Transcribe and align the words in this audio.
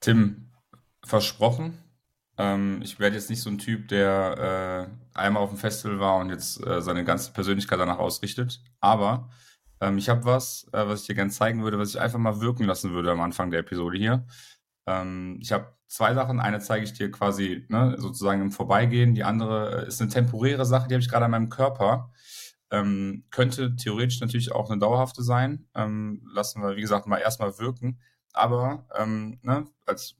Tim, 0.00 0.50
versprochen. 1.04 1.78
Ähm, 2.38 2.80
ich 2.82 2.98
werde 2.98 3.16
jetzt 3.16 3.30
nicht 3.30 3.42
so 3.42 3.50
ein 3.50 3.58
Typ, 3.58 3.88
der 3.88 4.88
äh, 5.14 5.18
einmal 5.18 5.42
auf 5.42 5.50
dem 5.50 5.58
Festival 5.58 6.00
war 6.00 6.16
und 6.18 6.30
jetzt 6.30 6.64
äh, 6.66 6.80
seine 6.80 7.04
ganze 7.04 7.32
Persönlichkeit 7.32 7.78
danach 7.78 7.98
ausrichtet. 7.98 8.62
Aber 8.80 9.30
ähm, 9.80 9.98
ich 9.98 10.08
habe 10.08 10.24
was, 10.24 10.68
äh, 10.72 10.86
was 10.86 11.02
ich 11.02 11.06
dir 11.08 11.14
gerne 11.14 11.30
zeigen 11.30 11.62
würde, 11.62 11.78
was 11.78 11.90
ich 11.90 12.00
einfach 12.00 12.18
mal 12.18 12.40
wirken 12.40 12.64
lassen 12.64 12.92
würde 12.92 13.10
am 13.10 13.20
Anfang 13.20 13.50
der 13.50 13.60
Episode 13.60 13.98
hier. 13.98 14.26
Ähm, 14.86 15.38
ich 15.40 15.52
habe 15.52 15.74
zwei 15.86 16.14
Sachen. 16.14 16.40
Eine 16.40 16.60
zeige 16.60 16.84
ich 16.84 16.92
dir 16.92 17.10
quasi 17.10 17.66
ne, 17.68 17.96
sozusagen 17.98 18.40
im 18.40 18.52
Vorbeigehen. 18.52 19.14
Die 19.14 19.24
andere 19.24 19.84
äh, 19.84 19.88
ist 19.88 20.00
eine 20.00 20.10
temporäre 20.10 20.64
Sache, 20.64 20.88
die 20.88 20.94
habe 20.94 21.02
ich 21.02 21.08
gerade 21.10 21.26
an 21.26 21.32
meinem 21.32 21.50
Körper. 21.50 22.12
Ähm, 22.70 23.24
könnte 23.30 23.74
theoretisch 23.76 24.20
natürlich 24.20 24.52
auch 24.52 24.70
eine 24.70 24.78
dauerhafte 24.78 25.22
sein. 25.22 25.66
Ähm, 25.74 26.22
lassen 26.32 26.62
wir, 26.62 26.76
wie 26.76 26.80
gesagt, 26.80 27.06
mal 27.06 27.18
erstmal 27.18 27.58
wirken. 27.58 28.00
Aber 28.32 28.86
ähm, 28.94 29.38
ne, 29.42 29.66
als 29.86 30.16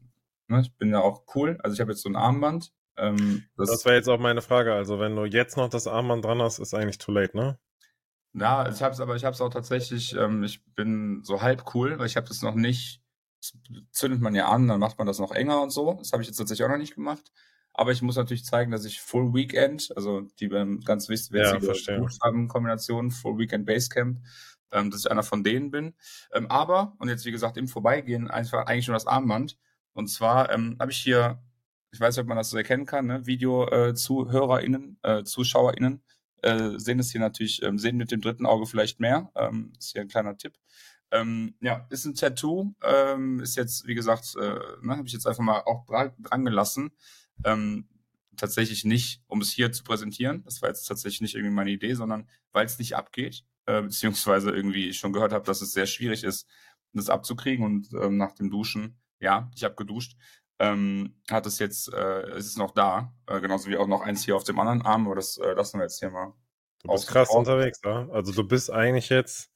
ne, 0.48 0.60
ich 0.60 0.74
bin 0.76 0.90
ja 0.90 1.00
auch 1.00 1.24
cool. 1.34 1.58
Also 1.62 1.74
ich 1.74 1.80
habe 1.80 1.92
jetzt 1.92 2.02
so 2.02 2.08
ein 2.08 2.16
Armband. 2.16 2.72
Ähm, 2.96 3.44
das 3.56 3.70
das 3.70 3.84
wäre 3.84 3.96
jetzt 3.96 4.08
auch 4.08 4.18
meine 4.18 4.42
Frage. 4.42 4.74
Also 4.74 4.98
wenn 4.98 5.16
du 5.16 5.24
jetzt 5.24 5.56
noch 5.56 5.68
das 5.68 5.86
Armband 5.86 6.24
dran 6.24 6.42
hast, 6.42 6.58
ist 6.58 6.74
eigentlich 6.74 6.98
too 6.98 7.12
late, 7.12 7.36
ne? 7.36 7.58
Ja, 8.32 8.68
ich 8.68 8.82
habe 8.82 8.92
es 8.92 9.00
aber 9.00 9.16
ich 9.16 9.24
habe 9.24 9.34
es 9.34 9.40
auch 9.40 9.50
tatsächlich. 9.50 10.14
Ähm, 10.14 10.42
ich 10.44 10.64
bin 10.74 11.22
so 11.24 11.42
halb 11.42 11.74
cool, 11.74 11.98
weil 11.98 12.06
ich 12.06 12.16
habe 12.16 12.28
das 12.28 12.42
noch 12.42 12.54
nicht. 12.54 13.02
Das 13.40 13.54
zündet 13.92 14.20
man 14.20 14.34
ja 14.34 14.48
an, 14.48 14.68
dann 14.68 14.80
macht 14.80 14.98
man 14.98 15.06
das 15.06 15.18
noch 15.18 15.32
enger 15.32 15.62
und 15.62 15.70
so. 15.70 15.94
Das 15.94 16.12
habe 16.12 16.22
ich 16.22 16.28
jetzt 16.28 16.36
tatsächlich 16.36 16.64
auch 16.64 16.70
noch 16.70 16.76
nicht 16.76 16.94
gemacht. 16.94 17.32
Aber 17.72 17.92
ich 17.92 18.02
muss 18.02 18.16
natürlich 18.16 18.44
zeigen, 18.44 18.70
dass 18.70 18.84
ich 18.84 19.00
Full 19.00 19.32
Weekend, 19.32 19.92
also 19.96 20.22
die 20.38 20.48
ganz 20.84 21.08
wichtig 21.08 21.36
ja, 21.36 21.56
Buchstabenkombination, 21.98 23.10
Full 23.10 23.38
Weekend 23.38 23.64
Basecamp, 23.64 24.18
ähm, 24.72 24.90
dass 24.90 25.00
ich 25.00 25.10
einer 25.10 25.22
von 25.22 25.44
denen 25.44 25.70
bin. 25.70 25.94
Ähm, 26.32 26.46
aber, 26.48 26.94
und 26.98 27.08
jetzt 27.08 27.24
wie 27.24 27.32
gesagt, 27.32 27.56
im 27.56 27.68
Vorbeigehen 27.68 28.30
einfach 28.30 28.66
eigentlich 28.66 28.88
nur 28.88 28.96
das 28.96 29.06
Armband. 29.06 29.58
Und 29.92 30.08
zwar 30.08 30.50
ähm, 30.52 30.76
habe 30.78 30.92
ich 30.92 30.98
hier, 30.98 31.42
ich 31.92 32.00
weiß 32.00 32.16
nicht, 32.16 32.22
ob 32.22 32.28
man 32.28 32.36
das 32.36 32.50
so 32.50 32.56
erkennen 32.56 32.86
kann, 32.86 33.06
ne? 33.06 33.26
Video-ZuhörerInnen, 33.26 34.98
äh, 35.02 35.18
äh, 35.18 35.24
ZuschauerInnen 35.24 36.02
äh, 36.42 36.78
sehen 36.78 36.98
es 36.98 37.10
hier 37.10 37.20
natürlich, 37.20 37.62
ähm, 37.62 37.78
sehen 37.78 37.96
mit 37.96 38.10
dem 38.10 38.20
dritten 38.20 38.46
Auge 38.46 38.66
vielleicht 38.66 39.00
mehr. 39.00 39.30
Ähm, 39.34 39.72
ist 39.78 39.92
hier 39.92 40.00
ein 40.00 40.08
kleiner 40.08 40.36
Tipp. 40.36 40.54
Ähm, 41.12 41.54
ja, 41.60 41.86
ist 41.90 42.04
ein 42.04 42.14
Tattoo, 42.14 42.72
ähm, 42.82 43.40
ist 43.40 43.56
jetzt, 43.56 43.86
wie 43.86 43.94
gesagt, 43.94 44.36
äh, 44.36 44.58
ne, 44.82 44.96
habe 44.96 45.06
ich 45.06 45.12
jetzt 45.12 45.26
einfach 45.26 45.42
mal 45.42 45.60
auch 45.60 45.84
dran, 45.86 46.12
dran 46.18 46.44
gelassen. 46.44 46.92
Ähm, 47.44 47.88
tatsächlich 48.36 48.84
nicht, 48.84 49.22
um 49.26 49.40
es 49.40 49.50
hier 49.50 49.72
zu 49.72 49.82
präsentieren. 49.82 50.42
Das 50.44 50.62
war 50.62 50.68
jetzt 50.68 50.84
tatsächlich 50.86 51.20
nicht 51.20 51.34
irgendwie 51.34 51.54
meine 51.54 51.70
Idee, 51.70 51.94
sondern 51.94 52.28
weil 52.52 52.64
es 52.64 52.78
nicht 52.78 52.94
abgeht, 52.96 53.44
äh, 53.66 53.82
beziehungsweise 53.82 54.50
irgendwie 54.50 54.92
schon 54.92 55.12
gehört 55.12 55.32
habe, 55.32 55.44
dass 55.44 55.62
es 55.62 55.72
sehr 55.72 55.86
schwierig 55.86 56.24
ist, 56.24 56.46
das 56.92 57.10
abzukriegen 57.10 57.64
und 57.64 57.92
ähm, 57.92 58.16
nach 58.16 58.32
dem 58.32 58.50
Duschen, 58.50 59.00
ja, 59.20 59.50
ich 59.54 59.64
habe 59.64 59.74
geduscht, 59.74 60.16
ähm, 60.58 61.14
hat 61.30 61.46
es 61.46 61.58
jetzt, 61.58 61.92
äh, 61.92 62.22
es 62.30 62.46
ist 62.46 62.58
noch 62.58 62.72
da, 62.72 63.14
äh, 63.26 63.40
genauso 63.40 63.70
wie 63.70 63.76
auch 63.76 63.86
noch 63.86 64.02
eins 64.02 64.24
hier 64.24 64.36
auf 64.36 64.44
dem 64.44 64.58
anderen 64.58 64.82
Arm, 64.82 65.06
aber 65.06 65.16
das 65.16 65.38
äh, 65.38 65.52
lassen 65.52 65.78
wir 65.78 65.84
jetzt 65.84 65.98
hier 65.98 66.10
mal. 66.10 66.34
Du 66.82 66.92
bist 66.92 67.08
krass 67.08 67.30
unterwegs, 67.30 67.80
ja? 67.84 68.08
Also 68.10 68.32
du 68.32 68.46
bist 68.46 68.70
eigentlich 68.70 69.08
jetzt, 69.08 69.50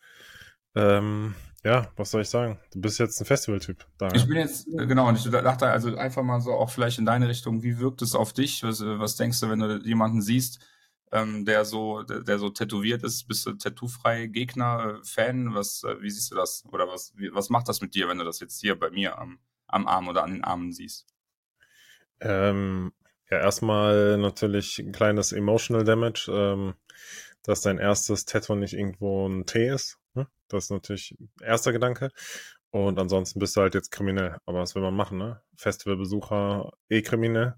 ähm, 0.74 1.34
ja, 1.62 1.90
was 1.96 2.10
soll 2.10 2.22
ich 2.22 2.28
sagen? 2.28 2.58
Du 2.72 2.80
bist 2.80 2.98
jetzt 2.98 3.20
ein 3.20 3.24
Festivaltyp. 3.24 3.86
Ich 4.12 4.26
bin 4.26 4.36
jetzt, 4.36 4.68
äh, 4.68 4.86
genau, 4.86 5.08
und 5.08 5.16
ich 5.16 5.30
dachte 5.30 5.68
also 5.68 5.94
einfach 5.96 6.22
mal 6.22 6.40
so 6.40 6.52
auch 6.52 6.70
vielleicht 6.70 6.98
in 6.98 7.06
deine 7.06 7.28
Richtung, 7.28 7.62
wie 7.62 7.78
wirkt 7.78 8.02
es 8.02 8.14
auf 8.14 8.32
dich? 8.32 8.62
Was, 8.62 8.80
äh, 8.80 8.98
was 8.98 9.16
denkst 9.16 9.40
du, 9.40 9.48
wenn 9.48 9.60
du 9.60 9.80
jemanden 9.84 10.22
siehst, 10.22 10.60
ähm, 11.14 11.44
der 11.44 11.64
so, 11.64 12.02
der, 12.02 12.38
so 12.38 12.50
tätowiert 12.50 13.04
ist? 13.04 13.26
Bist 13.28 13.46
du 13.46 13.52
tattoofrei 13.52 14.26
Gegner, 14.26 14.98
äh, 14.98 15.04
Fan? 15.04 15.54
Was, 15.54 15.84
wie 16.00 16.10
siehst 16.10 16.32
du 16.32 16.34
das? 16.34 16.64
Oder 16.72 16.88
was, 16.88 17.12
wie, 17.16 17.32
was 17.32 17.50
macht 17.50 17.68
das 17.68 17.80
mit 17.80 17.94
dir, 17.94 18.08
wenn 18.08 18.18
du 18.18 18.24
das 18.24 18.40
jetzt 18.40 18.60
hier 18.60 18.78
bei 18.78 18.90
mir 18.90 19.16
am, 19.16 19.38
am 19.68 19.86
Arm 19.86 20.08
oder 20.08 20.24
an 20.24 20.32
den 20.32 20.44
Armen 20.44 20.72
siehst? 20.72 21.06
Ähm, 22.20 22.92
ja, 23.30 23.38
erstmal 23.38 24.18
natürlich 24.18 24.78
ein 24.80 24.92
kleines 24.92 25.32
Emotional 25.32 25.84
Damage, 25.84 26.26
ähm, 26.30 26.74
dass 27.44 27.60
dein 27.60 27.78
erstes 27.78 28.24
Tattoo 28.24 28.56
nicht 28.56 28.74
irgendwo 28.74 29.28
ein 29.28 29.46
T 29.46 29.68
ist. 29.68 29.98
Ne? 30.14 30.26
Das 30.48 30.64
ist 30.64 30.70
natürlich 30.70 31.16
erster 31.40 31.72
Gedanke. 31.72 32.10
Und 32.70 32.98
ansonsten 32.98 33.38
bist 33.38 33.56
du 33.56 33.60
halt 33.60 33.74
jetzt 33.74 33.92
kriminell. 33.92 34.38
Aber 34.46 34.60
was 34.60 34.74
will 34.74 34.82
man 34.82 34.96
machen, 34.96 35.16
ne? 35.16 35.40
Festivalbesucher 35.56 36.72
eh 36.88 37.02
kriminell. 37.02 37.54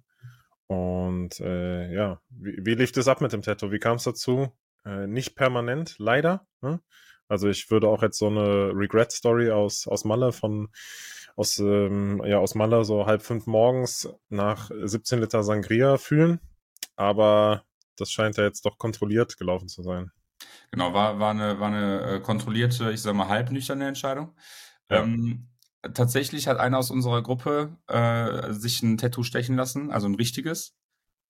Und 0.68 1.40
äh, 1.40 1.92
ja, 1.94 2.20
wie, 2.30 2.64
wie 2.64 2.74
lief 2.74 2.92
das 2.92 3.08
ab 3.08 3.20
mit 3.20 3.32
dem 3.32 3.42
Tattoo? 3.42 3.70
Wie 3.70 3.78
kam 3.78 3.96
es 3.96 4.04
dazu? 4.04 4.52
Äh, 4.84 5.06
nicht 5.06 5.36
permanent, 5.36 5.96
leider. 5.98 6.46
Ne? 6.60 6.80
Also 7.28 7.48
ich 7.48 7.70
würde 7.70 7.88
auch 7.88 8.02
jetzt 8.02 8.18
so 8.18 8.28
eine 8.28 8.72
Regret-Story 8.74 9.50
aus, 9.50 9.86
aus 9.86 10.04
Malle 10.04 10.32
von 10.32 10.68
aus, 11.36 11.58
ähm, 11.58 12.22
ja, 12.24 12.38
aus 12.38 12.54
Malle 12.54 12.84
so 12.84 13.06
halb 13.06 13.22
fünf 13.22 13.46
morgens 13.46 14.08
nach 14.28 14.70
17 14.70 15.20
Liter 15.20 15.42
Sangria 15.42 15.98
fühlen. 15.98 16.40
Aber 16.96 17.64
das 17.96 18.10
scheint 18.10 18.36
ja 18.38 18.44
jetzt 18.44 18.64
doch 18.64 18.78
kontrolliert 18.78 19.36
gelaufen 19.36 19.68
zu 19.68 19.82
sein. 19.82 20.10
Genau, 20.70 20.92
war, 20.94 21.18
war 21.18 21.30
eine, 21.30 21.60
war 21.60 21.68
eine 21.68 22.00
äh, 22.02 22.20
kontrollierte, 22.20 22.90
ich 22.90 23.02
sag 23.02 23.14
mal, 23.14 23.28
halbnüchterne 23.28 23.86
Entscheidung. 23.86 24.34
Ja. 24.90 25.02
Ähm, 25.02 25.48
tatsächlich 25.92 26.48
hat 26.48 26.58
einer 26.58 26.78
aus 26.78 26.90
unserer 26.90 27.22
Gruppe 27.22 27.76
äh, 27.86 28.52
sich 28.52 28.82
ein 28.82 28.98
Tattoo 28.98 29.22
stechen 29.22 29.56
lassen, 29.56 29.90
also 29.90 30.08
ein 30.08 30.14
richtiges. 30.14 30.76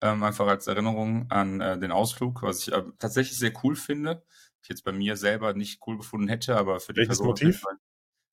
Ähm, 0.02 0.24
einfach 0.24 0.48
als 0.48 0.68
Erinnerung 0.68 1.32
an 1.32 1.62
äh, 1.62 1.80
den 1.80 1.92
Ausflug, 1.92 2.42
was 2.44 2.60
ich 2.60 2.74
äh, 2.74 2.84
tatsächlich 3.00 3.38
sehr 3.38 3.54
cool 3.64 3.76
finde. 3.76 4.24
Ich 4.62 4.70
jetzt 4.70 4.84
bei 4.84 4.92
mir 4.92 5.16
selber 5.16 5.54
nicht 5.54 5.80
cool 5.88 5.98
gefunden 5.98 6.28
hätte, 6.28 6.58
aber 6.58 6.80
für 6.80 6.94
die 6.94 7.02
Welches 7.02 7.20
Person. 7.20 7.28
Motiv? 7.28 7.64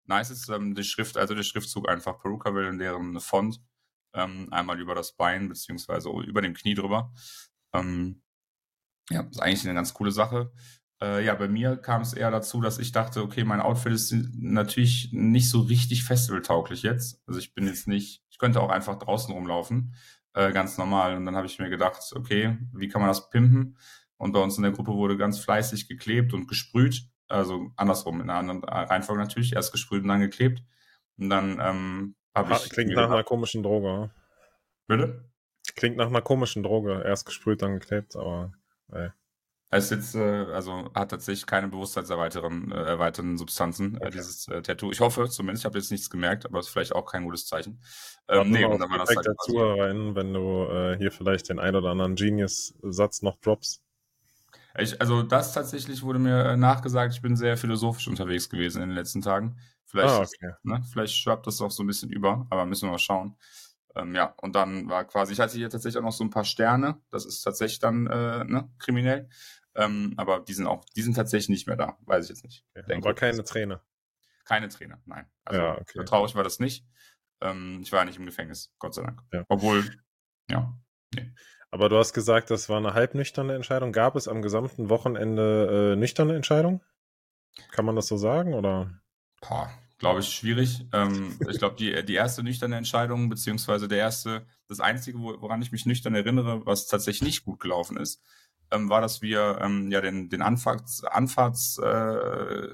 Nice 0.07 0.31
ist 0.31 0.49
ähm, 0.49 0.75
die 0.75 0.85
Schrift, 0.85 1.17
also 1.17 1.35
der 1.35 1.45
Schriftzug 1.45 1.89
einfach 1.89 2.19
Perukaville 2.19 2.69
in 2.69 2.79
deren 2.79 3.21
Font. 3.21 3.61
Ähm, 4.15 4.49
einmal 4.51 4.81
über 4.81 4.95
das 4.95 5.13
Bein, 5.13 5.49
beziehungsweise 5.49 6.11
über 6.11 6.43
dem 6.43 6.55
Knie 6.55 6.75
drüber. 6.75 7.13
Ähm, 7.73 8.23
ja, 9.11 9.23
ist 9.23 9.41
eigentlich 9.41 9.65
eine 9.65 9.75
ganz 9.75 9.95
coole 9.95 10.13
Sache. 10.13 10.53
Äh, 11.03 11.25
ja, 11.25 11.35
bei 11.35 11.49
mir 11.49 11.77
kam 11.77 12.03
es 12.03 12.13
eher 12.13 12.31
dazu, 12.31 12.61
dass 12.61 12.79
ich 12.79 12.93
dachte, 12.93 13.23
okay, 13.23 13.43
mein 13.43 13.61
Outfit 13.61 13.93
ist 13.93 14.15
natürlich 14.35 15.09
nicht 15.13 15.51
so 15.51 15.61
richtig 15.61 16.05
festivaltauglich 16.05 16.83
jetzt. 16.83 17.21
Also 17.27 17.41
ich 17.41 17.55
bin 17.55 17.67
jetzt 17.67 17.89
nicht, 17.89 18.23
ich 18.31 18.39
könnte 18.39 18.61
auch 18.61 18.71
einfach 18.71 18.99
draußen 18.99 19.35
rumlaufen, 19.35 19.97
äh, 20.35 20.53
ganz 20.53 20.79
normal. 20.79 21.17
Und 21.17 21.27
dann 21.27 21.35
habe 21.35 21.47
ich 21.47 21.59
mir 21.59 21.71
gedacht, 21.71 22.01
okay, 22.15 22.57
wie 22.73 22.89
kann 22.89 23.01
man 23.01 23.09
das 23.11 23.31
pimpen? 23.31 23.77
Und 24.17 24.33
bei 24.33 24.39
uns 24.39 24.57
in 24.57 24.63
der 24.63 24.71
Gruppe 24.71 24.93
wurde 24.93 25.17
ganz 25.17 25.41
fleißig 25.41 25.89
geklebt 25.89 26.33
und 26.35 26.47
gesprüht. 26.47 27.03
Also 27.27 27.73
andersrum, 27.77 28.21
in 28.21 28.31
einer 28.31 28.39
anderen 28.39 28.63
Reihenfolge 28.63 29.21
natürlich. 29.21 29.55
Erst 29.55 29.73
gesprüht 29.73 30.03
und 30.03 30.09
dann 30.09 30.21
geklebt. 30.21 30.63
Und 31.19 31.31
dann 31.31 31.59
ähm, 31.61 32.15
habe 32.33 32.53
ich. 32.53 32.71
Klingt 32.71 32.95
nach 32.95 33.11
einer 33.11 33.25
komischen 33.25 33.65
Droge. 33.65 34.13
Bitte? 34.87 35.29
Klingt 35.75 35.97
nach 35.97 36.07
einer 36.07 36.23
komischen 36.23 36.63
Droge. 36.63 37.03
Erst 37.05 37.27
gesprüht, 37.27 37.63
dann 37.63 37.81
geklebt, 37.81 38.15
aber. 38.15 38.53
Ey. 38.93 39.11
Es 39.75 39.89
jetzt, 39.89 40.15
äh, 40.15 40.21
also 40.53 40.91
hat 40.95 41.11
tatsächlich 41.11 41.47
keine 41.47 41.67
bewusstseinserweiternden 41.69 42.73
äh, 42.73 42.75
erweiternden 42.75 43.39
Substanzen, 43.39 43.95
äh, 43.95 43.97
okay. 43.97 44.07
äh, 44.07 44.11
dieses 44.11 44.47
äh, 44.49 44.61
Tattoo. 44.61 44.91
Ich 44.91 45.01
hoffe 45.01 45.31
zumindest, 45.31 45.63
ich 45.63 45.65
habe 45.65 45.79
jetzt 45.79 45.91
nichts 45.91 46.11
gemerkt, 46.11 46.45
aber 46.45 46.59
es 46.59 46.67
ist 46.67 46.73
vielleicht 46.75 46.95
auch 46.95 47.07
kein 47.07 47.25
gutes 47.25 47.47
Zeichen. 47.47 47.81
Ähm, 48.29 48.51
nee, 48.51 48.67
und 48.67 48.79
dann 48.79 48.91
war 48.91 48.99
das 48.99 49.09
halt 49.09 49.27
dazu 49.27 49.57
rein, 49.57 50.15
wenn 50.15 50.35
du 50.35 50.67
äh, 50.67 50.99
hier 50.99 51.11
vielleicht 51.11 51.49
den 51.49 51.59
ein 51.59 51.75
oder 51.75 51.89
anderen 51.89 52.17
Genius-Satz 52.17 53.23
noch 53.23 53.39
droppst. 53.41 53.83
Ich, 54.79 55.01
also 55.01 55.23
das 55.23 55.55
tatsächlich 55.55 56.03
wurde 56.03 56.19
mir 56.19 56.45
äh, 56.45 56.57
nachgesagt, 56.59 57.15
ich 57.15 57.23
bin 57.23 57.35
sehr 57.35 57.57
philosophisch 57.57 58.09
unterwegs 58.09 58.51
gewesen 58.51 58.83
in 58.83 58.91
den 58.91 58.97
letzten 58.97 59.23
Tagen. 59.23 59.57
Vielleicht, 59.87 60.13
ah, 60.13 60.21
okay. 60.21 60.53
ne, 60.65 60.83
vielleicht 60.93 61.15
schwappt 61.15 61.47
das 61.47 61.63
auch 61.63 61.71
so 61.71 61.83
ein 61.83 61.87
bisschen 61.87 62.11
über, 62.11 62.47
aber 62.51 62.67
müssen 62.67 62.89
wir 62.89 62.93
mal 62.93 62.99
schauen. 62.99 63.37
Ähm, 63.95 64.15
ja, 64.15 64.35
und 64.43 64.55
dann 64.55 64.89
war 64.89 65.05
quasi, 65.05 65.33
ich 65.33 65.41
hatte 65.41 65.57
hier 65.57 65.71
tatsächlich 65.71 65.99
auch 65.99 66.07
noch 66.07 66.13
so 66.13 66.25
ein 66.25 66.31
paar 66.31 66.45
Sterne, 66.45 67.01
das 67.11 67.25
ist 67.25 67.43
tatsächlich 67.43 67.79
dann 67.79 68.07
äh, 68.07 68.45
ne, 68.45 68.71
kriminell. 68.79 69.29
Ähm, 69.75 70.15
aber 70.17 70.41
die 70.41 70.53
sind 70.53 70.67
auch, 70.67 70.85
die 70.97 71.03
sind 71.03 71.15
tatsächlich 71.15 71.49
nicht 71.49 71.67
mehr 71.67 71.77
da, 71.77 71.99
weiß 72.03 72.25
ich 72.25 72.31
jetzt 72.31 72.45
nicht. 72.45 72.67
Denke, 72.89 73.09
aber 73.09 73.15
keine 73.15 73.43
Träne. 73.45 73.81
Keine 74.45 74.69
Träne, 74.69 75.01
nein. 75.07 75.27
Also 75.45 75.61
ja, 75.61 75.81
okay. 75.81 76.05
traurig 76.05 76.35
war 76.35 76.45
das 76.45 76.59
nicht. 76.59 76.85
Ähm, 77.41 77.81
ich 77.83 77.93
war 77.93 78.01
ja 78.01 78.05
nicht 78.05 78.19
im 78.19 78.27
Gefängnis, 78.27 78.75
Gott 78.79 78.95
sei 78.95 79.03
Dank. 79.03 79.23
Ja. 79.33 79.45
Obwohl, 79.49 79.85
ja, 80.51 80.79
nee. 81.15 81.33
Aber 81.71 81.89
du 81.89 81.97
hast 81.97 82.13
gesagt, 82.13 82.51
das 82.51 82.69
war 82.69 82.77
eine 82.77 82.93
halbnüchterne 82.93 83.55
Entscheidung. 83.55 83.93
Gab 83.93 84.15
es 84.15 84.29
am 84.29 84.43
gesamten 84.43 84.91
Wochenende 84.91 85.95
äh, 85.95 85.97
nüchterne 85.97 86.37
Entscheidung? 86.37 86.85
Kann 87.71 87.87
man 87.87 87.97
das 87.97 88.09
so 88.09 88.19
sagen 88.19 88.53
oder? 88.53 89.01
Boah, 89.41 89.71
glaube 89.99 90.21
ich, 90.21 90.29
schwierig. 90.29 90.87
Ähm, 90.93 91.39
ich 91.49 91.59
glaube, 91.59 91.77
die, 91.77 92.05
die 92.05 92.15
erste 92.15 92.43
nüchterne 92.43 92.77
Entscheidung, 92.77 93.31
beziehungsweise 93.31 93.89
der 93.89 93.99
erste, 93.99 94.47
das 94.69 94.81
Einzige, 94.81 95.19
woran 95.19 95.63
ich 95.63 95.73
mich 95.73 95.87
nüchtern 95.87 96.15
erinnere, 96.15 96.67
was 96.67 96.89
tatsächlich 96.89 97.23
nicht 97.23 97.45
gut 97.45 97.61
gelaufen 97.61 97.97
ist, 97.97 98.23
ähm, 98.73 98.89
war, 98.89 99.01
dass 99.01 99.23
wir 99.23 99.59
ähm, 99.61 99.91
ja 99.91 100.01
den, 100.01 100.29
den 100.29 100.43
Anfahrts, 100.43 101.05
Anfahrts 101.05 101.79
äh, 101.79 102.69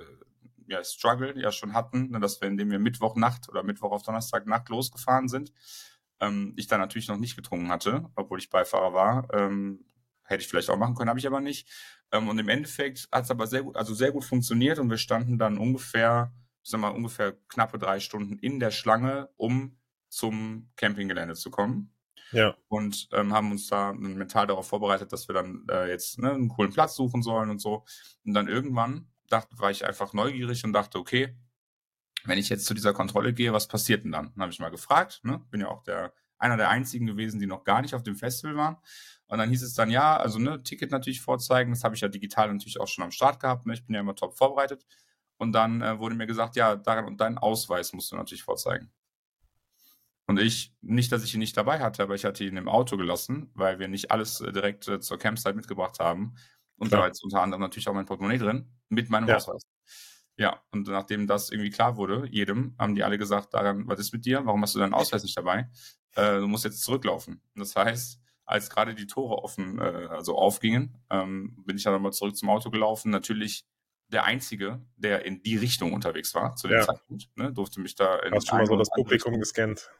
ja, 0.68 0.84
Struggle 0.84 1.38
ja 1.40 1.50
schon 1.52 1.74
hatten, 1.74 2.10
ne, 2.10 2.20
dass 2.20 2.40
wir, 2.40 2.48
indem 2.48 2.70
wir 2.70 2.78
Mittwochnacht 2.78 3.48
oder 3.48 3.62
Mittwoch 3.62 3.90
auf 3.90 4.02
Donnerstagnacht 4.02 4.68
losgefahren 4.68 5.28
sind, 5.28 5.52
ähm, 6.20 6.54
ich 6.56 6.66
da 6.66 6.78
natürlich 6.78 7.08
noch 7.08 7.18
nicht 7.18 7.36
getrunken 7.36 7.68
hatte, 7.70 8.08
obwohl 8.14 8.38
ich 8.38 8.50
Beifahrer 8.50 8.94
war. 8.94 9.28
Ähm, 9.34 9.84
hätte 10.24 10.42
ich 10.42 10.48
vielleicht 10.48 10.70
auch 10.70 10.76
machen 10.76 10.94
können, 10.94 11.08
habe 11.08 11.18
ich 11.18 11.26
aber 11.26 11.40
nicht. 11.40 11.68
Ähm, 12.12 12.28
und 12.28 12.38
im 12.38 12.48
Endeffekt 12.48 13.08
hat 13.10 13.24
es 13.24 13.30
aber 13.30 13.46
sehr 13.46 13.62
gut, 13.62 13.76
also 13.76 13.94
sehr 13.94 14.12
gut 14.12 14.24
funktioniert 14.24 14.78
und 14.78 14.90
wir 14.90 14.98
standen 14.98 15.38
dann 15.38 15.58
ungefähr, 15.58 16.32
ich 16.62 16.70
sag 16.70 16.80
mal, 16.80 16.90
ungefähr 16.90 17.32
knappe 17.48 17.78
drei 17.78 17.98
Stunden 17.98 18.38
in 18.38 18.60
der 18.60 18.70
Schlange, 18.70 19.30
um 19.36 19.78
zum 20.08 20.70
Campinggelände 20.76 21.34
zu 21.34 21.50
kommen. 21.50 21.94
Ja. 22.32 22.56
Und 22.68 23.08
ähm, 23.12 23.32
haben 23.32 23.50
uns 23.50 23.68
da 23.68 23.92
mental 23.92 24.46
darauf 24.46 24.68
vorbereitet, 24.68 25.12
dass 25.12 25.28
wir 25.28 25.34
dann 25.34 25.66
äh, 25.70 25.88
jetzt 25.88 26.18
ne, 26.18 26.32
einen 26.32 26.48
coolen 26.48 26.72
Platz 26.72 26.94
suchen 26.94 27.22
sollen 27.22 27.50
und 27.50 27.60
so. 27.60 27.84
Und 28.24 28.34
dann 28.34 28.48
irgendwann 28.48 29.10
dachte, 29.28 29.58
war 29.58 29.70
ich 29.70 29.84
einfach 29.84 30.12
neugierig 30.12 30.64
und 30.64 30.72
dachte, 30.72 30.98
okay, 30.98 31.36
wenn 32.24 32.38
ich 32.38 32.48
jetzt 32.48 32.66
zu 32.66 32.74
dieser 32.74 32.92
Kontrolle 32.92 33.32
gehe, 33.32 33.52
was 33.52 33.68
passiert 33.68 34.04
denn 34.04 34.12
dann? 34.12 34.32
Dann 34.34 34.42
habe 34.42 34.52
ich 34.52 34.58
mal 34.58 34.70
gefragt, 34.70 35.20
ne? 35.22 35.40
bin 35.50 35.60
ja 35.60 35.68
auch 35.68 35.82
der, 35.82 36.12
einer 36.38 36.56
der 36.56 36.68
einzigen 36.68 37.06
gewesen, 37.06 37.40
die 37.40 37.46
noch 37.46 37.64
gar 37.64 37.80
nicht 37.80 37.94
auf 37.94 38.02
dem 38.02 38.16
Festival 38.16 38.56
waren. 38.56 38.76
Und 39.26 39.38
dann 39.38 39.50
hieß 39.50 39.62
es 39.62 39.74
dann, 39.74 39.90
ja, 39.90 40.16
also 40.16 40.38
ne, 40.38 40.62
Ticket 40.62 40.90
natürlich 40.90 41.20
vorzeigen, 41.20 41.70
das 41.70 41.84
habe 41.84 41.94
ich 41.94 42.00
ja 42.00 42.08
digital 42.08 42.52
natürlich 42.52 42.80
auch 42.80 42.88
schon 42.88 43.04
am 43.04 43.10
Start 43.10 43.40
gehabt, 43.40 43.66
ne? 43.66 43.74
ich 43.74 43.84
bin 43.84 43.94
ja 43.94 44.00
immer 44.00 44.14
top 44.14 44.36
vorbereitet. 44.36 44.84
Und 45.36 45.52
dann 45.52 45.82
äh, 45.82 45.98
wurde 45.98 46.16
mir 46.16 46.26
gesagt, 46.26 46.56
ja, 46.56 46.74
daran 46.74 47.04
und 47.04 47.20
deinen 47.20 47.38
Ausweis 47.38 47.92
musst 47.92 48.10
du 48.10 48.16
natürlich 48.16 48.42
vorzeigen. 48.42 48.90
Und 50.28 50.38
ich, 50.38 50.74
nicht, 50.82 51.10
dass 51.10 51.24
ich 51.24 51.32
ihn 51.32 51.40
nicht 51.40 51.56
dabei 51.56 51.80
hatte, 51.80 52.02
aber 52.02 52.14
ich 52.14 52.26
hatte 52.26 52.44
ihn 52.44 52.58
im 52.58 52.68
Auto 52.68 52.98
gelassen, 52.98 53.50
weil 53.54 53.78
wir 53.78 53.88
nicht 53.88 54.10
alles 54.10 54.42
äh, 54.42 54.52
direkt 54.52 54.86
äh, 54.86 55.00
zur 55.00 55.18
Campsite 55.18 55.54
mitgebracht 55.54 56.00
haben. 56.00 56.36
Und 56.76 56.88
Klar. 56.88 56.98
da 56.98 57.02
war 57.02 57.06
jetzt 57.08 57.24
unter 57.24 57.40
anderem 57.40 57.62
natürlich 57.62 57.88
auch 57.88 57.94
mein 57.94 58.04
Portemonnaie 58.04 58.38
drin, 58.38 58.70
mit 58.90 59.08
meinem 59.08 59.26
ja. 59.26 59.36
Ausweis. 59.36 59.62
Ja, 60.36 60.62
und 60.70 60.86
nachdem 60.86 61.26
das 61.26 61.50
irgendwie 61.50 61.70
klar 61.70 61.96
wurde, 61.96 62.28
jedem, 62.30 62.76
haben 62.78 62.94
die 62.94 63.02
alle 63.02 63.18
gesagt, 63.18 63.54
daran, 63.54 63.88
was 63.88 63.98
ist 63.98 64.12
mit 64.12 64.26
dir? 64.26 64.44
Warum 64.44 64.62
hast 64.62 64.74
du 64.74 64.78
deinen 64.78 64.94
Ausweis 64.94 65.24
nicht 65.24 65.36
dabei? 65.36 65.68
Äh, 66.14 66.38
du 66.38 66.46
musst 66.46 66.64
jetzt 66.64 66.82
zurücklaufen. 66.82 67.40
Und 67.54 67.60
das 67.60 67.74
heißt, 67.74 68.20
als 68.44 68.70
gerade 68.70 68.94
die 68.94 69.06
Tore 69.06 69.42
offen, 69.42 69.78
äh, 69.78 70.08
also 70.10 70.36
aufgingen, 70.36 71.02
ähm, 71.10 71.56
bin 71.66 71.76
ich 71.76 71.82
dann 71.82 71.94
nochmal 71.94 72.12
zurück 72.12 72.36
zum 72.36 72.50
Auto 72.50 72.70
gelaufen. 72.70 73.10
Natürlich 73.10 73.66
der 74.08 74.24
Einzige, 74.24 74.80
der 74.96 75.24
in 75.24 75.42
die 75.42 75.56
Richtung 75.56 75.92
unterwegs 75.92 76.34
war 76.34 76.54
zu 76.56 76.68
dem 76.68 76.78
ja. 76.78 76.86
Zeitpunkt. 76.86 77.28
Ne, 77.36 77.52
durfte 77.52 77.80
mich 77.80 77.94
da 77.94 78.18
in 78.20 78.32
Hast 78.32 78.48
schon 78.48 78.58
mal 78.58 78.66
so 78.66 78.76
das 78.76 78.90
Publikum 78.90 79.38
gescannt. 79.38 79.90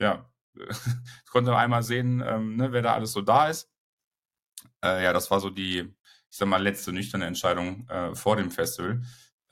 Ja, 0.00 0.28
ich 0.54 1.30
konnte 1.30 1.56
einmal 1.56 1.82
sehen, 1.82 2.22
ähm, 2.26 2.56
ne, 2.56 2.72
wer 2.72 2.82
da 2.82 2.94
alles 2.94 3.12
so 3.12 3.22
da 3.22 3.48
ist. 3.48 3.70
Äh, 4.84 5.04
ja, 5.04 5.12
das 5.12 5.30
war 5.30 5.40
so 5.40 5.50
die, 5.50 5.78
ich 5.78 6.36
sag 6.36 6.48
mal, 6.48 6.62
letzte 6.62 6.92
nüchterne 6.92 7.26
Entscheidung 7.26 7.88
äh, 7.88 8.14
vor 8.14 8.36
dem 8.36 8.50
Festival 8.50 9.02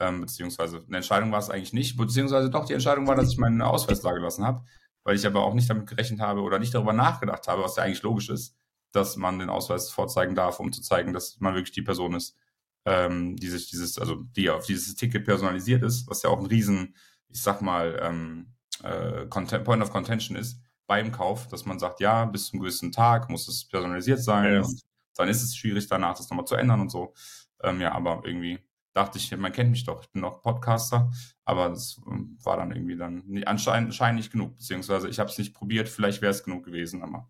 ähm, 0.00 0.20
beziehungsweise 0.20 0.84
eine 0.86 0.98
Entscheidung 0.98 1.32
war 1.32 1.38
es 1.38 1.50
eigentlich 1.50 1.72
nicht, 1.72 1.96
beziehungsweise 1.96 2.50
doch 2.50 2.64
die 2.64 2.74
Entscheidung 2.74 3.06
war, 3.06 3.16
dass 3.16 3.32
ich 3.32 3.38
meinen 3.38 3.62
Ausweis 3.62 4.00
da 4.00 4.12
gelassen 4.12 4.44
habe, 4.44 4.64
weil 5.04 5.16
ich 5.16 5.26
aber 5.26 5.44
auch 5.44 5.54
nicht 5.54 5.68
damit 5.68 5.88
gerechnet 5.88 6.20
habe 6.20 6.42
oder 6.42 6.58
nicht 6.58 6.74
darüber 6.74 6.92
nachgedacht 6.92 7.48
habe, 7.48 7.62
was 7.62 7.76
ja 7.76 7.82
eigentlich 7.82 8.02
logisch 8.02 8.28
ist, 8.28 8.56
dass 8.92 9.16
man 9.16 9.38
den 9.38 9.50
Ausweis 9.50 9.90
vorzeigen 9.90 10.34
darf, 10.34 10.60
um 10.60 10.72
zu 10.72 10.82
zeigen, 10.82 11.12
dass 11.12 11.40
man 11.40 11.54
wirklich 11.54 11.72
die 11.72 11.82
Person 11.82 12.14
ist, 12.14 12.36
ähm, 12.84 13.36
die 13.36 13.48
sich 13.48 13.68
dieses, 13.68 13.98
also 13.98 14.22
die 14.36 14.50
auf 14.50 14.66
dieses 14.66 14.94
Ticket 14.94 15.24
personalisiert 15.24 15.82
ist, 15.82 16.08
was 16.08 16.22
ja 16.22 16.30
auch 16.30 16.38
ein 16.38 16.46
riesen, 16.46 16.94
ich 17.28 17.42
sag 17.42 17.60
mal, 17.60 17.98
ähm, 18.02 18.54
äh, 18.82 19.26
Point 19.26 19.82
of 19.82 19.90
Contention 19.90 20.36
ist 20.36 20.60
beim 20.86 21.12
Kauf, 21.12 21.46
dass 21.48 21.66
man 21.66 21.78
sagt, 21.78 22.00
ja, 22.00 22.24
bis 22.24 22.46
zum 22.46 22.60
gewissen 22.60 22.92
Tag 22.92 23.28
muss 23.28 23.46
es 23.48 23.68
personalisiert 23.68 24.22
sein 24.22 24.54
ja. 24.54 24.60
und 24.60 24.82
dann 25.16 25.28
ist 25.28 25.42
es 25.42 25.56
schwierig 25.56 25.86
danach, 25.88 26.16
das 26.16 26.30
nochmal 26.30 26.46
zu 26.46 26.54
ändern 26.54 26.80
und 26.80 26.90
so. 26.90 27.14
Ähm, 27.62 27.80
ja, 27.80 27.92
aber 27.92 28.22
irgendwie 28.24 28.58
dachte 28.94 29.18
ich, 29.18 29.36
man 29.36 29.52
kennt 29.52 29.70
mich 29.70 29.84
doch, 29.84 30.02
ich 30.02 30.10
bin 30.10 30.22
doch 30.22 30.42
Podcaster, 30.42 31.10
aber 31.44 31.68
das 31.68 32.00
ähm, 32.08 32.38
war 32.42 32.56
dann 32.56 32.72
irgendwie 32.72 32.96
dann 32.96 33.22
nicht, 33.26 33.46
anscheinend, 33.46 33.88
anscheinend 33.88 34.18
nicht 34.18 34.32
genug, 34.32 34.56
beziehungsweise 34.56 35.08
ich 35.08 35.18
habe 35.18 35.30
es 35.30 35.38
nicht 35.38 35.54
probiert, 35.54 35.88
vielleicht 35.88 36.22
wäre 36.22 36.32
es 36.32 36.42
genug 36.42 36.64
gewesen, 36.64 37.02
aber 37.02 37.28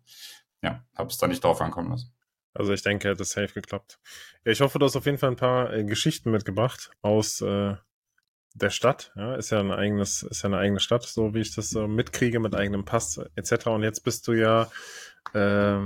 ja, 0.61 0.83
habe 0.95 1.09
es 1.09 1.17
da 1.17 1.27
nicht 1.27 1.43
drauf 1.43 1.61
ankommen 1.61 1.91
lassen. 1.91 2.13
Also 2.53 2.73
ich 2.73 2.81
denke, 2.81 3.13
das 3.13 3.29
safe 3.29 3.53
geklappt. 3.53 3.99
Ich 4.43 4.61
hoffe, 4.61 4.79
du 4.79 4.85
hast 4.85 4.95
auf 4.95 5.05
jeden 5.05 5.17
Fall 5.17 5.29
ein 5.29 5.35
paar 5.35 5.71
äh, 5.71 5.83
Geschichten 5.83 6.31
mitgebracht 6.31 6.91
aus 7.01 7.41
äh, 7.41 7.75
der 8.61 8.69
Stadt. 8.69 9.11
Ja, 9.15 9.35
ist 9.35 9.49
ja 9.49 9.59
ein 9.59 9.71
eigenes, 9.71 10.23
ist 10.23 10.41
ja 10.41 10.47
eine 10.47 10.57
eigene 10.57 10.79
Stadt, 10.79 11.03
so 11.03 11.33
wie 11.33 11.39
ich 11.39 11.55
das 11.55 11.69
so 11.69 11.87
mitkriege 11.87 12.39
mit 12.39 12.55
eigenem 12.55 12.85
Pass 12.85 13.19
etc. 13.35 13.67
Und 13.67 13.83
jetzt 13.83 14.03
bist 14.03 14.27
du 14.27 14.33
ja 14.33 14.69
äh, 15.33 15.79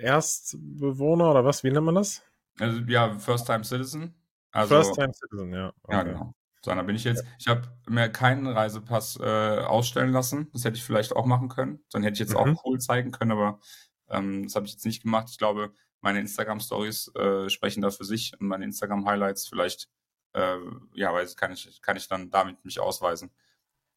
Erstbewohner 0.00 1.30
oder 1.30 1.44
was? 1.44 1.64
Wie 1.64 1.70
nennt 1.70 1.84
man 1.84 1.96
das? 1.96 2.22
Also 2.58 2.80
ja, 2.80 3.18
First 3.18 3.46
Time 3.46 3.64
Citizen. 3.64 4.14
Also, 4.50 4.74
First 4.74 4.94
Time 4.94 5.12
Citizen, 5.12 5.52
ja. 5.52 5.72
Okay. 5.82 5.96
Ja, 5.96 6.02
genau. 6.02 6.34
So, 6.64 6.74
dann 6.74 6.86
bin 6.86 6.96
ich 6.96 7.04
jetzt. 7.04 7.24
Ich 7.38 7.46
habe 7.46 7.62
mir 7.88 8.08
keinen 8.08 8.46
Reisepass 8.46 9.18
äh, 9.20 9.60
ausstellen 9.60 10.12
lassen. 10.12 10.48
Das 10.52 10.64
hätte 10.64 10.76
ich 10.76 10.84
vielleicht 10.84 11.14
auch 11.14 11.26
machen 11.26 11.48
können. 11.48 11.84
Dann 11.92 12.02
hätte 12.02 12.14
ich 12.14 12.18
jetzt 12.20 12.32
mhm. 12.32 12.56
auch 12.56 12.64
cool 12.64 12.78
zeigen 12.80 13.12
können, 13.12 13.30
aber 13.30 13.60
ähm, 14.08 14.44
das 14.44 14.56
habe 14.56 14.66
ich 14.66 14.72
jetzt 14.72 14.84
nicht 14.84 15.02
gemacht. 15.02 15.28
Ich 15.30 15.38
glaube, 15.38 15.72
meine 16.00 16.20
Instagram-Stories 16.20 17.12
äh, 17.14 17.48
sprechen 17.48 17.82
da 17.82 17.90
für 17.90 18.04
sich 18.04 18.32
und 18.38 18.48
meine 18.48 18.64
Instagram-Highlights 18.64 19.48
vielleicht, 19.48 19.88
äh, 20.32 20.58
ja, 20.94 21.12
weil 21.12 21.26
kann 21.36 21.52
ich, 21.52 21.80
kann 21.82 21.96
ich 21.96 22.08
dann 22.08 22.30
damit 22.30 22.64
mich 22.64 22.80
ausweisen, 22.80 23.30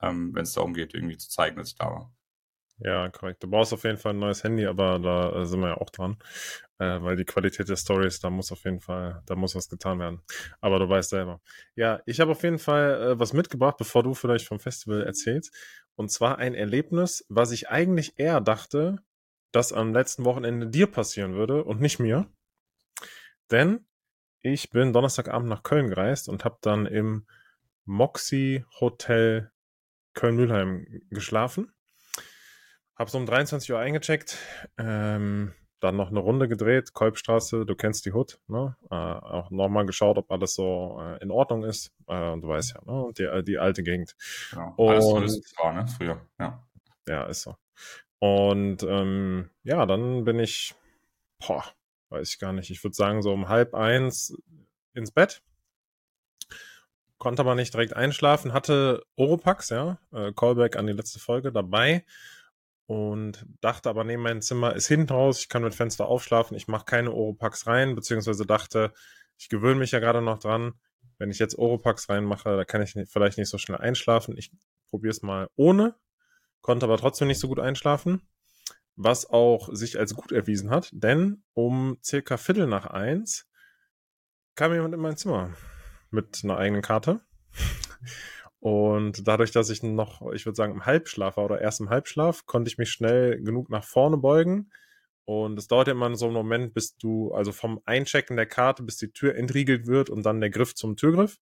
ähm, 0.02 0.34
wenn 0.34 0.44
es 0.44 0.54
darum 0.54 0.74
geht, 0.74 0.94
irgendwie 0.94 1.18
zu 1.18 1.30
zeigen, 1.30 1.58
dass 1.58 1.70
ich 1.70 1.76
da 1.76 1.86
war. 1.86 2.14
Ja, 2.84 3.10
korrekt. 3.10 3.44
Du 3.44 3.48
brauchst 3.48 3.74
auf 3.74 3.84
jeden 3.84 3.98
Fall 3.98 4.14
ein 4.14 4.20
neues 4.20 4.44
Handy, 4.44 4.66
aber 4.66 4.98
da 4.98 5.42
äh, 5.42 5.46
sind 5.46 5.60
wir 5.60 5.70
ja 5.70 5.78
auch 5.78 5.92
dran. 5.92 6.18
Äh, 6.80 7.00
weil 7.04 7.16
die 7.16 7.26
Qualität 7.26 7.70
der 7.70 7.76
Stories, 7.76 8.20
da 8.20 8.32
muss 8.32 8.52
auf 8.52 8.64
jeden 8.64 8.80
Fall, 8.80 9.22
da 9.28 9.36
muss 9.36 9.54
was 9.56 9.70
getan 9.70 10.00
werden. 10.00 10.22
Aber 10.62 10.80
du 10.80 10.90
weißt 10.90 11.12
selber. 11.12 11.42
Ja, 11.76 12.02
ich 12.08 12.20
habe 12.20 12.32
auf 12.32 12.42
jeden 12.42 12.58
Fall 12.58 13.12
äh, 13.12 13.20
was 13.20 13.34
mitgebracht, 13.34 13.78
bevor 13.78 14.02
du 14.02 14.16
vielleicht 14.16 14.48
vom 14.48 14.60
Festival 14.60 15.04
erzählst. 15.04 15.56
Und 15.96 16.10
zwar 16.10 16.40
ein 16.40 16.56
Erlebnis, 16.56 17.24
was 17.30 17.52
ich 17.52 17.70
eigentlich 17.70 18.18
eher 18.18 18.42
dachte, 18.42 19.04
dass 19.52 19.74
am 19.74 19.94
letzten 19.94 20.26
Wochenende 20.26 20.68
dir 20.68 20.88
passieren 20.88 21.36
würde 21.36 21.64
und 21.64 21.82
nicht 21.82 22.00
mir. 22.00 22.28
Denn 23.52 23.86
ich 24.42 24.70
bin 24.72 24.94
Donnerstagabend 24.94 25.50
nach 25.50 25.64
Köln 25.64 25.90
gereist 25.90 26.30
und 26.30 26.46
habe 26.46 26.58
dann 26.62 26.86
im 26.86 27.26
Moxie 27.86 28.66
Hotel 28.80 29.52
Köln-Mülheim 30.14 31.02
geschlafen. 31.10 31.74
Hab 32.96 33.10
so 33.10 33.18
um 33.18 33.26
23 33.26 33.72
Uhr 33.72 33.80
eingecheckt, 33.80 34.38
ähm, 34.78 35.54
dann 35.80 35.96
noch 35.96 36.10
eine 36.10 36.20
Runde 36.20 36.48
gedreht, 36.48 36.94
Kolbstraße, 36.94 37.66
du 37.66 37.76
kennst 37.76 38.06
die 38.06 38.14
Hood, 38.14 38.40
ne? 38.48 38.78
Äh, 38.92 38.96
auch 38.96 39.50
nochmal 39.50 39.86
geschaut, 39.88 40.18
ob 40.18 40.32
alles 40.32 40.54
so 40.54 41.00
äh, 41.02 41.22
in 41.24 41.32
Ordnung 41.32 41.64
ist. 41.64 41.92
Äh, 42.08 42.30
und 42.30 42.42
du 42.42 42.50
weißt 42.50 42.76
ja, 42.76 42.82
ne? 42.86 43.12
Die, 43.18 43.44
die 43.44 43.58
alte 43.58 43.82
Gegend. 43.82 44.16
Genau. 44.52 44.76
Alles 44.78 45.06
und, 45.06 45.28
so 45.28 45.40
ist 45.40 45.58
war, 45.58 45.74
ne? 45.74 45.88
Früher, 45.88 46.22
ja. 46.40 46.64
Ja, 47.08 47.24
ist 47.24 47.42
so. 47.42 47.56
Und 48.20 48.84
ähm, 48.84 49.50
ja, 49.64 49.88
dann 49.88 50.24
bin 50.24 50.38
ich, 50.38 50.76
boah, 51.40 51.66
weiß 52.12 52.30
ich 52.30 52.40
gar 52.40 52.54
nicht, 52.54 52.70
ich 52.70 52.84
würde 52.84 52.96
sagen, 52.96 53.22
so 53.22 53.32
um 53.34 53.50
halb 53.50 53.74
eins 53.74 54.36
ins 54.94 55.12
Bett. 55.12 55.42
Konnte 57.18 57.42
aber 57.42 57.56
nicht 57.56 57.74
direkt 57.74 57.96
einschlafen, 57.96 58.54
hatte 58.54 59.04
Oropax, 59.16 59.70
ja, 59.70 60.00
äh, 60.12 60.34
Callback 60.34 60.76
an 60.76 60.88
die 60.88 60.94
letzte 60.94 61.20
Folge 61.20 61.52
dabei 61.52 62.04
und 62.88 63.46
dachte 63.62 63.90
aber 63.90 64.04
neben 64.04 64.24
meinem 64.24 64.42
Zimmer 64.42 64.76
ist 64.76 64.88
hinten 64.88 65.14
raus, 65.14 65.40
ich 65.40 65.50
kann 65.50 65.64
mit 65.64 65.76
Fenster 65.76 66.08
aufschlafen, 66.08 66.58
ich 66.58 66.68
mache 66.68 66.86
keine 66.86 67.12
Oropax 67.12 67.68
rein, 67.68 67.96
beziehungsweise 67.96 68.46
dachte, 68.46 68.92
ich 69.38 69.50
gewöhne 69.50 69.80
mich 69.80 69.92
ja 69.92 70.00
gerade 70.00 70.22
noch 70.22 70.40
dran, 70.40 70.74
wenn 71.18 71.30
ich 71.30 71.40
jetzt 71.40 71.58
Oropax 71.58 72.10
reinmache, 72.10 72.58
da 72.58 72.66
kann 72.66 72.82
ich 72.82 72.96
vielleicht 73.08 73.38
nicht 73.38 73.50
so 73.50 73.58
schnell 73.58 73.78
einschlafen. 73.78 74.36
Ich 74.38 74.52
probiere 74.90 75.12
es 75.12 75.22
mal 75.22 75.48
ohne, 75.56 75.96
konnte 76.62 76.86
aber 76.86 76.98
trotzdem 76.98 77.28
nicht 77.28 77.40
so 77.40 77.48
gut 77.48 77.60
einschlafen, 77.60 78.28
was 79.04 79.30
auch 79.30 79.70
sich 79.74 80.00
als 80.00 80.16
gut 80.16 80.32
erwiesen 80.32 80.70
hat, 80.70 80.90
denn 80.94 81.44
um 81.54 81.98
circa 82.04 82.38
Viertel 82.38 82.68
nach 82.68 82.86
eins 82.86 83.48
kam 84.56 84.74
jemand 84.74 84.94
in 84.94 85.00
mein 85.00 85.18
Zimmer 85.18 85.54
mit 86.10 86.42
einer 86.44 86.58
eigenen 86.58 86.82
Karte 86.82 87.22
und 88.62 89.28
dadurch, 89.28 89.52
dass 89.52 89.72
ich 89.72 89.82
noch, 89.82 90.32
ich 90.34 90.46
würde 90.46 90.56
sagen, 90.56 90.74
im 90.74 90.86
Halbschlaf 90.86 91.38
war 91.38 91.46
oder 91.46 91.62
erst 91.62 91.80
im 91.80 91.90
Halbschlaf, 91.90 92.46
konnte 92.46 92.70
ich 92.70 92.78
mich 92.78 92.92
schnell 92.92 93.42
genug 93.42 93.72
nach 93.72 93.84
vorne 93.84 94.18
beugen. 94.18 94.70
Und 95.26 95.58
es 95.58 95.68
dauert 95.68 95.88
immer 95.88 96.14
so 96.16 96.26
einen 96.26 96.36
Moment, 96.36 96.74
bis 96.76 96.96
du, 96.96 97.34
also 97.34 97.52
vom 97.52 97.82
Einchecken 97.86 98.36
der 98.38 98.46
Karte, 98.46 98.84
bis 98.84 98.98
die 98.98 99.12
Tür 99.12 99.36
entriegelt 99.36 99.88
wird 99.88 100.12
und 100.12 100.24
dann 100.24 100.42
der 100.42 100.52
Griff 100.52 100.76
zum 100.76 100.96
Türgriff. 100.96 101.38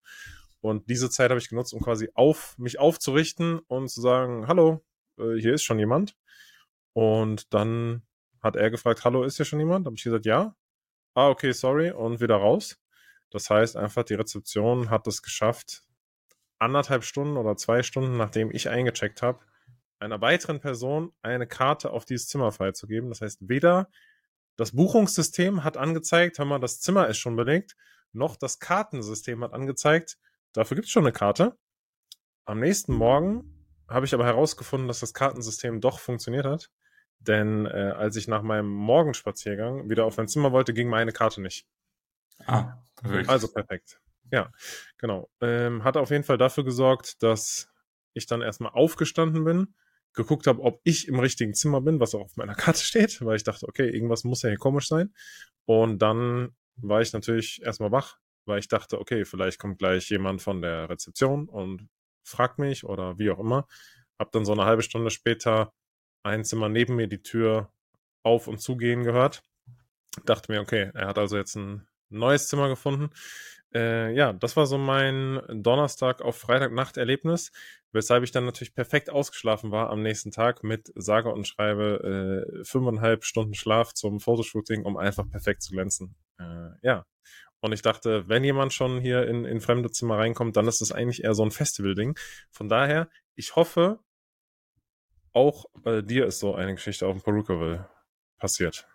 Und 0.62 0.90
diese 0.90 1.10
Zeit 1.10 1.30
habe 1.30 1.40
ich 1.40 1.50
genutzt, 1.50 1.74
um 1.74 1.82
quasi 1.82 2.10
auf, 2.14 2.58
mich 2.58 2.80
aufzurichten 2.80 3.60
und 3.68 3.90
zu 3.90 4.00
sagen, 4.00 4.48
hallo, 4.48 4.82
äh, 5.18 5.36
hier 5.40 5.54
ist 5.54 5.64
schon 5.64 5.80
jemand. 5.80 6.16
Und 6.94 7.54
dann 7.54 8.04
hat 8.42 8.56
er 8.56 8.70
gefragt, 8.72 9.04
hallo, 9.04 9.24
ist 9.24 9.38
hier 9.38 9.46
schon 9.46 9.60
jemand? 9.60 9.86
Habe 9.86 9.96
ich 9.96 10.04
gesagt, 10.04 10.26
ja. 10.26 10.56
Ah, 11.14 11.30
okay, 11.30 11.52
sorry. 11.52 11.92
Und 11.92 12.22
wieder 12.22 12.38
raus. 12.38 12.78
Das 13.32 13.50
heißt 13.50 13.78
einfach, 13.78 14.04
die 14.04 14.16
Rezeption 14.16 14.90
hat 14.90 15.08
es 15.08 15.22
geschafft, 15.22 15.84
anderthalb 16.58 17.04
Stunden 17.04 17.38
oder 17.38 17.56
zwei 17.58 17.84
Stunden, 17.84 18.18
nachdem 18.18 18.52
ich 18.52 18.70
eingecheckt 18.70 19.22
habe, 19.22 19.40
einer 20.00 20.22
weiteren 20.22 20.60
Person 20.60 21.14
eine 21.22 21.48
Karte 21.48 21.92
auf 21.92 22.06
dieses 22.06 22.28
Zimmer 22.28 22.52
freizugeben. 22.52 23.10
Das 23.10 23.22
heißt, 23.22 23.48
weder 23.48 23.90
das 24.56 24.72
Buchungssystem 24.74 25.64
hat 25.64 25.78
angezeigt, 25.78 26.38
hör 26.38 26.46
mal, 26.46 26.60
das 26.60 26.82
Zimmer 26.82 27.08
ist 27.08 27.18
schon 27.18 27.36
belegt, 27.36 27.76
noch 28.12 28.36
das 28.36 28.60
Kartensystem 28.60 29.44
hat 29.44 29.54
angezeigt, 29.54 30.18
dafür 30.54 30.76
gibt 30.76 30.88
es 30.88 30.92
schon 30.92 31.04
eine 31.04 31.14
Karte. 31.14 31.58
Am 32.46 32.60
nächsten 32.60 32.94
Morgen 32.94 33.68
habe 33.88 34.06
ich 34.06 34.14
aber 34.14 34.26
herausgefunden, 34.26 34.88
dass 34.88 35.00
das 35.00 35.14
Kartensystem 35.14 35.82
doch 35.82 36.00
funktioniert 36.00 36.46
hat. 36.46 36.70
Denn 37.20 37.66
äh, 37.66 37.94
als 37.96 38.16
ich 38.16 38.28
nach 38.28 38.42
meinem 38.42 38.70
Morgenspaziergang 38.70 39.90
wieder 39.90 40.06
auf 40.06 40.18
mein 40.18 40.28
Zimmer 40.28 40.52
wollte, 40.52 40.74
ging 40.74 40.88
meine 40.88 41.12
Karte 41.12 41.42
nicht. 41.42 41.68
Ah, 42.46 42.78
perfekt. 42.96 43.30
Also 43.30 43.48
perfekt. 43.52 44.00
Ja, 44.32 44.52
genau. 44.98 45.30
Ähm, 45.42 45.84
hat 45.84 45.98
auf 45.98 46.12
jeden 46.12 46.24
Fall 46.24 46.38
dafür 46.38 46.64
gesorgt, 46.64 47.22
dass 47.24 47.70
ich 48.14 48.26
dann 48.26 48.42
erstmal 48.42 48.72
aufgestanden 48.72 49.44
bin, 49.44 49.76
geguckt 50.14 50.48
habe, 50.48 50.62
ob 50.62 50.82
ich 50.84 51.08
im 51.08 51.20
richtigen 51.20 51.54
Zimmer 51.54 51.82
bin, 51.82 52.00
was 52.00 52.16
auch 52.16 52.22
auf 52.22 52.38
meiner 52.38 52.56
Karte 52.56 52.82
steht, 52.82 53.24
weil 53.26 53.36
ich 53.36 53.44
dachte, 53.44 53.68
okay, 53.68 53.90
irgendwas 53.90 54.24
muss 54.24 54.42
ja 54.42 54.50
hier 54.50 54.58
komisch 54.58 54.88
sein. 54.88 55.14
Und 55.66 56.00
dann 56.00 56.56
war 56.78 57.02
ich 57.02 57.14
natürlich 57.14 57.62
erstmal 57.62 57.92
wach, 57.92 58.18
weil 58.46 58.60
ich 58.60 58.68
dachte, 58.68 59.00
okay, 59.00 59.26
vielleicht 59.26 59.60
kommt 59.60 59.80
gleich 59.80 60.10
jemand 60.10 60.42
von 60.42 60.62
der 60.62 60.90
Rezeption 60.90 61.50
und 61.50 61.90
fragt 62.24 62.60
mich 62.60 62.84
oder 62.84 63.18
wie 63.18 63.30
auch 63.32 63.40
immer. 63.40 63.68
Hab 64.18 64.32
dann 64.32 64.46
so 64.46 64.54
eine 64.54 64.66
halbe 64.66 64.82
Stunde 64.82 65.12
später 65.12 65.74
ein 66.24 66.44
Zimmer 66.44 66.70
neben 66.70 66.96
mir 66.96 67.08
die 67.08 67.22
Tür 67.22 67.72
auf 68.24 68.48
und 68.48 68.60
zugehen 68.60 69.04
gehört. 69.04 69.44
Dachte 70.26 70.52
mir, 70.52 70.62
okay, 70.62 70.92
er 70.94 71.08
hat 71.08 71.18
also 71.18 71.38
jetzt 71.38 71.56
ein 71.56 71.88
neues 72.10 72.48
Zimmer 72.48 72.68
gefunden. 72.68 73.12
Äh, 73.74 74.14
ja, 74.14 74.34
das 74.34 74.58
war 74.58 74.66
so 74.66 74.78
mein 74.78 75.42
Donnerstag 75.50 76.22
auf 76.22 76.38
Freitagnacht-Erlebnis, 76.38 77.52
weshalb 77.92 78.24
ich 78.24 78.32
dann 78.32 78.46
natürlich 78.46 78.74
perfekt 78.74 79.10
ausgeschlafen 79.10 79.72
war 79.72 79.92
am 79.92 80.02
nächsten 80.02 80.32
Tag 80.32 80.64
mit 80.64 80.92
sage 80.96 81.32
und 81.32 81.48
schreibe 81.48 82.46
äh, 82.60 82.64
fünfeinhalb 82.66 83.24
Stunden 83.24 83.54
Schlaf 83.54 83.94
zum 83.94 84.20
Fotoshooting, 84.20 84.86
um 84.86 84.98
einfach 84.98 85.30
perfekt 85.30 85.62
zu 85.62 85.72
glänzen. 85.72 86.16
Äh, 86.40 86.72
ja. 86.82 87.06
Und 87.62 87.74
ich 87.74 87.82
dachte, 87.82 88.28
wenn 88.28 88.44
jemand 88.44 88.74
schon 88.74 89.02
hier 89.02 89.28
in, 89.28 89.46
in 89.46 89.60
fremde 89.60 89.92
Zimmer 89.92 90.18
reinkommt, 90.18 90.56
dann 90.56 90.68
ist 90.68 90.82
es 90.82 90.92
eigentlich 90.92 91.24
eher 91.24 91.34
so 91.34 91.44
ein 91.44 91.52
Festival-Ding. 91.52 92.18
Von 92.50 92.70
daher, 92.70 93.10
ich 93.36 93.56
hoffe, 93.56 94.00
auch 95.40 95.66
bei 95.84 96.02
dir 96.02 96.26
ist 96.26 96.40
so 96.40 96.54
eine 96.54 96.76
Geschichte 96.76 97.08
auf 97.08 97.14
dem 97.14 97.24
Perukaville 97.24 97.88
passiert. 98.38 98.86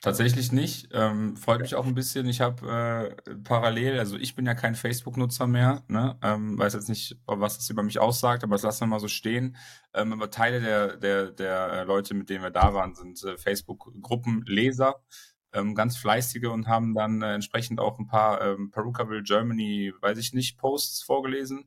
Tatsächlich 0.00 0.52
nicht. 0.52 0.88
Ähm, 0.92 1.34
freut 1.34 1.62
mich 1.62 1.74
auch 1.74 1.86
ein 1.86 1.94
bisschen. 1.94 2.28
Ich 2.28 2.42
habe 2.42 3.16
äh, 3.26 3.34
parallel, 3.36 3.98
also 3.98 4.18
ich 4.18 4.34
bin 4.34 4.44
ja 4.44 4.54
kein 4.54 4.74
Facebook-Nutzer 4.74 5.46
mehr, 5.46 5.82
ne? 5.88 6.18
ähm, 6.22 6.58
weiß 6.58 6.74
jetzt 6.74 6.90
nicht, 6.90 7.16
was 7.24 7.56
das 7.56 7.70
über 7.70 7.82
mich 7.82 7.98
aussagt, 7.98 8.44
aber 8.44 8.54
das 8.54 8.64
lassen 8.64 8.82
wir 8.82 8.88
mal 8.88 9.00
so 9.00 9.08
stehen. 9.08 9.56
Ähm, 9.94 10.12
aber 10.12 10.30
Teile 10.30 10.60
der, 10.60 10.98
der, 10.98 11.30
der 11.30 11.72
äh, 11.72 11.84
Leute, 11.84 12.12
mit 12.12 12.28
denen 12.28 12.44
wir 12.44 12.50
da 12.50 12.74
waren, 12.74 12.94
sind 12.94 13.24
äh, 13.24 13.38
Facebook-Gruppenleser, 13.38 14.96
ähm, 15.54 15.74
ganz 15.74 15.96
fleißige 15.96 16.48
und 16.48 16.68
haben 16.68 16.94
dann 16.94 17.22
äh, 17.22 17.32
entsprechend 17.32 17.80
auch 17.80 17.98
ein 17.98 18.06
paar 18.06 18.42
ähm, 18.42 18.70
Perukaville 18.70 19.22
Germany, 19.22 19.94
weiß 20.02 20.18
ich 20.18 20.34
nicht, 20.34 20.58
Posts 20.58 21.02
vorgelesen. 21.02 21.64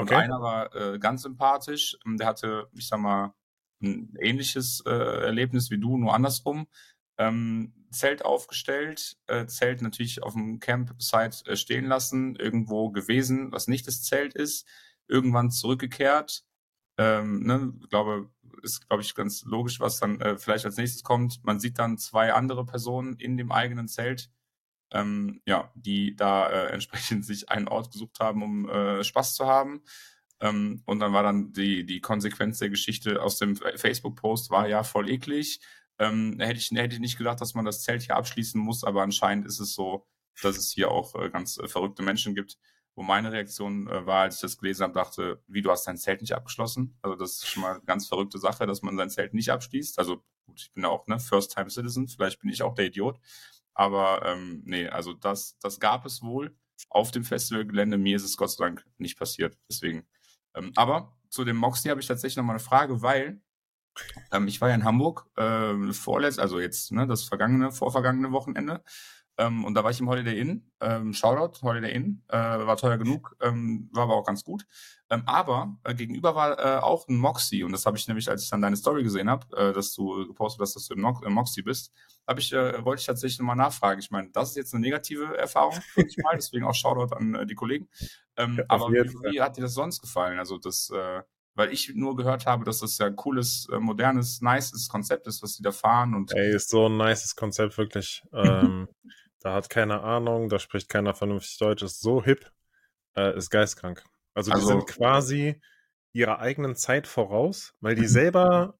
Und 0.00 0.10
okay. 0.10 0.16
einer 0.16 0.40
war 0.40 0.74
äh, 0.74 0.98
ganz 0.98 1.22
sympathisch. 1.22 1.96
Der 2.06 2.26
hatte, 2.26 2.68
ich 2.72 2.88
sag 2.88 3.00
mal, 3.00 3.34
ein 3.82 4.14
ähnliches 4.20 4.82
äh, 4.86 4.90
Erlebnis 4.90 5.70
wie 5.70 5.78
du, 5.78 5.96
nur 5.96 6.14
andersrum. 6.14 6.66
Ähm, 7.18 7.74
Zelt 7.90 8.24
aufgestellt, 8.24 9.18
äh, 9.26 9.46
Zelt 9.46 9.82
natürlich 9.82 10.22
auf 10.22 10.34
dem 10.34 10.60
Campsite 10.60 11.44
äh, 11.50 11.56
stehen 11.56 11.86
lassen, 11.86 12.36
irgendwo 12.36 12.90
gewesen, 12.90 13.50
was 13.52 13.68
nicht 13.68 13.86
das 13.86 14.02
Zelt 14.02 14.34
ist, 14.34 14.66
irgendwann 15.08 15.50
zurückgekehrt. 15.50 16.44
Ähm, 16.98 17.42
ne, 17.42 17.72
glaube, 17.88 18.30
ist, 18.62 18.86
glaube 18.86 19.02
ich, 19.02 19.14
ganz 19.14 19.44
logisch, 19.44 19.80
was 19.80 19.98
dann 19.98 20.20
äh, 20.20 20.38
vielleicht 20.38 20.66
als 20.66 20.76
nächstes 20.76 21.02
kommt. 21.02 21.44
Man 21.44 21.58
sieht 21.58 21.78
dann 21.78 21.98
zwei 21.98 22.32
andere 22.32 22.64
Personen 22.64 23.16
in 23.16 23.36
dem 23.36 23.50
eigenen 23.50 23.88
Zelt, 23.88 24.30
ähm, 24.92 25.40
ja, 25.46 25.70
die 25.74 26.16
da 26.16 26.48
äh, 26.48 26.66
entsprechend 26.72 27.24
sich 27.24 27.48
einen 27.48 27.68
Ort 27.68 27.92
gesucht 27.92 28.20
haben, 28.20 28.42
um 28.42 28.68
äh, 28.68 29.04
Spaß 29.04 29.34
zu 29.34 29.46
haben. 29.46 29.82
Ähm, 30.40 30.82
und 30.86 31.00
dann 31.00 31.12
war 31.12 31.22
dann 31.22 31.52
die, 31.52 31.84
die 31.84 32.00
Konsequenz 32.00 32.58
der 32.58 32.70
Geschichte 32.70 33.22
aus 33.22 33.38
dem 33.38 33.56
Facebook-Post 33.56 34.50
war 34.50 34.68
ja 34.68 34.82
voll 34.84 35.10
eklig 35.10 35.60
ähm, 36.00 36.40
hätte, 36.40 36.58
ich, 36.58 36.70
hätte 36.70 36.94
ich 36.94 37.00
nicht 37.00 37.18
gedacht, 37.18 37.40
dass 37.42 37.54
man 37.54 37.66
das 37.66 37.82
Zelt 37.82 38.02
hier 38.02 38.16
abschließen 38.16 38.58
muss, 38.58 38.84
aber 38.84 39.02
anscheinend 39.02 39.46
ist 39.46 39.60
es 39.60 39.74
so, 39.74 40.06
dass 40.42 40.56
es 40.56 40.72
hier 40.72 40.90
auch 40.90 41.14
äh, 41.14 41.28
ganz 41.28 41.58
äh, 41.58 41.68
verrückte 41.68 42.02
Menschen 42.02 42.34
gibt. 42.34 42.58
Wo 42.94 43.02
meine 43.02 43.32
Reaktion 43.32 43.86
äh, 43.86 44.06
war, 44.06 44.22
als 44.22 44.36
ich 44.36 44.40
das 44.40 44.56
gelesen 44.56 44.82
habe, 44.84 44.94
dachte, 44.94 45.42
wie, 45.46 45.60
du 45.60 45.70
hast 45.70 45.86
dein 45.86 45.98
Zelt 45.98 46.22
nicht 46.22 46.34
abgeschlossen? 46.34 46.98
Also 47.02 47.16
das 47.16 47.32
ist 47.32 47.48
schon 47.48 47.62
mal 47.62 47.74
eine 47.74 47.84
ganz 47.84 48.08
verrückte 48.08 48.38
Sache, 48.38 48.66
dass 48.66 48.80
man 48.80 48.96
sein 48.96 49.10
Zelt 49.10 49.34
nicht 49.34 49.50
abschließt. 49.50 49.98
Also 49.98 50.24
gut, 50.46 50.58
ich 50.58 50.72
bin 50.72 50.84
ja 50.84 50.88
auch 50.88 51.06
ne 51.06 51.20
First-Time-Citizen, 51.20 52.08
vielleicht 52.08 52.40
bin 52.40 52.50
ich 52.50 52.62
auch 52.62 52.74
der 52.74 52.86
Idiot. 52.86 53.20
Aber 53.80 54.26
ähm, 54.26 54.60
nee, 54.66 54.88
also 54.88 55.14
das, 55.14 55.56
das 55.62 55.80
gab 55.80 56.04
es 56.04 56.20
wohl 56.20 56.54
auf 56.90 57.12
dem 57.12 57.24
Festivalgelände. 57.24 57.96
Mir 57.96 58.16
ist 58.16 58.24
es 58.24 58.36
Gott 58.36 58.50
sei 58.50 58.66
Dank 58.66 58.84
nicht 58.98 59.18
passiert. 59.18 59.56
Deswegen. 59.70 60.06
Ähm, 60.54 60.72
aber 60.76 61.16
zu 61.30 61.46
dem 61.46 61.56
Moxie 61.56 61.88
habe 61.88 61.98
ich 61.98 62.06
tatsächlich 62.06 62.36
noch 62.36 62.44
mal 62.44 62.52
eine 62.52 62.60
Frage, 62.60 63.00
weil 63.00 63.40
ähm, 64.32 64.48
ich 64.48 64.60
war 64.60 64.68
ja 64.68 64.74
in 64.74 64.84
Hamburg 64.84 65.30
äh, 65.38 65.94
vorletzt, 65.94 66.40
also 66.40 66.60
jetzt 66.60 66.92
ne, 66.92 67.06
das 67.06 67.24
vergangene, 67.24 67.72
vorvergangene 67.72 68.32
Wochenende. 68.32 68.84
Ähm, 69.38 69.64
und 69.64 69.74
da 69.74 69.84
war 69.84 69.90
ich 69.90 70.00
im 70.00 70.08
Holiday 70.08 70.38
Inn. 70.38 70.70
Ähm, 70.80 71.12
Shoutout, 71.12 71.62
Holiday 71.62 71.92
Inn. 71.92 72.22
Äh, 72.28 72.36
war 72.36 72.76
teuer 72.76 72.98
genug, 72.98 73.36
ähm, 73.40 73.88
war 73.92 74.04
aber 74.04 74.14
auch 74.14 74.24
ganz 74.24 74.44
gut. 74.44 74.66
Ähm, 75.08 75.22
aber 75.26 75.78
äh, 75.84 75.94
gegenüber 75.94 76.34
war 76.34 76.58
äh, 76.58 76.80
auch 76.80 77.08
ein 77.08 77.16
Moxie. 77.16 77.64
Und 77.64 77.72
das 77.72 77.86
habe 77.86 77.96
ich 77.96 78.06
nämlich, 78.06 78.28
als 78.28 78.44
ich 78.44 78.50
dann 78.50 78.60
deine 78.60 78.76
Story 78.76 79.02
gesehen 79.02 79.30
habe, 79.30 79.56
äh, 79.56 79.72
dass 79.72 79.94
du 79.94 80.26
gepostet 80.26 80.60
hast, 80.60 80.76
dass 80.76 80.86
du 80.86 80.94
im, 80.94 81.00
Mo 81.00 81.20
Moxie 81.28 81.62
bist, 81.62 81.92
habe 82.26 82.40
ich, 82.40 82.52
äh, 82.52 82.84
wollte 82.84 83.00
ich 83.00 83.06
tatsächlich 83.06 83.38
nochmal 83.38 83.56
nachfragen. 83.56 84.00
Ich 84.00 84.10
meine, 84.10 84.30
das 84.30 84.50
ist 84.50 84.56
jetzt 84.56 84.74
eine 84.74 84.82
negative 84.82 85.36
Erfahrung, 85.36 85.78
ich 85.96 86.16
mal, 86.18 86.34
deswegen 86.36 86.64
auch 86.64 86.74
Shoutout 86.74 87.14
an 87.14 87.34
äh, 87.34 87.46
die 87.46 87.54
Kollegen. 87.54 87.88
Ähm, 88.36 88.56
ja, 88.58 88.64
aber 88.68 88.88
wie, 88.88 89.02
wie, 89.32 89.40
hat 89.40 89.56
dir 89.56 89.62
das 89.62 89.74
sonst 89.74 90.00
gefallen? 90.00 90.38
Also 90.38 90.58
das 90.58 90.90
äh, 90.90 91.22
weil 91.60 91.74
ich 91.74 91.92
nur 91.94 92.16
gehört 92.16 92.46
habe, 92.46 92.64
dass 92.64 92.78
das 92.78 92.96
ja 92.96 93.06
ein 93.06 93.16
cooles, 93.16 93.68
äh, 93.70 93.78
modernes, 93.78 94.40
nices 94.40 94.88
Konzept 94.88 95.26
ist, 95.26 95.42
was 95.42 95.56
die 95.56 95.62
da 95.62 95.72
fahren. 95.72 96.14
Und 96.14 96.32
Ey, 96.32 96.54
ist 96.54 96.70
so 96.70 96.88
ein 96.88 96.96
nices 96.96 97.36
Konzept, 97.36 97.76
wirklich. 97.76 98.22
ähm, 98.32 98.88
da 99.40 99.52
hat 99.52 99.68
keiner 99.68 100.02
Ahnung, 100.02 100.48
da 100.48 100.58
spricht 100.58 100.88
keiner 100.88 101.12
vernünftig 101.12 101.58
Deutsch, 101.58 101.82
ist 101.82 102.00
so 102.00 102.24
hip, 102.24 102.50
äh, 103.14 103.36
ist 103.36 103.50
geistkrank. 103.50 104.02
Also 104.32 104.52
die 104.52 104.54
also, 104.54 104.68
sind 104.68 104.86
quasi 104.86 105.60
ihrer 106.14 106.38
eigenen 106.38 106.76
Zeit 106.76 107.06
voraus, 107.06 107.74
weil 107.80 107.94
die 107.94 108.06
selber, 108.08 108.78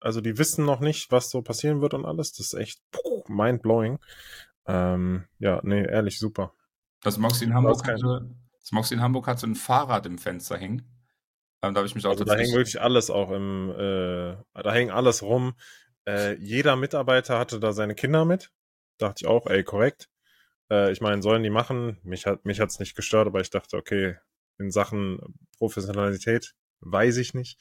also 0.00 0.22
die 0.22 0.38
wissen 0.38 0.64
noch 0.64 0.80
nicht, 0.80 1.12
was 1.12 1.30
so 1.30 1.42
passieren 1.42 1.82
wird 1.82 1.92
und 1.92 2.06
alles. 2.06 2.32
Das 2.32 2.46
ist 2.46 2.54
echt 2.54 2.80
mind-blowing. 3.28 3.98
Ähm, 4.66 5.26
ja, 5.38 5.60
nee, 5.64 5.84
ehrlich, 5.84 6.18
super. 6.18 6.54
Das 7.02 7.18
Moxie 7.18 7.44
in 7.44 7.52
Hamburg 7.52 7.86
hatte, 7.86 8.34
das 8.58 8.72
Moxie 8.72 8.94
in 8.94 9.02
Hamburg 9.02 9.26
hatte 9.26 9.46
ein 9.46 9.54
Fahrrad 9.54 10.06
im 10.06 10.16
Fenster 10.16 10.56
hängen. 10.56 10.95
Da 11.74 11.78
habe 11.80 11.86
ich 11.86 11.94
mich 11.94 12.06
auch 12.06 12.10
also 12.10 12.24
Da 12.24 12.34
hängt 12.34 12.52
wirklich 12.52 12.80
alles 12.80 13.10
auch 13.10 13.30
im, 13.30 13.70
äh, 13.70 14.36
da 14.54 14.72
hängt 14.72 14.92
alles 14.92 15.22
rum. 15.22 15.54
Äh, 16.06 16.34
jeder 16.34 16.76
Mitarbeiter 16.76 17.38
hatte 17.38 17.60
da 17.60 17.72
seine 17.72 17.94
Kinder 17.94 18.24
mit. 18.24 18.50
Dachte 18.98 19.24
ich 19.24 19.26
auch, 19.26 19.46
ey, 19.46 19.64
korrekt. 19.64 20.08
Äh, 20.70 20.92
ich 20.92 21.00
meine, 21.00 21.22
sollen 21.22 21.42
die 21.42 21.50
machen? 21.50 21.98
Mich 22.02 22.26
hat 22.26 22.44
mich 22.44 22.60
hat's 22.60 22.78
nicht 22.78 22.96
gestört, 22.96 23.26
aber 23.26 23.40
ich 23.40 23.50
dachte, 23.50 23.76
okay, 23.76 24.16
in 24.58 24.70
Sachen 24.70 25.18
Professionalität 25.58 26.54
weiß 26.80 27.16
ich 27.18 27.34
nicht. 27.34 27.60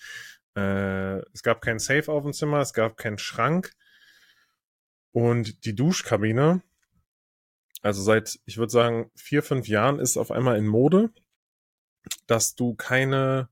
Äh, 0.55 1.19
es 1.33 1.43
gab 1.43 1.61
kein 1.61 1.79
Safe 1.79 2.11
auf 2.11 2.23
dem 2.23 2.33
Zimmer, 2.33 2.59
es 2.61 2.73
gab 2.73 2.97
keinen 2.97 3.17
Schrank. 3.17 3.73
Und 5.11 5.65
die 5.65 5.75
Duschkabine, 5.75 6.61
also 7.81 8.01
seit, 8.01 8.39
ich 8.45 8.57
würde 8.57 8.71
sagen, 8.71 9.11
vier, 9.15 9.43
fünf 9.43 9.67
Jahren 9.67 9.99
ist 9.99 10.17
auf 10.17 10.31
einmal 10.31 10.57
in 10.57 10.67
Mode, 10.67 11.11
dass 12.27 12.55
du 12.55 12.75
keine 12.75 13.49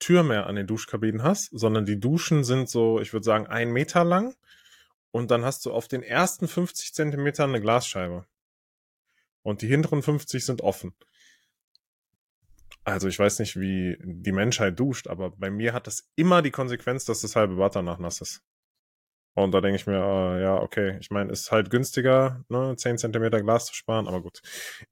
Tür 0.00 0.24
mehr 0.24 0.46
an 0.46 0.56
den 0.56 0.66
Duschkabinen 0.66 1.22
hast, 1.22 1.50
sondern 1.52 1.84
die 1.84 2.00
Duschen 2.00 2.42
sind 2.42 2.68
so, 2.68 3.00
ich 3.00 3.12
würde 3.12 3.24
sagen, 3.24 3.46
ein 3.46 3.70
Meter 3.70 4.02
lang 4.02 4.34
und 5.12 5.30
dann 5.30 5.44
hast 5.44 5.64
du 5.66 5.72
auf 5.72 5.86
den 5.86 6.02
ersten 6.02 6.48
50 6.48 6.94
Zentimetern 6.94 7.50
eine 7.50 7.60
Glasscheibe. 7.60 8.26
Und 9.42 9.62
die 9.62 9.68
hinteren 9.68 10.02
50 10.02 10.44
sind 10.44 10.62
offen. 10.62 10.94
Also 12.84 13.08
ich 13.08 13.18
weiß 13.18 13.38
nicht, 13.38 13.58
wie 13.58 13.98
die 14.02 14.32
Menschheit 14.32 14.78
duscht, 14.78 15.06
aber 15.06 15.30
bei 15.30 15.50
mir 15.50 15.72
hat 15.72 15.86
das 15.86 16.10
immer 16.16 16.42
die 16.42 16.50
Konsequenz, 16.50 17.04
dass 17.04 17.20
das 17.20 17.36
halbe 17.36 17.56
Bad 17.56 17.76
danach 17.76 17.98
nass 17.98 18.20
ist. 18.20 18.42
Und 19.34 19.52
da 19.52 19.60
denke 19.60 19.76
ich 19.76 19.86
mir, 19.86 19.96
äh, 19.96 20.42
ja, 20.42 20.56
okay, 20.56 20.98
ich 21.00 21.10
meine, 21.10 21.30
ist 21.30 21.52
halt 21.52 21.70
günstiger, 21.70 22.44
ne, 22.48 22.74
10 22.76 22.98
Zentimeter 22.98 23.40
Glas 23.40 23.66
zu 23.66 23.74
sparen, 23.74 24.08
aber 24.08 24.22
gut. 24.22 24.42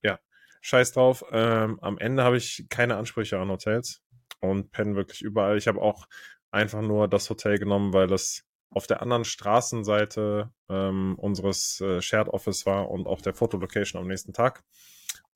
Ja, 0.03 0.21
scheiß 0.61 0.93
drauf. 0.93 1.25
Ähm, 1.33 1.79
am 1.81 1.99
Ende 1.99 2.23
habe 2.23 2.37
ich 2.37 2.67
keine 2.69 2.97
Ansprüche 2.97 3.39
an 3.39 3.49
Hotels 3.49 4.03
und 4.41 4.71
pennen 4.73 4.97
wirklich 4.97 5.23
überall. 5.23 5.57
Ich 5.59 5.69
habe 5.69 5.81
auch 5.81 6.07
einfach 6.51 6.83
nur 6.83 7.09
das 7.09 7.29
Hotel 7.31 7.59
genommen, 7.59 7.93
weil 7.93 8.07
das 8.07 8.45
auf 8.71 8.87
der 8.87 9.03
anderen 9.03 9.25
Straßenseite 9.25 10.51
ähm, 10.69 11.15
unseres 11.19 11.81
äh, 11.81 12.03
Shared 12.03 12.29
Office 12.29 12.67
war 12.67 12.91
und 12.91 13.07
auch 13.07 13.21
der 13.21 13.35
Fotolocation 13.35 14.01
am 14.01 14.09
nächsten 14.09 14.33
Tag. 14.33 14.63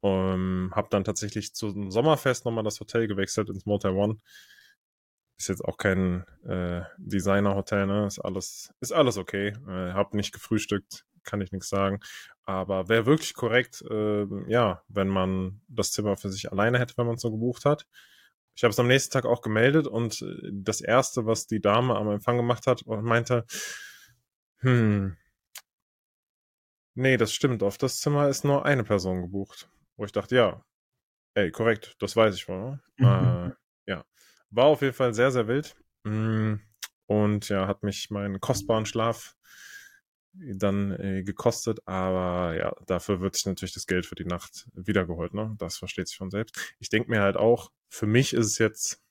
Ähm, 0.02 0.72
habe 0.74 0.88
dann 0.90 1.04
tatsächlich 1.04 1.54
zum 1.54 1.90
Sommerfest 1.90 2.44
nochmal 2.44 2.64
das 2.64 2.80
Hotel 2.80 3.06
gewechselt 3.06 3.48
ins 3.48 3.66
Motel 3.66 3.92
One. 3.92 4.18
Ist 5.38 5.48
jetzt 5.48 5.64
auch 5.64 5.76
kein 5.76 6.24
äh, 6.44 6.82
Designer-Hotel, 6.98 7.86
ne? 7.86 8.06
Ist 8.06 8.18
alles, 8.18 8.72
ist 8.80 8.92
alles 8.92 9.16
okay. 9.16 9.54
Äh, 9.66 9.92
hab 9.92 10.14
nicht 10.14 10.32
gefrühstückt, 10.32 11.04
kann 11.24 11.40
ich 11.40 11.52
nichts 11.52 11.68
sagen. 11.68 12.00
Aber 12.44 12.88
wäre 12.88 13.06
wirklich 13.06 13.34
korrekt, 13.34 13.82
äh, 13.88 14.26
ja, 14.50 14.82
wenn 14.88 15.08
man 15.08 15.62
das 15.68 15.92
Zimmer 15.92 16.16
für 16.16 16.30
sich 16.30 16.52
alleine 16.52 16.78
hätte, 16.78 16.96
wenn 16.96 17.06
man 17.06 17.14
es 17.14 17.22
so 17.22 17.30
gebucht 17.30 17.64
hat. 17.64 17.86
Ich 18.54 18.64
habe 18.64 18.70
es 18.72 18.78
am 18.78 18.86
nächsten 18.86 19.12
Tag 19.12 19.24
auch 19.24 19.40
gemeldet 19.40 19.86
und 19.86 20.22
äh, 20.22 20.50
das 20.52 20.80
erste, 20.80 21.26
was 21.26 21.46
die 21.46 21.60
Dame 21.60 21.96
am 21.96 22.10
Empfang 22.10 22.36
gemacht 22.36 22.66
hat, 22.66 22.86
meinte, 22.86 23.44
hm, 24.58 25.16
nee, 26.94 27.16
das 27.16 27.32
stimmt, 27.32 27.62
auf 27.62 27.78
das 27.78 28.00
Zimmer 28.00 28.28
ist 28.28 28.44
nur 28.44 28.64
eine 28.64 28.84
Person 28.84 29.22
gebucht. 29.22 29.68
Wo 29.96 30.04
ich 30.04 30.12
dachte, 30.12 30.36
ja, 30.36 30.64
ey, 31.34 31.50
korrekt, 31.50 31.96
das 31.98 32.16
weiß 32.16 32.34
ich 32.34 32.48
wohl. 32.48 32.80
Mhm. 32.96 33.06
Äh, 33.06 33.50
ja, 33.90 34.04
war 34.50 34.66
auf 34.66 34.82
jeden 34.82 34.94
Fall 34.94 35.14
sehr, 35.14 35.30
sehr 35.30 35.48
wild. 35.48 35.76
Mm, 36.04 36.54
und 37.06 37.48
ja, 37.48 37.66
hat 37.66 37.82
mich 37.82 38.10
meinen 38.10 38.40
kostbaren 38.40 38.86
Schlaf 38.86 39.36
dann 40.34 40.92
äh, 40.92 41.22
gekostet, 41.24 41.86
aber 41.86 42.56
ja, 42.56 42.74
dafür 42.86 43.20
wird 43.20 43.36
sich 43.36 43.44
natürlich 43.44 43.74
das 43.74 43.86
Geld 43.86 44.06
für 44.06 44.14
die 44.14 44.24
Nacht 44.24 44.66
wiedergeholt, 44.72 45.34
ne? 45.34 45.54
Das 45.58 45.76
versteht 45.76 46.08
sich 46.08 46.16
von 46.16 46.30
selbst. 46.30 46.74
Ich 46.78 46.88
denke 46.88 47.10
mir 47.10 47.20
halt 47.20 47.36
auch, 47.36 47.70
für 47.92 48.06
mich 48.06 48.32
ist 48.32 48.46
es 48.46 48.58
jetzt, 48.58 49.02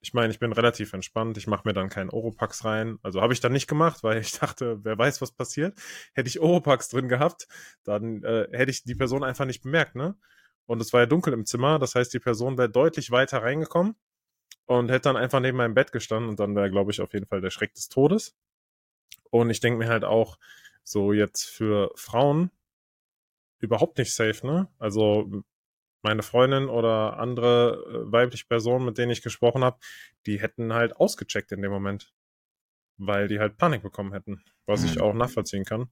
ich 0.00 0.14
meine, 0.14 0.32
ich 0.32 0.38
bin 0.38 0.52
relativ 0.52 0.92
entspannt, 0.92 1.36
ich 1.38 1.48
mache 1.48 1.66
mir 1.66 1.74
dann 1.74 1.88
keinen 1.88 2.08
Oropax 2.08 2.64
rein. 2.64 3.00
Also 3.02 3.20
habe 3.20 3.32
ich 3.32 3.40
dann 3.40 3.52
nicht 3.52 3.66
gemacht, 3.66 4.04
weil 4.04 4.18
ich 4.18 4.32
dachte, 4.38 4.78
wer 4.84 4.96
weiß, 4.96 5.20
was 5.20 5.32
passiert. 5.32 5.76
Hätte 6.12 6.28
ich 6.28 6.38
Oropax 6.38 6.88
drin 6.88 7.08
gehabt, 7.08 7.48
dann 7.82 8.22
äh, 8.22 8.46
hätte 8.52 8.70
ich 8.70 8.84
die 8.84 8.94
Person 8.94 9.24
einfach 9.24 9.44
nicht 9.44 9.62
bemerkt, 9.62 9.96
ne? 9.96 10.16
Und 10.66 10.80
es 10.80 10.92
war 10.92 11.00
ja 11.00 11.06
dunkel 11.06 11.32
im 11.32 11.46
Zimmer, 11.46 11.80
das 11.80 11.96
heißt, 11.96 12.14
die 12.14 12.20
Person 12.20 12.56
wäre 12.56 12.70
deutlich 12.70 13.10
weiter 13.10 13.42
reingekommen 13.42 13.96
und 14.66 14.88
hätte 14.88 15.08
dann 15.08 15.16
einfach 15.16 15.40
neben 15.40 15.58
meinem 15.58 15.74
Bett 15.74 15.90
gestanden 15.90 16.30
und 16.30 16.38
dann 16.38 16.54
wäre, 16.54 16.70
glaube 16.70 16.92
ich, 16.92 17.00
auf 17.00 17.12
jeden 17.12 17.26
Fall 17.26 17.40
der 17.40 17.50
Schreck 17.50 17.74
des 17.74 17.88
Todes. 17.88 18.36
Und 19.30 19.50
ich 19.50 19.58
denke 19.58 19.78
mir 19.80 19.88
halt 19.88 20.04
auch, 20.04 20.38
so 20.84 21.12
jetzt 21.12 21.44
für 21.44 21.90
Frauen 21.96 22.52
überhaupt 23.58 23.98
nicht 23.98 24.14
safe, 24.14 24.46
ne? 24.46 24.68
Also 24.78 25.42
meine 26.02 26.22
Freundin 26.22 26.68
oder 26.68 27.18
andere 27.18 27.84
äh, 27.86 28.12
weibliche 28.12 28.46
Personen, 28.46 28.84
mit 28.84 28.98
denen 28.98 29.12
ich 29.12 29.22
gesprochen 29.22 29.64
habe, 29.64 29.78
die 30.26 30.40
hätten 30.40 30.72
halt 30.72 30.96
ausgecheckt 30.96 31.52
in 31.52 31.62
dem 31.62 31.72
Moment, 31.72 32.12
weil 32.98 33.28
die 33.28 33.38
halt 33.38 33.56
Panik 33.56 33.82
bekommen 33.82 34.12
hätten, 34.12 34.42
was 34.66 34.84
ich 34.84 34.96
mhm. 34.96 35.02
auch 35.02 35.14
nachvollziehen 35.14 35.64
kann. 35.64 35.88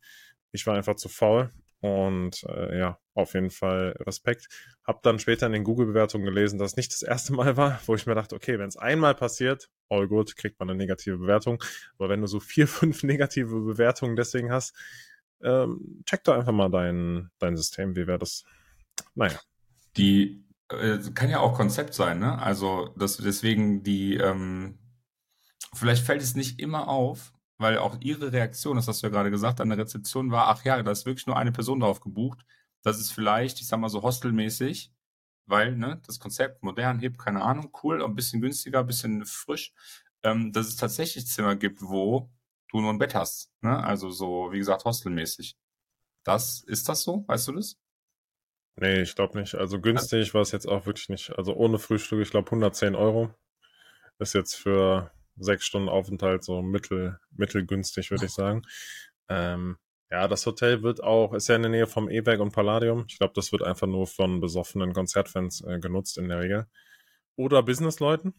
Ich 0.52 0.66
war 0.66 0.76
einfach 0.76 0.96
zu 0.96 1.08
faul 1.08 1.52
und 1.80 2.44
äh, 2.44 2.78
ja, 2.78 2.98
auf 3.14 3.34
jeden 3.34 3.50
Fall 3.50 3.96
Respekt. 4.00 4.48
Hab 4.84 5.02
dann 5.02 5.18
später 5.18 5.46
in 5.46 5.52
den 5.52 5.64
Google-Bewertungen 5.64 6.26
gelesen, 6.26 6.58
dass 6.58 6.72
es 6.72 6.76
nicht 6.76 6.92
das 6.92 7.02
erste 7.02 7.32
Mal 7.32 7.56
war, 7.56 7.80
wo 7.86 7.94
ich 7.94 8.06
mir 8.06 8.14
dachte, 8.14 8.34
okay, 8.34 8.58
wenn 8.58 8.68
es 8.68 8.76
einmal 8.76 9.14
passiert, 9.14 9.70
all 9.88 10.06
good, 10.06 10.36
kriegt 10.36 10.58
man 10.58 10.68
eine 10.68 10.76
negative 10.76 11.18
Bewertung. 11.18 11.62
Aber 11.98 12.08
wenn 12.08 12.20
du 12.20 12.26
so 12.26 12.40
vier, 12.40 12.68
fünf 12.68 13.02
negative 13.02 13.60
Bewertungen 13.60 14.16
deswegen 14.16 14.52
hast, 14.52 14.74
ähm, 15.42 16.02
check 16.04 16.22
da 16.24 16.36
einfach 16.36 16.52
mal 16.52 16.70
dein, 16.70 17.30
dein 17.38 17.56
System. 17.56 17.96
Wie 17.96 18.06
wäre 18.06 18.18
das? 18.18 18.44
Naja. 19.14 19.40
Die 19.96 20.44
äh, 20.68 20.98
kann 21.14 21.30
ja 21.30 21.40
auch 21.40 21.54
Konzept 21.54 21.94
sein, 21.94 22.18
ne? 22.18 22.38
Also 22.38 22.94
das, 22.96 23.16
deswegen 23.16 23.82
die, 23.82 24.14
ähm, 24.16 24.78
vielleicht 25.74 26.04
fällt 26.04 26.22
es 26.22 26.34
nicht 26.34 26.60
immer 26.60 26.88
auf, 26.88 27.32
weil 27.58 27.78
auch 27.78 27.96
ihre 28.00 28.32
Reaktion, 28.32 28.76
das 28.76 28.88
hast 28.88 29.02
du 29.02 29.06
ja 29.06 29.12
gerade 29.12 29.30
gesagt, 29.30 29.60
an 29.60 29.68
der 29.68 29.78
Rezeption 29.78 30.30
war, 30.30 30.48
ach 30.48 30.64
ja, 30.64 30.82
da 30.82 30.90
ist 30.90 31.06
wirklich 31.06 31.26
nur 31.26 31.36
eine 31.36 31.52
Person 31.52 31.80
drauf 31.80 32.00
gebucht. 32.00 32.44
Das 32.82 32.98
ist 32.98 33.12
vielleicht, 33.12 33.60
ich 33.60 33.68
sag 33.68 33.80
mal 33.80 33.90
so 33.90 34.02
hostelmäßig, 34.02 34.92
weil, 35.46 35.76
ne, 35.76 36.00
das 36.06 36.18
Konzept 36.20 36.62
modern, 36.62 37.00
hip, 37.00 37.18
keine 37.18 37.42
Ahnung, 37.42 37.70
cool, 37.82 38.02
ein 38.02 38.14
bisschen 38.14 38.40
günstiger, 38.40 38.80
ein 38.80 38.86
bisschen 38.86 39.26
frisch, 39.26 39.74
ähm, 40.22 40.52
dass 40.52 40.68
es 40.68 40.76
tatsächlich 40.76 41.26
Zimmer 41.26 41.56
gibt, 41.56 41.82
wo 41.82 42.30
du 42.70 42.80
nur 42.80 42.92
ein 42.92 42.98
Bett 42.98 43.14
hast, 43.14 43.50
ne? 43.60 43.82
Also 43.84 44.10
so, 44.10 44.52
wie 44.52 44.58
gesagt, 44.58 44.84
hostelmäßig. 44.84 45.56
Das, 46.24 46.62
ist 46.62 46.88
das 46.88 47.02
so? 47.02 47.24
Weißt 47.26 47.48
du 47.48 47.52
das? 47.52 47.79
Nee, 48.76 49.02
ich 49.02 49.14
glaube 49.14 49.38
nicht. 49.38 49.54
Also 49.54 49.80
günstig 49.80 50.32
war 50.34 50.42
es 50.42 50.52
jetzt 50.52 50.66
auch 50.66 50.86
wirklich 50.86 51.08
nicht. 51.08 51.36
Also 51.36 51.54
ohne 51.54 51.78
Frühstück, 51.78 52.20
ich 52.20 52.30
glaube 52.30 52.48
110 52.48 52.94
Euro. 52.94 53.34
Ist 54.18 54.34
jetzt 54.34 54.54
für 54.54 55.10
sechs 55.36 55.64
Stunden 55.64 55.88
Aufenthalt 55.88 56.44
so 56.44 56.62
mittel, 56.62 57.18
mittelgünstig, 57.32 58.10
würde 58.10 58.26
ich 58.26 58.32
sagen. 58.32 58.62
Ähm, 59.28 59.78
ja, 60.10 60.26
das 60.26 60.44
Hotel 60.44 60.82
wird 60.82 61.02
auch, 61.02 61.32
ist 61.34 61.48
ja 61.48 61.56
in 61.56 61.62
der 61.62 61.70
Nähe 61.70 61.86
vom 61.86 62.10
E-Berg 62.10 62.40
und 62.40 62.52
Palladium. 62.52 63.04
Ich 63.08 63.18
glaube, 63.18 63.32
das 63.34 63.52
wird 63.52 63.62
einfach 63.62 63.86
nur 63.86 64.06
von 64.06 64.40
besoffenen 64.40 64.92
Konzertfans 64.92 65.62
äh, 65.62 65.78
genutzt 65.78 66.18
in 66.18 66.28
der 66.28 66.40
Regel. 66.40 66.66
Oder 67.36 67.62
Businessleuten, 67.62 68.34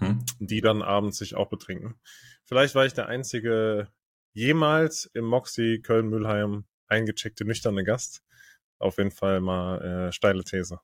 mhm. 0.00 0.24
die 0.40 0.60
dann 0.60 0.82
abends 0.82 1.18
sich 1.18 1.36
auch 1.36 1.48
betrinken. 1.48 1.94
Vielleicht 2.44 2.74
war 2.74 2.84
ich 2.84 2.92
der 2.92 3.06
einzige 3.06 3.88
jemals 4.32 5.06
im 5.14 5.24
Moxie 5.24 5.80
Köln-Mülheim 5.80 6.64
eingecheckte 6.88 7.44
nüchterne 7.44 7.84
Gast. 7.84 8.24
Auf 8.80 8.98
jeden 8.98 9.12
Fall 9.12 9.40
mal 9.40 10.08
äh, 10.08 10.12
steile 10.12 10.42
These. 10.42 10.80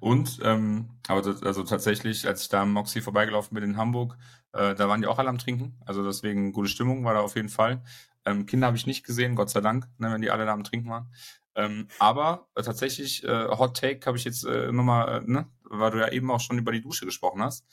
Und, 0.00 0.40
ähm, 0.42 0.88
aber 1.06 1.22
das, 1.22 1.42
also 1.42 1.62
tatsächlich, 1.62 2.26
als 2.26 2.42
ich 2.42 2.48
da 2.48 2.62
am 2.62 2.72
Moxie 2.72 3.02
vorbeigelaufen 3.02 3.54
bin 3.54 3.62
in 3.62 3.76
Hamburg, 3.76 4.16
äh, 4.52 4.74
da 4.74 4.88
waren 4.88 5.02
die 5.02 5.06
auch 5.06 5.18
alle 5.18 5.28
am 5.28 5.38
Trinken. 5.38 5.78
Also 5.84 6.04
deswegen 6.04 6.52
gute 6.52 6.68
Stimmung 6.68 7.04
war 7.04 7.14
da 7.14 7.20
auf 7.20 7.36
jeden 7.36 7.50
Fall. 7.50 7.82
Ähm, 8.24 8.46
Kinder 8.46 8.66
habe 8.66 8.76
ich 8.76 8.86
nicht 8.86 9.04
gesehen, 9.04 9.36
Gott 9.36 9.50
sei 9.50 9.60
Dank, 9.60 9.86
ne, 9.98 10.12
wenn 10.12 10.22
die 10.22 10.30
alle 10.30 10.46
da 10.46 10.52
am 10.52 10.64
Trinken 10.64 10.90
waren. 10.90 11.12
Ähm, 11.54 11.88
aber 11.98 12.48
äh, 12.54 12.62
tatsächlich, 12.62 13.24
äh, 13.24 13.48
Hot 13.48 13.76
Take 13.76 14.06
habe 14.06 14.16
ich 14.16 14.24
jetzt 14.24 14.44
äh, 14.44 14.72
nochmal, 14.72 15.22
äh, 15.22 15.30
ne, 15.30 15.46
weil 15.64 15.90
du 15.90 15.98
ja 15.98 16.08
eben 16.10 16.30
auch 16.30 16.40
schon 16.40 16.58
über 16.58 16.72
die 16.72 16.80
Dusche 16.80 17.04
gesprochen 17.04 17.42
hast. 17.42 17.66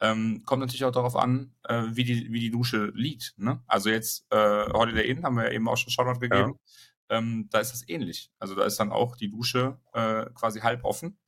Ähm, 0.00 0.42
kommt 0.44 0.60
natürlich 0.60 0.84
auch 0.84 0.92
darauf 0.92 1.16
an, 1.16 1.54
äh, 1.64 1.84
wie, 1.90 2.04
die, 2.04 2.32
wie 2.32 2.40
die 2.40 2.50
Dusche 2.50 2.92
liegt. 2.94 3.34
Ne? 3.36 3.62
Also 3.66 3.90
jetzt 3.90 4.26
äh, 4.30 4.66
Holiday 4.72 5.08
Inn 5.08 5.24
haben 5.24 5.36
wir 5.36 5.44
ja 5.44 5.52
eben 5.52 5.68
auch 5.68 5.76
schon 5.76 5.90
Shoutout 5.90 6.18
gegeben. 6.18 6.50
Ja. 6.50 6.72
Ähm, 7.08 7.48
da 7.50 7.60
ist 7.60 7.72
das 7.72 7.88
ähnlich. 7.88 8.30
Also 8.38 8.54
da 8.54 8.64
ist 8.64 8.78
dann 8.78 8.92
auch 8.92 9.16
die 9.16 9.30
Dusche 9.30 9.78
äh, 9.92 10.26
quasi 10.34 10.60
halb 10.60 10.84
offen. 10.84 11.18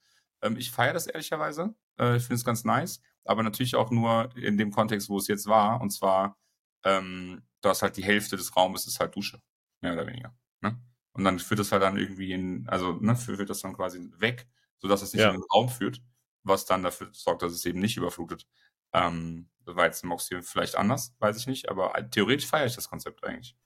Ähm, 0.43 0.57
ich 0.57 0.71
feiere 0.71 0.95
das 0.95 1.07
ehrlicherweise. 1.07 1.75
Äh, 1.99 2.17
ich 2.17 2.23
finde 2.23 2.37
es 2.37 2.45
ganz 2.45 2.65
nice. 2.65 3.01
Aber 3.25 3.43
natürlich 3.43 3.77
auch 3.77 3.91
nur 3.91 4.35
in 4.37 4.57
dem 4.57 4.71
Kontext, 4.71 5.09
wo 5.09 5.19
es 5.19 5.29
jetzt 5.29 5.47
war. 5.47 5.81
Und 5.81 5.91
zwar, 5.91 6.39
ähm, 6.85 7.43
du 7.61 7.69
hast 7.69 7.83
halt 7.83 7.97
die 7.97 8.05
Hälfte 8.05 8.37
des 8.37 8.57
Raumes 8.57 8.87
ist 8.87 9.01
halt 9.01 9.15
Dusche. 9.15 9.41
Mehr 9.81 9.93
oder 9.93 10.07
weniger. 10.07 10.35
Ne? 10.61 10.81
Und 11.13 11.25
dann 11.25 11.39
führt 11.39 11.61
das 11.61 11.73
halt 11.73 11.83
dann 11.83 11.99
irgendwie 11.99 12.33
in, 12.33 12.69
also 12.69 12.93
ne, 12.93 13.17
führt 13.17 13.51
das 13.51 13.61
dann 13.61 13.75
quasi 13.75 14.11
weg, 14.19 14.47
sodass 14.79 15.03
es 15.03 15.13
nicht 15.13 15.23
ja. 15.23 15.31
in 15.31 15.37
den 15.37 15.47
Raum 15.53 15.69
führt, 15.69 16.01
was 16.43 16.65
dann 16.65 16.83
dafür 16.83 17.09
sorgt, 17.13 17.43
dass 17.43 17.53
es 17.53 17.65
eben 17.65 17.81
nicht 17.81 17.97
überflutet. 17.97 18.47
Ähm, 18.93 19.51
war 19.65 19.87
jetzt 19.87 20.03
im 20.03 20.11
Moxie 20.11 20.41
vielleicht 20.43 20.77
anders, 20.77 21.15
weiß 21.19 21.37
ich 21.39 21.47
nicht, 21.47 21.69
aber 21.69 21.93
theoretisch 22.11 22.47
feiere 22.47 22.67
ich 22.67 22.77
das 22.77 22.89
Konzept 22.89 23.25
eigentlich. 23.25 23.57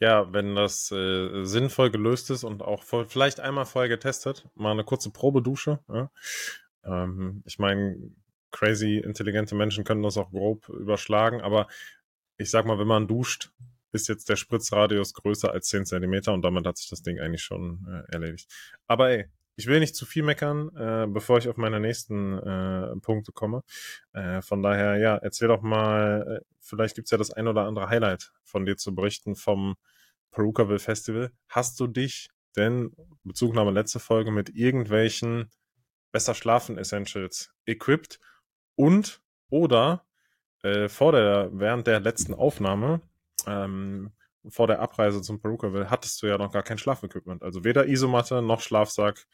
Ja, 0.00 0.32
wenn 0.32 0.56
das 0.56 0.90
äh, 0.90 1.44
sinnvoll 1.44 1.90
gelöst 1.90 2.30
ist 2.30 2.44
und 2.44 2.62
auch 2.62 2.82
voll, 2.82 3.06
vielleicht 3.06 3.40
einmal 3.40 3.64
vorher 3.64 3.88
getestet, 3.88 4.46
mal 4.54 4.72
eine 4.72 4.84
kurze 4.84 5.10
Probedusche. 5.10 5.78
Ja? 5.88 6.10
Ähm, 6.84 7.42
ich 7.46 7.58
meine, 7.58 8.10
crazy 8.50 8.98
intelligente 8.98 9.54
Menschen 9.54 9.84
können 9.84 10.02
das 10.02 10.16
auch 10.16 10.30
grob 10.30 10.68
überschlagen, 10.68 11.40
aber 11.40 11.68
ich 12.36 12.50
sag 12.50 12.66
mal, 12.66 12.78
wenn 12.78 12.86
man 12.86 13.06
duscht, 13.08 13.50
ist 13.92 14.08
jetzt 14.08 14.28
der 14.28 14.36
Spritzradius 14.36 15.14
größer 15.14 15.52
als 15.52 15.68
10 15.68 15.86
Zentimeter 15.86 16.32
und 16.32 16.42
damit 16.42 16.66
hat 16.66 16.76
sich 16.76 16.90
das 16.90 17.02
Ding 17.02 17.20
eigentlich 17.20 17.42
schon 17.42 17.86
äh, 17.88 18.12
erledigt. 18.12 18.52
Aber 18.86 19.10
ey, 19.10 19.26
ich 19.56 19.66
will 19.66 19.80
nicht 19.80 19.94
zu 19.94 20.06
viel 20.06 20.22
meckern, 20.22 20.70
äh, 20.76 21.06
bevor 21.08 21.38
ich 21.38 21.48
auf 21.48 21.56
meine 21.56 21.80
nächsten 21.80 22.38
äh, 22.38 22.96
Punkte 23.00 23.32
komme. 23.32 23.62
Äh, 24.12 24.42
von 24.42 24.62
daher, 24.62 24.96
ja, 24.96 25.16
erzähl 25.16 25.48
doch 25.48 25.62
mal, 25.62 26.40
äh, 26.40 26.44
vielleicht 26.60 26.96
gibt's 26.96 27.10
ja 27.10 27.18
das 27.18 27.30
ein 27.30 27.46
oder 27.46 27.66
andere 27.66 27.88
Highlight 27.88 28.32
von 28.42 28.66
dir 28.66 28.76
zu 28.76 28.94
berichten 28.94 29.36
vom 29.36 29.76
Perukaville 30.30 30.78
Festival. 30.80 31.30
Hast 31.48 31.78
du 31.78 31.86
dich 31.86 32.30
denn, 32.56 32.92
Bezugnahme 33.22 33.70
letzte 33.70 34.00
Folge, 34.00 34.30
mit 34.30 34.50
irgendwelchen 34.50 35.50
besser 36.12 36.34
schlafen 36.34 36.78
Essentials 36.78 37.52
equipped 37.66 38.20
und 38.76 39.20
oder 39.50 40.04
äh, 40.62 40.88
vor 40.88 41.12
der, 41.12 41.50
während 41.52 41.86
der 41.86 42.00
letzten 42.00 42.34
Aufnahme, 42.34 43.00
ähm, 43.46 44.12
vor 44.48 44.66
der 44.66 44.80
Abreise 44.80 45.22
zum 45.22 45.40
Perukaville, 45.40 45.90
hattest 45.90 46.22
du 46.22 46.26
ja 46.26 46.38
noch 46.38 46.52
gar 46.52 46.62
kein 46.62 46.78
Schlafequipment. 46.78 47.42
Also 47.42 47.64
weder 47.64 47.86
Isomatte 47.86 48.42
noch 48.42 48.60
Schlafsack 48.60 49.26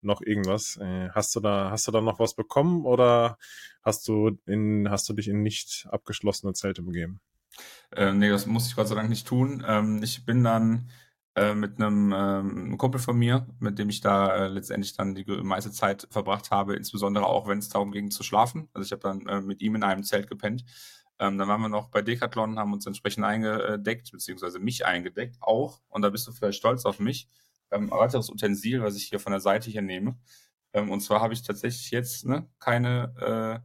noch 0.00 0.20
irgendwas. 0.20 0.76
Äh, 0.76 1.08
hast 1.10 1.34
du 1.34 1.40
da, 1.40 1.70
hast 1.70 1.86
du 1.86 1.92
da 1.92 2.00
noch 2.00 2.18
was 2.18 2.34
bekommen 2.34 2.84
oder 2.84 3.38
hast 3.82 4.06
du 4.08 4.38
in, 4.46 4.88
hast 4.90 5.08
du 5.08 5.14
dich 5.14 5.28
in 5.28 5.42
nicht 5.42 5.86
abgeschlossene 5.90 6.52
Zelte 6.52 6.82
begeben? 6.82 7.20
Äh, 7.92 8.12
nee, 8.12 8.28
das 8.28 8.46
muss 8.46 8.66
ich 8.66 8.76
Gott 8.76 8.88
sei 8.88 8.94
Dank 8.94 9.08
nicht 9.08 9.26
tun. 9.26 9.64
Ähm, 9.66 10.02
ich 10.02 10.24
bin 10.24 10.44
dann 10.44 10.90
äh, 11.36 11.54
mit 11.54 11.80
einem 11.80 12.12
ähm, 12.12 12.78
Kumpel 12.78 13.00
von 13.00 13.16
mir, 13.18 13.46
mit 13.58 13.78
dem 13.78 13.88
ich 13.88 14.00
da 14.00 14.36
äh, 14.36 14.48
letztendlich 14.48 14.94
dann 14.96 15.14
die 15.14 15.24
meiste 15.42 15.72
Zeit 15.72 16.06
verbracht 16.10 16.50
habe, 16.50 16.76
insbesondere 16.76 17.26
auch 17.26 17.48
wenn 17.48 17.58
es 17.58 17.68
darum 17.68 17.92
ging 17.92 18.10
zu 18.10 18.22
schlafen. 18.22 18.68
Also 18.72 18.86
ich 18.86 18.92
habe 18.92 19.02
dann 19.02 19.26
äh, 19.26 19.40
mit 19.40 19.60
ihm 19.60 19.74
in 19.74 19.82
einem 19.82 20.04
Zelt 20.04 20.28
gepennt. 20.28 20.64
Ähm, 21.24 21.38
dann 21.38 21.48
waren 21.48 21.60
wir 21.60 21.68
noch 21.68 21.88
bei 21.88 22.02
Decathlon, 22.02 22.58
haben 22.58 22.72
uns 22.72 22.86
entsprechend 22.86 23.24
eingedeckt, 23.24 24.10
beziehungsweise 24.12 24.58
mich 24.58 24.84
eingedeckt 24.84 25.36
auch. 25.40 25.80
Und 25.88 26.02
da 26.02 26.10
bist 26.10 26.26
du 26.26 26.32
vielleicht 26.32 26.58
stolz 26.58 26.84
auf 26.84 26.98
mich 26.98 27.28
ähm, 27.70 27.90
weiteres 27.90 28.30
Utensil, 28.30 28.82
was 28.82 28.96
ich 28.96 29.04
hier 29.04 29.18
von 29.18 29.32
der 29.32 29.40
Seite 29.40 29.70
hier 29.70 29.82
nehme. 29.82 30.18
Ähm, 30.74 30.90
und 30.90 31.00
zwar 31.00 31.20
habe 31.20 31.32
ich 31.32 31.42
tatsächlich 31.42 31.90
jetzt 31.90 32.26
ne, 32.26 32.48
keine 32.58 33.62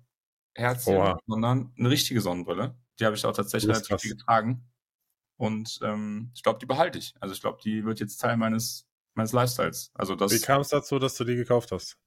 äh, 0.55 0.59
Herzchen, 0.59 0.97
Oha. 0.97 1.19
sondern 1.27 1.73
eine 1.77 1.89
richtige 1.89 2.21
Sonnenbrille. 2.21 2.75
Die 2.99 3.05
habe 3.05 3.15
ich 3.15 3.25
auch 3.25 3.33
tatsächlich 3.33 3.69
relativ 3.69 3.99
viel 3.99 4.15
getragen. 4.15 4.65
Und 5.35 5.79
ähm, 5.83 6.31
ich 6.33 6.43
glaube, 6.43 6.59
die 6.59 6.65
behalte 6.65 6.97
ich. 6.97 7.13
Also 7.19 7.33
ich 7.33 7.41
glaube, 7.41 7.59
die 7.63 7.83
wird 7.85 7.99
jetzt 7.99 8.17
Teil 8.17 8.37
meines, 8.37 8.87
meines 9.15 9.31
Lifestyles. 9.31 9.91
Also 9.93 10.15
das, 10.15 10.31
Wie 10.31 10.39
kam 10.39 10.61
es 10.61 10.69
dazu, 10.69 10.99
dass 10.99 11.15
du 11.15 11.23
die 11.23 11.35
gekauft 11.35 11.71
hast? 11.71 11.97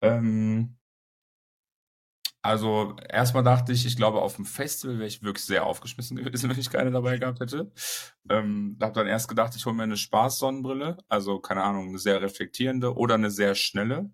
Ähm, 0.00 0.76
also 2.42 2.96
erstmal 3.08 3.44
dachte 3.44 3.72
ich, 3.72 3.86
ich 3.86 3.96
glaube, 3.96 4.20
auf 4.20 4.36
dem 4.36 4.44
Festival 4.44 4.98
wäre 4.98 5.06
ich 5.06 5.22
wirklich 5.22 5.44
sehr 5.44 5.64
aufgeschmissen 5.64 6.16
gewesen, 6.24 6.50
wenn 6.50 6.58
ich 6.58 6.70
keine 6.70 6.90
dabei 6.90 7.18
gehabt 7.18 7.40
hätte. 7.40 7.70
Ähm, 8.28 8.76
habe 8.80 8.92
dann 8.94 9.06
erst 9.06 9.28
gedacht, 9.28 9.54
ich 9.56 9.64
hole 9.64 9.74
mir 9.76 9.84
eine 9.84 9.96
Spaß-Sonnenbrille, 9.96 10.98
also 11.08 11.38
keine 11.38 11.62
Ahnung, 11.62 11.88
eine 11.88 11.98
sehr 11.98 12.20
reflektierende 12.20 12.96
oder 12.96 13.14
eine 13.14 13.30
sehr 13.30 13.54
schnelle. 13.54 14.10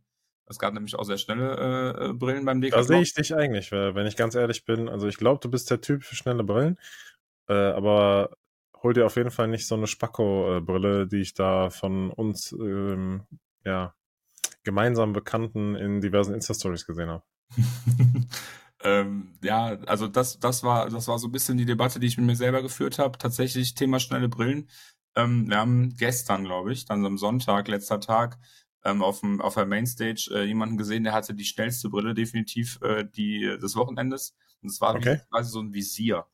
Es 0.46 0.58
gab 0.58 0.72
nämlich 0.72 0.94
auch 0.94 1.04
sehr 1.04 1.18
schnelle 1.18 2.10
äh, 2.10 2.12
Brillen 2.14 2.44
beim 2.44 2.60
Da 2.60 2.66
Decathlon. 2.66 2.86
sehe 2.86 3.02
ich 3.02 3.14
dich 3.14 3.34
eigentlich, 3.34 3.70
wenn 3.70 4.06
ich 4.06 4.16
ganz 4.16 4.34
ehrlich 4.34 4.64
bin. 4.64 4.88
Also 4.88 5.06
ich 5.06 5.16
glaube, 5.18 5.40
du 5.40 5.50
bist 5.50 5.70
der 5.70 5.80
Typ 5.80 6.04
für 6.04 6.16
schnelle 6.16 6.44
Brillen, 6.44 6.78
äh, 7.48 7.52
aber 7.54 8.30
hol 8.82 8.94
dir 8.94 9.06
auf 9.06 9.16
jeden 9.16 9.30
Fall 9.30 9.48
nicht 9.48 9.66
so 9.66 9.74
eine 9.74 9.86
Spacko-Brille, 9.86 11.06
die 11.06 11.20
ich 11.20 11.34
da 11.34 11.70
von 11.70 12.10
uns 12.10 12.52
ähm, 12.52 13.26
ja, 13.64 13.94
gemeinsam 14.64 15.12
Bekannten 15.12 15.74
in 15.76 16.00
diversen 16.00 16.34
Insta-Stories 16.34 16.86
gesehen 16.86 17.08
habe. 17.08 17.24
ähm, 18.82 19.32
ja, 19.42 19.78
also 19.87 20.08
das, 20.08 20.38
das 20.38 20.62
war, 20.62 20.88
das 20.90 21.08
war 21.08 21.18
so 21.18 21.28
ein 21.28 21.32
bisschen 21.32 21.58
die 21.58 21.64
Debatte, 21.64 22.00
die 22.00 22.06
ich 22.06 22.16
mit 22.16 22.26
mir 22.26 22.37
selber 22.37 22.62
geführt 22.62 22.98
habe. 22.98 23.18
Tatsächlich 23.18 23.74
Thema 23.74 24.00
schnelle 24.00 24.28
Brillen. 24.28 24.68
Ähm, 25.16 25.48
wir 25.48 25.58
haben 25.58 25.94
gestern, 25.96 26.44
glaube 26.44 26.72
ich, 26.72 26.84
dann 26.84 27.04
am 27.04 27.18
Sonntag, 27.18 27.68
letzter 27.68 28.00
Tag, 28.00 28.38
ähm, 28.84 29.02
auf, 29.02 29.20
dem, 29.20 29.40
auf 29.40 29.54
der 29.54 29.66
Mainstage 29.66 30.30
äh, 30.32 30.44
jemanden 30.44 30.76
gesehen, 30.76 31.04
der 31.04 31.12
hatte 31.12 31.34
die 31.34 31.44
schnellste 31.44 31.88
Brille 31.90 32.14
definitiv 32.14 32.80
äh, 32.82 33.04
die, 33.04 33.40
des 33.61 33.74
Wochenendes. 33.76 34.37
Und 34.62 34.70
es 34.70 34.80
war 34.80 34.96
Okay. 34.96 35.20
quasi 35.30 35.50
so 35.50 35.61
ein 35.61 35.72
Visier. 35.74 36.26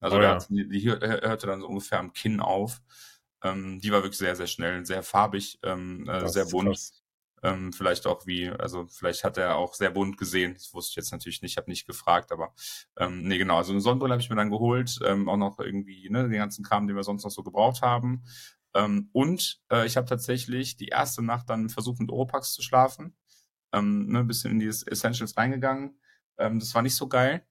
Also 0.00 0.18
Oh 0.18 0.22
ja. 0.22 0.38
die, 0.48 0.68
die 0.68 0.82
hör- 0.88 1.00
hörte 1.00 1.46
dann 1.46 1.60
so 1.60 1.68
ungefähr 1.68 1.98
am 2.00 2.12
Kinn 2.12 2.40
auf. 2.40 2.82
Ähm, 3.42 3.80
die 3.80 3.92
war 3.92 4.02
wirklich 4.02 4.18
sehr, 4.18 4.36
sehr 4.36 4.46
schnell, 4.48 4.84
sehr 4.86 5.02
farbig, 5.02 5.58
ähm, 5.62 6.08
äh, 6.08 6.26
sehr 6.28 6.46
bunt. 6.46 6.68
krass. 6.68 6.92
Ähm, 7.42 7.72
vielleicht 7.72 8.06
auch 8.06 8.26
wie, 8.26 8.48
also 8.48 8.86
vielleicht 8.86 9.24
hat 9.24 9.38
er 9.38 9.56
auch 9.56 9.74
sehr 9.74 9.90
bunt 9.90 10.18
gesehen. 10.18 10.54
Das 10.54 10.74
wusste 10.74 10.92
ich 10.92 10.96
jetzt 10.96 11.12
natürlich 11.12 11.42
nicht, 11.42 11.56
habe 11.56 11.70
nicht 11.70 11.86
gefragt, 11.86 12.32
aber 12.32 12.52
ähm, 12.96 13.22
nee, 13.22 13.38
genau. 13.38 13.56
Also 13.58 13.72
eine 13.72 13.80
Sonnenbrille 13.80 14.12
habe 14.12 14.22
ich 14.22 14.30
mir 14.30 14.36
dann 14.36 14.50
geholt, 14.50 14.98
ähm, 15.04 15.28
auch 15.28 15.36
noch 15.36 15.58
irgendwie, 15.58 16.08
ne, 16.10 16.28
den 16.28 16.38
ganzen 16.38 16.64
Kram, 16.64 16.86
den 16.86 16.96
wir 16.96 17.04
sonst 17.04 17.24
noch 17.24 17.30
so 17.30 17.42
gebraucht 17.42 17.82
haben. 17.82 18.24
Ähm, 18.74 19.08
und 19.12 19.60
äh, 19.70 19.86
ich 19.86 19.96
habe 19.96 20.06
tatsächlich 20.06 20.76
die 20.76 20.88
erste 20.88 21.22
Nacht 21.22 21.48
dann 21.50 21.68
versucht, 21.68 22.00
mit 22.00 22.10
Oropax 22.10 22.54
zu 22.54 22.62
schlafen. 22.62 23.16
Ähm, 23.72 24.06
ne, 24.06 24.20
ein 24.20 24.26
bisschen 24.26 24.52
in 24.52 24.58
die 24.58 24.66
Essentials 24.66 25.36
reingegangen. 25.36 26.00
Ähm, 26.38 26.58
das 26.58 26.74
war 26.74 26.82
nicht 26.82 26.96
so 26.96 27.08
geil. 27.08 27.46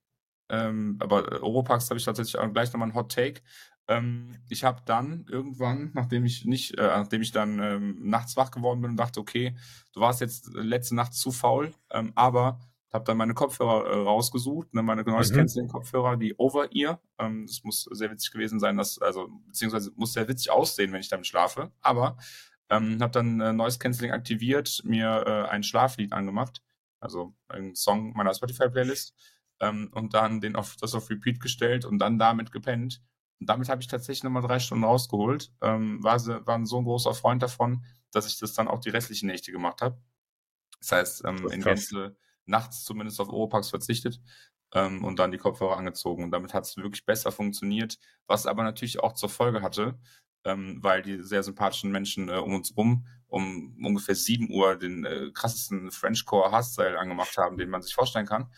Ähm, 0.50 0.98
aber 1.02 1.44
Oropax 1.44 1.90
habe 1.90 1.98
ich 1.98 2.06
tatsächlich 2.06 2.38
auch 2.38 2.52
gleich 2.54 2.72
nochmal 2.72 2.88
einen 2.88 2.96
Hot 2.96 3.12
Take. 3.12 3.42
Ähm, 3.88 4.36
ich 4.50 4.64
habe 4.64 4.82
dann 4.86 5.26
irgendwann, 5.30 5.92
nachdem 5.94 6.26
ich 6.26 6.46
nicht, 6.46 6.78
äh, 6.78 6.88
nachdem 6.88 7.22
ich 7.22 7.32
dann 7.32 7.60
ähm, 7.60 8.10
nachts 8.10 8.36
wach 8.36 8.52
geworden 8.52 8.82
bin 8.82 8.92
und 8.92 8.98
dachte, 8.98 9.20
okay, 9.20 9.56
du 9.94 10.02
warst 10.02 10.22
jetzt 10.22 10.50
letzte 10.54 10.96
Nacht 10.96 11.14
zu 11.14 11.32
faul, 11.32 11.74
ähm, 11.92 12.12
aber 12.16 12.60
habe 12.94 13.06
dann 13.06 13.18
meine 13.18 13.34
Kopfhörer 13.34 13.86
äh, 13.86 13.96
rausgesucht, 13.96 14.74
ne, 14.74 14.82
meine 14.82 15.04
Noise 15.04 15.34
Mhm. 15.34 15.68
Kopfhörer, 15.68 16.18
die 16.18 16.36
Over-Ear. 16.38 17.02
Ähm, 17.20 17.46
das 17.46 17.64
muss 17.64 17.84
sehr 17.92 18.12
witzig 18.12 18.32
gewesen 18.32 18.60
sein, 18.60 18.78
dass, 18.78 19.00
also 19.00 19.30
beziehungsweise 19.46 19.92
muss 19.96 20.14
sehr 20.14 20.28
witzig 20.28 20.52
aussehen, 20.52 20.92
wenn 20.92 21.02
ich 21.02 21.10
damit 21.10 21.28
schlafe. 21.28 21.72
Aber 21.82 22.18
ähm, 22.70 23.02
habe 23.02 23.12
dann 23.12 23.40
äh, 23.40 23.54
Noise 23.54 23.80
Cancelling 23.80 24.12
aktiviert, 24.12 24.82
mir 24.84 25.24
äh, 25.26 25.50
ein 25.50 25.64
Schlaflied 25.64 26.14
angemacht, 26.14 26.62
also 27.00 27.34
einen 27.48 27.76
Song 27.76 28.14
meiner 28.14 28.34
Spotify 28.34 28.70
Playlist 28.70 29.14
ähm, 29.60 29.90
und 29.94 30.14
dann 30.14 30.42
den 30.42 30.56
auf 30.56 30.76
das 30.78 30.96
auf 30.96 31.10
Repeat 31.10 31.40
gestellt 31.40 31.86
und 31.86 32.00
dann 32.00 32.20
damit 32.20 32.52
gepennt. 32.52 33.02
Und 33.40 33.50
damit 33.50 33.70
habe 33.70 33.82
ich 33.82 33.88
tatsächlich 33.88 34.24
nochmal 34.24 34.42
drei 34.42 34.60
Stunden 34.60 34.84
rausgeholt. 34.84 35.52
Ähm, 35.62 36.04
war, 36.04 36.20
war 36.46 36.66
so 36.66 36.78
ein 36.78 36.84
großer 36.86 37.14
Freund 37.14 37.44
davon, 37.44 37.86
dass 38.12 38.28
ich 38.28 38.40
das 38.40 38.54
dann 38.54 38.68
auch 38.68 38.80
die 38.80 38.90
restlichen 38.90 39.28
Nächte 39.28 39.52
gemacht 39.52 39.82
habe. 39.82 40.02
Das 40.80 40.92
heißt, 40.92 41.26
ähm, 41.26 41.44
Das 41.44 41.54
in. 41.54 41.62
Gänze 41.62 42.18
nachts 42.46 42.84
zumindest 42.84 43.20
auf 43.20 43.30
Oropax 43.30 43.70
verzichtet 43.70 44.22
ähm, 44.74 45.04
und 45.04 45.20
dann 45.20 45.32
die 45.32 45.38
Kopfhörer 45.38 45.78
angezogen. 45.78 46.24
Und 46.24 46.32
damit 46.32 46.54
hat 46.54 46.66
es 46.66 46.78
wirklich 46.78 47.06
besser 47.06 47.32
funktioniert, 47.32 48.00
was 48.26 48.46
aber 48.46 48.64
natürlich 48.64 49.02
auch 49.02 49.14
zur 49.14 49.30
Folge 49.30 49.62
hatte, 49.62 50.00
ähm, 50.46 50.80
weil 50.82 51.02
die 51.02 51.22
sehr 51.24 51.44
sympathischen 51.44 51.92
Menschen 51.92 52.30
äh, 52.30 52.38
um 52.38 52.54
uns 52.54 52.76
rum 52.76 53.06
um 53.28 53.76
ungefähr 53.84 54.16
7 54.16 54.50
Uhr 54.52 54.76
den 54.78 55.06
äh, 55.06 55.32
krassesten 55.34 55.92
Frenchcore 55.92 56.52
Hardstyle 56.52 56.98
angemacht 56.98 57.38
haben, 57.38 57.58
den 57.58 57.70
man 57.70 57.82
sich 57.82 57.94
vorstellen 57.94 58.26
kann, 58.26 58.52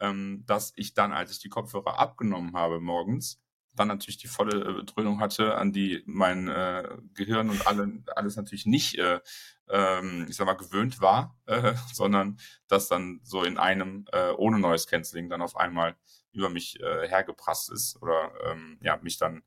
ähm, 0.00 0.42
dass 0.46 0.72
ich 0.76 0.94
dann, 0.94 1.12
als 1.12 1.30
ich 1.30 1.38
die 1.38 1.48
Kopfhörer 1.48 1.98
abgenommen 1.98 2.54
habe 2.56 2.80
morgens, 2.80 3.40
dann 3.76 3.88
natürlich 3.88 4.18
die 4.18 4.26
volle 4.28 4.80
äh, 4.80 4.84
Dröhnung 4.84 5.20
hatte, 5.20 5.54
an 5.56 5.72
die 5.72 6.02
mein 6.06 6.48
äh, 6.48 6.88
Gehirn 7.14 7.50
und 7.50 7.66
alle, 7.66 8.02
alles 8.14 8.36
natürlich 8.36 8.66
nicht, 8.66 8.98
äh, 8.98 9.20
ähm, 9.68 10.26
ich 10.28 10.36
sag 10.36 10.46
mal, 10.46 10.54
gewöhnt 10.54 11.00
war, 11.00 11.38
äh, 11.46 11.74
sondern 11.92 12.38
das 12.68 12.88
dann 12.88 13.20
so 13.22 13.42
in 13.42 13.58
einem 13.58 14.06
äh, 14.12 14.30
ohne 14.30 14.58
Noise 14.58 14.86
Cancelling 14.88 15.28
dann 15.28 15.42
auf 15.42 15.56
einmal 15.56 15.96
über 16.32 16.50
mich 16.50 16.80
äh, 16.80 17.08
hergeprasst 17.08 17.70
ist 17.70 18.00
oder 18.02 18.30
ähm, 18.44 18.78
ja, 18.82 18.98
mich 19.02 19.18
dann 19.18 19.42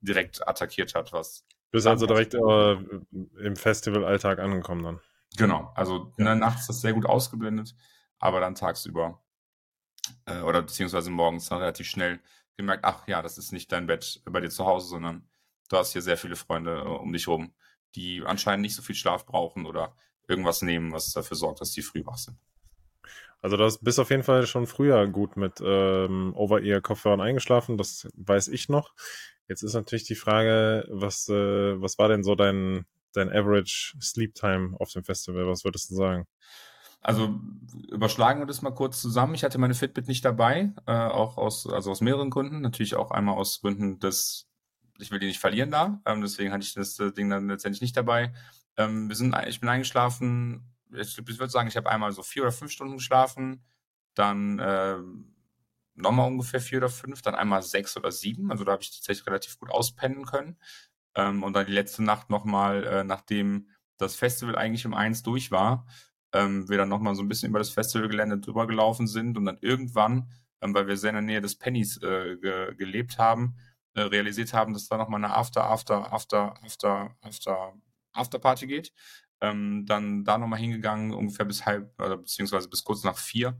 direkt 0.00 0.46
attackiert 0.46 0.94
hat, 0.94 1.12
was 1.12 1.44
Bist 1.70 1.86
also 1.86 2.06
direkt 2.06 2.34
äh, 2.34 2.72
im 3.44 3.56
Festivalalltag 3.56 4.38
angekommen 4.40 4.82
dann. 4.82 5.00
Genau, 5.36 5.72
also 5.74 6.12
Ja. 6.18 6.24
ne, 6.24 6.36
nachts 6.36 6.68
ist 6.68 6.80
sehr 6.80 6.92
gut 6.92 7.06
ausgeblendet, 7.06 7.74
aber 8.18 8.40
dann 8.40 8.54
tagsüber 8.54 9.22
äh, 10.26 10.40
oder 10.40 10.62
beziehungsweise 10.62 11.10
morgens 11.10 11.48
dann 11.48 11.58
relativ 11.58 11.86
schnell 11.86 12.20
gemerkt, 12.56 12.84
ach 12.84 13.06
ja, 13.08 13.22
das 13.22 13.38
ist 13.38 13.52
nicht 13.52 13.72
dein 13.72 13.86
Bett 13.86 14.22
bei 14.24 14.40
dir 14.40 14.50
zu 14.50 14.66
Hause, 14.66 14.88
sondern 14.88 15.28
du 15.68 15.76
hast 15.76 15.92
hier 15.92 16.02
sehr 16.02 16.16
viele 16.16 16.36
Freunde 16.36 16.78
äh, 16.78 16.88
um 16.88 17.12
dich 17.12 17.28
rum, 17.28 17.52
die 17.94 18.22
anscheinend 18.24 18.62
nicht 18.62 18.74
so 18.74 18.82
viel 18.82 18.94
Schlaf 18.94 19.26
brauchen 19.26 19.66
oder 19.66 19.96
irgendwas 20.28 20.62
nehmen, 20.62 20.92
was 20.92 21.12
dafür 21.12 21.36
sorgt, 21.36 21.60
dass 21.60 21.72
die 21.72 21.82
früh 21.82 22.04
wach 22.04 22.18
sind. 22.18 22.38
Also 23.40 23.56
du 23.56 23.78
bist 23.80 23.98
auf 23.98 24.10
jeden 24.10 24.22
Fall 24.22 24.46
schon 24.46 24.66
früher 24.66 25.08
gut 25.08 25.36
mit 25.36 25.60
ähm, 25.64 26.32
Over-Ear-Kopfhörern 26.36 27.20
eingeschlafen, 27.20 27.76
das 27.76 28.08
weiß 28.14 28.48
ich 28.48 28.68
noch. 28.68 28.94
Jetzt 29.48 29.62
ist 29.62 29.74
natürlich 29.74 30.04
die 30.04 30.14
Frage, 30.14 30.86
was, 30.88 31.28
äh, 31.28 31.80
was 31.80 31.98
war 31.98 32.08
denn 32.08 32.22
so 32.22 32.36
dein, 32.36 32.86
dein 33.12 33.30
Average 33.30 33.96
Sleep 34.00 34.34
Time 34.34 34.76
auf 34.78 34.90
dem 34.92 35.02
Festival? 35.02 35.48
Was 35.48 35.64
würdest 35.64 35.90
du 35.90 35.96
sagen? 35.96 36.26
Also 37.02 37.40
überschlagen 37.88 38.40
wir 38.40 38.46
das 38.46 38.62
mal 38.62 38.70
kurz 38.70 39.00
zusammen. 39.00 39.34
Ich 39.34 39.44
hatte 39.44 39.58
meine 39.58 39.74
Fitbit 39.74 40.06
nicht 40.06 40.24
dabei, 40.24 40.72
äh, 40.86 40.92
auch 40.92 41.36
aus, 41.36 41.66
also 41.66 41.90
aus 41.90 42.00
mehreren 42.00 42.30
Gründen. 42.30 42.60
Natürlich 42.60 42.94
auch 42.94 43.10
einmal 43.10 43.34
aus 43.34 43.60
Gründen 43.60 43.98
des, 43.98 44.48
ich 44.98 45.10
will 45.10 45.18
die 45.18 45.26
nicht 45.26 45.40
verlieren 45.40 45.70
da. 45.70 46.00
Ähm, 46.06 46.20
deswegen 46.20 46.52
hatte 46.52 46.64
ich 46.64 46.74
das 46.74 46.98
äh, 47.00 47.12
Ding 47.12 47.28
dann 47.28 47.48
letztendlich 47.48 47.82
nicht 47.82 47.96
dabei. 47.96 48.32
Ähm, 48.76 49.08
wir 49.08 49.16
sind, 49.16 49.36
ich 49.48 49.60
bin 49.60 49.68
eingeschlafen. 49.68 50.72
Ich, 50.92 51.18
ich 51.18 51.38
würde 51.38 51.50
sagen, 51.50 51.68
ich 51.68 51.76
habe 51.76 51.90
einmal 51.90 52.12
so 52.12 52.22
vier 52.22 52.42
oder 52.42 52.52
fünf 52.52 52.70
Stunden 52.70 52.98
geschlafen, 52.98 53.64
dann 54.14 54.60
ähm, 54.62 55.34
nochmal 55.94 56.28
ungefähr 56.28 56.60
vier 56.60 56.78
oder 56.78 56.88
fünf, 56.88 57.22
dann 57.22 57.34
einmal 57.34 57.62
sechs 57.62 57.96
oder 57.96 58.12
sieben. 58.12 58.50
Also 58.50 58.64
da 58.64 58.72
habe 58.72 58.82
ich 58.82 58.94
tatsächlich 58.94 59.26
relativ 59.26 59.58
gut 59.58 59.70
auspennen 59.70 60.24
können. 60.24 60.56
Ähm, 61.14 61.42
und 61.42 61.54
dann 61.54 61.66
die 61.66 61.72
letzte 61.72 62.02
Nacht 62.02 62.30
nochmal, 62.30 62.84
äh, 62.84 63.04
nachdem 63.04 63.68
das 63.96 64.14
Festival 64.14 64.56
eigentlich 64.56 64.86
um 64.86 64.94
eins 64.94 65.22
durch 65.22 65.50
war, 65.50 65.86
ähm, 66.32 66.68
wir 66.68 66.78
dann 66.78 66.88
nochmal 66.88 67.14
so 67.14 67.22
ein 67.22 67.28
bisschen 67.28 67.50
über 67.50 67.58
das 67.58 67.70
Festivalgelände 67.70 68.38
drüber 68.38 68.66
gelaufen 68.66 69.06
sind 69.06 69.36
und 69.36 69.44
dann 69.44 69.58
irgendwann, 69.60 70.30
ähm, 70.60 70.74
weil 70.74 70.86
wir 70.86 70.96
sehr 70.96 71.10
in 71.10 71.16
der 71.16 71.22
Nähe 71.22 71.40
des 71.40 71.56
Pennys 71.56 71.98
äh, 72.02 72.36
ge 72.40 72.74
gelebt 72.76 73.18
haben, 73.18 73.56
äh, 73.94 74.02
realisiert 74.02 74.52
haben, 74.54 74.72
dass 74.72 74.88
da 74.88 74.96
nochmal 74.96 75.22
eine 75.22 75.34
After, 75.34 75.64
After, 75.64 76.12
After, 76.12 76.54
After, 76.62 77.16
After, 77.20 77.74
Afterparty 78.12 78.66
geht. 78.66 78.92
Ähm, 79.40 79.86
dann 79.86 80.24
da 80.24 80.38
nochmal 80.38 80.60
hingegangen, 80.60 81.12
ungefähr 81.12 81.44
bis 81.44 81.66
halb, 81.66 81.92
oder 82.00 82.16
beziehungsweise 82.16 82.68
bis 82.68 82.84
kurz 82.84 83.02
nach 83.04 83.18
vier. 83.18 83.58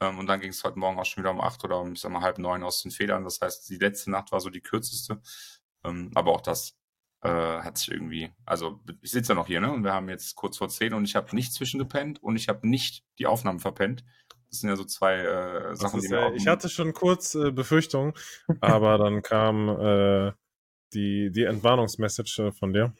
Ähm, 0.00 0.18
und 0.18 0.26
dann 0.26 0.40
ging 0.40 0.50
es 0.50 0.62
heute 0.64 0.78
Morgen 0.78 0.98
auch 0.98 1.04
schon 1.04 1.22
wieder 1.22 1.30
um 1.32 1.40
acht 1.40 1.64
oder 1.64 1.80
um, 1.80 1.92
ich 1.94 2.00
sag 2.00 2.12
mal, 2.12 2.20
halb 2.22 2.38
neun 2.38 2.62
aus 2.62 2.82
den 2.82 2.90
Federn. 2.92 3.24
Das 3.24 3.40
heißt, 3.40 3.68
die 3.68 3.76
letzte 3.78 4.10
Nacht 4.10 4.32
war 4.32 4.40
so 4.40 4.50
die 4.50 4.60
kürzeste. 4.60 5.20
Ähm, 5.84 6.10
aber 6.14 6.32
auch 6.32 6.40
das 6.42 6.76
äh, 7.26 7.62
hat 7.62 7.78
sich 7.78 7.90
irgendwie, 7.90 8.30
also 8.44 8.80
ich 9.02 9.10
sitze 9.10 9.32
ja 9.32 9.34
noch 9.34 9.46
hier, 9.46 9.60
ne? 9.60 9.72
Und 9.72 9.84
wir 9.84 9.92
haben 9.92 10.08
jetzt 10.08 10.34
kurz 10.34 10.58
vor 10.58 10.68
zehn 10.68 10.94
und 10.94 11.04
ich 11.04 11.16
habe 11.16 11.34
nicht 11.34 11.52
zwischengepennt 11.52 12.22
und 12.22 12.36
ich 12.36 12.48
habe 12.48 12.68
nicht 12.68 13.04
die 13.18 13.26
Aufnahmen 13.26 13.60
verpennt. 13.60 14.04
Das 14.48 14.60
sind 14.60 14.70
ja 14.70 14.76
so 14.76 14.84
zwei 14.84 15.16
äh, 15.16 15.76
Sachen, 15.76 15.98
ist, 15.98 16.04
die 16.06 16.14
mir 16.14 16.32
äh, 16.32 16.36
ich 16.36 16.46
hatte 16.46 16.68
schon 16.68 16.92
kurz 16.92 17.34
äh, 17.34 17.50
Befürchtungen, 17.50 18.12
aber 18.60 18.98
dann 18.98 19.22
kam 19.22 19.68
äh, 19.68 20.32
die, 20.92 21.30
die 21.32 21.44
Entwarnungsmessage 21.44 22.52
von 22.52 22.72
dir. 22.72 22.94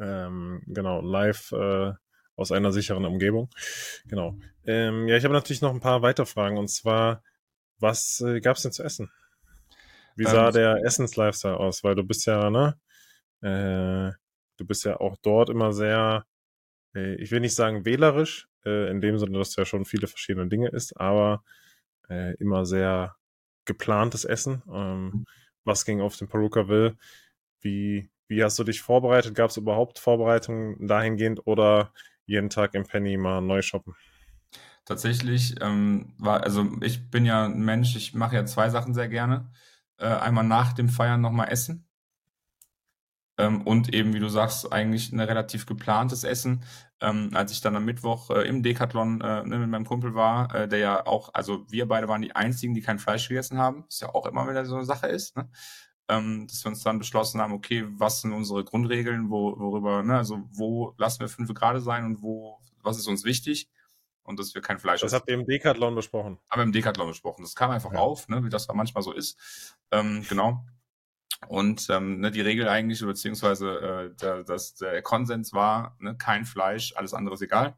Ähm, 0.00 0.62
genau, 0.66 1.00
live 1.00 1.52
äh, 1.52 1.92
aus 2.36 2.50
einer 2.50 2.72
sicheren 2.72 3.04
Umgebung. 3.04 3.50
Genau. 4.06 4.36
Ähm, 4.64 5.06
ja, 5.08 5.16
ich 5.16 5.24
habe 5.24 5.34
natürlich 5.34 5.62
noch 5.62 5.72
ein 5.72 5.80
paar 5.80 6.02
weitere 6.02 6.26
Fragen 6.26 6.58
und 6.58 6.68
zwar, 6.68 7.22
was 7.78 8.20
äh, 8.20 8.40
gab 8.40 8.56
es 8.56 8.62
denn 8.62 8.72
zu 8.72 8.82
essen? 8.82 9.10
Wie 10.16 10.24
sah 10.24 10.48
Ähm, 10.48 10.52
der 10.54 10.84
Essens-Lifestyle 10.84 11.56
aus? 11.56 11.84
Weil 11.84 11.94
du 11.94 12.04
bist 12.04 12.26
ja, 12.26 12.50
ne? 12.50 12.78
Äh, 13.42 14.12
du 14.56 14.66
bist 14.66 14.84
ja 14.84 15.00
auch 15.00 15.16
dort 15.22 15.50
immer 15.50 15.72
sehr, 15.72 16.26
äh, 16.94 17.14
ich 17.16 17.30
will 17.30 17.40
nicht 17.40 17.54
sagen 17.54 17.84
wählerisch, 17.84 18.48
äh, 18.64 18.90
in 18.90 19.00
dem 19.00 19.18
Sinne, 19.18 19.38
dass 19.38 19.50
du 19.52 19.60
ja 19.60 19.64
schon 19.64 19.84
viele 19.84 20.06
verschiedene 20.06 20.48
Dinge 20.48 20.68
isst, 20.68 20.98
aber 20.98 21.42
äh, 22.08 22.34
immer 22.36 22.64
sehr 22.66 23.16
geplantes 23.64 24.24
Essen. 24.24 24.62
Ähm, 24.72 25.24
was 25.64 25.84
ging 25.84 26.00
auf 26.00 26.16
den 26.16 26.28
Perukaville? 26.28 26.96
Wie, 27.60 28.10
wie 28.28 28.42
hast 28.42 28.58
du 28.58 28.64
dich 28.64 28.80
vorbereitet? 28.82 29.34
Gab 29.34 29.50
es 29.50 29.56
überhaupt 29.56 29.98
Vorbereitungen 29.98 30.86
dahingehend 30.86 31.46
oder 31.46 31.92
jeden 32.26 32.50
Tag 32.50 32.74
im 32.74 32.84
Penny 32.84 33.16
mal 33.16 33.40
neu 33.40 33.62
shoppen? 33.62 33.94
Tatsächlich 34.84 35.54
ähm, 35.60 36.14
war, 36.18 36.42
also 36.42 36.66
ich 36.80 37.10
bin 37.10 37.24
ja 37.24 37.44
ein 37.44 37.60
Mensch, 37.60 37.94
ich 37.94 38.14
mache 38.14 38.34
ja 38.34 38.44
zwei 38.46 38.68
Sachen 38.68 38.94
sehr 38.94 39.08
gerne. 39.08 39.50
Äh, 39.98 40.06
einmal 40.06 40.44
nach 40.44 40.72
dem 40.72 40.88
Feiern 40.88 41.20
nochmal 41.20 41.48
essen. 41.50 41.86
Ähm, 43.38 43.62
und 43.62 43.94
eben, 43.94 44.12
wie 44.14 44.20
du 44.20 44.28
sagst, 44.28 44.72
eigentlich 44.72 45.12
ein 45.12 45.20
relativ 45.20 45.66
geplantes 45.66 46.24
Essen. 46.24 46.64
Ähm, 47.00 47.30
als 47.34 47.52
ich 47.52 47.60
dann 47.60 47.74
am 47.74 47.84
Mittwoch 47.84 48.30
äh, 48.30 48.46
im 48.46 48.62
Decathlon 48.62 49.20
äh, 49.20 49.42
ne, 49.44 49.58
mit 49.58 49.68
meinem 49.68 49.86
Kumpel 49.86 50.14
war, 50.14 50.54
äh, 50.54 50.68
der 50.68 50.78
ja 50.78 51.06
auch, 51.06 51.30
also 51.34 51.64
wir 51.68 51.88
beide 51.88 52.08
waren 52.08 52.22
die 52.22 52.36
einzigen, 52.36 52.74
die 52.74 52.82
kein 52.82 52.98
Fleisch 52.98 53.28
gegessen 53.28 53.58
haben, 53.58 53.84
was 53.86 54.00
ja 54.00 54.14
auch 54.14 54.26
immer 54.26 54.48
wieder 54.48 54.64
so 54.66 54.76
eine 54.76 54.84
Sache 54.84 55.08
ist, 55.08 55.36
ne? 55.36 55.48
ähm, 56.08 56.46
dass 56.46 56.64
wir 56.64 56.70
uns 56.70 56.82
dann 56.82 56.98
beschlossen 56.98 57.40
haben, 57.40 57.52
okay, 57.52 57.84
was 57.88 58.20
sind 58.20 58.32
unsere 58.32 58.64
Grundregeln, 58.64 59.30
wo, 59.30 59.58
worüber, 59.58 60.02
ne, 60.02 60.16
also 60.18 60.42
wo 60.52 60.94
lassen 60.98 61.20
wir 61.20 61.28
fünf 61.28 61.52
Grad 61.54 61.82
sein 61.82 62.04
und 62.04 62.22
wo, 62.22 62.60
was 62.82 62.98
ist 62.98 63.08
uns 63.08 63.24
wichtig? 63.24 63.68
Und 64.24 64.38
dass 64.38 64.54
wir 64.54 64.62
kein 64.62 64.78
Fleisch 64.78 65.00
Das 65.00 65.12
habt 65.12 65.28
ihr 65.28 65.34
im 65.34 65.46
Decathlon 65.46 65.96
besprochen. 65.96 66.38
Haben 66.48 66.60
wir 66.60 66.64
im 66.64 66.72
Decathlon 66.72 67.08
besprochen. 67.08 67.42
Das 67.42 67.56
kam 67.56 67.72
einfach 67.72 67.92
ja. 67.92 67.98
auf, 67.98 68.28
ne, 68.28 68.44
wie 68.44 68.50
das 68.50 68.68
da 68.68 68.72
manchmal 68.72 69.02
so 69.02 69.12
ist. 69.12 69.76
Ähm, 69.90 70.24
genau. 70.28 70.64
Und 71.48 71.88
ähm, 71.90 72.20
ne, 72.20 72.30
die 72.30 72.40
Regel 72.40 72.68
eigentlich, 72.68 73.00
beziehungsweise 73.00 73.78
äh, 73.80 74.16
der, 74.16 74.44
das, 74.44 74.74
der 74.74 75.02
Konsens 75.02 75.52
war, 75.52 75.96
ne, 75.98 76.16
kein 76.16 76.44
Fleisch, 76.44 76.94
alles 76.96 77.14
andere 77.14 77.34
ist 77.34 77.42
egal. 77.42 77.76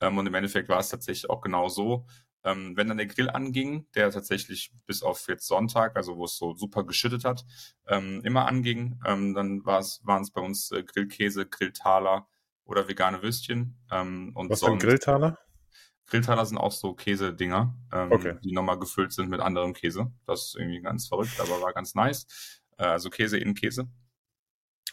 Ähm, 0.00 0.18
und 0.18 0.26
im 0.26 0.34
Endeffekt 0.34 0.68
war 0.68 0.78
es 0.78 0.88
tatsächlich 0.88 1.30
auch 1.30 1.40
genau 1.40 1.68
so. 1.68 2.06
Ähm, 2.44 2.76
wenn 2.76 2.86
dann 2.88 2.96
der 2.96 3.06
Grill 3.06 3.28
anging, 3.28 3.86
der 3.94 4.10
tatsächlich 4.10 4.72
bis 4.86 5.02
auf 5.02 5.26
jetzt 5.28 5.46
Sonntag, 5.46 5.96
also 5.96 6.16
wo 6.16 6.24
es 6.24 6.36
so 6.36 6.54
super 6.54 6.84
geschüttet 6.84 7.24
hat, 7.24 7.44
ähm, 7.88 8.20
immer 8.24 8.46
anging, 8.46 9.00
ähm, 9.04 9.34
dann 9.34 9.66
waren 9.66 10.22
es 10.22 10.30
bei 10.30 10.40
uns 10.40 10.70
äh, 10.70 10.84
Grillkäse, 10.84 11.46
Grilltaler 11.46 12.28
oder 12.64 12.88
vegane 12.88 13.22
Würstchen. 13.22 13.76
Ähm, 13.90 14.32
und 14.34 14.50
Was 14.50 14.60
sind 14.60 14.80
Grilltaler? 14.80 15.38
Grilltaler 16.06 16.46
sind 16.46 16.58
auch 16.58 16.70
so 16.70 16.94
Käsedinger, 16.94 17.76
ähm, 17.92 18.12
okay. 18.12 18.36
die 18.44 18.52
nochmal 18.52 18.78
gefüllt 18.78 19.12
sind 19.12 19.28
mit 19.28 19.40
anderem 19.40 19.72
Käse. 19.72 20.12
Das 20.24 20.46
ist 20.46 20.56
irgendwie 20.56 20.80
ganz 20.80 21.08
verrückt, 21.08 21.40
aber 21.40 21.60
war 21.60 21.72
ganz 21.72 21.96
nice. 21.96 22.26
Äh, 22.78 22.84
also 22.84 23.10
Käse 23.10 23.38
in 23.38 23.54
Käse. 23.54 23.88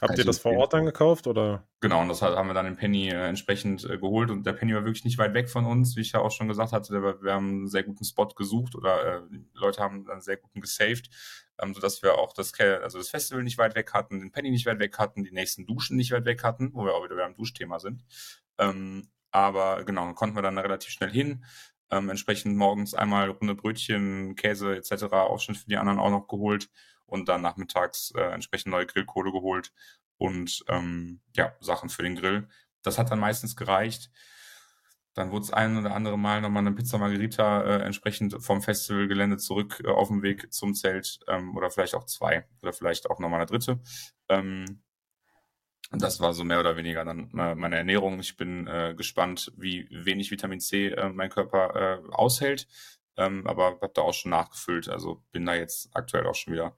Habt 0.01 0.11
also 0.11 0.23
ihr 0.23 0.25
das 0.25 0.39
vor 0.39 0.53
Ort 0.57 0.73
dann 0.73 0.85
gekauft 0.85 1.27
oder? 1.27 1.67
Genau, 1.79 2.01
und 2.01 2.09
das 2.09 2.21
haben 2.21 2.47
wir 2.47 2.53
dann 2.53 2.65
im 2.65 2.75
Penny 2.75 3.09
äh, 3.09 3.27
entsprechend 3.27 3.85
äh, 3.85 3.97
geholt 3.97 4.31
und 4.31 4.45
der 4.45 4.53
Penny 4.53 4.73
war 4.73 4.83
wirklich 4.83 5.05
nicht 5.05 5.17
weit 5.17 5.33
weg 5.33 5.49
von 5.49 5.65
uns, 5.65 5.95
wie 5.95 6.01
ich 6.01 6.11
ja 6.11 6.19
auch 6.19 6.31
schon 6.31 6.49
gesagt 6.49 6.73
hatte. 6.73 7.01
Wir 7.21 7.33
haben 7.33 7.49
einen 7.49 7.67
sehr 7.69 7.83
guten 7.83 8.03
Spot 8.03 8.27
gesucht 8.27 8.75
oder 8.75 9.17
äh, 9.17 9.21
Leute 9.53 9.81
haben 9.81 10.09
einen 10.09 10.19
sehr 10.19 10.35
guten 10.37 10.61
gesaved, 10.61 11.09
ähm, 11.61 11.73
sodass 11.73 12.01
wir 12.01 12.15
auch 12.15 12.33
das, 12.33 12.51
also 12.59 12.97
das 12.97 13.09
Festival 13.09 13.43
nicht 13.43 13.57
weit 13.57 13.75
weg 13.75 13.93
hatten, 13.93 14.19
den 14.19 14.31
Penny 14.31 14.49
nicht 14.49 14.65
weit 14.65 14.79
weg 14.79 14.97
hatten, 14.97 15.23
die 15.23 15.31
nächsten 15.31 15.65
Duschen 15.65 15.95
nicht 15.95 16.11
weit 16.11 16.25
weg 16.25 16.43
hatten, 16.43 16.73
wo 16.73 16.83
wir 16.83 16.95
auch 16.95 17.05
wieder 17.05 17.15
beim 17.15 17.35
Duschthema 17.35 17.79
sind. 17.79 18.03
Ähm, 18.57 19.07
aber 19.31 19.85
genau, 19.85 20.11
konnten 20.13 20.35
wir 20.35 20.41
dann 20.41 20.57
relativ 20.57 20.89
schnell 20.89 21.11
hin. 21.11 21.45
Ähm, 21.91 22.09
entsprechend 22.09 22.57
morgens 22.57 22.93
einmal 22.93 23.29
runde 23.29 23.55
Brötchen, 23.55 24.35
Käse 24.35 24.75
etc. 24.75 25.03
auch 25.13 25.39
schon 25.39 25.55
für 25.55 25.67
die 25.67 25.77
anderen 25.77 25.99
auch 25.99 26.09
noch 26.09 26.27
geholt 26.27 26.69
und 27.13 27.29
dann 27.29 27.41
nachmittags 27.41 28.11
äh, 28.15 28.21
entsprechend 28.21 28.71
neue 28.71 28.87
Grillkohle 28.87 29.31
geholt 29.31 29.71
und 30.17 30.65
ähm, 30.67 31.21
ja, 31.35 31.53
Sachen 31.59 31.89
für 31.89 32.01
den 32.01 32.15
Grill. 32.15 32.47
Das 32.81 32.97
hat 32.97 33.11
dann 33.11 33.19
meistens 33.19 33.55
gereicht. 33.55 34.09
Dann 35.13 35.29
wurde 35.29 35.43
es 35.43 35.53
ein 35.53 35.77
oder 35.77 35.93
andere 35.93 36.17
Mal 36.17 36.41
nochmal 36.41 36.65
eine 36.65 36.75
Pizza 36.75 36.97
Margherita 36.97 37.61
äh, 37.61 37.83
entsprechend 37.83 38.43
vom 38.43 38.63
Festivalgelände 38.63 39.37
zurück 39.37 39.79
äh, 39.85 39.89
auf 39.89 40.07
dem 40.07 40.23
Weg 40.23 40.51
zum 40.51 40.73
Zelt 40.73 41.19
ähm, 41.27 41.55
oder 41.55 41.69
vielleicht 41.69 41.93
auch 41.93 42.05
zwei 42.05 42.47
oder 42.63 42.73
vielleicht 42.73 43.07
auch 43.11 43.19
nochmal 43.19 43.41
eine 43.41 43.45
dritte. 43.45 43.79
Ähm, 44.27 44.81
das 45.91 46.19
war 46.19 46.33
so 46.33 46.43
mehr 46.43 46.59
oder 46.59 46.77
weniger 46.77 47.05
dann 47.05 47.29
äh, 47.37 47.53
meine 47.53 47.77
Ernährung. 47.77 48.19
Ich 48.19 48.37
bin 48.37 48.65
äh, 48.65 48.95
gespannt, 48.97 49.53
wie 49.55 49.87
wenig 49.91 50.31
Vitamin 50.31 50.59
C 50.59 50.87
äh, 50.87 51.09
mein 51.09 51.29
Körper 51.29 51.75
äh, 51.75 52.11
aushält, 52.11 52.67
ähm, 53.15 53.45
aber 53.45 53.65
habe 53.65 53.91
da 53.93 54.01
auch 54.01 54.15
schon 54.15 54.31
nachgefüllt. 54.31 54.89
Also 54.89 55.23
bin 55.31 55.45
da 55.45 55.53
jetzt 55.53 55.95
aktuell 55.95 56.25
auch 56.25 56.33
schon 56.33 56.53
wieder 56.53 56.75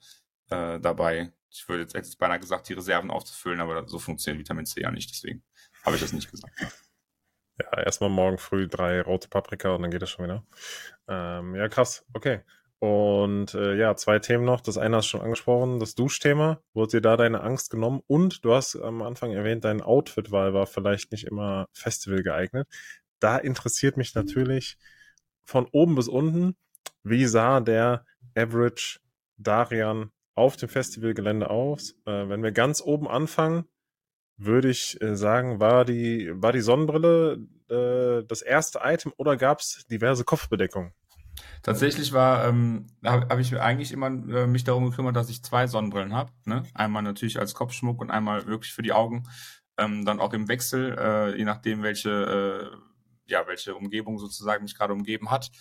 äh, 0.50 0.80
dabei. 0.80 1.32
Ich 1.50 1.68
würde 1.68 1.84
jetzt, 1.84 1.96
jetzt 1.96 2.20
beinahe 2.20 2.40
gesagt, 2.40 2.68
die 2.70 2.74
Reserven 2.74 3.12
aufzufüllen, 3.12 3.62
aber 3.62 3.88
so 3.88 4.00
funktioniert 4.00 4.40
Vitamin 4.40 4.66
C 4.66 4.82
ja 4.82 4.92
nicht, 4.92 5.10
deswegen 5.10 5.44
habe 5.84 5.96
ich 5.96 6.02
das 6.02 6.14
nicht 6.14 6.32
gesagt. 6.32 6.54
Ja, 7.58 7.84
erstmal 7.84 8.10
morgen 8.10 8.38
früh 8.38 8.68
drei 8.68 9.00
rote 9.02 9.30
Paprika 9.30 9.70
und 9.70 9.82
dann 9.82 9.90
geht 9.90 10.02
das 10.02 10.10
schon 10.10 10.26
wieder. 10.26 10.46
Ähm, 11.08 11.56
ja, 11.56 11.70
krass, 11.70 12.06
okay. 12.14 12.42
Und 12.80 13.54
äh, 13.54 13.76
ja, 13.78 13.96
zwei 13.96 14.20
Themen 14.20 14.46
noch. 14.46 14.62
Das 14.62 14.78
eine 14.78 14.98
hast 14.98 15.06
du 15.06 15.10
schon 15.12 15.22
angesprochen, 15.22 15.80
das 15.80 15.96
Duschthema. 15.96 16.62
Wurde 16.74 16.98
dir 16.98 17.02
da 17.02 17.18
deine 17.18 17.42
Angst 17.42 17.70
genommen? 17.70 18.02
Und 18.08 18.44
du 18.44 18.54
hast 18.54 18.76
am 18.76 19.02
Anfang 19.02 19.32
erwähnt, 19.32 19.64
dein 19.64 19.82
Outfitwahl 19.82 20.54
war 20.54 20.68
vielleicht 20.68 21.12
nicht 21.12 21.26
immer 21.26 21.68
Festival 21.72 22.24
geeignet. 22.24 22.68
Da 23.20 23.38
interessiert 23.38 23.96
mich 23.96 24.14
natürlich 24.14 24.78
von 25.46 25.68
oben 25.72 25.96
bis 25.96 26.08
unten, 26.08 26.58
wie 27.04 27.26
sah 27.26 27.62
der 27.62 28.06
Average 28.36 29.00
Darian 29.38 30.12
auf 30.36 30.58
dem 30.58 30.70
Festivalgelände 30.70 31.50
aus. 31.50 31.96
Äh, 32.06 32.30
wenn 32.30 32.44
wir 32.44 32.52
ganz 32.52 32.82
oben 32.82 33.08
anfangen, 33.08 33.66
würde 34.38 34.70
ich 34.70 35.02
äh, 35.02 35.16
sagen, 35.16 35.60
war 35.60 35.86
die, 35.86 36.32
war 36.34 36.52
die 36.52 36.62
Sonnenbrille 36.62 37.40
äh, 37.70 38.26
das 38.28 38.42
erste 38.42 38.80
Item 38.84 39.14
oder 39.18 39.38
gab 39.38 39.60
es 39.60 39.86
diverse 39.90 40.26
Kopfbedeckungen? 40.26 40.94
Tatsächlich 41.64 42.14
war, 42.14 42.48
ähm, 42.48 42.88
habe 43.04 43.28
hab 43.28 43.40
ich 43.40 43.58
eigentlich 43.60 43.92
immer 43.92 44.08
äh, 44.08 44.48
mich 44.48 44.64
darum 44.64 44.90
gekümmert, 44.90 45.16
dass 45.16 45.30
ich 45.30 45.44
zwei 45.44 45.68
Sonnenbrillen 45.68 46.14
habe. 46.14 46.32
Ne? 46.46 46.64
Einmal 46.74 47.04
natürlich 47.04 47.40
als 47.40 47.54
Kopfschmuck 47.54 48.02
und 48.02 48.12
einmal 48.12 48.46
wirklich 48.46 48.74
für 48.74 48.84
die 48.84 48.94
Augen. 48.94 49.24
Ähm, 49.78 50.06
dann 50.06 50.20
auch 50.20 50.34
im 50.34 50.48
Wechsel, 50.48 50.96
äh, 50.98 51.38
je 51.38 51.44
nachdem, 51.44 51.84
welche, 51.84 52.72
äh, 52.72 53.32
ja, 53.32 53.48
welche 53.48 53.76
Umgebung 53.76 54.20
sozusagen 54.20 54.64
mich 54.64 54.78
gerade 54.78 54.94
umgeben 54.94 55.32
hat. 55.32 55.52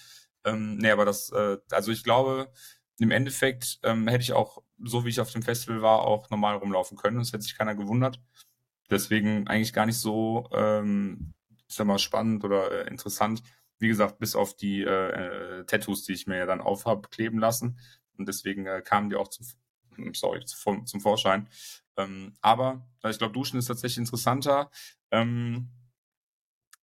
Ähm, 0.44 0.76
nee, 0.76 0.90
aber 0.90 1.04
das, 1.04 1.30
äh, 1.30 1.56
also 1.70 1.90
ich 1.90 2.04
glaube, 2.04 2.52
im 2.98 3.10
Endeffekt 3.10 3.80
ähm, 3.82 4.06
hätte 4.08 4.22
ich 4.22 4.32
auch, 4.32 4.62
so 4.82 5.04
wie 5.04 5.08
ich 5.08 5.20
auf 5.20 5.32
dem 5.32 5.42
Festival 5.42 5.82
war, 5.82 6.00
auch 6.00 6.30
normal 6.30 6.56
rumlaufen 6.56 6.96
können. 6.96 7.18
Das 7.18 7.32
hätte 7.32 7.42
sich 7.42 7.56
keiner 7.56 7.74
gewundert. 7.74 8.20
Deswegen 8.90 9.48
eigentlich 9.48 9.72
gar 9.72 9.86
nicht 9.86 9.98
so, 9.98 10.48
ähm, 10.52 11.34
ich 11.68 11.74
sag 11.74 11.86
mal, 11.86 11.98
spannend 11.98 12.44
oder 12.44 12.86
äh, 12.86 12.88
interessant. 12.88 13.42
Wie 13.78 13.88
gesagt, 13.88 14.18
bis 14.18 14.36
auf 14.36 14.54
die 14.54 14.82
äh, 14.82 15.60
äh, 15.60 15.64
Tattoos, 15.64 16.04
die 16.04 16.12
ich 16.12 16.26
mir 16.26 16.38
ja 16.38 16.46
dann 16.46 16.60
auf 16.60 16.86
habe 16.86 17.08
kleben 17.08 17.38
lassen. 17.38 17.80
Und 18.16 18.28
deswegen 18.28 18.66
äh, 18.66 18.82
kamen 18.82 19.10
die 19.10 19.16
auch 19.16 19.28
zum, 19.28 19.46
hm, 19.96 20.14
sorry, 20.14 20.44
zum, 20.44 20.86
zum 20.86 21.00
Vorschein. 21.00 21.48
Ähm, 21.96 22.34
aber 22.40 22.86
äh, 23.02 23.10
ich 23.10 23.18
glaube, 23.18 23.32
Duschen 23.32 23.58
ist 23.58 23.66
tatsächlich 23.66 23.98
interessanter. 23.98 24.70
Ähm, 25.10 25.70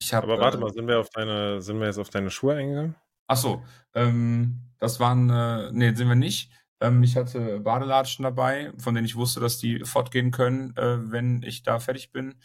ich 0.01 0.13
hab, 0.13 0.23
aber 0.23 0.39
warte 0.39 0.57
äh, 0.57 0.61
mal, 0.61 0.73
sind 0.73 0.87
wir 0.87 0.99
auf 0.99 1.09
deine, 1.09 1.61
sind 1.61 1.79
wir 1.79 1.85
jetzt 1.85 1.99
auf 1.99 2.09
deine 2.09 2.31
Schuhe 2.31 2.55
eingegangen? 2.55 2.95
Ach 3.27 3.37
so, 3.37 3.63
ähm, 3.93 4.71
das 4.79 4.99
waren, 4.99 5.29
äh, 5.29 5.71
nee, 5.71 5.93
sind 5.93 6.07
wir 6.09 6.15
nicht. 6.15 6.51
Ähm, 6.81 7.03
ich 7.03 7.15
hatte 7.15 7.59
Badelatschen 7.59 8.23
dabei, 8.23 8.73
von 8.77 8.95
denen 8.95 9.05
ich 9.05 9.15
wusste, 9.15 9.39
dass 9.39 9.57
die 9.57 9.85
fortgehen 9.85 10.31
können, 10.31 10.75
äh, 10.75 11.11
wenn 11.11 11.43
ich 11.43 11.63
da 11.63 11.79
fertig 11.79 12.11
bin. 12.11 12.35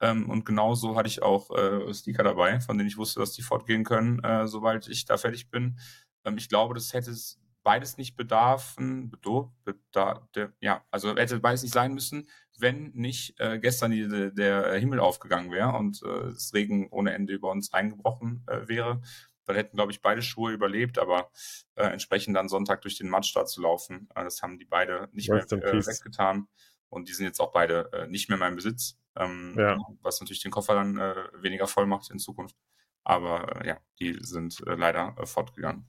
Ähm, 0.00 0.28
und 0.28 0.44
genauso 0.44 0.96
hatte 0.96 1.08
ich 1.08 1.22
auch 1.22 1.50
äh, 1.56 1.92
Sticker 1.94 2.24
dabei, 2.24 2.60
von 2.60 2.76
denen 2.78 2.88
ich 2.88 2.96
wusste, 2.96 3.20
dass 3.20 3.32
die 3.32 3.42
fortgehen 3.42 3.84
können, 3.84 4.18
äh, 4.24 4.48
sobald 4.48 4.88
ich 4.88 5.04
da 5.04 5.16
fertig 5.16 5.50
bin. 5.50 5.78
Ähm, 6.24 6.36
ich 6.38 6.48
glaube, 6.48 6.74
das 6.74 6.92
hätte 6.92 7.10
es 7.10 7.38
beides 7.62 7.96
nicht 7.96 8.16
bedarfen, 8.16 9.10
bedurf, 9.10 9.50
bedar, 9.64 10.28
der, 10.34 10.52
ja, 10.60 10.84
also 10.90 11.14
hätte 11.16 11.38
beides 11.38 11.62
nicht 11.62 11.74
sein 11.74 11.94
müssen, 11.94 12.28
wenn 12.58 12.90
nicht 12.94 13.38
äh, 13.38 13.58
gestern 13.60 13.92
die, 13.92 14.32
der 14.34 14.74
Himmel 14.74 14.98
aufgegangen 14.98 15.52
wäre 15.52 15.72
und 15.76 16.02
äh, 16.02 16.30
das 16.32 16.52
Regen 16.54 16.88
ohne 16.90 17.12
Ende 17.12 17.32
über 17.34 17.50
uns 17.50 17.72
reingebrochen 17.72 18.44
äh, 18.48 18.66
wäre. 18.66 19.00
Dann 19.44 19.56
hätten, 19.56 19.76
glaube 19.76 19.92
ich, 19.92 20.02
beide 20.02 20.22
Schuhe 20.22 20.52
überlebt, 20.52 20.98
aber 20.98 21.30
äh, 21.74 21.84
entsprechend 21.84 22.36
dann 22.36 22.48
Sonntag 22.48 22.82
durch 22.82 22.96
den 22.96 23.08
Matsch 23.08 23.34
da 23.34 23.44
zu 23.44 23.60
laufen, 23.60 24.08
äh, 24.14 24.24
das 24.24 24.42
haben 24.42 24.58
die 24.58 24.64
beide 24.64 25.08
nicht 25.12 25.30
Rest 25.30 25.52
mehr 25.52 25.64
äh, 25.64 25.86
weggetan. 25.86 26.48
Und 26.88 27.08
die 27.08 27.14
sind 27.14 27.24
jetzt 27.24 27.40
auch 27.40 27.52
beide 27.52 27.90
äh, 27.92 28.06
nicht 28.06 28.28
mehr 28.28 28.36
in 28.36 28.40
meinem 28.40 28.56
Besitz, 28.56 28.98
ähm, 29.16 29.54
ja. 29.56 29.78
was 30.02 30.20
natürlich 30.20 30.42
den 30.42 30.50
Koffer 30.50 30.74
dann 30.74 30.98
äh, 30.98 31.14
weniger 31.40 31.66
voll 31.66 31.86
macht 31.86 32.10
in 32.10 32.18
Zukunft. 32.18 32.54
Aber 33.02 33.62
äh, 33.62 33.68
ja, 33.68 33.78
die 33.98 34.18
sind 34.20 34.62
äh, 34.66 34.74
leider 34.74 35.16
äh, 35.18 35.26
fortgegangen. 35.26 35.86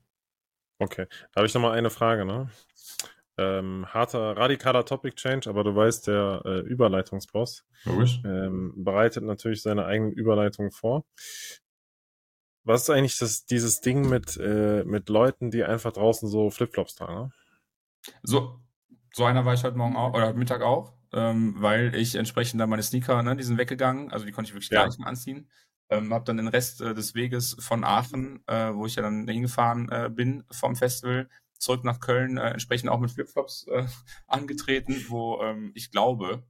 Okay, 0.80 1.06
da 1.32 1.40
habe 1.40 1.46
ich 1.46 1.54
nochmal 1.54 1.78
eine 1.78 1.90
Frage, 1.90 2.26
ne? 2.26 2.50
Ähm, 3.38 3.86
harter, 3.88 4.38
radikaler 4.38 4.86
Topic 4.86 5.16
Change, 5.16 5.50
aber 5.50 5.64
du 5.64 5.76
weißt, 5.76 6.08
der 6.08 6.42
äh, 6.46 6.60
Überleitungsboss 6.60 7.66
ähm, 7.86 8.74
bereitet 8.78 9.24
natürlich 9.24 9.64
seine 9.64 9.86
eigenen 9.86 10.12
Überleitungen 10.12 10.72
vor. 10.72 11.04
Was 12.64 12.84
ist 12.84 12.90
eigentlich 12.90 13.18
das, 13.18 13.46
dieses 13.46 13.82
Ding 13.82 14.10
mit, 14.10 14.38
äh, 14.38 14.84
mit 14.86 15.10
Leuten, 15.10 15.52
die 15.52 15.64
einfach 15.64 15.92
draußen 15.92 16.30
so 16.30 16.50
Flipflops 16.50 16.96
tragen? 16.96 17.14
Ne? 17.14 17.32
So, 18.24 18.60
so 19.14 19.26
einer 19.26 19.46
war 19.46 19.54
ich 19.54 19.64
heute 19.64 19.78
Morgen 19.78 19.96
auch, 19.96 20.14
oder 20.14 20.28
heute 20.28 20.38
Mittag 20.38 20.62
auch, 20.62 20.94
ähm, 21.14 21.56
weil 21.58 21.94
ich 21.96 22.16
entsprechend 22.16 22.62
dann 22.62 22.70
meine 22.70 22.84
Sneaker, 22.84 23.22
ne, 23.22 23.36
die 23.36 23.44
sind 23.44 23.58
weggegangen, 23.58 24.12
also 24.12 24.26
die 24.26 24.32
konnte 24.32 24.50
ich 24.50 24.56
wirklich 24.56 24.72
ja. 24.72 24.80
gar 24.80 24.88
nicht 24.88 25.00
mehr 25.00 25.08
anziehen. 25.08 25.50
Ähm, 25.90 26.14
habe 26.14 26.24
dann 26.24 26.38
den 26.38 26.48
Rest 26.48 26.82
äh, 26.82 26.94
des 26.94 27.14
Weges 27.14 27.58
von 27.60 27.84
Aachen, 27.84 28.42
äh, 28.48 28.74
wo 28.74 28.86
ich 28.86 28.96
ja 28.96 29.04
dann 29.04 29.28
hingefahren 29.28 29.90
äh, 29.90 30.10
bin 30.10 30.44
vom 30.50 30.76
Festival, 30.76 31.30
zurück 31.60 31.84
nach 31.84 32.00
Köln, 32.00 32.38
äh, 32.38 32.50
entsprechend 32.52 32.90
auch 32.90 33.00
mit 33.00 33.12
Flipflops 33.12 33.68
äh, 33.68 33.86
angetreten, 34.28 35.06
wo 35.10 35.42
ähm, 35.42 35.72
ich 35.76 35.92
glaube, 35.92 36.44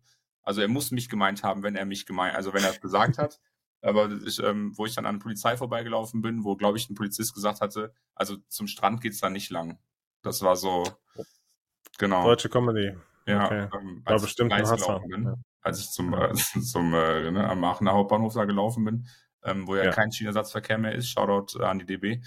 also 0.43 0.62
er 0.62 0.67
muss 0.67 0.91
mich 0.91 1.10
gemeint 1.10 1.43
haben, 1.43 1.63
wenn 1.63 1.76
er 1.76 1.86
mich 1.86 2.06
gemeint, 2.06 2.36
also 2.36 2.54
wenn 2.54 2.63
er 2.63 2.71
es 2.71 2.82
gesagt 2.82 3.17
hat. 3.17 3.39
Aber 3.84 4.10
ich, 4.26 4.41
ähm, 4.41 4.72
wo 4.78 4.86
ich 4.86 4.96
dann 4.96 5.06
an 5.06 5.15
der 5.15 5.24
Polizei 5.24 5.58
vorbeigelaufen 5.58 6.22
bin, 6.22 6.43
wo, 6.43 6.56
glaube 6.56 6.78
ich, 6.78 6.89
ein 6.89 6.96
Polizist 6.96 7.34
gesagt 7.34 7.60
hatte, 7.62 7.93
also 8.15 8.38
zum 8.48 8.67
Strand 8.67 9.02
geht's 9.02 9.19
da 9.19 9.30
nicht 9.30 9.50
lang. 9.52 9.78
Das 10.22 10.41
war 10.41 10.56
so, 10.56 10.84
genau. 11.98 12.24
Deutsche 12.24 12.50
Comedy. 12.50 12.96
Ja, 13.28 13.46
Okay. 13.46 13.67
ähm, 13.78 14.02
als 14.06 14.22
ich 14.24 14.28
bestimmt 14.28 14.54
Hasser. 14.54 14.76
gelaufen 14.78 15.10
bin, 15.10 15.24
Ja. 15.26 15.36
als 15.62 15.80
ich 15.80 15.91
zum, 15.91 16.13
äh, 16.13 16.34
zum 16.74 16.93
äh, 16.93 17.32
ne, 17.32 17.48
am 17.50 17.63
Aachener 17.63 17.93
Hauptbahnhof 17.93 18.34
da 18.34 18.46
gelaufen 18.46 18.84
bin, 18.86 19.08
ähm, 19.43 19.67
wo 19.67 19.76
ja, 19.76 19.86
Ja. 19.86 19.91
kein 19.91 20.12
Schienenersatzverkehr 20.12 20.78
mehr 20.78 20.96
ist. 20.96 21.10
Shoutout 21.10 21.60
an 21.62 21.80
die 21.80 21.86
DB. 21.86 22.22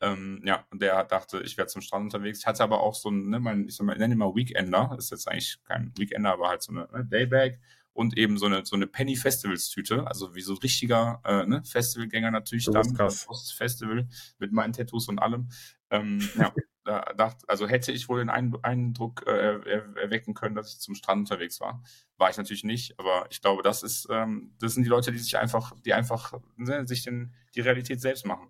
Ähm, 0.00 0.42
ja, 0.44 0.66
und 0.70 0.82
der 0.82 1.04
dachte, 1.04 1.42
ich 1.42 1.56
wäre 1.56 1.68
zum 1.68 1.80
Strand 1.80 2.04
unterwegs. 2.04 2.40
Ich 2.40 2.46
hatte 2.46 2.62
aber 2.64 2.80
auch 2.80 2.94
so 2.94 3.10
ein, 3.10 3.28
ne, 3.28 3.38
mein, 3.38 3.68
ich, 3.68 3.76
sag 3.76 3.86
mal, 3.86 3.92
ich 3.92 3.98
nenne 3.98 4.14
ihn 4.14 4.18
mal 4.18 4.34
Weekender. 4.34 4.94
Ist 4.98 5.10
jetzt 5.10 5.28
eigentlich 5.28 5.58
kein 5.64 5.92
Weekender, 5.96 6.32
aber 6.32 6.48
halt 6.48 6.62
so 6.62 6.72
eine 6.72 6.88
ne, 6.92 7.04
Daybag 7.04 7.58
und 7.92 8.16
eben 8.16 8.38
so 8.38 8.46
eine 8.46 8.64
so 8.64 8.76
eine 8.76 8.86
Penny 8.86 9.16
Festivals 9.16 9.68
Tüte, 9.68 10.06
also 10.06 10.34
wie 10.34 10.40
so 10.40 10.54
ein 10.54 10.58
richtiger 10.58 11.20
äh, 11.24 11.46
ne, 11.46 11.62
Festivalgänger 11.64 12.30
natürlich 12.30 12.66
Du 12.66 12.72
dann 12.72 12.94
das 12.94 13.26
Festival 13.56 14.08
mit 14.38 14.52
meinen 14.52 14.72
Tattoos 14.72 15.08
und 15.08 15.18
allem. 15.18 15.48
Ähm, 15.90 16.30
ja, 16.38 16.52
da 16.84 17.00
dachte, 17.16 17.48
also 17.48 17.68
hätte 17.68 17.92
ich 17.92 18.08
wohl 18.08 18.18
den 18.20 18.30
Ein 18.30 18.54
Eindruck 18.62 19.24
äh, 19.26 19.30
er 19.30 19.96
erwecken 19.96 20.34
können, 20.34 20.54
dass 20.54 20.72
ich 20.72 20.80
zum 20.80 20.94
Strand 20.94 21.30
unterwegs 21.30 21.60
war. 21.60 21.82
War 22.16 22.30
ich 22.30 22.36
natürlich 22.36 22.64
nicht, 22.64 22.98
aber 22.98 23.26
ich 23.30 23.40
glaube, 23.40 23.62
das 23.62 23.82
ist, 23.82 24.08
ähm, 24.10 24.54
das 24.60 24.74
sind 24.74 24.84
die 24.84 24.88
Leute, 24.88 25.12
die 25.12 25.18
sich 25.18 25.36
einfach, 25.36 25.72
die 25.84 25.92
einfach 25.94 26.34
ne, 26.56 26.86
sich 26.86 27.04
den, 27.04 27.34
die 27.54 27.60
Realität 27.60 28.00
selbst 28.00 28.26
machen. 28.26 28.48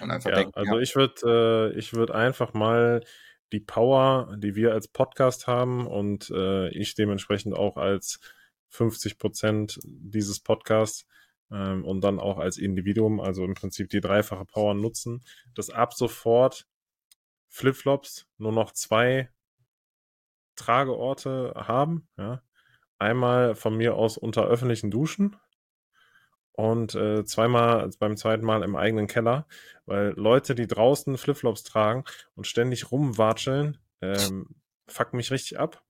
Und 0.00 0.10
einfach 0.10 0.30
Ja, 0.30 0.36
denken, 0.36 0.52
also 0.54 0.74
ja, 0.74 0.78
ich 0.78 0.94
würde 0.96 1.72
äh, 1.74 1.78
ich 1.78 1.92
würde 1.94 2.14
einfach 2.14 2.52
mal 2.54 3.02
die 3.52 3.60
Power, 3.60 4.36
die 4.36 4.54
wir 4.54 4.72
als 4.72 4.88
Podcast 4.88 5.46
haben 5.46 5.86
und 5.86 6.30
äh, 6.30 6.68
ich 6.70 6.94
dementsprechend 6.94 7.56
auch 7.56 7.76
als 7.76 8.20
50 8.70 9.18
Prozent 9.18 9.78
dieses 9.84 10.40
Podcasts 10.40 11.06
ähm, 11.50 11.84
und 11.84 12.02
dann 12.02 12.18
auch 12.18 12.38
als 12.38 12.58
Individuum, 12.58 13.20
also 13.20 13.44
im 13.44 13.54
Prinzip 13.54 13.88
die 13.88 14.00
dreifache 14.00 14.44
Power 14.44 14.74
nutzen, 14.74 15.22
dass 15.54 15.70
ab 15.70 15.94
sofort 15.94 16.66
Flipflops 17.48 18.26
nur 18.36 18.52
noch 18.52 18.72
zwei 18.72 19.30
Trageorte 20.56 21.54
haben. 21.56 22.08
Ja. 22.16 22.42
Einmal 22.98 23.54
von 23.54 23.76
mir 23.76 23.94
aus 23.94 24.18
unter 24.18 24.44
öffentlichen 24.46 24.90
Duschen 24.90 25.36
und 26.52 26.96
äh, 26.96 27.24
zweimal 27.24 27.88
beim 28.00 28.16
zweiten 28.16 28.44
Mal 28.44 28.64
im 28.64 28.74
eigenen 28.74 29.06
Keller, 29.06 29.46
weil 29.86 30.12
Leute, 30.16 30.56
die 30.56 30.66
draußen 30.66 31.16
Flipflops 31.16 31.62
tragen 31.62 32.02
und 32.34 32.48
ständig 32.48 32.90
rumwatscheln, 32.90 33.78
ähm, 34.00 34.48
fuck 34.88 35.14
mich 35.14 35.30
richtig 35.30 35.60
ab. 35.60 35.84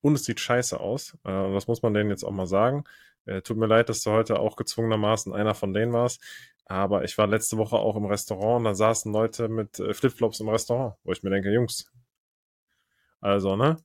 Und 0.00 0.14
es 0.14 0.24
sieht 0.24 0.40
scheiße 0.40 0.78
aus. 0.78 1.16
Äh, 1.24 1.32
und 1.32 1.54
das 1.54 1.66
muss 1.66 1.82
man 1.82 1.94
denen 1.94 2.10
jetzt 2.10 2.24
auch 2.24 2.32
mal 2.32 2.46
sagen. 2.46 2.84
Äh, 3.24 3.42
tut 3.42 3.56
mir 3.56 3.66
leid, 3.66 3.88
dass 3.88 4.02
du 4.02 4.10
heute 4.10 4.38
auch 4.38 4.56
gezwungenermaßen 4.56 5.34
einer 5.34 5.54
von 5.54 5.72
denen 5.72 5.92
warst. 5.92 6.22
Aber 6.66 7.04
ich 7.04 7.16
war 7.16 7.26
letzte 7.26 7.56
Woche 7.56 7.76
auch 7.76 7.96
im 7.96 8.04
Restaurant 8.04 8.58
und 8.58 8.64
da 8.64 8.74
saßen 8.74 9.12
Leute 9.12 9.48
mit 9.48 9.78
äh, 9.80 9.94
Flipflops 9.94 10.40
im 10.40 10.48
Restaurant, 10.48 10.96
wo 11.02 11.12
ich 11.12 11.22
mir 11.22 11.30
denke, 11.30 11.50
Jungs, 11.50 11.90
also, 13.20 13.56
ne? 13.56 13.76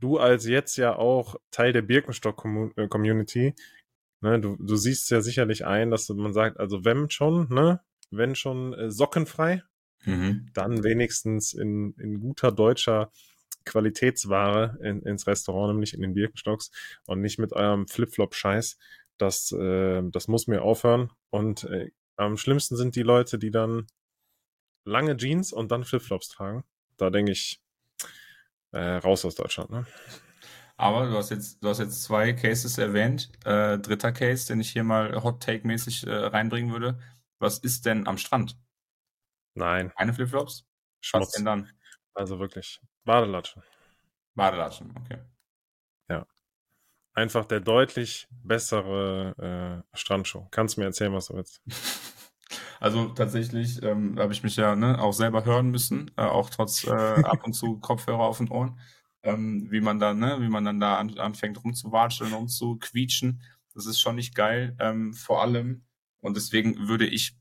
Du 0.00 0.18
als 0.18 0.46
jetzt 0.46 0.76
ja 0.76 0.96
auch 0.96 1.36
Teil 1.50 1.72
der 1.72 1.82
Birkenstock-Community, 1.82 3.54
ne, 4.20 4.40
du, 4.40 4.56
du 4.56 4.76
siehst 4.76 5.10
ja 5.10 5.20
sicherlich 5.20 5.64
ein, 5.64 5.90
dass 5.90 6.08
man 6.08 6.32
sagt, 6.32 6.58
also 6.58 6.84
wenn 6.84 7.08
schon, 7.10 7.48
ne, 7.48 7.80
wenn 8.10 8.34
schon 8.34 8.74
äh, 8.74 8.90
sockenfrei, 8.90 9.62
mhm. 10.04 10.50
dann 10.52 10.84
wenigstens 10.84 11.54
in, 11.54 11.94
in 11.98 12.20
guter 12.20 12.52
deutscher 12.52 13.10
Qualitätsware 13.64 14.78
in, 14.82 15.02
ins 15.02 15.26
Restaurant, 15.26 15.72
nämlich 15.72 15.94
in 15.94 16.00
den 16.02 16.14
Birkenstocks 16.14 16.70
und 17.06 17.20
nicht 17.20 17.38
mit 17.38 17.52
eurem 17.52 17.86
Flipflop-Scheiß. 17.88 18.78
Das, 19.18 19.52
äh, 19.52 20.02
das 20.10 20.28
muss 20.28 20.46
mir 20.46 20.62
aufhören. 20.62 21.10
Und 21.30 21.64
äh, 21.64 21.90
am 22.16 22.36
schlimmsten 22.36 22.76
sind 22.76 22.96
die 22.96 23.02
Leute, 23.02 23.38
die 23.38 23.50
dann 23.50 23.86
lange 24.84 25.16
Jeans 25.16 25.52
und 25.52 25.70
dann 25.70 25.84
Flipflops 25.84 26.28
tragen. 26.28 26.64
Da 26.96 27.10
denke 27.10 27.32
ich, 27.32 27.60
äh, 28.72 28.96
raus 28.96 29.24
aus 29.24 29.34
Deutschland. 29.34 29.70
Ne? 29.70 29.86
Aber 30.76 31.06
du 31.06 31.16
hast 31.16 31.30
jetzt, 31.30 31.62
du 31.62 31.68
hast 31.68 31.78
jetzt 31.78 32.02
zwei 32.02 32.32
Cases 32.32 32.76
erwähnt. 32.78 33.30
Äh, 33.44 33.78
dritter 33.78 34.12
Case, 34.12 34.46
den 34.48 34.60
ich 34.60 34.70
hier 34.70 34.84
mal 34.84 35.22
Hot 35.22 35.42
Take-mäßig 35.42 36.06
äh, 36.06 36.12
reinbringen 36.12 36.72
würde. 36.72 36.98
Was 37.38 37.58
ist 37.58 37.86
denn 37.86 38.06
am 38.06 38.18
Strand? 38.18 38.58
Nein, 39.54 39.92
Keine 39.96 40.12
Flipflops? 40.12 40.64
Was 40.64 41.06
Schmutz. 41.06 41.32
denn 41.32 41.44
dann? 41.44 41.70
Also 42.14 42.38
wirklich. 42.40 42.80
Badelatschen. 43.04 43.62
Badelatschen, 44.34 44.94
okay. 44.96 45.18
Einfach 47.14 47.44
der 47.44 47.60
deutlich 47.60 48.26
bessere 48.42 49.84
äh, 49.92 49.96
Strandschuh. 49.96 50.48
Kannst 50.50 50.76
du 50.76 50.80
mir 50.80 50.86
erzählen, 50.86 51.12
was 51.12 51.28
du 51.28 51.34
willst? 51.34 51.62
Also 52.78 53.08
tatsächlich 53.08 53.82
ähm, 53.82 54.18
habe 54.18 54.32
ich 54.32 54.42
mich 54.42 54.56
ja 54.56 54.76
ne, 54.76 55.00
auch 55.00 55.14
selber 55.14 55.44
hören 55.44 55.70
müssen, 55.70 56.10
äh, 56.16 56.22
auch 56.22 56.50
trotz 56.50 56.84
äh, 56.84 56.90
ab 57.24 57.44
und 57.44 57.54
zu 57.54 57.78
Kopfhörer 57.78 58.20
auf 58.20 58.38
den 58.38 58.50
Ohren, 58.50 58.78
ähm, 59.22 59.66
wie 59.70 59.80
man 59.80 59.98
dann, 59.98 60.18
ne, 60.18 60.36
wie 60.40 60.48
man 60.48 60.64
dann 60.64 60.78
da 60.78 60.98
an, 60.98 61.18
anfängt 61.18 61.64
rumzuwatscheln, 61.64 62.32
rumzuquietschen. 62.32 63.40
Das 63.72 63.86
ist 63.86 63.98
schon 64.00 64.16
nicht 64.16 64.34
geil, 64.34 64.76
ähm, 64.78 65.14
vor 65.14 65.40
allem. 65.40 65.84
Und 66.20 66.36
deswegen 66.36 66.86
würde 66.86 67.06
ich, 67.06 67.36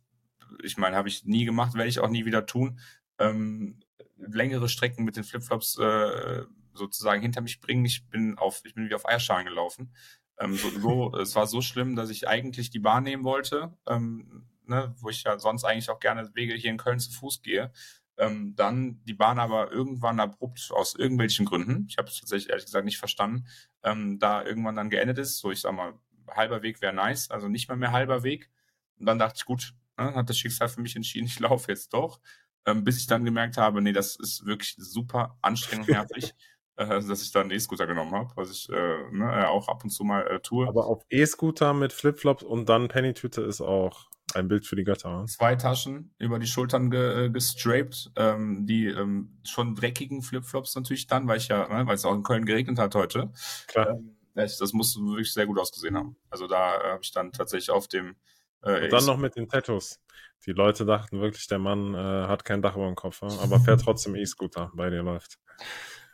ich 0.64 0.78
meine, 0.78 0.96
habe 0.96 1.10
ich 1.10 1.26
nie 1.26 1.46
gemacht, 1.46 1.74
werde 1.74 1.90
ich 1.90 2.00
auch 2.00 2.10
nie 2.10 2.26
wieder 2.26 2.46
tun, 2.46 2.80
ähm, 3.20 3.83
längere 4.32 4.70
Strecken 4.70 5.04
mit 5.04 5.16
den 5.16 5.24
Flipflops 5.24 5.78
äh, 5.78 6.44
sozusagen 6.74 7.22
hinter 7.22 7.42
mich 7.42 7.60
bringen. 7.60 7.86
Ich 7.86 8.08
bin 8.10 8.38
auf, 8.38 8.62
ich 8.66 8.74
bin 8.74 8.90
wie 8.90 8.96
auf 8.96 9.08
Eierschalen 9.08 9.46
gelaufen. 9.46 9.94
Ähm, 10.38 10.56
so, 10.56 10.70
so, 10.70 11.14
es 11.20 11.36
war 11.36 11.48
so 11.48 11.62
schlimm, 11.62 11.96
dass 11.96 12.10
ich 12.10 12.28
eigentlich 12.28 12.70
die 12.70 12.80
Bahn 12.80 13.04
nehmen 13.04 13.24
wollte, 13.24 13.78
ähm, 13.88 14.48
ne, 14.66 14.96
wo 15.00 15.10
ich 15.10 15.24
ja 15.24 15.40
sonst 15.40 15.64
eigentlich 15.64 15.90
auch 15.90 16.00
gerne 16.00 16.34
Wege 16.36 16.54
hier 16.56 16.72
in 16.72 16.78
Köln 16.78 17.00
zu 17.00 17.12
Fuß 17.12 17.42
gehe. 17.42 17.72
Ähm, 18.18 18.56
dann 18.56 19.04
die 19.06 19.16
Bahn 19.16 19.40
aber 19.40 19.72
irgendwann 19.72 20.20
abrupt 20.20 20.70
aus 20.72 20.94
irgendwelchen 20.94 21.46
Gründen, 21.48 21.88
ich 21.90 21.98
habe 21.98 22.10
es 22.10 22.20
tatsächlich 22.20 22.50
ehrlich 22.50 22.66
gesagt 22.66 22.86
nicht 22.86 23.00
verstanden, 23.00 23.48
ähm, 23.82 24.20
da 24.20 24.44
irgendwann 24.44 24.76
dann 24.76 24.92
geendet 24.92 25.18
ist. 25.18 25.40
So, 25.40 25.52
ich 25.52 25.62
sag 25.62 25.74
mal, 25.74 25.94
halber 26.30 26.62
Weg 26.62 26.82
wäre 26.82 26.94
nice, 26.94 27.32
also 27.32 27.48
nicht 27.48 27.70
mehr 27.70 27.78
mehr 27.78 27.92
halber 27.92 28.24
Weg. 28.24 28.52
Und 29.00 29.08
dann 29.08 29.18
dachte 29.18 29.38
ich, 29.38 29.46
gut, 29.46 29.74
ne, 29.98 30.14
hat 30.14 30.30
das 30.30 30.38
Schicksal 30.38 30.70
für 30.70 30.82
mich 30.82 30.96
entschieden, 30.96 31.26
ich 31.28 31.40
laufe 31.40 31.72
jetzt 31.72 31.94
doch. 31.94 32.20
Ähm, 32.66 32.84
bis 32.84 32.98
ich 32.98 33.08
dann 33.08 33.26
gemerkt 33.26 33.58
habe, 33.58 33.82
nee, 33.82 33.92
das 33.92 34.16
ist 34.16 34.46
wirklich 34.46 34.76
super 34.78 35.38
anstrengend 35.42 35.90
und 35.90 35.94
nervig, 35.96 36.34
äh, 36.78 37.02
dass 37.02 37.22
ich 37.22 37.32
dann 37.32 37.44
einen 37.44 37.52
E-Scooter 37.52 37.88
genommen 37.88 38.14
habe, 38.14 38.32
was 38.36 38.52
ich 38.52 38.70
äh, 38.70 39.12
ne, 39.12 39.50
auch 39.50 39.68
ab 39.68 39.84
und 39.84 39.90
zu 39.90 40.04
mal 40.04 40.26
äh, 40.28 40.40
tue. 40.40 40.68
Aber 40.68 40.88
auf 40.88 41.04
E-Scooter 41.10 41.74
mit 41.74 41.94
Flipflops 41.94 42.44
und 42.44 42.70
dann 42.70 42.88
Pennytüte 42.88 43.42
ist 43.42 43.62
auch 43.62 44.08
ein 44.34 44.48
Bild 44.48 44.66
für 44.66 44.76
die 44.76 44.84
Götter. 44.84 45.26
zwei 45.28 45.56
Taschen 45.56 46.14
über 46.18 46.40
die 46.40 46.48
Schultern 46.48 46.90
ge, 46.90 47.26
äh, 47.26 47.30
gestraped, 47.30 48.12
ähm, 48.16 48.66
die 48.66 48.88
ähm, 48.88 49.38
schon 49.44 49.76
dreckigen 49.76 50.22
Flipflops 50.22 50.76
natürlich 50.76 51.08
dann, 51.08 51.28
weil 51.28 51.38
ich 51.38 51.50
ja, 51.50 51.68
ne, 51.68 51.86
weil 51.86 51.96
es 51.96 52.06
auch 52.06 52.16
in 52.16 52.24
Köln 52.24 52.46
geregnet 52.46 52.80
hat 52.80 52.96
heute. 52.96 53.32
Klar. 53.68 53.92
Ähm, 53.92 54.16
das, 54.36 54.58
das 54.58 54.74
muss 54.74 54.98
wirklich 54.98 55.32
sehr 55.32 55.46
gut 55.46 55.60
ausgesehen 55.60 55.96
haben. 55.96 56.16
Also 56.30 56.48
da 56.48 56.78
äh, 56.78 56.92
habe 56.94 57.04
ich 57.04 57.12
dann 57.12 57.32
tatsächlich 57.32 57.70
auf 57.70 57.88
dem 57.88 58.16
äh, 58.64 58.86
Und 58.86 58.94
dann 58.94 59.06
noch 59.06 59.18
mit 59.18 59.36
den 59.36 59.48
Tattoos. 59.48 60.00
Die 60.46 60.52
Leute 60.52 60.86
dachten 60.86 61.22
wirklich, 61.22 61.48
der 61.48 61.60
Mann 61.60 61.94
äh, 61.94 62.28
hat 62.28 62.44
kein 62.44 62.62
Dach 62.62 62.76
über 62.76 62.88
dem 62.88 62.96
Kopf, 62.96 63.22
ne? 63.22 63.30
aber 63.42 63.60
fährt 63.62 63.82
trotzdem 63.82 64.16
E-Scooter, 64.16 64.72
bei 64.74 64.90
dir 64.90 65.04
läuft. 65.04 65.40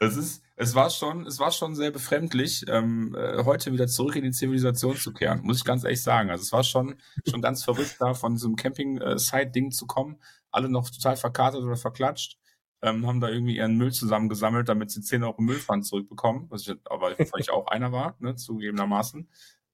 Es 0.01 0.15
ist, 0.15 0.43
es 0.55 0.75
war 0.75 0.89
schon, 0.89 1.25
es 1.27 1.39
war 1.39 1.51
schon 1.51 1.75
sehr 1.75 1.91
befremdlich, 1.91 2.65
ähm, 2.69 3.15
äh, 3.17 3.43
heute 3.43 3.73
wieder 3.73 3.87
zurück 3.87 4.15
in 4.15 4.23
die 4.23 4.31
Zivilisation 4.31 4.95
zu 4.95 5.13
kehren, 5.13 5.41
muss 5.41 5.57
ich 5.57 5.65
ganz 5.65 5.83
ehrlich 5.83 6.01
sagen. 6.01 6.29
Also 6.29 6.43
es 6.43 6.53
war 6.53 6.63
schon, 6.63 6.95
schon 7.29 7.41
ganz 7.41 7.63
verrückt, 7.65 7.97
da 7.99 8.13
von 8.13 8.33
diesem 8.33 8.55
Camping-Site-Ding 8.55 9.71
zu 9.71 9.87
kommen. 9.87 10.21
Alle 10.51 10.69
noch 10.69 10.89
total 10.89 11.17
verkartet 11.17 11.61
oder 11.61 11.75
verklatscht, 11.75 12.37
ähm, 12.81 13.05
haben 13.05 13.19
da 13.19 13.27
irgendwie 13.27 13.57
ihren 13.57 13.75
Müll 13.75 13.91
zusammengesammelt, 13.91 14.69
damit 14.69 14.89
sie 14.91 15.01
10 15.01 15.23
Euro 15.23 15.41
Müllpfand 15.41 15.85
zurückbekommen, 15.85 16.47
was 16.49 16.65
ich, 16.65 16.75
aber 16.85 17.11
weil 17.17 17.41
ich 17.41 17.49
auch 17.51 17.67
einer 17.67 17.91
war, 17.91 18.15
ne, 18.19 18.35
zugegebenermaßen. 18.35 19.27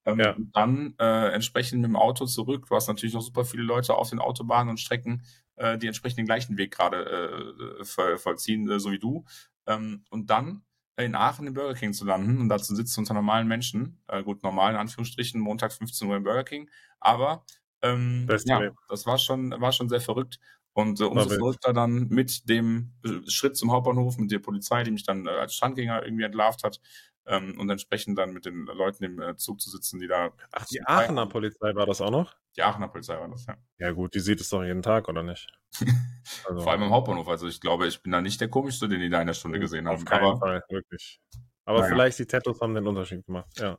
Ähm, 0.05 0.19
Ja. 0.19 0.35
Dann 0.53 0.95
äh, 0.99 1.29
entsprechend 1.33 1.81
mit 1.81 1.89
dem 1.89 1.95
Auto 1.95 2.25
zurück. 2.25 2.65
Du 2.69 2.75
hast 2.75 2.87
natürlich 2.87 3.15
noch 3.15 3.21
super 3.21 3.45
viele 3.45 3.63
Leute 3.63 3.95
auf 3.95 4.09
den 4.09 4.19
Autobahnen 4.19 4.69
und 4.69 4.79
Strecken, 4.79 5.23
äh, 5.55 5.77
die 5.77 5.87
entsprechend 5.87 6.19
den 6.19 6.25
gleichen 6.25 6.57
Weg 6.57 6.71
gerade 6.71 7.75
äh, 7.79 7.83
voll, 7.85 8.17
vollziehen, 8.17 8.69
äh, 8.69 8.79
so 8.79 8.91
wie 8.91 8.99
du. 8.99 9.25
Ähm, 9.67 10.03
und 10.09 10.29
dann 10.29 10.63
in 10.97 11.15
Aachen 11.15 11.47
im 11.47 11.53
Burger 11.53 11.73
King 11.73 11.93
zu 11.93 12.05
landen 12.05 12.39
und 12.39 12.49
da 12.49 12.57
zu 12.57 12.75
sitzen 12.75 13.01
unter 13.01 13.13
normalen 13.13 13.47
Menschen. 13.47 14.01
Äh, 14.07 14.23
gut, 14.23 14.43
normal 14.43 14.71
in 14.73 14.79
Anführungsstrichen, 14.79 15.41
Montag 15.41 15.73
15 15.73 16.07
Uhr 16.07 16.15
im 16.15 16.23
Burger 16.23 16.43
King. 16.45 16.69
Aber 16.99 17.43
ähm, 17.81 18.37
ja, 18.43 18.63
das 18.87 19.05
war 19.05 19.17
schon, 19.17 19.51
war 19.59 19.71
schon 19.71 19.89
sehr 19.89 20.01
verrückt. 20.01 20.39
Und 20.73 20.99
äh, 20.99 21.05
umso 21.05 21.29
verrückter 21.29 21.73
dann 21.73 22.07
mit 22.09 22.49
dem 22.49 22.93
äh, 23.05 23.29
Schritt 23.29 23.55
zum 23.57 23.71
Hauptbahnhof, 23.71 24.17
mit 24.17 24.31
der 24.31 24.39
Polizei, 24.39 24.83
die 24.83 24.91
mich 24.91 25.03
dann 25.03 25.25
äh, 25.25 25.29
als 25.29 25.55
Strandgänger 25.55 26.03
irgendwie 26.03 26.23
entlarvt 26.25 26.63
hat. 26.63 26.79
Ähm, 27.27 27.59
und 27.59 27.69
entsprechend 27.69 28.19
dann 28.19 28.33
mit 28.33 28.45
den 28.45 28.65
Leuten 28.65 29.03
im 29.03 29.19
äh, 29.19 29.35
Zug 29.35 29.59
zu 29.59 29.69
sitzen, 29.69 29.99
die 29.99 30.07
da. 30.07 30.31
Ach, 30.51 30.65
die 30.65 30.81
Aachener 30.85 31.25
Polizei 31.25 31.73
war 31.73 31.85
das 31.85 31.99
auch 32.01 32.11
noch? 32.11 32.35
Die 32.55 32.61
Aachener 32.61 32.87
Polizei 32.87 33.19
war 33.19 33.27
das, 33.27 33.45
ja. 33.47 33.55
Ja 33.79 33.91
gut, 33.91 34.13
die 34.13 34.19
sieht 34.19 34.39
es 34.41 34.49
doch 34.49 34.63
jeden 34.63 34.81
Tag, 34.81 35.09
oder 35.09 35.23
nicht? 35.23 35.47
Also, 36.47 36.61
Vor 36.61 36.71
allem 36.71 36.81
am 36.81 36.89
Hauptbahnhof. 36.89 37.27
Also 37.27 37.47
ich 37.47 37.61
glaube, 37.61 37.85
ich 37.85 38.01
bin 38.01 38.11
da 38.11 38.19
nicht 38.19 38.41
der 38.41 38.47
komischste, 38.47 38.87
den 38.87 38.99
die 38.99 39.09
da 39.09 39.21
in 39.21 39.27
der 39.27 39.35
Stunde 39.35 39.59
gesehen 39.59 39.87
haben. 39.87 39.97
Auf 39.97 40.05
keinen 40.05 40.23
Aber 40.23 40.39
Fall, 40.39 40.63
wirklich. 40.69 41.21
Aber 41.65 41.81
Naja. 41.81 41.91
vielleicht 41.91 42.17
die 42.17 42.25
Tattoos 42.25 42.61
haben 42.61 42.73
den 42.73 42.87
Unterschied 42.87 43.25
gemacht. 43.27 43.47
Ja. 43.59 43.77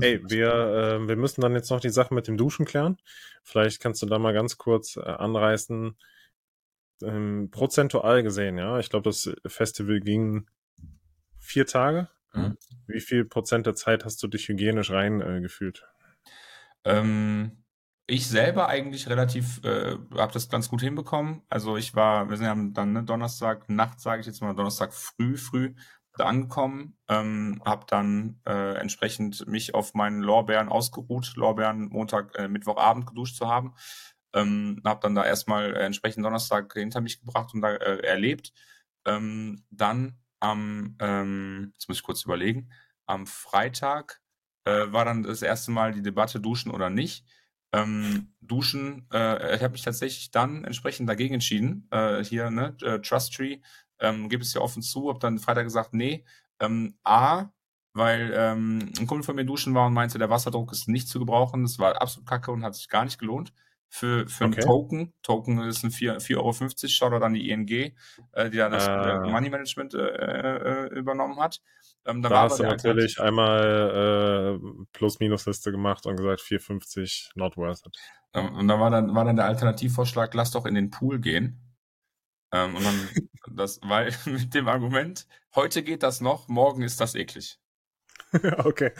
Ey, 0.00 0.20
wir, 0.28 0.52
äh, 0.52 1.08
wir 1.08 1.16
müssen 1.16 1.40
dann 1.40 1.54
jetzt 1.54 1.70
noch 1.70 1.80
die 1.80 1.90
Sache 1.90 2.14
mit 2.14 2.28
dem 2.28 2.36
Duschen 2.36 2.66
klären. 2.66 2.98
Vielleicht 3.42 3.80
kannst 3.80 4.00
du 4.02 4.06
da 4.06 4.20
mal 4.20 4.32
ganz 4.32 4.58
kurz 4.58 4.96
äh, 4.96 5.00
anreißen. 5.00 5.96
Ähm, 7.02 7.48
prozentual 7.50 8.22
gesehen, 8.22 8.58
ja. 8.58 8.78
Ich 8.78 8.90
glaube, 8.90 9.08
das 9.08 9.30
Festival 9.46 10.00
ging 10.00 10.48
vier 11.40 11.66
Tage. 11.66 12.08
Mhm. 12.32 12.56
Wie 12.86 13.00
viel 13.00 13.24
Prozent 13.24 13.66
der 13.66 13.74
Zeit 13.74 14.04
hast 14.04 14.22
du 14.22 14.28
dich 14.28 14.48
hygienisch 14.48 14.90
rein 14.90 15.20
äh, 15.20 15.40
gefühlt? 15.40 15.86
Ähm, 16.84 17.64
ich 18.06 18.26
selber 18.26 18.68
eigentlich 18.68 19.08
relativ, 19.08 19.62
äh, 19.64 19.96
habe 20.16 20.32
das 20.32 20.48
ganz 20.48 20.68
gut 20.70 20.80
hinbekommen. 20.80 21.42
Also 21.50 21.76
ich 21.76 21.94
war, 21.94 22.30
wir 22.30 22.36
sind 22.36 22.46
ja 22.46 22.56
dann 22.72 22.92
ne, 22.92 23.04
Donnerstag 23.04 23.68
Nacht, 23.68 24.00
sage 24.00 24.20
ich 24.20 24.26
jetzt 24.26 24.40
mal, 24.40 24.54
Donnerstag 24.54 24.94
früh, 24.94 25.36
früh 25.36 25.74
da 26.18 26.26
angekommen, 26.26 26.96
ähm, 27.08 27.62
habe 27.64 27.86
dann 27.86 28.40
äh, 28.46 28.74
entsprechend 28.74 29.46
mich 29.46 29.74
auf 29.74 29.94
meinen 29.94 30.20
Lorbeeren 30.20 30.68
ausgeruht, 30.68 31.34
Lorbeeren 31.36 31.88
Montag, 31.88 32.36
äh, 32.36 32.48
Mittwochabend 32.48 33.06
geduscht 33.06 33.36
zu 33.36 33.48
haben. 33.48 33.74
Ähm, 34.34 34.80
habe 34.84 35.00
dann 35.00 35.14
da 35.14 35.24
erstmal 35.24 35.74
entsprechend 35.76 36.24
Donnerstag 36.24 36.72
hinter 36.74 37.00
mich 37.00 37.20
gebracht 37.20 37.54
und 37.54 37.62
da 37.62 37.74
äh, 37.74 38.00
erlebt. 38.04 38.52
Ähm, 39.06 39.64
dann 39.70 40.18
am, 40.40 40.96
ähm, 41.00 41.70
jetzt 41.74 41.88
muss 41.88 41.98
ich 41.98 42.02
kurz 42.02 42.24
überlegen, 42.24 42.70
am 43.06 43.26
Freitag 43.26 44.20
äh, 44.64 44.92
war 44.92 45.04
dann 45.04 45.22
das 45.22 45.42
erste 45.42 45.70
Mal 45.70 45.92
die 45.92 46.02
Debatte 46.02 46.40
duschen 46.40 46.70
oder 46.70 46.90
nicht. 46.90 47.24
Ähm, 47.72 48.34
duschen, 48.40 49.06
äh, 49.12 49.56
ich 49.56 49.62
habe 49.62 49.72
mich 49.72 49.82
tatsächlich 49.82 50.30
dann 50.30 50.64
entsprechend 50.64 51.08
dagegen 51.08 51.34
entschieden. 51.34 51.86
Äh, 51.90 52.24
hier, 52.24 52.50
ne, 52.50 52.76
äh, 52.82 53.00
Trust 53.00 53.34
Tree, 53.34 53.60
ähm, 54.00 54.28
gebe 54.28 54.42
es 54.42 54.54
ja 54.54 54.60
offen 54.60 54.82
zu, 54.82 55.08
habe 55.08 55.18
dann 55.18 55.38
Freitag 55.38 55.64
gesagt, 55.64 55.92
nee, 55.92 56.24
ähm, 56.60 56.98
A, 57.04 57.50
weil 57.92 58.32
ähm, 58.34 58.92
ein 58.98 59.06
Kumpel 59.06 59.24
von 59.24 59.36
mir 59.36 59.44
duschen 59.44 59.74
war 59.74 59.86
und 59.86 59.94
meinte, 59.94 60.18
der 60.18 60.30
Wasserdruck 60.30 60.72
ist 60.72 60.88
nicht 60.88 61.08
zu 61.08 61.18
gebrauchen. 61.18 61.62
Das 61.62 61.78
war 61.78 62.00
absolut 62.00 62.28
kacke 62.28 62.52
und 62.52 62.64
hat 62.64 62.74
sich 62.74 62.88
gar 62.88 63.04
nicht 63.04 63.18
gelohnt. 63.18 63.52
Für, 63.90 64.28
für 64.28 64.44
okay. 64.44 64.56
einen 64.56 64.66
Token. 64.66 65.14
Token 65.22 65.62
ist 65.62 65.82
ein 65.82 65.90
4,50 65.90 66.36
Euro. 66.36 66.52
Schaut 66.88 67.22
an 67.22 67.32
die 67.32 67.48
ING, 67.50 67.68
äh, 68.32 68.50
die 68.50 68.58
da 68.58 68.68
das 68.68 68.86
ah. 68.86 69.26
Money 69.26 69.48
Management 69.48 69.94
äh, 69.94 69.98
äh, 69.98 70.86
übernommen 70.94 71.40
hat. 71.40 71.60
Ähm, 72.04 72.22
da 72.22 72.42
hast 72.42 72.58
du 72.58 72.64
natürlich 72.64 73.20
einmal 73.20 74.60
äh, 74.60 74.84
Plus-Minus-Liste 74.92 75.70
gemacht 75.70 76.06
und 76.06 76.16
gesagt 76.16 76.40
4,50 76.40 77.30
not 77.34 77.56
worth 77.56 77.86
it. 77.86 77.96
Ähm, 78.34 78.54
und 78.54 78.68
da 78.68 78.78
war 78.78 78.90
dann, 78.90 79.14
war 79.14 79.24
dann 79.24 79.36
der 79.36 79.46
Alternativvorschlag, 79.46 80.34
lass 80.34 80.50
doch 80.50 80.66
in 80.66 80.74
den 80.74 80.90
Pool 80.90 81.18
gehen. 81.18 81.60
Ähm, 82.52 82.74
und 82.74 82.84
dann, 82.84 83.08
das, 83.56 83.80
weil 83.82 84.12
mit 84.26 84.54
dem 84.54 84.68
Argument, 84.68 85.26
heute 85.54 85.82
geht 85.82 86.02
das 86.02 86.20
noch, 86.20 86.48
morgen 86.48 86.82
ist 86.82 87.00
das 87.00 87.14
eklig. 87.14 87.58
okay, 88.64 88.92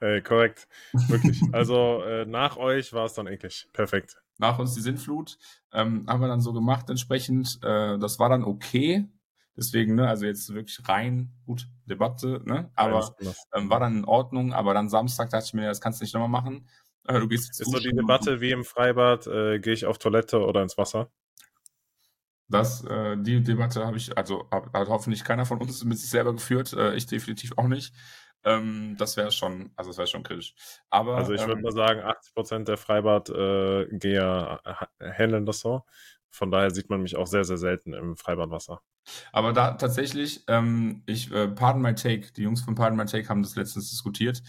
äh, 0.00 0.20
korrekt. 0.20 0.68
Wirklich. 1.08 1.40
Also 1.52 2.02
äh, 2.02 2.26
nach 2.26 2.56
euch 2.56 2.92
war 2.92 3.06
es 3.06 3.14
dann 3.14 3.26
eklig. 3.26 3.68
Perfekt. 3.72 4.16
Nach 4.38 4.58
uns 4.58 4.74
die 4.74 4.80
Sintflut. 4.80 5.38
Ähm, 5.72 6.06
haben 6.08 6.20
wir 6.20 6.28
dann 6.28 6.40
so 6.40 6.52
gemacht 6.52 6.90
entsprechend. 6.90 7.58
Äh, 7.62 7.98
das 7.98 8.18
war 8.18 8.28
dann 8.28 8.44
okay. 8.44 9.08
Deswegen, 9.56 9.94
ne, 9.94 10.08
also 10.08 10.26
jetzt 10.26 10.52
wirklich 10.52 10.80
rein, 10.88 11.32
gut, 11.46 11.68
Debatte, 11.86 12.42
ne? 12.44 12.72
Aber 12.74 13.14
ähm, 13.54 13.70
war 13.70 13.78
dann 13.78 13.98
in 13.98 14.04
Ordnung, 14.04 14.52
aber 14.52 14.74
dann 14.74 14.88
Samstag 14.88 15.30
dachte 15.30 15.46
ich 15.46 15.54
mir, 15.54 15.68
das 15.68 15.80
kannst 15.80 16.00
du 16.00 16.04
nicht 16.04 16.14
nochmal 16.14 16.28
machen. 16.28 16.68
Äh, 17.06 17.20
du 17.20 17.28
gehst 17.28 17.46
jetzt 17.46 17.60
Ist 17.60 17.70
so 17.70 17.78
die 17.78 17.94
Debatte 17.94 18.40
wie 18.40 18.50
im 18.50 18.64
Freibad, 18.64 19.26
äh, 19.28 19.60
gehe 19.60 19.72
ich 19.72 19.86
auf 19.86 19.98
Toilette 19.98 20.40
oder 20.44 20.62
ins 20.62 20.76
Wasser? 20.76 21.08
Das, 22.48 22.84
äh, 22.84 23.16
die 23.16 23.42
Debatte 23.42 23.86
habe 23.86 23.96
ich, 23.96 24.16
also 24.16 24.48
hat, 24.50 24.72
hat 24.72 24.88
hoffentlich 24.88 25.24
keiner 25.24 25.46
von 25.46 25.60
uns 25.60 25.84
mit 25.84 25.98
sich 25.98 26.10
selber 26.10 26.32
geführt, 26.32 26.72
äh, 26.72 26.94
ich 26.94 27.06
definitiv 27.06 27.56
auch 27.56 27.68
nicht. 27.68 27.94
Ähm, 28.44 28.96
das 28.98 29.16
wäre 29.16 29.32
schon, 29.32 29.70
also 29.76 29.90
das 29.90 29.98
wäre 29.98 30.06
schon 30.06 30.22
kritisch. 30.22 30.54
Aber, 30.90 31.16
also 31.16 31.32
ich 31.32 31.40
würde 31.40 31.54
ähm, 31.54 31.62
mal 31.62 31.72
sagen, 31.72 32.00
80% 32.00 32.64
der 32.64 32.76
Freibadgeher 32.76 34.60
äh, 34.98 35.10
handeln 35.12 35.46
das 35.46 35.60
so. 35.60 35.82
Von 36.30 36.50
daher 36.50 36.70
sieht 36.70 36.90
man 36.90 37.00
mich 37.00 37.16
auch 37.16 37.26
sehr, 37.26 37.44
sehr 37.44 37.58
selten 37.58 37.92
im 37.92 38.16
Freibadwasser. 38.16 38.80
Aber 39.32 39.52
da 39.52 39.72
tatsächlich, 39.72 40.44
ähm, 40.48 41.02
ich, 41.06 41.30
äh, 41.32 41.48
Pardon 41.48 41.82
My 41.82 41.94
Take, 41.94 42.32
die 42.32 42.42
Jungs 42.42 42.62
von 42.62 42.74
Pardon 42.74 42.96
My 42.96 43.04
Take 43.04 43.28
haben 43.28 43.42
das 43.42 43.56
letztens 43.56 43.90
diskutiert. 43.90 44.42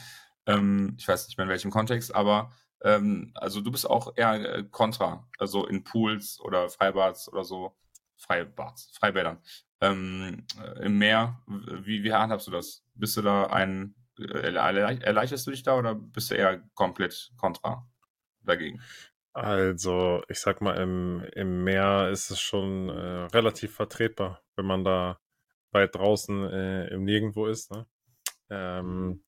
Ähm, 0.46 0.96
ich 0.98 1.08
weiß 1.08 1.28
nicht 1.28 1.38
mehr 1.38 1.46
in 1.46 1.52
welchem 1.52 1.72
Kontext, 1.72 2.14
aber 2.14 2.52
ähm, 2.82 3.32
also 3.36 3.62
du 3.62 3.72
bist 3.72 3.90
auch 3.90 4.14
eher 4.16 4.58
äh, 4.58 4.64
kontra, 4.64 5.28
also 5.38 5.66
in 5.66 5.84
Pools 5.84 6.40
oder 6.40 6.70
Freibads 6.70 7.32
oder 7.32 7.44
so. 7.44 7.76
Freibads, 8.18 8.92
Freibädern. 8.98 9.40
Ähm, 9.82 10.46
äh, 10.62 10.86
Im 10.86 10.98
Meer, 10.98 11.42
wie, 11.48 12.04
wie 12.04 12.14
handhabst 12.14 12.48
du 12.48 12.52
das? 12.52 12.86
Bist 12.94 13.18
du 13.18 13.22
da 13.22 13.48
ein, 13.48 13.96
äh, 14.20 14.54
erleichterst 14.54 15.46
du 15.48 15.52
dich 15.52 15.64
da 15.64 15.78
oder 15.78 15.96
bist 15.96 16.32
du 16.32 16.36
eher 16.36 16.62
komplett 16.74 17.32
kontra 17.38 17.88
dagegen? 18.42 18.82
Also, 19.34 20.24
ich 20.30 20.40
sag 20.40 20.62
mal, 20.62 20.78
im, 20.78 21.26
im 21.34 21.66
Meer 21.66 22.10
ist 22.10 22.32
es 22.32 22.40
schon 22.40 22.88
äh, 22.88 23.26
relativ 23.34 23.76
vertretbar, 23.76 24.42
wenn 24.56 24.66
man 24.66 24.86
da 24.86 25.20
weit 25.72 25.94
draußen 25.94 26.50
äh, 26.50 26.88
im 26.88 27.04
Nirgendwo 27.04 27.48
ist. 27.48 27.70
Ne? 27.72 27.86
Ähm, 28.50 29.26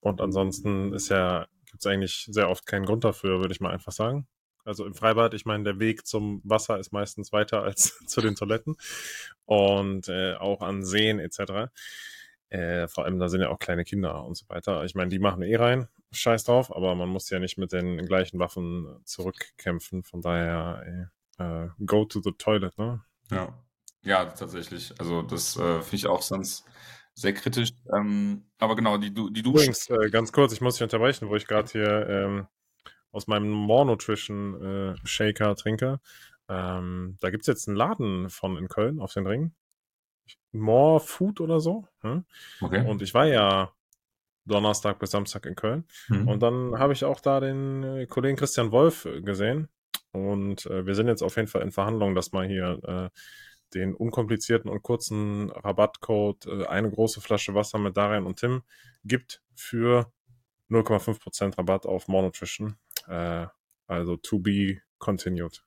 und 0.00 0.20
ansonsten 0.22 0.94
ist 0.94 1.10
ja, 1.10 1.46
gibt 1.66 1.84
es 1.84 1.86
eigentlich 1.86 2.26
sehr 2.30 2.48
oft 2.48 2.66
keinen 2.66 2.86
Grund 2.86 3.04
dafür, 3.04 3.40
würde 3.40 3.52
ich 3.52 3.60
mal 3.60 3.72
einfach 3.72 3.92
sagen. 3.92 4.26
Also 4.64 4.84
im 4.86 4.94
Freibad, 4.94 5.34
ich 5.34 5.44
meine, 5.44 5.64
der 5.64 5.78
Weg 5.78 6.06
zum 6.06 6.40
Wasser 6.44 6.78
ist 6.78 6.92
meistens 6.92 7.32
weiter 7.32 7.62
als 7.62 7.98
zu 8.06 8.20
den 8.20 8.34
Toiletten 8.34 8.76
und 9.44 10.08
äh, 10.08 10.34
auch 10.34 10.62
an 10.62 10.84
Seen 10.84 11.18
etc. 11.18 11.70
Äh, 12.48 12.88
vor 12.88 13.04
allem, 13.04 13.18
da 13.18 13.28
sind 13.28 13.40
ja 13.40 13.48
auch 13.48 13.58
kleine 13.58 13.84
Kinder 13.84 14.24
und 14.24 14.36
so 14.36 14.48
weiter. 14.48 14.84
Ich 14.84 14.94
meine, 14.94 15.10
die 15.10 15.18
machen 15.18 15.42
eh 15.42 15.56
rein, 15.56 15.88
scheiß 16.12 16.44
drauf, 16.44 16.74
aber 16.74 16.94
man 16.94 17.08
muss 17.08 17.30
ja 17.30 17.38
nicht 17.38 17.58
mit 17.58 17.72
den 17.72 18.04
gleichen 18.06 18.38
Waffen 18.38 19.00
zurückkämpfen. 19.04 20.02
Von 20.04 20.20
daher, 20.20 21.10
äh, 21.38 21.68
go 21.84 22.04
to 22.04 22.20
the 22.22 22.32
toilet, 22.32 22.76
ne? 22.78 23.02
Ja, 23.30 23.58
ja, 24.02 24.26
tatsächlich. 24.26 24.94
Also 24.98 25.22
das 25.22 25.56
äh, 25.56 25.80
finde 25.80 25.96
ich 25.96 26.06
auch 26.06 26.22
sonst 26.22 26.64
sehr 27.14 27.32
kritisch. 27.32 27.70
Ähm, 27.92 28.44
aber 28.58 28.76
genau, 28.76 28.98
die, 28.98 29.12
die 29.12 29.42
Dusche. 29.42 29.64
Übrigens, 29.64 29.88
äh, 29.88 30.10
ganz 30.10 30.32
kurz, 30.32 30.52
ich 30.52 30.60
muss 30.60 30.74
dich 30.74 30.82
unterbrechen, 30.82 31.28
wo 31.28 31.36
ich 31.36 31.46
gerade 31.46 31.70
hier 31.70 32.08
ähm, 32.08 32.46
aus 33.14 33.26
meinem 33.26 33.50
More 33.50 33.86
Nutrition 33.86 34.62
äh, 34.62 35.06
Shaker 35.06 35.54
trinke. 35.54 36.00
Ähm, 36.48 37.16
da 37.20 37.30
gibt 37.30 37.42
es 37.42 37.46
jetzt 37.46 37.68
einen 37.68 37.76
Laden 37.76 38.28
von 38.28 38.56
in 38.56 38.68
Köln 38.68 39.00
auf 39.00 39.12
den 39.14 39.26
Ring. 39.26 39.52
More 40.52 41.00
Food 41.00 41.40
oder 41.40 41.60
so. 41.60 41.86
Hm? 42.00 42.24
Okay. 42.60 42.86
Und 42.86 43.02
ich 43.02 43.14
war 43.14 43.26
ja 43.26 43.72
Donnerstag 44.46 44.98
bis 44.98 45.12
Samstag 45.12 45.46
in 45.46 45.54
Köln. 45.54 45.84
Mhm. 46.08 46.28
Und 46.28 46.42
dann 46.42 46.78
habe 46.78 46.92
ich 46.92 47.04
auch 47.04 47.20
da 47.20 47.40
den 47.40 47.82
äh, 47.82 48.06
Kollegen 48.06 48.36
Christian 48.36 48.72
Wolf 48.72 49.04
äh, 49.04 49.22
gesehen. 49.22 49.68
Und 50.12 50.66
äh, 50.66 50.84
wir 50.84 50.94
sind 50.94 51.06
jetzt 51.06 51.22
auf 51.22 51.36
jeden 51.36 51.48
Fall 51.48 51.62
in 51.62 51.72
Verhandlungen, 51.72 52.14
dass 52.14 52.32
man 52.32 52.48
hier 52.48 52.80
äh, 52.82 53.18
den 53.74 53.94
unkomplizierten 53.94 54.70
und 54.70 54.82
kurzen 54.82 55.50
Rabattcode 55.50 56.46
äh, 56.46 56.66
eine 56.66 56.90
große 56.90 57.20
Flasche 57.20 57.54
Wasser 57.54 57.78
mit 57.78 57.96
Darian 57.96 58.26
und 58.26 58.38
Tim 58.38 58.62
gibt 59.04 59.42
für 59.54 60.12
0,5% 60.70 61.58
Rabatt 61.58 61.86
auf 61.86 62.08
More 62.08 62.24
Nutrition. 62.24 62.76
Äh, 63.08 63.46
also 63.86 64.16
to 64.16 64.38
be 64.38 64.80
continued. 64.98 65.64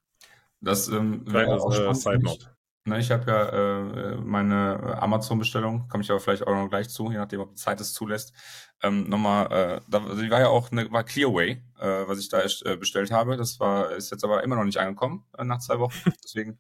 Das 0.61 0.87
ähm, 0.87 1.21
wäre 1.31 1.61
auch 1.61 1.71
äh, 1.73 1.93
Side 1.93 2.19
Note. 2.19 2.57
Ne, 2.87 2.99
ich 2.99 3.11
habe 3.11 3.29
ja 3.29 3.49
äh, 3.49 4.15
meine 4.15 5.01
Amazon-Bestellung, 5.01 5.89
komme 5.89 6.03
ich 6.03 6.09
aber 6.09 6.21
vielleicht 6.21 6.47
auch 6.47 6.53
noch 6.53 6.69
gleich 6.69 6.87
zu, 6.87 7.11
je 7.11 7.17
nachdem, 7.17 7.41
ob 7.41 7.49
die 7.49 7.55
Zeit 7.55 7.81
es 7.81 7.93
zulässt. 7.93 8.33
Ähm, 8.81 9.09
nochmal, 9.09 9.51
äh, 9.51 9.81
da 9.89 10.05
also 10.05 10.21
die 10.21 10.31
war 10.31 10.39
ja 10.39 10.47
auch 10.47 10.71
eine, 10.71 10.89
war 10.89 11.03
Clearway, 11.03 11.61
äh, 11.79 12.07
was 12.07 12.19
ich 12.19 12.29
da 12.29 12.41
äh, 12.41 12.77
bestellt 12.77 13.11
habe. 13.11 13.35
Das 13.35 13.59
war, 13.59 13.91
ist 13.91 14.09
jetzt 14.11 14.23
aber 14.23 14.41
immer 14.41 14.55
noch 14.55 14.63
nicht 14.63 14.77
angekommen 14.77 15.25
äh, 15.37 15.43
nach 15.43 15.59
zwei 15.59 15.79
Wochen. 15.79 15.95
Deswegen, 16.23 16.59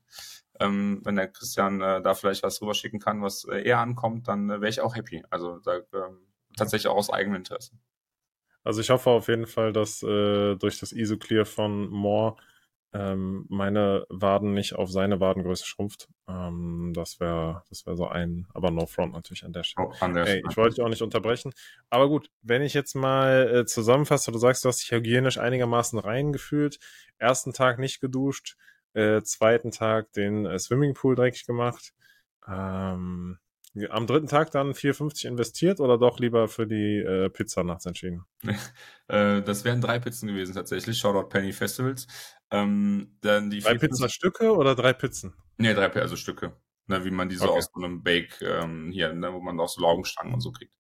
ähm, 0.59 0.99
wenn 1.05 1.15
der 1.15 1.29
Christian 1.29 1.79
äh, 1.79 2.01
da 2.01 2.13
vielleicht 2.13 2.43
was 2.43 2.61
rüberschicken 2.61 2.99
kann, 2.99 3.21
was 3.21 3.45
äh, 3.45 3.61
eher 3.61 3.79
ankommt, 3.79 4.27
dann 4.27 4.49
äh, 4.49 4.59
wäre 4.59 4.69
ich 4.69 4.81
auch 4.81 4.97
happy. 4.97 5.23
Also 5.29 5.59
da, 5.59 5.77
äh, 5.77 5.83
tatsächlich 6.57 6.89
auch 6.89 6.97
aus 6.97 7.09
eigenem 7.09 7.37
Interesse. 7.37 7.71
Also 8.67 8.81
ich 8.81 8.89
hoffe 8.89 9.11
auf 9.11 9.29
jeden 9.29 9.47
Fall, 9.47 9.71
dass 9.71 10.03
äh, 10.03 10.55
durch 10.55 10.77
das 10.77 10.91
ISO-Clear 10.91 11.45
von 11.45 11.87
More 11.87 12.35
ähm, 12.91 13.45
meine 13.47 14.05
Waden 14.09 14.53
nicht 14.53 14.75
auf 14.75 14.91
seine 14.91 15.21
Wadengröße 15.21 15.65
schrumpft. 15.65 16.09
Ähm, 16.27 16.91
das 16.93 17.21
wäre 17.21 17.63
das 17.69 17.85
wäre 17.85 17.95
so 17.95 18.07
ein, 18.09 18.45
aber 18.53 18.69
no 18.69 18.85
front 18.85 19.13
natürlich 19.13 19.45
an 19.45 19.53
der 19.53 19.63
Stelle. 19.63 19.87
Oh, 19.87 19.93
an 20.01 20.13
der 20.13 20.27
Ey, 20.27 20.43
ich 20.49 20.57
wollte 20.57 20.75
dich 20.75 20.83
auch 20.83 20.89
nicht 20.89 21.01
unterbrechen. 21.01 21.53
Aber 21.89 22.09
gut, 22.09 22.29
wenn 22.41 22.61
ich 22.61 22.73
jetzt 22.73 22.93
mal 22.93 23.55
äh, 23.55 23.65
zusammenfasse, 23.65 24.33
du 24.33 24.37
sagst, 24.37 24.65
du 24.65 24.67
hast 24.67 24.81
dich 24.81 24.91
hygienisch 24.91 25.37
einigermaßen 25.37 25.97
reingefühlt, 25.97 26.77
ersten 27.19 27.53
Tag 27.53 27.79
nicht 27.79 28.01
geduscht, 28.01 28.57
äh, 28.91 29.21
zweiten 29.21 29.71
Tag 29.71 30.11
den 30.11 30.45
äh, 30.45 30.59
Swimmingpool 30.59 31.15
dreckig 31.15 31.45
gemacht, 31.45 31.93
ähm, 32.45 33.39
am 33.89 34.07
dritten 34.07 34.27
Tag 34.27 34.51
dann 34.51 34.73
4,50 34.73 35.27
investiert 35.27 35.79
oder 35.79 35.97
doch 35.97 36.19
lieber 36.19 36.47
für 36.47 36.67
die 36.67 36.97
äh, 36.97 37.29
Pizza 37.29 37.63
nachts 37.63 37.85
entschieden? 37.85 38.25
äh, 39.07 39.41
das 39.41 39.63
wären 39.65 39.81
drei 39.81 39.99
Pizzen 39.99 40.27
gewesen 40.27 40.55
tatsächlich. 40.55 40.97
Shoutout 40.97 41.29
Penny 41.29 41.53
Festivals. 41.53 42.07
Ähm, 42.51 43.17
dann 43.21 43.49
die 43.49 43.59
drei 43.59 43.77
Pizzastücke 43.77 44.55
oder 44.55 44.75
drei 44.75 44.93
Pizzen? 44.93 45.33
Nee, 45.57 45.73
drei 45.73 45.91
also 45.91 46.15
Stücke. 46.15 46.53
Ne, 46.89 47.03
wie 47.03 47.11
man 47.11 47.27
die 47.27 47.35
so 47.35 47.49
okay. 47.49 47.57
aus 47.57 47.69
so 47.73 47.83
einem 47.83 48.01
Bake 48.01 48.41
ähm, 48.41 48.91
hier, 48.91 49.11
ne, 49.13 49.33
wo 49.33 49.41
man 49.41 49.59
auch 49.59 49.67
so 49.67 49.81
Laugenstangen 49.81 50.33
und 50.33 50.39
so 50.39 50.51
kriegt. 50.51 50.73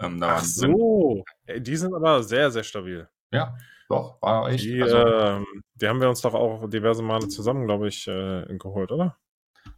Ähm, 0.00 0.18
Ach 0.20 0.42
so, 0.42 1.22
Ey, 1.46 1.62
die 1.62 1.76
sind 1.76 1.94
aber 1.94 2.24
sehr, 2.24 2.50
sehr 2.50 2.64
stabil. 2.64 3.08
Ja, 3.30 3.56
doch, 3.88 4.20
war 4.20 4.50
echt. 4.50 4.64
Die, 4.64 4.82
also, 4.82 4.96
äh, 4.96 5.44
die 5.74 5.86
haben 5.86 6.00
wir 6.00 6.08
uns 6.08 6.22
doch 6.22 6.34
auch 6.34 6.68
diverse 6.68 7.02
Male 7.02 7.28
zusammen, 7.28 7.66
glaube 7.66 7.86
ich, 7.86 8.08
äh, 8.08 8.44
geholt, 8.58 8.90
oder? 8.90 9.16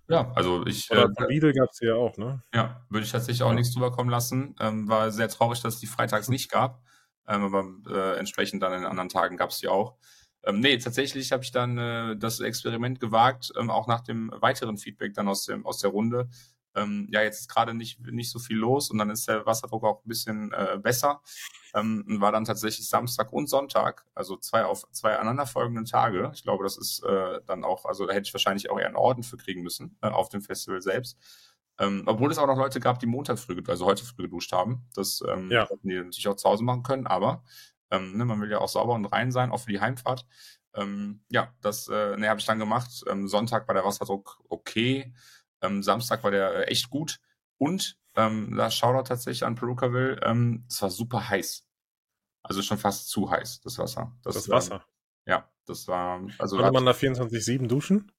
Ja, 0.08 0.30
also 0.34 0.64
ich. 0.66 0.90
Oder 0.90 1.10
äh, 1.16 1.26
Lidl 1.32 1.52
gab 1.52 1.70
es 1.70 1.80
ja 1.80 1.94
auch, 1.94 2.16
ne? 2.16 2.42
Ja, 2.54 2.84
würde 2.88 3.04
ich 3.04 3.12
tatsächlich 3.12 3.42
auch 3.42 3.50
ja. 3.50 3.54
nichts 3.54 3.74
drüber 3.74 3.90
kommen 3.90 4.10
lassen. 4.10 4.54
Ähm, 4.60 4.88
war 4.88 5.10
sehr 5.10 5.28
traurig, 5.28 5.60
dass 5.60 5.74
es 5.74 5.80
die 5.80 5.86
freitags 5.86 6.28
nicht 6.28 6.50
gab. 6.50 6.82
Ähm, 7.28 7.42
aber 7.42 7.64
äh, 7.88 8.18
entsprechend 8.18 8.62
dann 8.62 8.72
in 8.72 8.84
anderen 8.84 9.08
Tagen 9.08 9.36
gab 9.36 9.50
es 9.50 9.58
die 9.58 9.68
auch. 9.68 9.96
Ähm, 10.44 10.60
nee, 10.60 10.78
tatsächlich 10.78 11.32
habe 11.32 11.42
ich 11.42 11.50
dann 11.50 11.76
äh, 11.76 12.16
das 12.16 12.38
Experiment 12.38 13.00
gewagt, 13.00 13.52
ähm, 13.58 13.68
auch 13.68 13.88
nach 13.88 14.00
dem 14.00 14.30
weiteren 14.32 14.78
Feedback 14.78 15.12
dann 15.14 15.26
aus, 15.26 15.44
dem, 15.44 15.66
aus 15.66 15.78
der 15.78 15.90
Runde. 15.90 16.28
Ähm, 16.76 17.08
ja, 17.10 17.22
jetzt 17.22 17.40
ist 17.40 17.48
gerade 17.48 17.74
nicht, 17.74 18.00
nicht 18.06 18.30
so 18.30 18.38
viel 18.38 18.56
los 18.56 18.90
und 18.90 18.98
dann 18.98 19.10
ist 19.10 19.26
der 19.26 19.46
Wasserdruck 19.46 19.84
auch 19.84 20.04
ein 20.04 20.08
bisschen 20.08 20.52
äh, 20.52 20.78
besser. 20.80 21.22
Ähm, 21.74 22.04
und 22.06 22.20
war 22.20 22.32
dann 22.32 22.44
tatsächlich 22.44 22.88
Samstag 22.88 23.32
und 23.32 23.48
Sonntag, 23.48 24.04
also 24.14 24.36
zwei 24.36 24.64
auf 24.64 24.84
zwei 24.92 25.14
aneinanderfolgenden 25.14 25.84
Tage. 25.84 26.30
Ich 26.34 26.42
glaube, 26.42 26.64
das 26.64 26.76
ist 26.76 27.02
äh, 27.04 27.40
dann 27.46 27.64
auch, 27.64 27.84
also 27.84 28.06
da 28.06 28.12
hätte 28.12 28.28
ich 28.28 28.34
wahrscheinlich 28.34 28.70
auch 28.70 28.78
eher 28.78 28.86
einen 28.86 28.96
Orden 28.96 29.22
für 29.22 29.36
kriegen 29.36 29.62
müssen 29.62 29.96
äh, 30.02 30.08
auf 30.08 30.28
dem 30.28 30.42
Festival 30.42 30.80
selbst. 30.80 31.18
Ähm, 31.78 32.04
obwohl 32.06 32.30
es 32.30 32.38
auch 32.38 32.46
noch 32.46 32.56
Leute 32.56 32.80
gab, 32.80 32.98
die 33.00 33.06
Montag 33.06 33.38
früh, 33.38 33.62
also 33.66 33.84
heute 33.84 34.04
früh 34.04 34.22
geduscht 34.22 34.52
haben. 34.52 34.86
Das 34.94 35.22
ähm, 35.28 35.50
ja. 35.50 35.68
hätten 35.68 35.88
die 35.88 35.96
natürlich 35.96 36.28
auch 36.28 36.36
zu 36.36 36.48
Hause 36.48 36.64
machen 36.64 36.82
können, 36.82 37.06
aber 37.06 37.42
ähm, 37.90 38.16
ne, 38.16 38.24
man 38.24 38.40
will 38.40 38.50
ja 38.50 38.58
auch 38.58 38.68
sauber 38.68 38.94
und 38.94 39.04
rein 39.06 39.30
sein, 39.30 39.50
auch 39.50 39.60
für 39.60 39.70
die 39.70 39.80
Heimfahrt. 39.80 40.26
Ähm, 40.74 41.20
ja, 41.28 41.52
das 41.60 41.88
äh, 41.88 42.16
ne, 42.16 42.28
habe 42.28 42.40
ich 42.40 42.46
dann 42.46 42.58
gemacht. 42.58 43.04
Ähm, 43.08 43.28
Sonntag 43.28 43.66
war 43.68 43.74
der 43.74 43.84
Wasserdruck 43.84 44.38
okay. 44.48 45.12
Ähm, 45.62 45.82
Samstag 45.82 46.22
war 46.24 46.30
der 46.30 46.54
äh, 46.54 46.62
echt 46.64 46.90
gut. 46.90 47.20
Und 47.58 47.98
ähm, 48.14 48.54
da 48.56 48.70
Shoutout 48.70 49.08
tatsächlich 49.08 49.44
an 49.44 49.54
Perukaville, 49.54 50.20
ähm, 50.22 50.64
es 50.68 50.80
war 50.82 50.90
super 50.90 51.28
heiß. 51.28 51.66
Also 52.42 52.62
schon 52.62 52.78
fast 52.78 53.08
zu 53.08 53.30
heiß, 53.30 53.60
das 53.62 53.78
Wasser. 53.78 54.16
Das, 54.22 54.34
das 54.34 54.48
Wasser? 54.48 54.74
Ähm, 54.76 54.80
ja, 55.26 55.50
das 55.66 55.88
war. 55.88 56.20
Also 56.38 56.56
Konnte 56.56 56.72
man 56.72 56.86
da 56.86 56.92
24-7 56.92 57.66
duschen? 57.66 58.12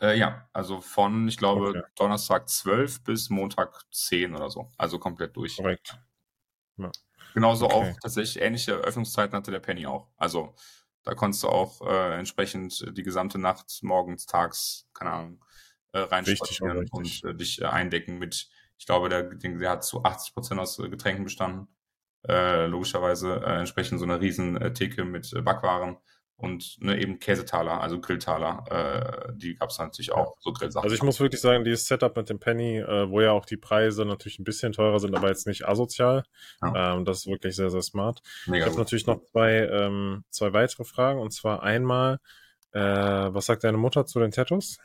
Äh, 0.00 0.18
ja, 0.18 0.48
also 0.52 0.80
von, 0.80 1.28
ich 1.28 1.36
glaube, 1.36 1.68
okay. 1.68 1.82
Donnerstag 1.94 2.48
12 2.48 3.04
bis 3.04 3.28
Montag 3.28 3.84
10 3.92 4.34
oder 4.34 4.48
so. 4.48 4.72
Also 4.78 4.98
komplett 4.98 5.36
durch. 5.36 5.56
Korrekt. 5.56 5.98
Ja. 6.78 6.90
Genauso 7.34 7.66
okay. 7.66 7.74
auch 7.74 8.00
tatsächlich 8.00 8.42
ähnliche 8.42 8.72
Öffnungszeiten 8.72 9.36
hatte 9.36 9.50
der 9.50 9.60
Penny 9.60 9.86
auch. 9.86 10.08
Also 10.16 10.54
da 11.02 11.14
konntest 11.14 11.42
du 11.42 11.48
auch 11.48 11.80
äh, 11.82 12.18
entsprechend 12.18 12.96
die 12.96 13.02
gesamte 13.02 13.38
Nacht, 13.38 13.80
morgens, 13.82 14.26
tags, 14.26 14.88
keine 14.94 15.12
Ahnung, 15.12 15.44
äh, 15.92 15.98
reinspazieren 16.00 16.88
und 16.90 17.24
äh, 17.24 17.34
dich 17.34 17.60
äh, 17.60 17.66
eindecken 17.66 18.18
mit, 18.18 18.48
ich 18.78 18.86
glaube, 18.86 19.08
der, 19.08 19.24
der 19.24 19.70
hat 19.70 19.84
zu 19.84 20.02
80 20.02 20.34
Prozent 20.34 20.60
aus 20.60 20.78
äh, 20.78 20.88
Getränken 20.88 21.24
bestanden. 21.24 21.68
Äh, 22.28 22.66
logischerweise 22.66 23.42
äh, 23.42 23.58
entsprechend 23.60 23.98
so 23.98 24.04
eine 24.04 24.20
riesen 24.20 24.56
äh, 24.56 24.72
Theke 24.74 25.04
mit 25.04 25.32
äh, 25.32 25.40
Backwaren 25.40 25.96
und 26.40 26.76
ne, 26.80 27.00
eben 27.00 27.18
Käsetaler, 27.18 27.80
also 27.80 28.00
Grilltaler, 28.00 28.64
äh, 28.70 29.32
die 29.34 29.54
gab 29.54 29.70
es 29.70 29.78
natürlich 29.78 30.12
auch, 30.12 30.36
so 30.40 30.52
Grillsachen. 30.52 30.84
Also 30.84 30.94
ich 30.94 31.02
muss 31.02 31.20
wirklich 31.20 31.40
sagen, 31.40 31.64
dieses 31.64 31.84
Setup 31.84 32.16
mit 32.16 32.30
dem 32.30 32.38
Penny, 32.38 32.78
äh, 32.78 33.10
wo 33.10 33.20
ja 33.20 33.32
auch 33.32 33.44
die 33.44 33.56
Preise 33.56 34.04
natürlich 34.04 34.38
ein 34.38 34.44
bisschen 34.44 34.72
teurer 34.72 35.00
sind, 35.00 35.14
aber 35.14 35.28
jetzt 35.28 35.46
nicht 35.46 35.68
asozial, 35.68 36.24
ja. 36.62 36.94
ähm, 36.94 37.04
das 37.04 37.18
ist 37.18 37.26
wirklich 37.26 37.56
sehr, 37.56 37.70
sehr 37.70 37.82
smart. 37.82 38.20
Mega 38.46 38.64
ich 38.64 38.70
habe 38.70 38.78
natürlich 38.78 39.06
noch 39.06 39.22
zwei, 39.30 39.66
ähm, 39.66 40.24
zwei 40.30 40.52
weitere 40.52 40.84
Fragen 40.84 41.20
und 41.20 41.32
zwar 41.32 41.62
einmal, 41.62 42.18
äh, 42.72 42.80
was 42.80 43.46
sagt 43.46 43.64
deine 43.64 43.78
Mutter 43.78 44.06
zu 44.06 44.18
den 44.20 44.30
Tattoos? 44.30 44.78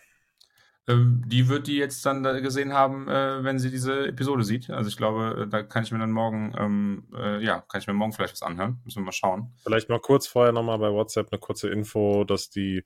Ähm, 0.87 1.23
die 1.25 1.49
wird 1.49 1.67
die 1.67 1.77
jetzt 1.77 2.05
dann 2.05 2.23
gesehen 2.43 2.73
haben, 2.73 3.07
äh, 3.07 3.43
wenn 3.43 3.57
sie 3.57 3.71
diese 3.71 4.07
Episode 4.07 4.43
sieht. 4.43 4.69
Also 4.69 4.87
ich 4.87 4.97
glaube, 4.97 5.43
äh, 5.43 5.47
da 5.47 5.63
kann 5.63 5.83
ich 5.83 5.91
mir 5.91 5.99
dann 5.99 6.11
morgen, 6.11 6.53
ähm, 6.57 7.07
äh, 7.15 7.43
ja, 7.43 7.61
kann 7.61 7.81
ich 7.81 7.87
mir 7.87 7.93
morgen 7.93 8.13
vielleicht 8.13 8.33
was 8.33 8.43
anhören. 8.43 8.79
Müssen 8.83 8.99
wir 8.99 9.05
mal 9.05 9.11
schauen. 9.11 9.53
Vielleicht 9.63 9.89
mal 9.89 9.99
kurz 9.99 10.27
vorher 10.27 10.53
nochmal 10.53 10.77
bei 10.77 10.91
WhatsApp 10.91 11.29
eine 11.31 11.39
kurze 11.39 11.69
Info, 11.69 12.23
dass 12.23 12.49
die 12.49 12.83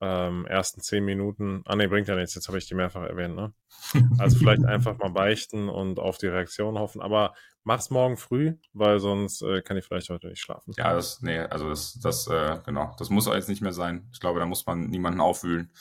ähm, 0.00 0.46
ersten 0.46 0.80
zehn 0.80 1.04
Minuten, 1.04 1.62
ah 1.66 1.76
ne, 1.76 1.88
bringt 1.88 2.08
ja 2.08 2.16
nichts, 2.16 2.34
jetzt 2.34 2.48
habe 2.48 2.58
ich 2.58 2.66
die 2.66 2.74
mehrfach 2.74 3.02
erwähnt, 3.02 3.36
ne? 3.36 3.52
Also 4.18 4.38
vielleicht 4.38 4.64
einfach 4.64 4.98
mal 4.98 5.10
beichten 5.10 5.68
und 5.68 5.98
auf 5.98 6.18
die 6.18 6.26
Reaktion 6.26 6.78
hoffen, 6.78 7.00
aber 7.00 7.34
mach's 7.62 7.90
morgen 7.90 8.16
früh, 8.16 8.54
weil 8.72 8.98
sonst 9.00 9.42
äh, 9.42 9.62
kann 9.62 9.76
ich 9.76 9.84
vielleicht 9.84 10.10
heute 10.10 10.28
nicht 10.28 10.40
schlafen. 10.40 10.74
Ja, 10.76 10.92
das, 10.94 11.22
nee, 11.22 11.38
also 11.38 11.68
das, 11.68 11.98
das, 12.00 12.26
äh, 12.26 12.58
genau, 12.64 12.94
das 12.98 13.10
muss 13.10 13.26
jetzt 13.26 13.48
nicht 13.48 13.62
mehr 13.62 13.72
sein. 13.72 14.08
Ich 14.12 14.20
glaube, 14.20 14.40
da 14.40 14.46
muss 14.46 14.66
man 14.66 14.88
niemanden 14.88 15.20
aufwühlen. 15.20 15.72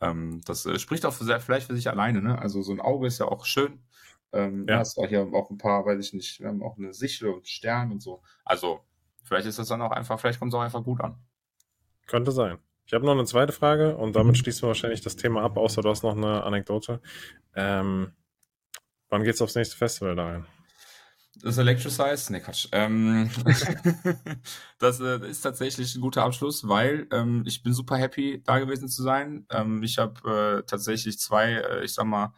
Ähm, 0.00 0.40
das 0.44 0.66
äh, 0.66 0.78
spricht 0.78 1.04
auch 1.04 1.12
sehr, 1.12 1.40
vielleicht 1.40 1.66
für 1.66 1.76
sich 1.76 1.88
alleine, 1.88 2.22
ne? 2.22 2.38
Also 2.38 2.62
so 2.62 2.72
ein 2.72 2.80
Auge 2.80 3.06
ist 3.06 3.18
ja 3.18 3.26
auch 3.26 3.44
schön. 3.44 3.80
Ähm, 4.32 4.66
ja. 4.68 4.78
Hast 4.78 4.98
auch 4.98 5.08
hier 5.08 5.26
auch 5.32 5.50
ein 5.50 5.58
paar, 5.58 5.86
weiß 5.86 5.98
ich 6.04 6.12
nicht, 6.12 6.40
wir 6.40 6.48
haben 6.48 6.62
auch 6.62 6.76
eine 6.76 6.92
Sichel 6.92 7.30
und 7.30 7.48
Stern 7.48 7.92
und 7.92 8.02
so. 8.02 8.22
Also 8.44 8.80
vielleicht 9.24 9.46
ist 9.46 9.58
das 9.58 9.68
dann 9.68 9.82
auch 9.82 9.90
einfach, 9.90 10.20
vielleicht 10.20 10.38
kommt 10.38 10.52
es 10.52 10.58
auch 10.58 10.62
einfach 10.62 10.84
gut 10.84 11.00
an. 11.00 11.16
Könnte 12.06 12.32
sein. 12.32 12.58
Ich 12.86 12.94
habe 12.94 13.04
noch 13.04 13.12
eine 13.12 13.24
zweite 13.24 13.52
Frage 13.52 13.96
und 13.96 14.16
damit 14.16 14.32
mhm. 14.32 14.36
schließen 14.36 14.62
wir 14.62 14.68
wahrscheinlich 14.68 15.02
das 15.02 15.16
Thema 15.16 15.42
ab, 15.42 15.56
außer 15.56 15.82
du 15.82 15.88
hast 15.88 16.02
noch 16.02 16.16
eine 16.16 16.42
Anekdote. 16.42 17.00
Ähm, 17.54 18.12
wann 19.08 19.24
geht's 19.24 19.42
aufs 19.42 19.54
nächste 19.54 19.76
Festival 19.76 20.16
da 20.16 20.26
rein? 20.26 20.46
Das 21.42 21.56
Electrosize? 21.58 22.32
Ne, 22.32 22.40
Quatsch. 22.40 22.68
Ähm, 22.72 23.30
das 24.78 25.00
äh, 25.00 25.28
ist 25.28 25.42
tatsächlich 25.42 25.94
ein 25.94 26.00
guter 26.00 26.24
Abschluss, 26.24 26.66
weil 26.66 27.06
ähm, 27.12 27.44
ich 27.46 27.62
bin 27.62 27.72
super 27.72 27.96
happy, 27.96 28.42
da 28.44 28.58
gewesen 28.58 28.88
zu 28.88 29.02
sein. 29.02 29.46
Ähm, 29.50 29.82
ich 29.82 29.98
habe 29.98 30.60
äh, 30.60 30.66
tatsächlich 30.66 31.18
zwei, 31.18 31.52
äh, 31.52 31.84
ich 31.84 31.94
sag 31.94 32.06
mal, 32.06 32.34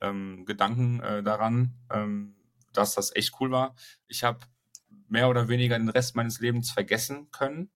ähm, 0.00 0.44
Gedanken 0.46 1.00
äh, 1.00 1.22
daran, 1.22 1.74
ähm, 1.90 2.36
dass 2.72 2.94
das 2.94 3.14
echt 3.16 3.34
cool 3.40 3.50
war. 3.50 3.74
Ich 4.06 4.22
habe 4.22 4.40
mehr 5.08 5.28
oder 5.28 5.48
weniger 5.48 5.78
den 5.78 5.88
Rest 5.88 6.14
meines 6.14 6.40
Lebens 6.40 6.70
vergessen 6.70 7.30
können. 7.30 7.70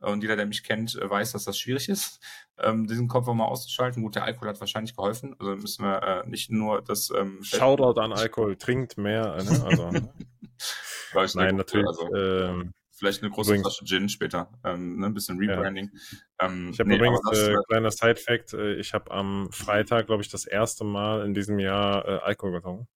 Und 0.00 0.22
jeder, 0.22 0.36
der 0.36 0.46
mich 0.46 0.62
kennt, 0.64 0.94
äh, 0.96 1.08
weiß, 1.08 1.32
dass 1.32 1.44
das 1.44 1.58
schwierig 1.58 1.88
ist, 1.88 2.20
ähm, 2.58 2.86
diesen 2.86 3.08
Kopf 3.08 3.26
auch 3.28 3.34
mal 3.34 3.46
auszuschalten. 3.46 4.02
Gut, 4.02 4.14
der 4.14 4.24
Alkohol 4.24 4.48
hat 4.48 4.60
wahrscheinlich 4.60 4.94
geholfen. 4.94 5.34
Also 5.38 5.56
müssen 5.56 5.84
wir 5.84 6.02
äh, 6.02 6.28
nicht 6.28 6.50
nur 6.50 6.82
das. 6.82 7.10
Ähm, 7.10 7.42
Shoutout 7.42 8.00
an 8.00 8.12
Alkohol, 8.12 8.56
trinkt 8.56 8.96
mehr. 8.96 9.36
Ne? 9.42 9.64
Also, 9.64 9.90
Nein, 11.38 11.56
natürlich. 11.56 11.86
Also, 11.86 12.14
ähm, 12.14 12.72
vielleicht 12.92 13.22
eine 13.22 13.30
große 13.30 13.50
übrigens, 13.50 13.76
Flasche 13.76 13.84
Gin 13.84 14.08
später. 14.08 14.50
Ähm, 14.64 14.98
ne? 14.98 15.06
Ein 15.06 15.14
bisschen 15.14 15.38
Rebranding. 15.38 15.90
Ja. 15.92 16.46
Ähm, 16.46 16.70
ich 16.72 16.78
habe 16.78 16.90
nee, 16.90 16.96
übrigens, 16.96 17.20
das, 17.28 17.48
äh, 17.48 17.54
kleiner 17.68 17.90
Side-Fact, 17.90 18.54
äh, 18.54 18.74
ich 18.74 18.94
habe 18.94 19.10
am 19.10 19.48
Freitag, 19.50 20.06
glaube 20.06 20.22
ich, 20.22 20.28
das 20.28 20.44
erste 20.44 20.84
Mal 20.84 21.24
in 21.24 21.34
diesem 21.34 21.58
Jahr 21.58 22.06
äh, 22.06 22.18
Alkohol 22.18 22.52
getrunken. 22.52 22.88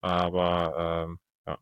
Aber 0.00 1.06
ähm, 1.08 1.18
ja. 1.46 1.58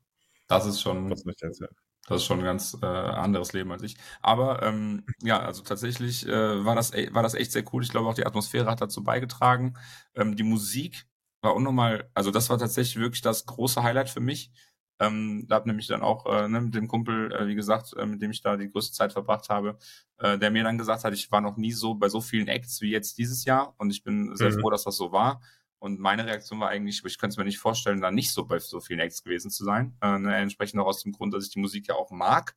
Das 0.48 0.66
ist 0.66 0.80
schon. 0.80 1.08
Das 1.08 1.24
erzählen. 1.24 1.70
Das 2.10 2.22
ist 2.22 2.26
schon 2.26 2.40
ein 2.40 2.44
ganz 2.44 2.76
äh, 2.82 2.86
anderes 2.86 3.52
Leben 3.52 3.70
als 3.70 3.84
ich. 3.84 3.96
Aber 4.20 4.64
ähm, 4.64 5.04
ja, 5.22 5.38
also 5.38 5.62
tatsächlich 5.62 6.26
äh, 6.26 6.64
war, 6.64 6.74
das, 6.74 6.92
war 6.92 7.22
das 7.22 7.34
echt 7.34 7.52
sehr 7.52 7.62
cool. 7.72 7.84
Ich 7.84 7.90
glaube, 7.90 8.08
auch 8.08 8.14
die 8.14 8.26
Atmosphäre 8.26 8.68
hat 8.68 8.80
dazu 8.80 9.04
beigetragen. 9.04 9.74
Ähm, 10.16 10.34
die 10.34 10.42
Musik 10.42 11.06
war 11.40 11.54
unnormal, 11.54 12.10
also 12.12 12.32
das 12.32 12.50
war 12.50 12.58
tatsächlich 12.58 12.96
wirklich 12.96 13.22
das 13.22 13.46
große 13.46 13.84
Highlight 13.84 14.10
für 14.10 14.18
mich. 14.18 14.50
Ähm, 14.98 15.46
da 15.46 15.54
habe 15.54 15.68
nämlich 15.68 15.86
dann 15.86 16.02
auch 16.02 16.26
äh, 16.26 16.48
ne, 16.48 16.60
mit 16.60 16.74
dem 16.74 16.88
Kumpel, 16.88 17.32
äh, 17.32 17.46
wie 17.46 17.54
gesagt, 17.54 17.94
äh, 17.96 18.04
mit 18.04 18.20
dem 18.20 18.32
ich 18.32 18.42
da 18.42 18.56
die 18.56 18.68
größte 18.68 18.92
Zeit 18.92 19.12
verbracht 19.12 19.48
habe, 19.48 19.78
äh, 20.18 20.36
der 20.36 20.50
mir 20.50 20.64
dann 20.64 20.78
gesagt 20.78 21.04
hat, 21.04 21.14
ich 21.14 21.30
war 21.30 21.40
noch 21.40 21.56
nie 21.56 21.72
so 21.72 21.94
bei 21.94 22.08
so 22.08 22.20
vielen 22.20 22.48
Acts 22.48 22.80
wie 22.80 22.90
jetzt 22.90 23.18
dieses 23.18 23.44
Jahr 23.44 23.72
und 23.78 23.90
ich 23.90 24.02
bin 24.02 24.34
sehr 24.34 24.50
mhm. 24.50 24.60
froh, 24.60 24.70
dass 24.70 24.82
das 24.82 24.96
so 24.96 25.12
war. 25.12 25.40
Und 25.80 25.98
meine 25.98 26.26
Reaktion 26.26 26.60
war 26.60 26.68
eigentlich, 26.68 27.02
ich 27.04 27.18
könnte 27.18 27.32
es 27.32 27.36
mir 27.38 27.44
nicht 27.44 27.58
vorstellen, 27.58 28.02
da 28.02 28.10
nicht 28.10 28.32
so 28.32 28.44
bei 28.44 28.58
so 28.58 28.80
vielen 28.80 29.00
Acts 29.00 29.24
gewesen 29.24 29.50
zu 29.50 29.64
sein. 29.64 29.96
Äh, 30.02 30.18
ne, 30.18 30.36
entsprechend 30.36 30.78
auch 30.78 30.86
aus 30.86 31.02
dem 31.02 31.12
Grund, 31.12 31.32
dass 31.34 31.44
ich 31.44 31.50
die 31.50 31.58
Musik 31.58 31.88
ja 31.88 31.94
auch 31.94 32.10
mag. 32.10 32.54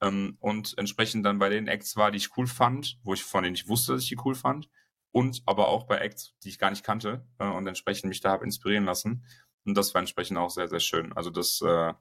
Ähm, 0.00 0.38
und 0.40 0.76
entsprechend 0.78 1.24
dann 1.26 1.38
bei 1.38 1.50
den 1.50 1.68
Acts 1.68 1.96
war, 1.96 2.10
die 2.10 2.16
ich 2.16 2.36
cool 2.36 2.46
fand, 2.46 2.98
wo 3.02 3.12
ich 3.12 3.22
von 3.22 3.44
denen 3.44 3.54
ich 3.54 3.68
wusste, 3.68 3.92
dass 3.92 4.02
ich 4.02 4.08
die 4.08 4.18
cool 4.24 4.34
fand. 4.34 4.70
Und 5.12 5.42
aber 5.44 5.68
auch 5.68 5.84
bei 5.84 5.98
Acts, 5.98 6.34
die 6.44 6.48
ich 6.48 6.58
gar 6.58 6.70
nicht 6.70 6.82
kannte 6.82 7.26
äh, 7.38 7.46
und 7.46 7.66
entsprechend 7.66 8.08
mich 8.08 8.20
da 8.20 8.30
habe 8.30 8.44
inspirieren 8.44 8.84
lassen. 8.84 9.24
Und 9.66 9.74
das 9.76 9.92
war 9.94 10.00
entsprechend 10.00 10.38
auch 10.38 10.50
sehr, 10.50 10.68
sehr 10.68 10.80
schön. 10.80 11.12
Also 11.12 11.28
das, 11.28 11.60
äh, 11.60 11.92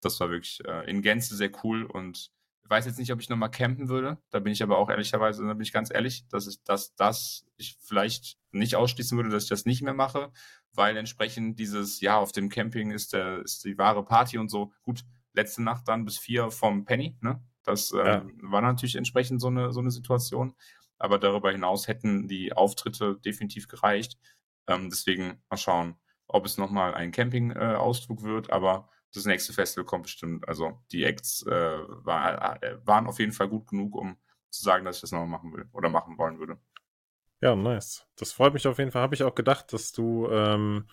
das 0.00 0.18
war 0.18 0.30
wirklich 0.30 0.60
äh, 0.64 0.90
in 0.90 1.02
Gänze 1.02 1.36
sehr 1.36 1.52
cool 1.62 1.84
und 1.84 2.32
weiß 2.70 2.86
jetzt 2.86 2.98
nicht, 2.98 3.12
ob 3.12 3.20
ich 3.20 3.28
nochmal 3.28 3.50
campen 3.50 3.88
würde. 3.88 4.18
Da 4.30 4.38
bin 4.38 4.52
ich 4.52 4.62
aber 4.62 4.78
auch 4.78 4.88
ehrlicherweise, 4.88 5.44
da 5.44 5.54
bin 5.54 5.62
ich 5.62 5.72
ganz 5.72 5.92
ehrlich, 5.92 6.26
dass 6.28 6.46
ich, 6.46 6.62
dass 6.62 6.94
das 6.94 7.46
ich 7.56 7.76
vielleicht 7.80 8.38
nicht 8.52 8.76
ausschließen 8.76 9.16
würde, 9.18 9.30
dass 9.30 9.44
ich 9.44 9.48
das 9.48 9.66
nicht 9.66 9.82
mehr 9.82 9.94
mache, 9.94 10.32
weil 10.72 10.96
entsprechend 10.96 11.58
dieses, 11.58 12.00
ja, 12.00 12.18
auf 12.18 12.32
dem 12.32 12.48
Camping 12.48 12.92
ist 12.92 13.12
der, 13.12 13.40
ist 13.42 13.64
die 13.64 13.76
wahre 13.76 14.04
Party 14.04 14.38
und 14.38 14.50
so. 14.50 14.72
Gut, 14.82 15.02
letzte 15.32 15.62
Nacht 15.62 15.88
dann 15.88 16.04
bis 16.04 16.18
vier 16.18 16.50
vom 16.50 16.84
Penny, 16.84 17.16
ne? 17.20 17.42
Das 17.64 17.92
ähm, 17.92 17.98
ja. 17.98 18.24
war 18.50 18.62
natürlich 18.62 18.96
entsprechend 18.96 19.40
so 19.40 19.48
eine, 19.48 19.72
so 19.72 19.80
eine 19.80 19.90
Situation. 19.90 20.54
Aber 20.98 21.18
darüber 21.18 21.50
hinaus 21.50 21.88
hätten 21.88 22.28
die 22.28 22.52
Auftritte 22.52 23.18
definitiv 23.24 23.68
gereicht. 23.68 24.18
Ähm, 24.66 24.90
deswegen 24.90 25.42
mal 25.48 25.56
schauen, 25.56 25.96
ob 26.26 26.46
es 26.46 26.58
nochmal 26.58 26.94
ein 26.94 27.10
Camping-Ausflug 27.10 28.20
äh, 28.20 28.24
wird. 28.24 28.50
Aber 28.50 28.88
das 29.14 29.24
nächste 29.24 29.52
Festival 29.52 29.84
kommt 29.84 30.04
bestimmt. 30.04 30.48
Also 30.48 30.78
die 30.92 31.04
Acts 31.04 31.44
äh, 31.46 31.50
war, 31.50 32.62
äh, 32.62 32.78
waren 32.84 33.06
auf 33.06 33.18
jeden 33.18 33.32
Fall 33.32 33.48
gut 33.48 33.68
genug, 33.68 33.96
um 33.96 34.16
zu 34.50 34.62
sagen, 34.62 34.84
dass 34.84 34.96
ich 34.96 35.02
das 35.02 35.12
nochmal 35.12 35.28
machen 35.28 35.52
will 35.52 35.66
oder 35.72 35.88
machen 35.88 36.18
wollen 36.18 36.38
würde. 36.38 36.58
Ja, 37.40 37.56
nice. 37.56 38.06
Das 38.16 38.32
freut 38.32 38.52
mich 38.52 38.66
auf 38.66 38.78
jeden 38.78 38.90
Fall. 38.90 39.02
Habe 39.02 39.14
ich 39.14 39.22
auch 39.22 39.34
gedacht, 39.34 39.72
dass 39.72 39.92
du 39.92 40.28
ähm, 40.28 40.88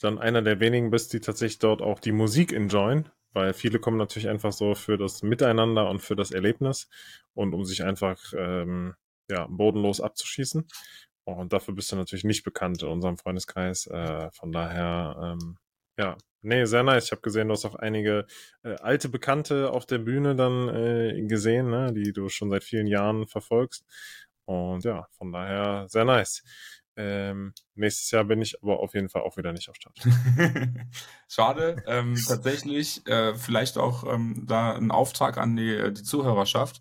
dann 0.00 0.18
einer 0.18 0.42
der 0.42 0.60
wenigen 0.60 0.90
bist, 0.90 1.12
die 1.12 1.20
tatsächlich 1.20 1.58
dort 1.58 1.82
auch 1.82 2.00
die 2.00 2.12
Musik 2.12 2.52
enjoyen, 2.52 3.08
weil 3.32 3.52
viele 3.52 3.78
kommen 3.78 3.96
natürlich 3.96 4.28
einfach 4.28 4.52
so 4.52 4.74
für 4.74 4.96
das 4.96 5.22
Miteinander 5.22 5.88
und 5.88 6.00
für 6.00 6.16
das 6.16 6.30
Erlebnis 6.30 6.88
und 7.34 7.54
um 7.54 7.64
sich 7.64 7.84
einfach 7.84 8.18
ähm, 8.36 8.94
ja, 9.30 9.46
bodenlos 9.48 10.00
abzuschießen. 10.00 10.66
Und 11.24 11.52
dafür 11.52 11.74
bist 11.74 11.92
du 11.92 11.96
natürlich 11.96 12.24
nicht 12.24 12.42
bekannt 12.42 12.82
in 12.82 12.88
unserem 12.88 13.18
Freundeskreis. 13.18 13.86
Äh, 13.86 14.30
von 14.32 14.50
daher, 14.50 15.36
ähm, 15.40 15.58
ja, 15.98 16.16
nee, 16.42 16.64
sehr 16.64 16.82
nice. 16.84 17.06
Ich 17.06 17.10
habe 17.12 17.22
gesehen, 17.22 17.48
du 17.48 17.54
hast 17.54 17.64
auch 17.64 17.74
einige 17.74 18.26
äh, 18.62 18.76
alte 18.76 19.08
Bekannte 19.08 19.70
auf 19.70 19.84
der 19.84 19.98
Bühne 19.98 20.36
dann 20.36 20.68
äh, 20.68 21.22
gesehen, 21.26 21.70
ne, 21.70 21.92
die 21.92 22.12
du 22.12 22.28
schon 22.28 22.50
seit 22.50 22.64
vielen 22.64 22.86
Jahren 22.86 23.26
verfolgst. 23.26 23.84
Und 24.44 24.84
ja, 24.84 25.06
von 25.10 25.32
daher 25.32 25.86
sehr 25.88 26.04
nice. 26.04 26.42
Ähm, 26.96 27.52
nächstes 27.74 28.10
Jahr 28.10 28.24
bin 28.24 28.42
ich 28.42 28.60
aber 28.62 28.80
auf 28.80 28.94
jeden 28.94 29.08
Fall 29.08 29.22
auch 29.22 29.36
wieder 29.36 29.52
nicht 29.52 29.68
auf 29.68 29.76
Start. 29.76 29.96
Schade. 31.28 31.82
Ähm, 31.86 32.16
tatsächlich, 32.26 33.06
äh, 33.06 33.34
vielleicht 33.34 33.78
auch 33.78 34.04
ähm, 34.12 34.44
da 34.46 34.72
ein 34.72 34.90
Auftrag 34.90 35.38
an 35.38 35.56
die, 35.56 35.74
äh, 35.74 35.92
die 35.92 36.02
Zuhörerschaft. 36.02 36.80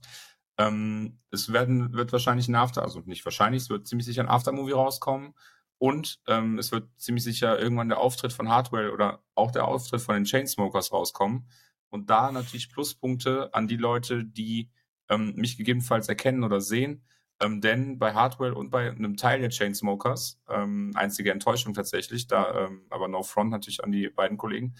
Ähm, 0.57 1.19
es 1.29 1.53
werden, 1.53 1.93
wird 1.93 2.11
wahrscheinlich 2.13 2.47
ein 2.47 2.55
After, 2.55 2.81
also 2.81 3.01
nicht 3.05 3.25
wahrscheinlich, 3.25 3.63
es 3.63 3.69
wird 3.69 3.87
ziemlich 3.87 4.07
sicher 4.07 4.23
ein 4.23 4.29
Aftermovie 4.29 4.71
rauskommen. 4.71 5.35
Und 5.79 6.19
ähm, 6.27 6.57
es 6.57 6.71
wird 6.71 6.89
ziemlich 6.97 7.23
sicher 7.23 7.59
irgendwann 7.59 7.89
der 7.89 7.99
Auftritt 7.99 8.33
von 8.33 8.49
Hardwell 8.49 8.89
oder 8.89 9.23
auch 9.35 9.51
der 9.51 9.67
Auftritt 9.67 10.01
von 10.01 10.15
den 10.15 10.25
Chainsmokers 10.25 10.91
rauskommen. 10.91 11.47
Und 11.89 12.09
da 12.09 12.31
natürlich 12.31 12.71
Pluspunkte 12.71 13.53
an 13.53 13.67
die 13.67 13.77
Leute, 13.77 14.25
die 14.25 14.71
ähm, 15.09 15.33
mich 15.35 15.57
gegebenenfalls 15.57 16.09
erkennen 16.09 16.43
oder 16.43 16.61
sehen 16.61 17.03
ähm, 17.39 17.61
denn 17.61 17.99
bei 17.99 18.13
Hardwell 18.13 18.53
und 18.53 18.71
bei 18.71 18.89
einem 18.89 19.15
Teil 19.15 19.41
der 19.41 19.49
Chainsmokers, 19.49 20.39
ähm, 20.49 20.91
einzige 20.95 21.31
Enttäuschung 21.31 21.73
tatsächlich, 21.73 22.27
da 22.27 22.65
ähm, 22.65 22.85
aber 22.89 23.07
no 23.07 23.21
front 23.23 23.51
natürlich 23.51 23.83
an 23.83 23.91
die 23.91 24.09
beiden 24.09 24.37
Kollegen, 24.37 24.75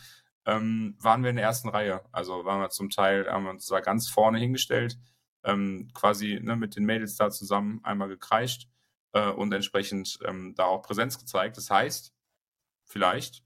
ähm, 0.45 0.95
waren 0.99 1.23
wir 1.23 1.29
in 1.29 1.35
der 1.35 1.45
ersten 1.45 1.69
Reihe. 1.69 2.01
Also 2.11 2.45
waren 2.45 2.61
wir 2.61 2.69
zum 2.69 2.89
Teil, 2.89 3.27
haben 3.29 3.43
wir 3.43 3.51
uns 3.51 3.67
da 3.67 3.79
ganz 3.79 4.09
vorne 4.09 4.39
hingestellt, 4.39 4.97
ähm, 5.43 5.89
quasi 5.93 6.39
ne, 6.41 6.55
mit 6.55 6.75
den 6.75 6.85
Mädels 6.85 7.15
da 7.15 7.29
zusammen 7.29 7.79
einmal 7.83 8.07
gekreischt 8.07 8.69
äh, 9.17 9.31
und 9.31 9.53
entsprechend 9.53 10.19
ähm, 10.25 10.53
da 10.55 10.65
auch 10.65 10.83
Präsenz 10.83 11.17
gezeigt. 11.17 11.57
Das 11.57 11.69
heißt, 11.69 12.13
vielleicht 12.85 13.43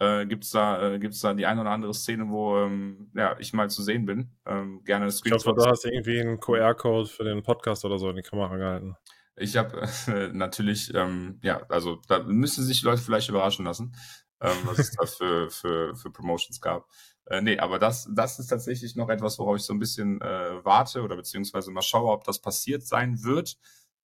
äh, 0.00 0.26
gibt 0.26 0.44
es 0.44 0.50
da, 0.50 0.94
äh, 0.94 0.98
gibt's 0.98 1.20
da 1.20 1.34
die 1.34 1.46
eine 1.46 1.60
oder 1.60 1.70
andere 1.70 1.94
Szene, 1.94 2.28
wo 2.28 2.58
ähm, 2.58 3.10
ja, 3.14 3.36
ich 3.38 3.52
mal 3.52 3.70
zu 3.70 3.82
sehen 3.82 4.06
bin. 4.06 4.30
Ähm, 4.46 4.82
gerne 4.84 5.10
Screenshots. 5.10 5.42
Ich 5.42 5.48
hoffe, 5.48 5.60
du 5.60 5.70
hast 5.70 5.84
irgendwie 5.84 6.20
einen 6.20 6.40
QR-Code 6.40 7.08
für 7.08 7.24
den 7.24 7.42
Podcast 7.42 7.84
oder 7.84 7.98
so 7.98 8.10
in 8.10 8.16
die 8.16 8.22
Kamera 8.22 8.56
gehalten. 8.56 8.96
Ich 9.36 9.56
habe 9.56 9.88
äh, 10.08 10.28
natürlich, 10.32 10.92
ähm, 10.94 11.38
ja, 11.42 11.62
also 11.68 12.00
da 12.08 12.22
müssen 12.24 12.64
sich 12.64 12.80
die 12.80 12.86
Leute 12.86 13.02
vielleicht 13.02 13.28
überraschen 13.28 13.64
lassen, 13.64 13.94
ähm, 14.40 14.56
was 14.64 14.78
es 14.78 14.90
da 14.92 15.06
für, 15.06 15.50
für, 15.50 15.94
für 15.94 16.10
Promotions 16.10 16.60
gab. 16.60 16.88
Äh, 17.26 17.42
nee, 17.42 17.58
aber 17.58 17.78
das, 17.78 18.08
das 18.12 18.38
ist 18.38 18.48
tatsächlich 18.48 18.96
noch 18.96 19.10
etwas, 19.10 19.38
worauf 19.38 19.56
ich 19.56 19.62
so 19.62 19.72
ein 19.74 19.78
bisschen 19.78 20.20
äh, 20.20 20.64
warte 20.64 21.02
oder 21.02 21.14
beziehungsweise 21.14 21.70
mal 21.70 21.82
schaue, 21.82 22.10
ob 22.10 22.24
das 22.24 22.40
passiert 22.40 22.84
sein 22.84 23.22
wird. 23.22 23.58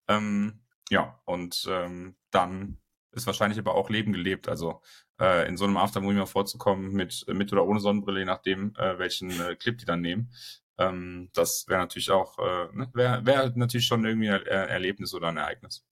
Ähm, 0.07 0.62
ja, 0.89 1.19
und 1.25 1.65
ähm, 1.69 2.15
dann 2.31 2.77
ist 3.11 3.27
wahrscheinlich 3.27 3.59
aber 3.59 3.75
auch 3.75 3.89
Leben 3.89 4.11
gelebt. 4.13 4.47
Also 4.49 4.81
äh, 5.19 5.47
in 5.47 5.57
so 5.57 5.65
einem 5.65 5.77
Aftermovie 5.77 6.15
mal 6.17 6.25
vorzukommen 6.25 6.93
mit, 6.93 7.25
mit 7.27 7.51
oder 7.53 7.65
ohne 7.65 7.79
Sonnenbrille, 7.79 8.19
je 8.19 8.25
nachdem, 8.25 8.75
äh, 8.75 8.97
welchen 8.97 9.29
äh, 9.39 9.55
Clip 9.55 9.77
die 9.77 9.85
dann 9.85 10.01
nehmen. 10.01 10.33
Ähm, 10.77 11.29
das 11.33 11.67
wäre 11.67 11.79
natürlich 11.79 12.11
auch, 12.11 12.39
äh, 12.39 12.67
ne? 12.73 12.89
wäre 12.93 13.25
wär 13.25 13.51
natürlich 13.55 13.85
schon 13.85 14.05
irgendwie 14.05 14.29
ein 14.29 14.45
Erlebnis 14.45 15.13
oder 15.13 15.27
ein 15.27 15.37
Ereignis. 15.37 15.85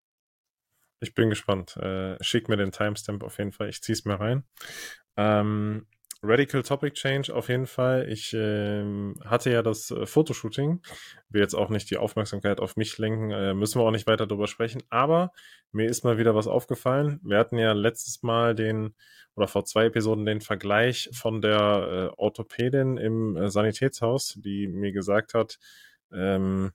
Ich 1.00 1.14
bin 1.16 1.30
gespannt. 1.30 1.78
Äh, 1.78 2.24
schick 2.24 2.48
mir 2.48 2.58
den 2.58 2.72
Timestamp 2.72 3.24
auf 3.24 3.38
jeden 3.38 3.52
Fall. 3.52 3.70
Ich 3.70 3.82
zieh's 3.82 4.06
mir 4.06 4.20
rein. 4.20 4.44
Ähm, 5.18 5.88
Radical 6.24 6.62
Topic 6.62 6.94
Change 6.94 7.34
auf 7.34 7.50
jeden 7.50 7.66
Fall. 7.66 8.08
Ich 8.10 8.34
äh, 8.34 8.84
hatte 9.26 9.50
ja 9.50 9.64
das 9.64 9.90
äh, 9.90 10.06
Fotoshooting. 10.06 10.82
Will 11.30 11.42
jetzt 11.42 11.56
auch 11.56 11.70
nicht 11.70 11.90
die 11.90 11.98
Aufmerksamkeit 11.98 12.60
auf 12.60 12.76
mich 12.76 12.98
lenken, 13.00 13.32
äh, 13.32 13.54
müssen 13.56 13.80
wir 13.80 13.86
auch 13.86 13.92
nicht 13.92 14.06
weiter 14.06 14.28
darüber 14.28 14.48
sprechen. 14.48 14.84
Aber 14.90 15.32
mir 15.72 15.88
ist 15.88 16.04
mal 16.04 16.20
wieder 16.20 16.36
was 16.36 16.48
aufgefallen. 16.48 17.20
Wir 17.24 17.40
hatten 17.40 17.58
ja 17.58 17.72
letztes 17.74 18.22
Mal 18.22 18.54
den, 18.54 18.94
oder 19.36 19.48
vor 19.48 19.66
zwei 19.66 19.86
Episoden 19.86 20.26
den 20.26 20.42
Vergleich 20.42 21.10
von 21.12 21.42
der 21.42 22.12
äh, 22.12 22.16
Orthopädin 22.18 22.98
im 22.98 23.36
äh, 23.36 23.50
Sanitätshaus, 23.50 24.38
die 24.38 24.68
mir 24.68 24.92
gesagt 24.92 25.34
hat, 25.34 25.58
ähm, 26.14 26.72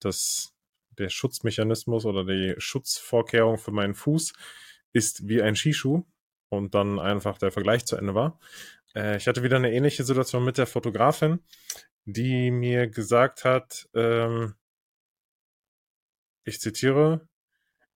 dass 0.00 0.54
der 0.98 1.10
Schutzmechanismus 1.10 2.06
oder 2.06 2.24
die 2.24 2.54
Schutzvorkehrung 2.56 3.58
für 3.58 3.72
meinen 3.72 3.94
Fuß 3.94 4.32
ist 4.92 5.28
wie 5.28 5.42
ein 5.42 5.56
Skischuh 5.56 6.04
und 6.48 6.74
dann 6.74 6.98
einfach 6.98 7.38
der 7.38 7.52
Vergleich 7.52 7.84
zu 7.86 7.96
Ende 7.96 8.14
war. 8.14 8.38
Äh, 8.96 9.18
ich 9.18 9.28
hatte 9.28 9.42
wieder 9.42 9.56
eine 9.56 9.72
ähnliche 9.72 10.04
Situation 10.04 10.44
mit 10.44 10.58
der 10.58 10.66
Fotografin, 10.66 11.40
die 12.04 12.50
mir 12.50 12.88
gesagt 12.88 13.44
hat, 13.44 13.88
ähm, 13.94 14.54
ich 16.44 16.60
zitiere, 16.60 17.28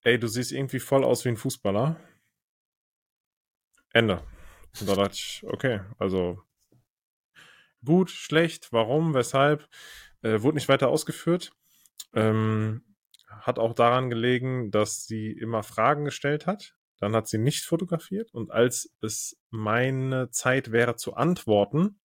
ey, 0.02 0.18
du 0.18 0.26
siehst 0.26 0.52
irgendwie 0.52 0.80
voll 0.80 1.04
aus 1.04 1.24
wie 1.24 1.30
ein 1.30 1.36
Fußballer. 1.36 1.98
Ende. 3.92 4.22
Und 4.80 4.88
da 4.88 4.94
dachte 4.94 5.14
ich, 5.14 5.42
okay, 5.46 5.80
also 5.98 6.42
gut, 7.84 8.10
schlecht, 8.10 8.72
warum, 8.72 9.14
weshalb, 9.14 9.68
äh, 10.22 10.42
wurde 10.42 10.56
nicht 10.56 10.68
weiter 10.68 10.88
ausgeführt. 10.88 11.52
Ähm, 12.12 12.84
hat 13.28 13.58
auch 13.58 13.74
daran 13.74 14.10
gelegen, 14.10 14.70
dass 14.70 15.06
sie 15.06 15.30
immer 15.30 15.62
Fragen 15.62 16.04
gestellt 16.04 16.46
hat, 16.46 16.76
dann 17.00 17.16
hat 17.16 17.26
sie 17.26 17.38
nicht 17.38 17.64
fotografiert 17.64 18.32
und 18.32 18.50
als 18.50 18.94
es 19.00 19.40
meine 19.50 20.30
Zeit 20.30 20.70
wäre 20.70 20.96
zu 20.96 21.14
antworten, 21.14 21.98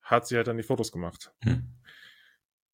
hat 0.00 0.26
sie 0.26 0.36
halt 0.36 0.48
dann 0.48 0.56
die 0.56 0.62
Fotos 0.62 0.90
gemacht. 0.90 1.32
Hm. 1.44 1.74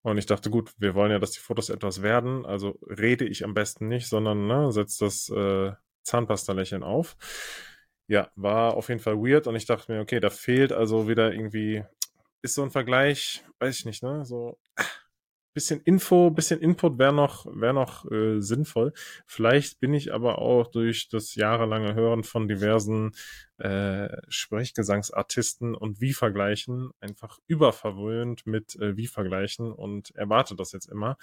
Und 0.03 0.16
ich 0.16 0.27
dachte, 0.27 0.49
gut, 0.49 0.73
wir 0.79 0.95
wollen 0.95 1.11
ja, 1.11 1.19
dass 1.19 1.33
die 1.33 1.41
Fotos 1.41 1.69
etwas 1.69 2.03
werden, 2.03 2.47
also 2.47 2.79
rede 2.83 3.27
ich 3.27 3.45
am 3.45 3.53
besten 3.53 3.89
nicht, 3.89 4.09
sondern 4.09 4.47
ne, 4.47 4.73
setze 4.73 5.05
das 5.05 5.29
äh, 5.29 5.73
Zahnpasta-Lächeln 6.05 6.83
auf. 6.83 7.16
Ja, 8.07 8.31
war 8.37 8.75
auf 8.75 8.89
jeden 8.89 9.01
Fall 9.01 9.16
weird 9.16 9.47
und 9.47 9.57
ich 9.57 9.66
dachte 9.66 9.93
mir, 9.93 10.01
okay, 10.01 10.21
da 10.21 10.31
fehlt 10.31 10.73
also 10.73 11.09
wieder 11.09 11.33
irgendwie, 11.33 11.85
ist 12.41 12.55
so 12.55 12.62
ein 12.62 12.71
Vergleich, 12.71 13.45
weiß 13.59 13.81
ich 13.81 13.85
nicht, 13.85 14.03
ne, 14.03 14.25
so, 14.25 14.59
bisschen 15.55 15.80
Info, 15.80 16.30
bisschen 16.30 16.61
Input 16.61 16.99
wäre 16.99 17.12
noch, 17.12 17.46
wäre 17.46 17.74
noch 17.74 18.11
äh, 18.11 18.40
sinnvoll. 18.40 18.92
Vielleicht 19.26 19.80
bin 19.80 19.94
ich 19.94 20.12
aber 20.12 20.38
auch 20.38 20.68
durch 20.68 21.09
das 21.09 21.34
jahrelange 21.34 21.94
Hören 21.94 22.22
von 22.22 22.49
diversen 22.49 23.12
äh, 23.59 24.09
Sprechgesangsartisten 24.28 25.74
und 25.74 26.01
Wie-Vergleichen 26.01 26.90
einfach 27.01 27.38
überverwöhnt 27.46 28.46
mit 28.46 28.76
äh, 28.76 28.96
Wie-Vergleichen 28.96 29.72
und 29.72 30.14
erwarte 30.14 30.55
das 30.55 30.72
jetzt 30.72 30.86
immer 30.86 31.16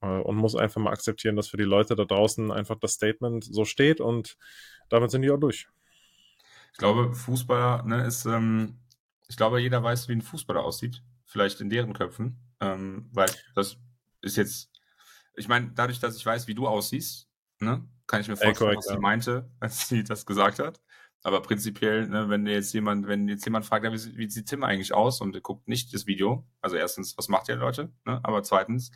äh, 0.00 0.06
und 0.06 0.36
muss 0.36 0.56
einfach 0.56 0.80
mal 0.80 0.92
akzeptieren, 0.92 1.36
dass 1.36 1.48
für 1.48 1.56
die 1.56 1.64
Leute 1.64 1.94
da 1.94 2.04
draußen 2.04 2.50
einfach 2.50 2.76
das 2.76 2.92
Statement 2.92 3.44
so 3.44 3.64
steht 3.64 4.00
und 4.00 4.36
damit 4.88 5.10
sind 5.10 5.22
die 5.22 5.30
auch 5.30 5.40
durch. 5.40 5.68
Ich 6.72 6.78
glaube, 6.78 7.14
Fußballer 7.14 7.84
ne, 7.84 8.04
ist, 8.04 8.26
ähm, 8.26 8.78
ich 9.28 9.36
glaube, 9.36 9.60
jeder 9.60 9.82
weiß, 9.82 10.08
wie 10.08 10.12
ein 10.12 10.22
Fußballer 10.22 10.62
aussieht. 10.62 11.02
Vielleicht 11.36 11.60
in 11.60 11.68
deren 11.68 11.92
Köpfen. 11.92 12.38
Ähm, 12.60 13.10
weil 13.12 13.28
das 13.54 13.76
ist 14.22 14.38
jetzt, 14.38 14.70
ich 15.34 15.48
meine, 15.48 15.70
dadurch, 15.74 16.00
dass 16.00 16.16
ich 16.16 16.24
weiß, 16.24 16.48
wie 16.48 16.54
du 16.54 16.66
aussiehst, 16.66 17.28
ne, 17.60 17.86
kann 18.06 18.22
ich 18.22 18.28
mir 18.28 18.36
vorstellen, 18.36 18.56
korrekt, 18.56 18.78
was 18.78 18.86
sie 18.86 18.94
ja. 18.94 19.00
meinte, 19.00 19.50
als 19.60 19.86
sie 19.86 20.02
das 20.02 20.24
gesagt 20.24 20.58
hat. 20.58 20.80
Aber 21.22 21.42
prinzipiell, 21.42 22.08
ne, 22.08 22.30
wenn 22.30 22.46
jetzt 22.46 22.72
jemand, 22.72 23.06
wenn 23.06 23.28
jetzt 23.28 23.44
jemand 23.44 23.66
fragt, 23.66 23.84
ja, 23.84 23.92
wie, 23.92 24.16
wie, 24.16 24.30
sieht 24.30 24.46
Tim 24.46 24.64
eigentlich 24.64 24.94
aus 24.94 25.20
und 25.20 25.34
er 25.34 25.42
guckt 25.42 25.68
nicht 25.68 25.92
das 25.92 26.06
Video, 26.06 26.48
also 26.62 26.76
erstens, 26.76 27.18
was 27.18 27.28
macht 27.28 27.50
ihr 27.50 27.56
Leute, 27.56 27.92
ne? 28.06 28.18
Aber 28.22 28.42
zweitens, 28.42 28.92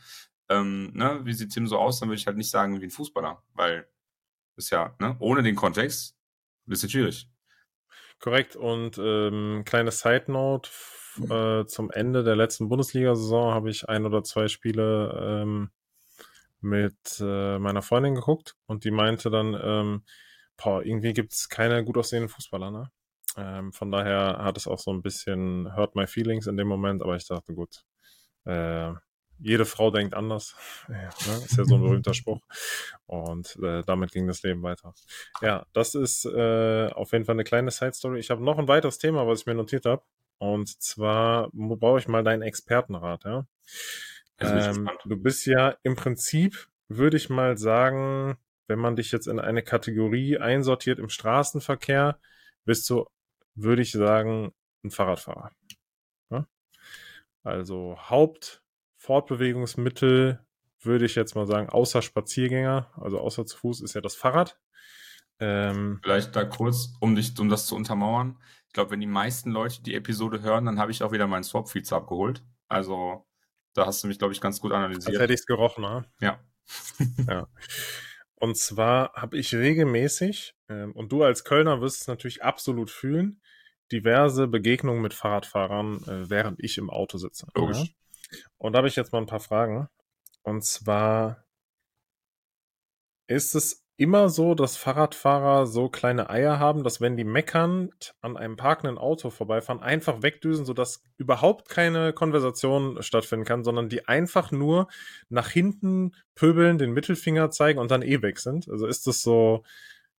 ähm, 0.49 0.93
ne, 0.95 1.21
wie 1.25 1.35
sieht 1.35 1.53
Tim 1.53 1.67
so 1.67 1.79
aus, 1.79 2.01
dann 2.01 2.09
würde 2.09 2.21
ich 2.21 2.27
halt 2.27 2.39
nicht 2.39 2.51
sagen 2.51 2.81
wie 2.81 2.85
ein 2.85 2.91
Fußballer, 2.91 3.43
weil 3.53 3.87
ist 4.57 4.71
ja, 4.71 4.97
ne, 4.99 5.15
ohne 5.19 5.43
den 5.43 5.57
Kontext, 5.57 6.17
ein 6.67 6.71
bisschen 6.71 6.89
schwierig. 6.89 7.29
Korrekt. 8.19 8.57
Und 8.57 8.97
ähm, 8.99 9.63
kleine 9.67 9.91
Side 9.91 10.25
Note 10.29 10.71
äh, 11.29 11.67
zum 11.67 11.91
Ende 11.91 12.25
der 12.25 12.37
letzten 12.37 12.69
Bundesliga-Saison 12.69 13.53
habe 13.53 13.71
ich 13.71 13.89
ein 13.89 14.07
oder 14.07 14.23
zwei 14.23 14.49
Spiele 14.49 15.43
ähm, 15.43 15.71
mit 16.61 17.21
äh, 17.21 17.59
meiner 17.59 17.83
Freundin 17.83 18.15
geguckt 18.15 18.57
und 18.67 18.85
die 18.85 18.91
meinte 18.91 19.31
dann, 19.31 19.59
ähm, 19.63 20.05
boah, 20.57 20.83
irgendwie 20.85 21.13
gibt 21.13 21.33
es 21.33 21.49
keine 21.49 21.85
gut 21.85 21.97
aussehenden 21.97 22.29
Fußballer, 22.29 22.71
ne? 22.71 22.91
Ähm, 23.37 23.73
von 23.73 23.91
daher 23.91 24.39
hat 24.41 24.57
es 24.57 24.67
auch 24.67 24.79
so 24.79 24.93
ein 24.93 25.03
bisschen 25.03 25.75
hurt 25.77 25.95
my 25.95 26.07
feelings 26.07 26.47
in 26.47 26.57
dem 26.57 26.69
Moment, 26.69 27.03
aber 27.03 27.17
ich 27.17 27.27
dachte, 27.27 27.55
gut, 27.55 27.85
äh, 28.45 28.93
jede 29.39 29.65
Frau 29.65 29.91
denkt 29.91 30.15
anders. 30.15 30.55
Ja, 30.89 30.97
ne? 30.97 31.45
Ist 31.45 31.57
ja 31.57 31.65
so 31.65 31.77
ein 31.77 31.83
berühmter 31.83 32.15
Spruch. 32.15 32.41
Und 33.07 33.57
äh, 33.63 33.83
damit 33.85 34.13
ging 34.13 34.27
das 34.27 34.43
Leben 34.43 34.63
weiter. 34.63 34.93
Ja, 35.41 35.65
das 35.73 35.95
ist 35.95 36.25
äh, 36.25 36.89
auf 36.89 37.13
jeden 37.13 37.25
Fall 37.25 37.37
eine 37.37 37.45
kleine 37.45 37.71
Side 37.71 37.95
Story. 37.95 38.19
Ich 38.19 38.31
habe 38.31 38.43
noch 38.43 38.59
ein 38.59 38.69
weiteres 38.69 38.99
Thema, 38.99 39.27
was 39.27 39.41
ich 39.41 39.47
mir 39.47 39.55
notiert 39.55 39.87
habe. 39.87 40.03
Und 40.41 40.83
zwar 40.83 41.51
brauche 41.53 41.99
ich 41.99 42.09
mal 42.09 42.25
deinen 42.25 42.41
Expertenrat, 42.41 43.25
ja. 43.25 43.47
Ähm, 44.39 44.89
du 45.05 45.19
bist 45.19 45.45
ja 45.45 45.77
im 45.83 45.97
Prinzip, 45.97 46.67
würde 46.89 47.19
ich 47.19 47.29
mal 47.29 47.59
sagen, 47.59 48.39
wenn 48.67 48.79
man 48.79 48.97
dich 48.97 49.13
jetzt 49.13 49.27
in 49.27 49.39
eine 49.39 49.63
Kategorie 49.63 50.39
einsortiert 50.39 50.99
im 50.99 51.11
Straßenverkehr, 51.11 52.19
bist 52.65 52.89
du, 52.89 53.05
würde 53.55 53.83
ich 53.83 53.93
sagen, 53.93 54.55
ein 54.83 54.91
Fahrradfahrer. 54.91 55.51
Ja? 56.31 56.47
Also 57.43 57.99
Hauptfortbewegungsmittel 57.99 60.41
würde 60.81 61.05
ich 61.05 61.17
jetzt 61.17 61.35
mal 61.35 61.47
sagen, 61.47 61.69
außer 61.69 62.01
Spaziergänger, 62.01 62.91
also 62.97 63.21
außer 63.21 63.45
zu 63.45 63.59
Fuß, 63.59 63.83
ist 63.83 63.93
ja 63.93 64.01
das 64.01 64.15
Fahrrad. 64.15 64.59
Ähm, 65.39 66.01
Vielleicht 66.03 66.35
da 66.35 66.45
kurz, 66.45 66.95
um 66.99 67.15
dich, 67.15 67.39
um 67.39 67.51
das 67.51 67.67
zu 67.67 67.77
untermauern. 67.77 68.39
Ich 68.71 68.75
glaube, 68.75 68.93
wenn 68.93 69.01
die 69.01 69.07
meisten 69.09 69.51
Leute 69.51 69.83
die 69.83 69.97
Episode 69.97 70.43
hören, 70.43 70.65
dann 70.65 70.79
habe 70.79 70.93
ich 70.93 71.03
auch 71.03 71.11
wieder 71.11 71.27
meinen 71.27 71.43
Swap-Feeds 71.43 71.93
abgeholt. 71.93 72.45
Also, 72.69 73.27
da 73.75 73.85
hast 73.85 74.05
du 74.05 74.07
mich, 74.07 74.21
glaube 74.21 74.33
ich, 74.33 74.41
ganz 74.41 74.61
gut 74.61 74.71
analysiert. 74.71 75.09
Als 75.09 75.19
hätte 75.19 75.33
ich 75.33 75.41
es 75.41 75.47
gerochen, 75.47 75.83
ne? 75.83 76.05
Ja. 76.21 76.39
ja. 77.29 77.49
Und 78.37 78.57
zwar 78.57 79.13
habe 79.15 79.37
ich 79.39 79.53
regelmäßig, 79.57 80.55
ähm, 80.69 80.93
und 80.93 81.11
du 81.11 81.25
als 81.25 81.43
Kölner 81.43 81.81
wirst 81.81 82.03
es 82.03 82.07
natürlich 82.07 82.45
absolut 82.45 82.93
fühlen, 82.93 83.43
diverse 83.91 84.47
Begegnungen 84.47 85.03
mit 85.03 85.15
Fahrradfahrern, 85.15 86.05
äh, 86.05 86.31
während 86.31 86.63
ich 86.63 86.79
im 86.79 86.91
Auto 86.91 87.19
sitze. 87.19 87.49
Logisch. 87.57 87.79
Ja? 88.31 88.39
Und 88.57 88.75
da 88.75 88.77
habe 88.77 88.87
ich 88.87 88.95
jetzt 88.95 89.13
mal 89.13 89.19
ein 89.19 89.27
paar 89.27 89.41
Fragen. 89.41 89.89
Und 90.43 90.65
zwar 90.65 91.45
ist 93.27 93.57
es 93.57 93.85
immer 94.01 94.31
so, 94.31 94.55
dass 94.55 94.79
Fahrradfahrer 94.79 95.67
so 95.67 95.91
kleine 95.91 96.31
Eier 96.31 96.59
haben, 96.59 96.85
dass 96.85 97.03
wenn 97.03 97.19
die 97.19 97.25
meckernd 97.25 98.15
an 98.23 98.39
einem 98.39 98.57
parkenden 98.57 98.97
Auto 98.97 99.29
vorbeifahren, 99.29 99.83
einfach 99.83 100.23
wegdüsen, 100.23 100.65
sodass 100.65 101.03
überhaupt 101.19 101.69
keine 101.69 102.15
Konversation 102.15 103.03
stattfinden 103.03 103.45
kann, 103.45 103.63
sondern 103.63 103.91
die 103.91 104.09
einfach 104.09 104.53
nur 104.53 104.89
nach 105.29 105.51
hinten 105.51 106.13
pöbeln, 106.35 106.79
den 106.79 106.93
Mittelfinger 106.93 107.51
zeigen 107.51 107.79
und 107.79 107.91
dann 107.91 108.01
eh 108.01 108.23
weg 108.23 108.39
sind. 108.39 108.71
Also 108.71 108.87
ist 108.87 109.07
das 109.07 109.21
so, 109.21 109.65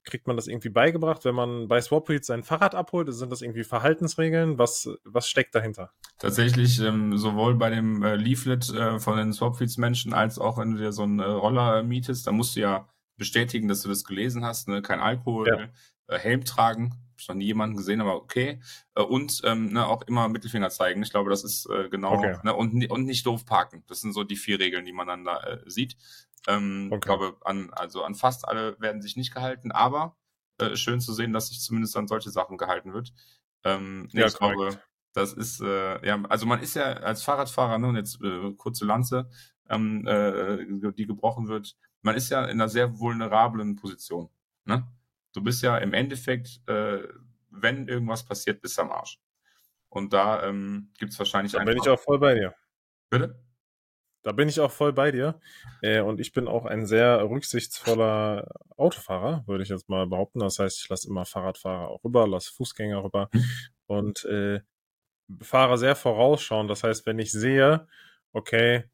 kriegt 0.03 0.27
man 0.27 0.35
das 0.35 0.45
irgendwie 0.45 0.69
beigebracht, 0.69 1.25
wenn 1.25 1.33
man 1.33 1.67
bei 1.67 1.81
Swaplead 1.81 2.23
sein 2.23 2.43
Fahrrad 2.43 2.75
abholt? 2.75 3.11
Sind 3.11 3.31
das 3.31 3.41
irgendwie 3.41 3.63
Verhaltensregeln? 3.63 4.59
Was, 4.59 4.89
was 5.05 5.27
steckt 5.27 5.55
dahinter? 5.55 5.89
Tatsächlich, 6.19 6.79
ähm, 6.81 7.17
sowohl 7.17 7.55
bei 7.55 7.71
dem 7.71 8.03
äh, 8.03 8.15
Leaflet 8.15 8.69
äh, 8.69 8.99
von 8.99 9.17
den 9.17 9.33
Swapfeeds-Menschen 9.33 10.13
als 10.13 10.37
auch 10.37 10.59
wenn 10.59 10.73
du 10.73 10.77
dir 10.77 10.91
so 10.91 11.01
einen 11.01 11.17
äh, 11.17 11.23
Roller 11.23 11.81
mietest, 11.81 12.27
da 12.27 12.31
musst 12.31 12.55
du 12.55 12.59
ja 12.59 12.87
bestätigen, 13.21 13.67
dass 13.67 13.83
du 13.83 13.89
das 13.89 14.03
gelesen 14.03 14.43
hast, 14.43 14.67
ne? 14.67 14.81
kein 14.81 14.99
Alkohol, 14.99 15.47
ja. 15.47 16.15
äh, 16.15 16.19
Helm 16.19 16.43
tragen, 16.43 16.95
ich 17.19 17.27
noch 17.27 17.35
nie 17.35 17.45
jemanden 17.45 17.77
gesehen, 17.77 18.01
aber 18.01 18.15
okay. 18.15 18.59
Äh, 18.95 19.03
und 19.03 19.43
ähm, 19.45 19.71
ne, 19.73 19.85
auch 19.85 20.01
immer 20.07 20.27
Mittelfinger 20.27 20.71
zeigen. 20.71 21.03
Ich 21.03 21.11
glaube, 21.11 21.29
das 21.29 21.43
ist 21.43 21.67
äh, 21.67 21.87
genau. 21.89 22.13
Okay. 22.13 22.35
Ne, 22.41 22.55
und, 22.55 22.89
und 22.89 23.05
nicht 23.05 23.27
doof 23.27 23.45
parken. 23.45 23.83
Das 23.85 24.01
sind 24.01 24.13
so 24.13 24.23
die 24.23 24.37
vier 24.37 24.59
Regeln, 24.59 24.85
die 24.85 24.91
man 24.91 25.05
dann 25.05 25.23
da 25.23 25.39
äh, 25.39 25.59
sieht. 25.67 25.97
Ähm, 26.47 26.87
okay. 26.87 26.95
Ich 26.95 27.01
glaube, 27.01 27.37
an, 27.45 27.69
also 27.73 28.03
an 28.03 28.15
fast 28.15 28.47
alle 28.47 28.75
werden 28.79 29.03
sich 29.03 29.15
nicht 29.15 29.33
gehalten, 29.33 29.71
aber 29.71 30.17
schön 30.75 31.01
zu 31.01 31.13
sehen, 31.13 31.33
dass 31.33 31.47
sich 31.47 31.59
zumindest 31.59 31.97
an 31.97 32.07
solche 32.07 32.29
Sachen 32.29 32.55
gehalten 32.55 32.93
wird. 32.93 33.13
Ähm, 33.63 34.07
ja, 34.11 34.27
ich 34.27 34.35
korrekt. 34.35 34.59
glaube, 34.59 34.79
das 35.13 35.33
ist, 35.33 35.59
ja, 35.59 36.23
also 36.29 36.45
man 36.45 36.61
ist 36.61 36.75
ja 36.75 36.83
als 36.83 37.23
Fahrradfahrer, 37.23 37.79
ne, 37.79 37.87
und 37.87 37.95
jetzt 37.95 38.19
kurze 38.57 38.85
Lanze, 38.85 39.27
ähm, 39.71 40.05
äh, 40.05 40.91
die 40.91 41.07
gebrochen 41.07 41.47
wird, 41.47 41.75
man 42.01 42.15
ist 42.15 42.29
ja 42.29 42.43
in 42.45 42.51
einer 42.51 42.69
sehr 42.69 42.99
vulnerablen 42.99 43.75
Position. 43.75 44.29
Ne? 44.65 44.87
Du 45.33 45.41
bist 45.41 45.61
ja 45.61 45.77
im 45.77 45.93
Endeffekt, 45.93 46.61
äh, 46.67 47.07
wenn 47.49 47.87
irgendwas 47.87 48.25
passiert, 48.25 48.61
bist 48.61 48.77
du 48.77 48.83
am 48.83 48.91
Arsch. 48.91 49.19
Und 49.89 50.13
da 50.13 50.43
ähm, 50.43 50.91
gibt 50.97 51.11
es 51.11 51.19
wahrscheinlich. 51.19 51.51
Da 51.51 51.63
bin 51.63 51.77
ich 51.77 51.89
auch 51.89 51.99
voll 51.99 52.19
bei 52.19 52.33
dir. 52.35 52.55
Bitte? 53.09 53.43
Da 54.23 54.31
bin 54.31 54.47
ich 54.47 54.59
auch 54.59 54.71
voll 54.71 54.93
bei 54.93 55.11
dir. 55.11 55.39
Äh, 55.81 56.01
und 56.01 56.19
ich 56.19 56.31
bin 56.31 56.47
auch 56.47 56.65
ein 56.65 56.85
sehr 56.85 57.27
rücksichtsvoller 57.27 58.47
Autofahrer, 58.77 59.43
würde 59.47 59.63
ich 59.63 59.69
jetzt 59.69 59.89
mal 59.89 60.07
behaupten. 60.07 60.39
Das 60.39 60.59
heißt, 60.59 60.79
ich 60.83 60.89
lasse 60.89 61.07
immer 61.07 61.25
Fahrradfahrer 61.25 61.89
auch 61.89 62.03
rüber, 62.03 62.27
lasse 62.27 62.53
Fußgänger 62.53 63.03
rüber 63.03 63.29
hm. 63.31 63.43
und 63.87 64.25
äh, 64.25 64.61
fahre 65.41 65.77
sehr 65.77 65.95
vorausschauend. 65.95 66.69
Das 66.69 66.83
heißt, 66.83 67.05
wenn 67.05 67.19
ich 67.19 67.31
sehe, 67.31 67.87
okay, 68.31 68.85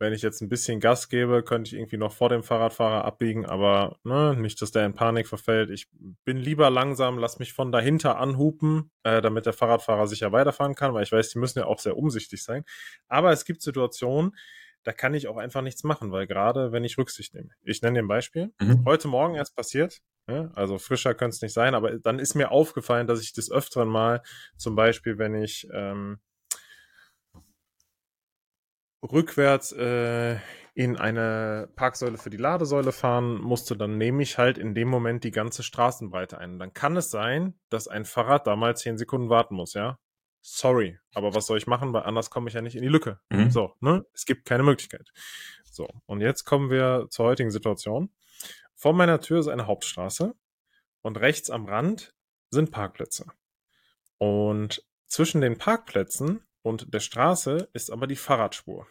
wenn 0.00 0.14
ich 0.14 0.22
jetzt 0.22 0.40
ein 0.40 0.48
bisschen 0.48 0.80
Gas 0.80 1.10
gebe, 1.10 1.42
könnte 1.42 1.68
ich 1.68 1.74
irgendwie 1.74 1.98
noch 1.98 2.12
vor 2.12 2.30
dem 2.30 2.42
Fahrradfahrer 2.42 3.04
abbiegen, 3.04 3.44
aber 3.44 3.98
ne, 4.02 4.34
nicht, 4.34 4.60
dass 4.62 4.72
der 4.72 4.86
in 4.86 4.94
Panik 4.94 5.28
verfällt. 5.28 5.68
Ich 5.68 5.88
bin 6.24 6.38
lieber 6.38 6.70
langsam, 6.70 7.18
lass 7.18 7.38
mich 7.38 7.52
von 7.52 7.70
dahinter 7.70 8.18
anhupen, 8.18 8.90
äh, 9.02 9.20
damit 9.20 9.44
der 9.44 9.52
Fahrradfahrer 9.52 10.06
sicher 10.06 10.32
weiterfahren 10.32 10.74
kann, 10.74 10.94
weil 10.94 11.02
ich 11.02 11.12
weiß, 11.12 11.28
die 11.30 11.38
müssen 11.38 11.58
ja 11.58 11.66
auch 11.66 11.78
sehr 11.78 11.98
umsichtig 11.98 12.42
sein. 12.42 12.64
Aber 13.08 13.30
es 13.30 13.44
gibt 13.44 13.60
Situationen, 13.60 14.34
da 14.84 14.94
kann 14.94 15.12
ich 15.12 15.28
auch 15.28 15.36
einfach 15.36 15.60
nichts 15.60 15.84
machen, 15.84 16.10
weil 16.12 16.26
gerade 16.26 16.72
wenn 16.72 16.82
ich 16.82 16.96
Rücksicht 16.96 17.34
nehme. 17.34 17.50
Ich 17.62 17.82
nenne 17.82 17.98
dir 17.98 18.04
ein 18.04 18.08
Beispiel. 18.08 18.54
Mhm. 18.58 18.86
Heute 18.86 19.06
Morgen 19.06 19.34
erst 19.34 19.54
passiert, 19.54 19.98
ne? 20.26 20.50
also 20.54 20.78
frischer 20.78 21.12
könnte 21.14 21.34
es 21.34 21.42
nicht 21.42 21.52
sein, 21.52 21.74
aber 21.74 21.98
dann 21.98 22.18
ist 22.18 22.34
mir 22.34 22.50
aufgefallen, 22.50 23.06
dass 23.06 23.20
ich 23.20 23.34
des 23.34 23.50
Öfteren 23.50 23.88
mal, 23.88 24.22
zum 24.56 24.76
Beispiel, 24.76 25.18
wenn 25.18 25.34
ich 25.34 25.68
ähm, 25.74 26.20
rückwärts 29.02 29.72
äh, 29.72 30.38
in 30.74 30.96
eine 30.96 31.68
Parksäule 31.74 32.18
für 32.18 32.30
die 32.30 32.36
Ladesäule 32.36 32.92
fahren 32.92 33.40
musste, 33.40 33.76
dann 33.76 33.98
nehme 33.98 34.22
ich 34.22 34.38
halt 34.38 34.58
in 34.58 34.74
dem 34.74 34.88
Moment 34.88 35.24
die 35.24 35.30
ganze 35.30 35.62
Straßenbreite 35.62 36.38
ein. 36.38 36.58
Dann 36.58 36.72
kann 36.72 36.96
es 36.96 37.10
sein, 37.10 37.54
dass 37.68 37.88
ein 37.88 38.04
Fahrrad 38.04 38.46
da 38.46 38.56
mal 38.56 38.76
zehn 38.76 38.96
Sekunden 38.98 39.28
warten 39.28 39.54
muss, 39.54 39.74
ja. 39.74 39.98
Sorry, 40.42 40.98
aber 41.12 41.34
was 41.34 41.46
soll 41.46 41.58
ich 41.58 41.66
machen, 41.66 41.92
weil 41.92 42.04
anders 42.04 42.30
komme 42.30 42.48
ich 42.48 42.54
ja 42.54 42.62
nicht 42.62 42.76
in 42.76 42.82
die 42.82 42.88
Lücke. 42.88 43.20
Mhm. 43.28 43.50
So, 43.50 43.74
ne? 43.80 44.06
Es 44.14 44.24
gibt 44.24 44.46
keine 44.46 44.62
Möglichkeit. 44.62 45.10
So, 45.64 45.86
und 46.06 46.20
jetzt 46.20 46.44
kommen 46.44 46.70
wir 46.70 47.08
zur 47.10 47.26
heutigen 47.26 47.50
Situation. 47.50 48.10
Vor 48.74 48.94
meiner 48.94 49.20
Tür 49.20 49.40
ist 49.40 49.48
eine 49.48 49.66
Hauptstraße 49.66 50.34
und 51.02 51.20
rechts 51.20 51.50
am 51.50 51.66
Rand 51.66 52.14
sind 52.48 52.70
Parkplätze. 52.70 53.26
Und 54.16 54.82
zwischen 55.06 55.40
den 55.42 55.58
Parkplätzen 55.58 56.42
und 56.62 56.92
der 56.92 57.00
Straße 57.00 57.68
ist 57.72 57.90
aber 57.90 58.06
die 58.06 58.16
Fahrradspur. 58.16 58.86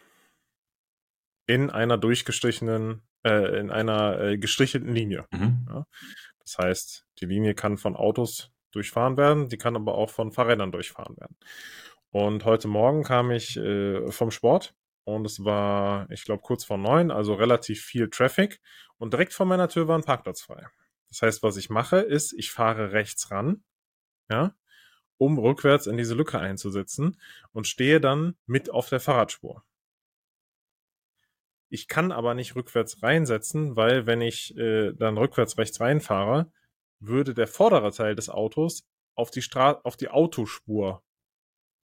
In 1.46 1.70
einer 1.70 1.98
durchgestrichenen, 1.98 3.02
äh, 3.24 3.60
in 3.60 3.72
einer 3.72 4.20
äh, 4.20 4.38
gestrichelten 4.38 4.94
Linie. 4.94 5.26
Mhm. 5.32 5.68
Ja? 5.70 5.86
Das 6.40 6.58
heißt, 6.58 7.08
die 7.20 7.26
Linie 7.26 7.56
kann 7.56 7.78
von 7.78 7.96
Autos 7.96 8.52
durchfahren 8.72 9.18
werden, 9.18 9.50
die 9.50 9.58
kann 9.58 9.76
aber 9.76 9.96
auch 9.96 10.10
von 10.10 10.32
Fahrrädern 10.32 10.72
durchfahren 10.72 11.18
werden. 11.18 11.38
Und 12.12 12.46
heute 12.46 12.68
Morgen 12.68 13.04
kam 13.04 13.32
ich 13.32 13.58
äh, 13.58 14.12
vom 14.12 14.32
Sport 14.32 14.74
und 15.04 15.26
es 15.26 15.44
war, 15.44 16.10
ich 16.12 16.24
glaube, 16.24 16.42
kurz 16.42 16.66
vor 16.66 16.78
neun, 16.78 17.12
also 17.12 17.34
relativ 17.34 17.82
viel 17.82 18.10
Traffic 18.10 18.62
und 18.98 19.14
direkt 19.14 19.34
vor 19.34 19.46
meiner 19.46 19.70
Tür 19.70 19.88
war 19.88 19.98
ein 19.98 20.04
Parkplatz 20.04 20.42
frei. 20.42 20.68
Das 21.10 21.22
heißt, 21.22 21.44
was 21.44 21.58
ich 21.58 21.70
mache, 21.70 21.98
ist, 21.98 22.34
ich 22.34 22.52
fahre 22.52 22.92
rechts 22.92 23.32
ran, 23.32 23.64
ja, 24.30 24.56
um 25.20 25.38
rückwärts 25.38 25.86
in 25.86 25.98
diese 25.98 26.16
Lücke 26.16 26.40
einzusetzen 26.40 27.18
und 27.52 27.68
stehe 27.68 28.00
dann 28.00 28.36
mit 28.48 28.72
auf 28.72 28.90
der 28.90 29.00
Fahrradspur. 29.00 29.64
Ich 31.70 31.88
kann 31.88 32.12
aber 32.12 32.34
nicht 32.34 32.56
rückwärts 32.56 33.04
reinsetzen, 33.04 33.76
weil 33.76 34.08
wenn 34.08 34.22
ich 34.22 34.58
äh, 34.58 34.94
dann 34.94 35.18
rückwärts 35.18 35.58
rechts 35.60 35.80
reinfahre, 35.80 36.52
würde 37.00 37.34
der 37.34 37.48
vordere 37.48 37.92
Teil 37.92 38.16
des 38.16 38.30
Autos 38.30 38.88
auf 39.14 39.30
die, 39.30 39.42
Stra 39.42 39.80
auf 39.84 39.98
die 39.98 40.10
Autospur 40.10 41.04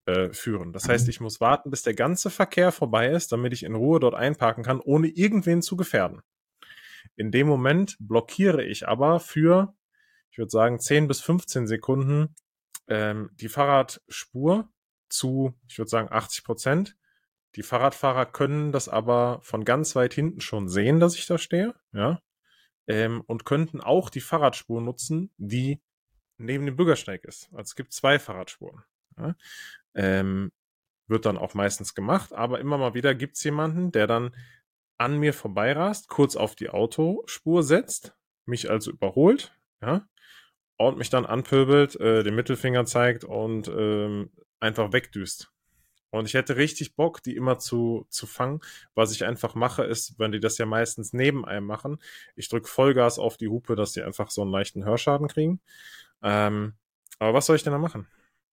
äh, 0.06 0.30
führen. 0.30 0.74
Das 0.74 0.88
heißt, 0.88 1.06
mhm. 1.06 1.10
ich 1.10 1.20
muss 1.20 1.42
warten, 1.42 1.70
bis 1.70 1.84
der 1.84 1.94
ganze 1.94 2.30
Verkehr 2.30 2.72
vorbei 2.72 3.10
ist, 3.10 3.32
damit 3.32 3.54
ich 3.54 3.64
in 3.64 3.76
Ruhe 3.76 4.00
dort 4.00 4.16
einparken 4.16 4.64
kann, 4.64 4.80
ohne 4.80 5.08
irgendwen 5.08 5.62
zu 5.62 5.76
gefährden. 5.76 6.22
In 7.16 7.32
dem 7.32 7.48
Moment 7.48 7.98
blockiere 8.00 8.64
ich 8.64 8.88
aber 8.88 9.20
für, 9.20 9.76
ich 10.32 10.38
würde 10.38 10.50
sagen, 10.50 10.80
10 10.80 11.08
bis 11.08 11.22
15 11.22 11.68
Sekunden 11.68 12.34
ähm, 12.88 13.30
die 13.36 13.50
Fahrradspur 13.50 14.70
zu, 15.10 15.54
ich 15.68 15.78
würde 15.78 15.90
sagen, 15.90 16.10
80 16.12 16.44
Prozent. 16.44 16.98
Die 17.56 17.64
Fahrradfahrer 17.64 18.26
können 18.26 18.72
das 18.72 18.90
aber 18.90 19.40
von 19.42 19.64
ganz 19.64 19.96
weit 19.96 20.14
hinten 20.14 20.42
schon 20.42 20.68
sehen, 20.68 21.00
dass 21.00 21.16
ich 21.16 21.26
da 21.26 21.38
stehe, 21.38 21.74
ja, 21.94 22.22
ähm, 22.88 23.22
und 23.28 23.46
könnten 23.46 23.82
auch 23.82 24.10
die 24.10 24.22
Fahrradspur 24.22 24.82
nutzen, 24.82 25.32
die 25.38 25.82
neben 26.38 26.66
dem 26.66 26.76
Bürgersteig 26.76 27.24
ist. 27.24 27.50
Also 27.52 27.64
es 27.64 27.76
gibt 27.76 27.94
zwei 27.94 28.20
Fahrradspuren. 28.20 28.84
Ja. 29.18 29.36
Ähm, 29.94 30.52
wird 31.08 31.26
dann 31.26 31.38
auch 31.38 31.54
meistens 31.54 31.94
gemacht, 31.94 32.34
aber 32.34 32.60
immer 32.60 32.78
mal 32.78 32.94
wieder 32.94 33.16
gibt 33.16 33.38
es 33.38 33.44
jemanden, 33.44 33.92
der 33.92 34.08
dann 34.08 34.36
an 34.98 35.18
mir 35.18 35.34
vorbeirast, 35.34 36.10
kurz 36.10 36.36
auf 36.36 36.56
die 36.56 36.70
Autospur 36.70 37.64
setzt, 37.64 38.16
mich 38.46 38.70
also 38.70 38.92
überholt, 38.92 39.56
ja, 39.82 40.08
und 40.78 40.98
mich 40.98 41.10
dann 41.10 41.26
anpöbelt, 41.26 42.00
äh, 42.00 42.24
den 42.24 42.36
Mittelfinger 42.36 42.86
zeigt 42.86 43.24
und 43.24 43.68
ähm, 43.68 44.30
einfach 44.60 44.92
wegdüst. 44.94 45.52
Und 46.12 46.28
ich 46.28 46.34
hätte 46.34 46.56
richtig 46.56 46.96
Bock, 46.96 47.22
die 47.24 47.36
immer 47.36 47.60
zu, 47.60 48.08
zu 48.10 48.26
fangen. 48.26 48.62
Was 48.94 49.12
ich 49.12 49.26
einfach 49.26 49.54
mache, 49.54 49.84
ist, 49.84 50.18
wenn 50.18 50.32
die 50.32 50.40
das 50.40 50.58
ja 50.58 50.66
meistens 50.66 51.12
neben 51.12 51.46
einem 51.46 51.66
machen, 51.66 51.98
ich 52.36 52.48
drücke 52.48 52.68
Vollgas 52.68 53.20
auf 53.20 53.36
die 53.36 53.50
Hupe, 53.50 53.76
dass 53.76 53.92
die 53.92 54.02
einfach 54.02 54.30
so 54.30 54.42
einen 54.42 54.52
leichten 54.52 54.86
Hörschaden 54.86 55.28
kriegen. 55.28 55.60
Ähm, 56.24 56.74
aber 57.20 57.34
was 57.34 57.46
soll 57.46 57.58
ich 57.58 57.64
denn 57.64 57.74
da 57.74 57.80
machen? 57.80 58.08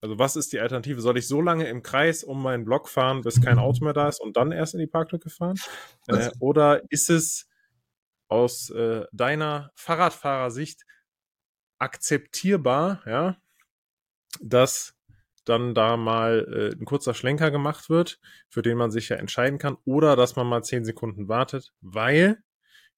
Also 0.03 0.19
was 0.19 0.37
ist 0.37 0.53
die 0.53 0.61
Alternative? 0.61 1.01
Soll 1.01 1.17
ich 1.17 1.27
so 1.27 1.41
lange 1.41 1.67
im 1.67 1.83
Kreis 1.83 2.25
um 2.25 2.43
meinen 2.43 2.65
Block 2.65 2.89
fahren, 2.89 3.23
bis 3.23 3.41
kein 3.41 3.59
Auto 3.59 3.83
mehr 3.85 3.95
da 3.95 4.09
ist 4.09 4.21
und 4.21 4.37
dann 4.37 4.53
erst 4.53 4.75
in 4.75 4.81
die 4.81 4.87
Parklücke 4.87 5.31
fahren? 5.31 5.57
Äh, 6.09 6.31
oder 6.39 6.83
ist 6.91 7.09
es 7.09 7.49
aus 8.29 8.71
äh, 8.71 9.05
deiner 9.13 9.71
Fahrradfahrersicht 9.75 10.83
akzeptierbar, 11.79 13.03
ja, 13.07 13.37
dass 14.41 14.95
dann 15.45 15.75
da 15.75 15.97
mal 15.97 16.73
äh, 16.75 16.77
ein 16.77 16.85
kurzer 16.85 17.15
Schlenker 17.15 17.51
gemacht 17.51 17.89
wird, 17.89 18.19
für 18.49 18.63
den 18.63 18.77
man 18.77 18.91
sich 18.91 19.09
ja 19.09 19.17
entscheiden 19.17 19.59
kann, 19.59 19.77
oder 19.85 20.17
dass 20.17 20.37
man 20.37 20.47
mal 20.47 20.63
zehn 20.63 20.85
Sekunden 20.85 21.29
wartet, 21.29 21.73
weil 21.81 22.43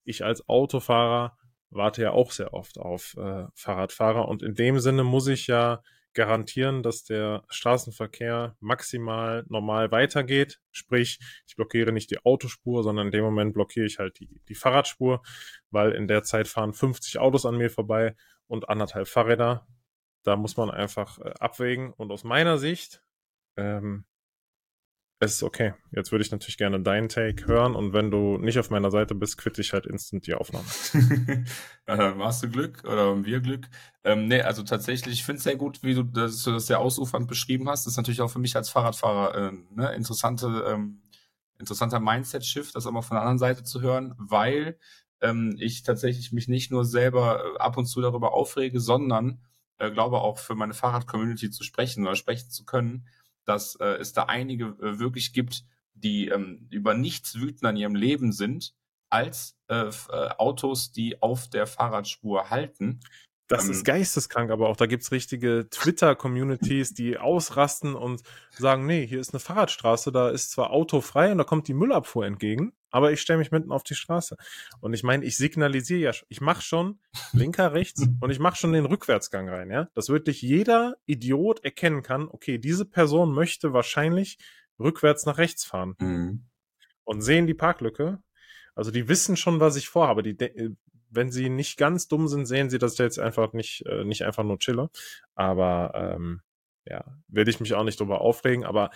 ich 0.05 0.25
als 0.25 0.49
Autofahrer 0.49 1.37
warte 1.71 2.03
ja 2.03 2.13
auch 2.13 2.33
sehr 2.33 2.55
oft 2.55 2.79
auf 2.79 3.15
äh, 3.19 3.45
Fahrradfahrer. 3.55 4.27
Und 4.27 4.43
in 4.43 4.55
dem 4.55 4.79
Sinne 4.79 5.05
muss 5.05 5.27
ich 5.27 5.47
ja 5.47 5.83
garantieren, 6.19 6.83
dass 6.83 7.05
der 7.05 7.45
Straßenverkehr 7.49 8.57
maximal 8.59 9.45
normal 9.49 9.93
weitergeht. 9.93 10.59
Sprich, 10.73 11.21
ich 11.47 11.55
blockiere 11.55 11.93
nicht 11.93 12.11
die 12.11 12.19
Autospur, 12.25 12.83
sondern 12.83 13.07
in 13.07 13.13
dem 13.13 13.25
Moment 13.25 13.55
blockiere 13.55 13.87
ich 13.87 14.01
halt 14.01 14.19
die, 14.19 14.29
die 14.49 14.57
Fahrradspur, 14.57 15.23
weil 15.71 15.93
in 15.93 16.09
der 16.09 16.25
Zeit 16.25 16.49
fahren 16.49 16.73
50 16.73 17.21
Autos 17.21 17.47
an 17.47 17.57
mir 17.57 17.71
vorbei 17.71 18.17
und 18.49 18.69
anderthalb 18.69 19.07
Fahrräder. 19.07 19.69
Da 20.25 20.35
muss 20.35 20.57
man 20.57 20.71
einfach 20.73 21.21
äh, 21.21 21.33
abwägen. 21.39 21.93
Und 21.93 22.11
aus 22.11 22.25
meiner 22.25 22.59
Sicht 22.59 23.01
ähm, 23.57 24.05
es 25.21 25.35
ist 25.35 25.43
okay. 25.43 25.75
Jetzt 25.91 26.13
würde 26.13 26.25
ich 26.25 26.31
natürlich 26.31 26.59
gerne 26.59 26.81
deinen 26.81 27.09
Take 27.09 27.47
hören 27.47 27.75
und 27.75 27.93
wenn 27.93 28.11
du 28.11 28.39
nicht 28.39 28.59
auf 28.59 28.71
meiner 28.71 28.91
Seite 28.91 29.15
bist, 29.15 29.37
quitte 29.37 29.61
ich 29.61 29.73
halt 29.73 29.87
instant 29.87 30.27
die 30.27 30.35
Aufnahme. 30.35 30.67
hast 31.87 32.43
du 32.43 32.49
Glück 32.49 32.85
oder 32.85 33.09
haben 33.09 33.25
wir 33.25 33.41
Glück? 33.41 33.69
Ähm, 34.05 34.29
nee, 34.29 34.41
also 34.41 34.63
tatsächlich, 34.63 35.15
ich 35.15 35.25
finde 35.25 35.39
es 35.39 35.45
sehr 35.45 35.57
gut, 35.57 35.83
wie 35.83 35.95
du 35.95 36.05
das, 36.05 36.45
du 36.45 36.53
das 36.53 36.67
sehr 36.69 36.79
ausufernd 36.79 37.27
beschrieben 37.27 37.69
hast. 37.69 37.85
Das 37.85 37.95
ist 37.95 37.97
natürlich 37.97 38.21
auch 38.21 38.31
für 38.31 38.39
mich 38.39 38.55
als 38.55 38.71
Fahrradfahrer 38.71 39.35
äh, 39.49 39.53
ne, 39.75 39.93
interessante, 39.95 40.65
ähm, 40.69 41.03
interessanter 41.59 41.99
Mindset-Shift, 41.99 42.77
das 42.77 42.87
aber 42.87 43.03
von 43.03 43.17
der 43.17 43.23
anderen 43.23 43.39
Seite 43.39 43.65
zu 43.65 43.81
hören, 43.81 44.15
weil 44.19 44.79
ähm, 45.21 45.57
ich 45.59 45.83
tatsächlich 45.83 46.31
mich 46.31 46.47
nicht 46.47 46.71
nur 46.71 46.85
selber 46.85 47.43
äh, 47.43 47.59
ab 47.59 47.77
und 47.77 47.87
zu 47.87 48.01
darüber 48.01 48.35
aufrege, 48.35 48.79
sondern 48.79 49.43
äh, 49.79 49.91
glaube 49.91 50.21
auch 50.21 50.39
für 50.39 50.55
meine 50.55 50.75
Fahrrad-Community 50.75 51.51
zu 51.51 51.65
sprechen 51.65 52.07
oder 52.07 52.15
sprechen 52.15 52.51
zu 52.51 52.65
können 52.65 53.09
dass 53.49 53.77
äh, 53.77 53.85
es 54.01 54.13
da 54.13 54.25
einige 54.25 54.77
äh, 54.81 54.99
wirklich 54.99 55.33
gibt, 55.33 55.65
die 55.95 56.29
ähm, 56.29 56.69
über 56.71 56.95
nichts 56.95 57.35
wütend 57.37 57.65
an 57.65 57.77
ihrem 57.77 57.95
Leben 57.95 58.33
sind, 58.33 58.75
als 59.11 59.57
äh, 59.69 59.87
äh, 59.87 60.29
Autos, 60.39 60.93
die 60.93 61.23
auf 61.23 61.49
der 61.49 61.67
Fahrradspur 61.67 62.51
halten. 62.51 63.01
Das 63.49 63.65
ähm, 63.65 63.71
ist 63.71 63.85
geisteskrank, 63.85 64.51
aber 64.51 64.69
auch 64.69 64.77
da 64.77 64.87
gibt's 64.87 65.11
richtige 65.11 65.69
Twitter-Communities, 65.71 66.93
die 66.93 67.17
ausrasten 67.17 67.95
und 67.95 68.23
sagen, 68.51 68.87
nee, 68.87 69.07
hier 69.07 69.21
ist 69.21 69.33
eine 69.33 69.41
Fahrradstraße, 69.41 70.13
da 70.13 70.29
ist 70.29 70.51
zwar 70.51 70.71
autofrei 70.71 71.33
und 71.33 71.39
da 71.39 71.45
kommt 71.45 71.67
die 71.69 71.75
Müllabfuhr 71.75 72.27
entgegen, 72.27 72.73
aber 72.91 73.13
ich 73.13 73.21
stelle 73.21 73.39
mich 73.39 73.51
mitten 73.51 73.73
auf 73.73 73.83
die 73.83 73.95
Straße. 73.95 74.37
Und 74.81 74.95
ich 74.95 75.03
meine, 75.03 75.25
ich 75.25 75.37
signalisiere 75.37 76.01
ja, 76.01 76.13
ich 76.29 76.41
mache 76.41 76.63
schon 76.63 77.01
linker, 77.33 77.73
rechts 77.73 78.07
und 78.21 78.31
ich 78.31 78.39
mache 78.39 78.57
schon 78.57 78.73
den 78.73 78.87
Rückwärtsgang 78.87 79.49
rein, 79.49 79.71
ja, 79.71 79.89
dass 79.95 80.09
wirklich 80.09 80.43
jeder 80.43 80.97
Idiot 81.07 81.65
erkennen 81.65 82.03
kann, 82.03 82.29
okay, 82.29 82.59
diese 82.59 82.85
Person 82.85 83.33
möchte 83.33 83.73
wahrscheinlich 83.73 84.39
rückwärts 84.79 85.27
nach 85.27 85.39
rechts 85.39 85.65
fahren. 85.65 85.95
Mhm. 85.99 86.45
Und 87.05 87.23
sehen 87.23 87.47
die 87.47 87.55
Parklücke. 87.55 88.23
Also 88.75 88.91
die 88.91 89.09
wissen 89.09 89.37
schon, 89.37 89.61
was 89.61 89.77
ich 89.77 89.89
vorhabe. 89.89 90.23
Die 90.23 90.37
wenn 91.11 91.31
sie 91.31 91.49
nicht 91.49 91.79
ganz 91.79 92.09
dumm 92.09 92.29
sind, 92.29 92.47
sehen 92.47 92.71
sie, 92.71 92.79
dass 92.79 92.95
ich 92.95 92.99
jetzt 92.99 93.19
einfach 93.19 93.53
nicht, 93.53 93.85
äh, 93.87 94.05
nicht 94.05 94.25
einfach 94.25 94.45
nur 94.45 94.59
chille. 94.59 94.91
Aber 95.35 95.93
ähm, 95.95 96.43
ja, 96.85 97.05
werde 97.29 97.51
ich 97.51 97.61
mich 97.61 97.75
auch 97.75 97.85
nicht 97.85 98.01
drüber 98.01 98.21
aufregen. 98.21 98.65
Aber 98.65 98.91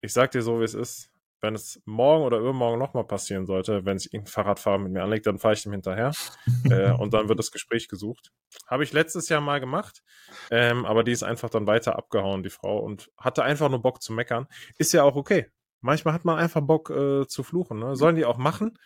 ich 0.00 0.12
sag 0.12 0.32
dir 0.32 0.42
so, 0.42 0.60
wie 0.60 0.64
es 0.64 0.74
ist. 0.74 1.10
Wenn 1.44 1.54
es 1.54 1.82
morgen 1.84 2.24
oder 2.24 2.38
übermorgen 2.38 2.78
nochmal 2.78 3.04
passieren 3.04 3.44
sollte, 3.44 3.84
wenn 3.84 3.98
sich 3.98 4.14
irgendein 4.14 4.32
Fahrradfahrer 4.32 4.78
mit 4.78 4.92
mir 4.92 5.02
anlegt, 5.02 5.26
dann 5.26 5.38
fahre 5.38 5.52
ich 5.52 5.62
dem 5.62 5.72
hinterher. 5.72 6.12
äh, 6.70 6.92
und 6.92 7.12
dann 7.12 7.28
wird 7.28 7.38
das 7.38 7.50
Gespräch 7.50 7.86
gesucht. 7.88 8.32
Habe 8.66 8.82
ich 8.82 8.94
letztes 8.94 9.28
Jahr 9.28 9.42
mal 9.42 9.60
gemacht, 9.60 10.02
ähm, 10.50 10.86
aber 10.86 11.04
die 11.04 11.12
ist 11.12 11.22
einfach 11.22 11.50
dann 11.50 11.66
weiter 11.66 11.96
abgehauen, 11.96 12.42
die 12.42 12.48
Frau, 12.48 12.78
und 12.78 13.10
hatte 13.18 13.42
einfach 13.42 13.68
nur 13.68 13.82
Bock 13.82 14.00
zu 14.00 14.14
meckern. 14.14 14.46
Ist 14.78 14.94
ja 14.94 15.02
auch 15.02 15.16
okay. 15.16 15.50
Manchmal 15.82 16.14
hat 16.14 16.24
man 16.24 16.38
einfach 16.38 16.62
Bock 16.62 16.88
äh, 16.88 17.26
zu 17.26 17.42
fluchen. 17.42 17.78
Ne? 17.78 17.94
Sollen 17.94 18.16
die 18.16 18.24
auch 18.24 18.38
machen. 18.38 18.78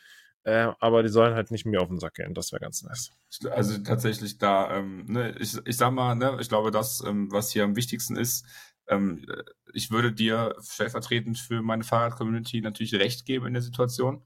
Äh, 0.48 0.72
aber 0.80 1.02
die 1.02 1.10
sollen 1.10 1.34
halt 1.34 1.50
nicht 1.50 1.66
mir 1.66 1.82
auf 1.82 1.88
den 1.88 1.98
Sack 1.98 2.14
gehen. 2.14 2.32
Das 2.32 2.52
wäre 2.52 2.60
ganz 2.60 2.82
nice. 2.82 3.10
Also 3.50 3.78
tatsächlich 3.82 4.38
da, 4.38 4.78
ähm, 4.78 5.04
ne, 5.06 5.34
ich, 5.38 5.58
ich 5.66 5.76
sag 5.76 5.92
mal, 5.92 6.14
ne, 6.14 6.38
ich 6.40 6.48
glaube, 6.48 6.70
das, 6.70 7.02
ähm, 7.06 7.30
was 7.30 7.52
hier 7.52 7.64
am 7.64 7.76
wichtigsten 7.76 8.16
ist, 8.16 8.46
ähm, 8.88 9.26
ich 9.72 9.90
würde 9.90 10.12
dir 10.12 10.56
stellvertretend 10.60 11.38
für 11.38 11.62
meine 11.62 11.84
Fahrrad-Community 11.84 12.60
natürlich 12.60 12.94
recht 12.94 13.26
geben 13.26 13.46
in 13.46 13.54
der 13.54 13.62
Situation. 13.62 14.22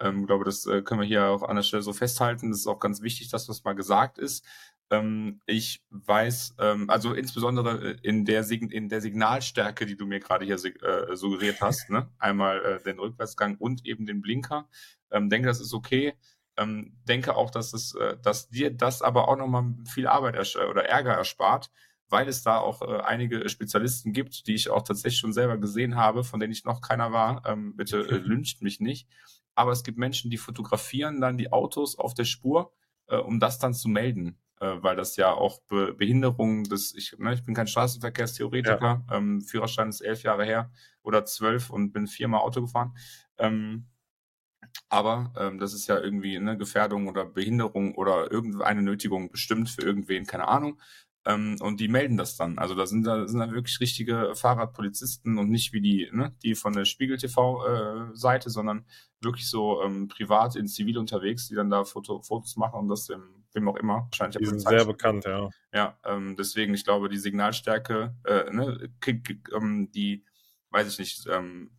Ähm, 0.00 0.20
ich 0.22 0.26
glaube, 0.26 0.44
das 0.44 0.66
äh, 0.66 0.82
können 0.82 1.00
wir 1.00 1.06
hier 1.06 1.26
auch 1.26 1.42
an 1.42 1.56
der 1.56 1.62
Stelle 1.62 1.82
so 1.82 1.92
festhalten. 1.92 2.50
Das 2.50 2.60
ist 2.60 2.66
auch 2.66 2.80
ganz 2.80 3.02
wichtig, 3.02 3.30
dass 3.30 3.46
das 3.46 3.64
mal 3.64 3.74
gesagt 3.74 4.18
ist. 4.18 4.44
Ähm, 4.90 5.40
ich 5.46 5.82
weiß, 5.90 6.56
ähm, 6.58 6.90
also 6.90 7.14
insbesondere 7.14 7.92
äh, 7.92 7.96
in 8.02 8.24
der, 8.24 8.44
Sig 8.44 8.62
in 8.70 8.88
der 8.88 9.00
Signalstärke, 9.00 9.86
die 9.86 9.96
du 9.96 10.06
mir 10.06 10.20
gerade 10.20 10.44
hier 10.44 10.56
äh, 10.56 11.16
suggeriert 11.16 11.60
hast, 11.60 11.90
ne? 11.90 12.10
einmal 12.18 12.62
äh, 12.64 12.82
den 12.82 12.98
Rückwärtsgang 12.98 13.56
und 13.58 13.86
eben 13.86 14.06
den 14.06 14.20
Blinker, 14.20 14.68
ähm, 15.10 15.30
denke, 15.30 15.48
das 15.48 15.60
ist 15.60 15.72
okay. 15.72 16.14
Ähm, 16.56 16.96
denke 17.08 17.34
auch, 17.34 17.50
dass 17.50 17.72
es, 17.72 17.94
äh, 17.94 18.16
dass 18.22 18.48
dir 18.50 18.70
das 18.70 19.02
aber 19.02 19.28
auch 19.28 19.36
nochmal 19.36 19.74
viel 19.86 20.06
Arbeit 20.06 20.36
oder 20.70 20.84
Ärger 20.84 21.14
erspart, 21.14 21.70
weil 22.08 22.28
es 22.28 22.42
da 22.42 22.58
auch 22.58 22.82
äh, 22.82 23.00
einige 23.00 23.48
Spezialisten 23.48 24.12
gibt, 24.12 24.46
die 24.46 24.54
ich 24.54 24.70
auch 24.70 24.82
tatsächlich 24.82 25.18
schon 25.18 25.32
selber 25.32 25.58
gesehen 25.58 25.96
habe, 25.96 26.24
von 26.24 26.40
denen 26.40 26.52
ich 26.52 26.64
noch 26.64 26.80
keiner 26.80 27.12
war. 27.12 27.42
Ähm, 27.46 27.76
bitte 27.76 28.00
äh, 28.00 28.16
lyncht 28.16 28.62
mich 28.62 28.80
nicht. 28.80 29.08
Aber 29.54 29.72
es 29.72 29.84
gibt 29.84 29.98
Menschen, 29.98 30.30
die 30.30 30.38
fotografieren 30.38 31.20
dann 31.20 31.38
die 31.38 31.52
Autos 31.52 31.98
auf 31.98 32.14
der 32.14 32.24
Spur, 32.24 32.72
äh, 33.06 33.16
um 33.16 33.40
das 33.40 33.58
dann 33.58 33.74
zu 33.74 33.88
melden 33.88 34.38
äh, 34.60 34.82
weil 34.82 34.96
das 34.96 35.16
ja 35.16 35.32
auch 35.32 35.60
Be 35.62 35.94
Behinderungen 35.94 36.64
des, 36.64 36.94
ich, 36.94 37.16
ne, 37.18 37.34
ich 37.34 37.44
bin 37.44 37.54
kein 37.54 37.66
Straßenverkehrstheoretiker, 37.66 39.04
ja. 39.08 39.16
ähm, 39.16 39.40
Führerschein 39.40 39.88
ist 39.88 40.00
elf 40.00 40.22
Jahre 40.22 40.44
her 40.44 40.70
oder 41.02 41.24
zwölf 41.24 41.70
und 41.70 41.92
bin 41.92 42.06
viermal 42.06 42.40
Auto 42.40 42.62
gefahren. 42.62 42.96
Ähm, 43.38 43.86
aber 44.88 45.32
ähm, 45.36 45.58
das 45.58 45.74
ist 45.74 45.86
ja 45.86 45.98
irgendwie 45.98 46.36
eine 46.36 46.56
Gefährdung 46.56 47.08
oder 47.08 47.24
Behinderung 47.24 47.94
oder 47.94 48.30
irgendeine 48.30 48.82
Nötigung 48.82 49.30
bestimmt 49.30 49.68
für 49.68 49.82
irgendwen, 49.82 50.26
keine 50.26 50.48
Ahnung. 50.48 50.80
Ähm, 51.26 51.56
und 51.60 51.80
die 51.80 51.88
melden 51.88 52.16
das 52.16 52.36
dann. 52.36 52.58
Also 52.58 52.74
da 52.74 52.86
sind 52.86 53.06
da 53.06 53.26
sind 53.26 53.40
da 53.40 53.50
wirklich 53.50 53.80
richtige 53.80 54.34
Fahrradpolizisten 54.34 55.38
und 55.38 55.50
nicht 55.50 55.72
wie 55.72 55.80
die, 55.80 56.10
ne, 56.12 56.34
die 56.42 56.54
von 56.54 56.74
der 56.74 56.84
Spiegel 56.84 57.16
TV-Seite, 57.16 58.48
äh, 58.48 58.50
sondern 58.50 58.84
wirklich 59.20 59.48
so 59.48 59.82
ähm, 59.82 60.08
privat 60.08 60.54
in 60.54 60.68
Zivil 60.68 60.98
unterwegs, 60.98 61.48
die 61.48 61.54
dann 61.54 61.70
da 61.70 61.84
Foto, 61.84 62.20
Fotos 62.20 62.56
machen 62.56 62.78
und 62.78 62.88
das 62.88 63.06
dem, 63.06 63.44
wem 63.54 63.68
auch 63.68 63.76
immer. 63.76 64.06
Wahrscheinlich 64.10 64.36
die 64.36 64.46
sind 64.46 64.60
sehr 64.60 64.84
bekannt, 64.84 65.24
ja. 65.24 65.48
Ja, 65.72 65.98
ähm, 66.04 66.36
deswegen, 66.36 66.74
ich 66.74 66.84
glaube, 66.84 67.08
die 67.08 67.18
Signalstärke, 67.18 68.14
äh, 68.24 68.50
ne, 68.52 68.90
ähm, 69.52 69.90
die, 69.92 70.24
weiß 70.70 70.92
ich 70.92 70.98
nicht, 70.98 71.26
ähm, 71.26 71.70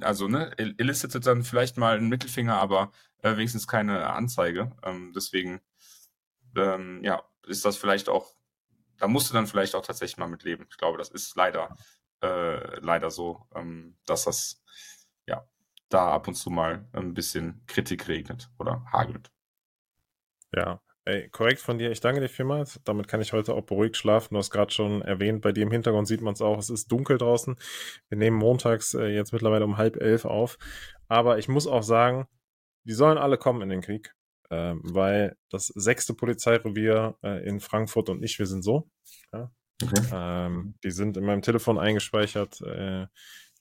also 0.00 0.28
ne, 0.28 0.52
elicitet 0.58 1.26
dann 1.26 1.42
vielleicht 1.42 1.78
mal 1.78 1.96
einen 1.96 2.08
Mittelfinger, 2.08 2.60
aber 2.60 2.92
äh, 3.22 3.36
wenigstens 3.36 3.66
keine 3.66 4.08
Anzeige. 4.10 4.72
Ähm, 4.82 5.12
deswegen, 5.14 5.60
ähm, 6.56 7.02
ja, 7.02 7.22
ist 7.46 7.64
das 7.64 7.76
vielleicht 7.76 8.08
auch, 8.08 8.37
da 8.98 9.08
musst 9.08 9.30
du 9.30 9.34
dann 9.34 9.46
vielleicht 9.46 9.74
auch 9.74 9.82
tatsächlich 9.84 10.18
mal 10.18 10.28
mit 10.28 10.44
leben. 10.44 10.66
Ich 10.70 10.76
glaube, 10.76 10.98
das 10.98 11.10
ist 11.10 11.34
leider, 11.36 11.76
äh, 12.22 12.80
leider 12.80 13.10
so, 13.10 13.46
ähm, 13.54 13.96
dass 14.06 14.24
das, 14.24 14.62
ja, 15.26 15.46
da 15.88 16.12
ab 16.12 16.28
und 16.28 16.34
zu 16.34 16.50
mal 16.50 16.88
ein 16.92 17.14
bisschen 17.14 17.64
Kritik 17.66 18.08
regnet 18.08 18.50
oder 18.58 18.84
hagelt. 18.92 19.30
Ja, 20.54 20.80
Ey, 21.08 21.26
korrekt 21.30 21.60
von 21.60 21.78
dir. 21.78 21.90
Ich 21.90 22.00
danke 22.00 22.20
dir 22.20 22.28
vielmals. 22.28 22.82
Damit 22.84 23.08
kann 23.08 23.22
ich 23.22 23.32
heute 23.32 23.54
auch 23.54 23.62
beruhigt 23.62 23.96
schlafen. 23.96 24.34
Du 24.34 24.38
hast 24.38 24.50
gerade 24.50 24.70
schon 24.70 25.00
erwähnt, 25.00 25.40
bei 25.40 25.52
dir 25.52 25.62
im 25.62 25.70
Hintergrund 25.70 26.06
sieht 26.06 26.20
man 26.20 26.34
es 26.34 26.42
auch. 26.42 26.58
Es 26.58 26.68
ist 26.68 26.92
dunkel 26.92 27.16
draußen. 27.16 27.56
Wir 28.10 28.18
nehmen 28.18 28.36
montags 28.36 28.92
äh, 28.92 29.06
jetzt 29.06 29.32
mittlerweile 29.32 29.64
um 29.64 29.78
halb 29.78 29.96
elf 29.96 30.26
auf. 30.26 30.58
Aber 31.08 31.38
ich 31.38 31.48
muss 31.48 31.66
auch 31.66 31.82
sagen, 31.82 32.28
die 32.84 32.92
sollen 32.92 33.16
alle 33.16 33.38
kommen 33.38 33.62
in 33.62 33.70
den 33.70 33.80
Krieg, 33.80 34.14
äh, 34.50 34.74
weil 34.82 35.36
das 35.50 35.66
sechste 35.66 36.14
Polizeirevier 36.14 37.16
äh, 37.22 37.46
in 37.46 37.60
Frankfurt 37.60 38.08
und 38.08 38.22
ich, 38.22 38.38
wir 38.38 38.46
sind 38.46 38.62
so. 38.62 38.88
Ja? 39.32 39.50
Okay. 39.82 40.02
Ähm, 40.12 40.74
die 40.82 40.90
sind 40.90 41.16
in 41.16 41.24
meinem 41.24 41.42
Telefon 41.42 41.78
eingespeichert. 41.78 42.60
Äh, 42.62 43.06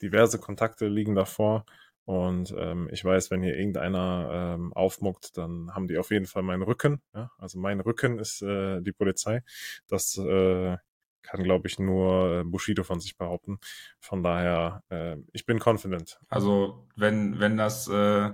diverse 0.01 0.39
Kontakte 0.39 0.87
liegen 0.87 1.15
davor. 1.15 1.65
Und 2.05 2.55
ähm, 2.57 2.87
ich 2.91 3.03
weiß, 3.03 3.31
wenn 3.31 3.43
hier 3.43 3.57
irgendeiner 3.57 4.55
ähm, 4.55 4.73
aufmuckt, 4.73 5.37
dann 5.37 5.75
haben 5.75 5.87
die 5.87 5.97
auf 5.97 6.09
jeden 6.09 6.25
Fall 6.25 6.41
meinen 6.41 6.61
Rücken. 6.61 7.01
Ja? 7.13 7.31
Also 7.37 7.59
mein 7.59 7.81
Rücken 7.81 8.17
ist 8.17 8.41
äh, 8.41 8.81
die 8.81 8.93
Polizei. 8.93 9.43
Das 9.87 10.17
äh, 10.17 10.77
kann, 11.21 11.43
glaube 11.43 11.67
ich, 11.67 11.79
nur 11.79 12.39
äh, 12.39 12.43
Bushido 12.45 12.83
von 12.83 13.01
sich 13.01 13.17
behaupten. 13.17 13.59
Von 13.99 14.23
daher, 14.23 14.83
äh, 14.89 15.17
ich 15.33 15.45
bin 15.45 15.59
confident. 15.59 16.17
Also 16.29 16.87
wenn, 16.95 17.39
wenn 17.39 17.57
das 17.57 17.89
äh, 17.89 18.31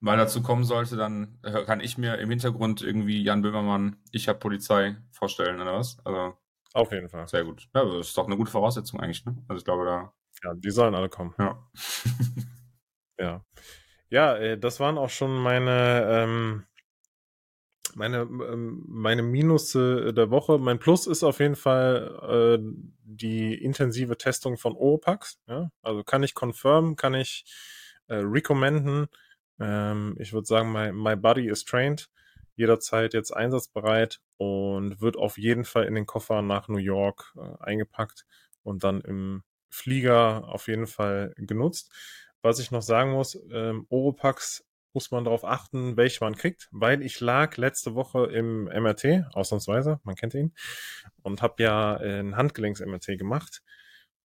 mal 0.00 0.16
dazu 0.16 0.42
kommen 0.42 0.64
sollte, 0.64 0.96
dann 0.96 1.38
äh, 1.42 1.62
kann 1.64 1.80
ich 1.80 1.98
mir 1.98 2.18
im 2.18 2.30
Hintergrund 2.30 2.82
irgendwie 2.82 3.22
Jan 3.22 3.42
Böhmermann, 3.42 3.96
ich 4.10 4.28
habe 4.28 4.38
Polizei 4.38 4.96
vorstellen 5.12 5.60
oder 5.60 5.74
was? 5.74 5.98
Also 6.04 6.34
auf 6.72 6.92
jeden 6.92 7.08
Fall. 7.08 7.26
Sehr 7.28 7.44
gut. 7.44 7.68
Ja, 7.74 7.84
das 7.84 8.08
ist 8.08 8.18
doch 8.18 8.26
eine 8.26 8.36
gute 8.36 8.50
Voraussetzung 8.50 9.00
eigentlich. 9.00 9.24
Ne? 9.24 9.36
Also 9.48 9.58
ich 9.58 9.64
glaube 9.64 9.84
da. 9.84 10.12
Ja, 10.44 10.54
die 10.54 10.70
sollen 10.70 10.94
alle 10.94 11.08
kommen. 11.08 11.34
Ja. 11.38 11.68
Ja. 13.20 13.44
Ja, 14.08 14.34
äh, 14.36 14.58
das 14.58 14.80
waren 14.80 14.96
auch 14.96 15.10
schon 15.10 15.36
meine, 15.36 16.06
ähm, 16.08 16.64
meine, 17.94 18.22
ähm, 18.22 18.82
meine 18.88 19.22
Minus 19.22 19.72
der 19.72 20.30
Woche. 20.30 20.58
Mein 20.58 20.78
Plus 20.78 21.06
ist 21.06 21.22
auf 21.22 21.38
jeden 21.38 21.54
Fall 21.54 22.58
äh, 22.58 22.64
die 23.04 23.54
intensive 23.54 24.16
Testung 24.16 24.56
von 24.56 24.74
Oropax. 24.74 25.38
Ja? 25.46 25.70
Also 25.82 26.02
kann 26.02 26.22
ich 26.22 26.34
confirm, 26.34 26.96
kann 26.96 27.12
ich 27.12 27.44
äh, 28.06 28.14
recommenden. 28.14 29.08
Ähm, 29.60 30.16
ich 30.18 30.32
würde 30.32 30.46
sagen, 30.46 30.72
my, 30.72 30.92
my 30.92 31.16
body 31.16 31.48
is 31.48 31.64
trained, 31.64 32.10
jederzeit 32.56 33.14
jetzt 33.14 33.30
einsatzbereit 33.30 34.20
und 34.38 35.00
wird 35.00 35.16
auf 35.16 35.38
jeden 35.38 35.64
Fall 35.64 35.84
in 35.84 35.94
den 35.94 36.06
Koffer 36.06 36.42
nach 36.42 36.68
New 36.68 36.78
York 36.78 37.34
äh, 37.36 37.62
eingepackt 37.64 38.26
und 38.62 38.84
dann 38.84 39.00
im 39.02 39.42
Flieger 39.68 40.48
auf 40.48 40.66
jeden 40.66 40.86
Fall 40.86 41.34
genutzt. 41.36 41.92
Was 42.42 42.58
ich 42.58 42.70
noch 42.70 42.82
sagen 42.82 43.12
muss, 43.12 43.38
ähm, 43.52 43.86
Oropax 43.90 44.64
muss 44.92 45.10
man 45.10 45.24
darauf 45.24 45.44
achten, 45.44 45.96
welche 45.96 46.24
man 46.24 46.34
kriegt, 46.34 46.68
weil 46.72 47.02
ich 47.02 47.20
lag 47.20 47.56
letzte 47.56 47.94
Woche 47.94 48.26
im 48.26 48.64
MRT, 48.64 49.26
ausnahmsweise, 49.32 50.00
man 50.02 50.16
kennt 50.16 50.34
ihn, 50.34 50.52
und 51.22 51.42
habe 51.42 51.62
ja 51.62 51.96
ein 51.96 52.36
Handgelenks-MRT 52.36 53.16
gemacht. 53.18 53.62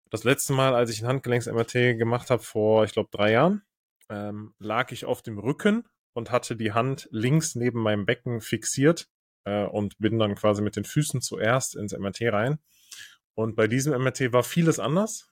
Das 0.10 0.24
letzte 0.24 0.54
Mal, 0.54 0.74
als 0.74 0.90
ich 0.90 1.04
ein 1.04 1.08
Handgelenks-MRT 1.08 1.98
gemacht 1.98 2.30
habe, 2.30 2.42
vor, 2.42 2.84
ich 2.84 2.94
glaube, 2.94 3.10
drei 3.12 3.34
Jahren, 3.34 3.64
ähm, 4.10 4.54
lag 4.60 4.92
ich 4.92 5.06
auf 5.06 5.22
dem 5.22 5.40
Rücken 5.40 5.84
und 6.14 6.32
hatte 6.32 6.56
die 6.56 6.74
Hand 6.74 7.08
links 7.12 7.56
neben 7.56 7.82
meinem 7.82 8.06
Becken 8.06 8.42
fixiert 8.42 9.10
äh, 9.46 9.66
und 9.66 9.98
bin 9.98 10.20
dann 10.20 10.36
quasi 10.36 10.62
mit 10.62 10.76
den 10.76 10.86
Füßen 10.86 11.22
zuerst 11.22 11.76
ins 11.76 11.98
MRT 11.98 12.22
rein. 12.34 12.60
Und 13.36 13.56
bei 13.56 13.68
diesem 13.68 13.94
MRT 13.94 14.32
war 14.32 14.44
vieles 14.44 14.80
anders. 14.80 15.30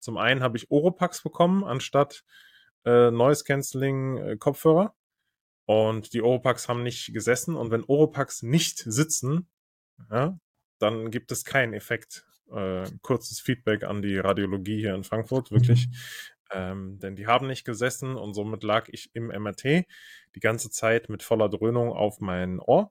Zum 0.00 0.16
einen 0.16 0.42
habe 0.42 0.56
ich 0.56 0.70
Oropax 0.70 1.22
bekommen, 1.22 1.62
anstatt 1.64 2.24
äh, 2.84 3.10
Noise 3.10 3.44
Cancelling 3.44 4.16
äh, 4.18 4.36
Kopfhörer. 4.36 4.94
Und 5.66 6.12
die 6.12 6.22
Oropax 6.22 6.68
haben 6.68 6.82
nicht 6.82 7.12
gesessen. 7.12 7.56
Und 7.56 7.70
wenn 7.70 7.84
Oropax 7.84 8.42
nicht 8.42 8.78
sitzen, 8.78 9.48
ja, 10.10 10.38
dann 10.78 11.10
gibt 11.10 11.32
es 11.32 11.44
keinen 11.44 11.74
Effekt. 11.74 12.26
Äh, 12.52 12.84
kurzes 13.00 13.40
Feedback 13.40 13.84
an 13.84 14.02
die 14.02 14.18
Radiologie 14.18 14.78
hier 14.78 14.94
in 14.94 15.04
Frankfurt, 15.04 15.50
wirklich. 15.50 15.88
Ähm, 16.52 16.98
denn 16.98 17.16
die 17.16 17.26
haben 17.26 17.46
nicht 17.46 17.64
gesessen 17.64 18.16
und 18.16 18.34
somit 18.34 18.62
lag 18.62 18.88
ich 18.88 19.14
im 19.14 19.28
MRT 19.28 19.86
die 20.34 20.40
ganze 20.40 20.70
Zeit 20.70 21.08
mit 21.08 21.22
voller 21.22 21.48
Dröhnung 21.48 21.92
auf 21.92 22.20
mein 22.20 22.60
Ohr. 22.60 22.90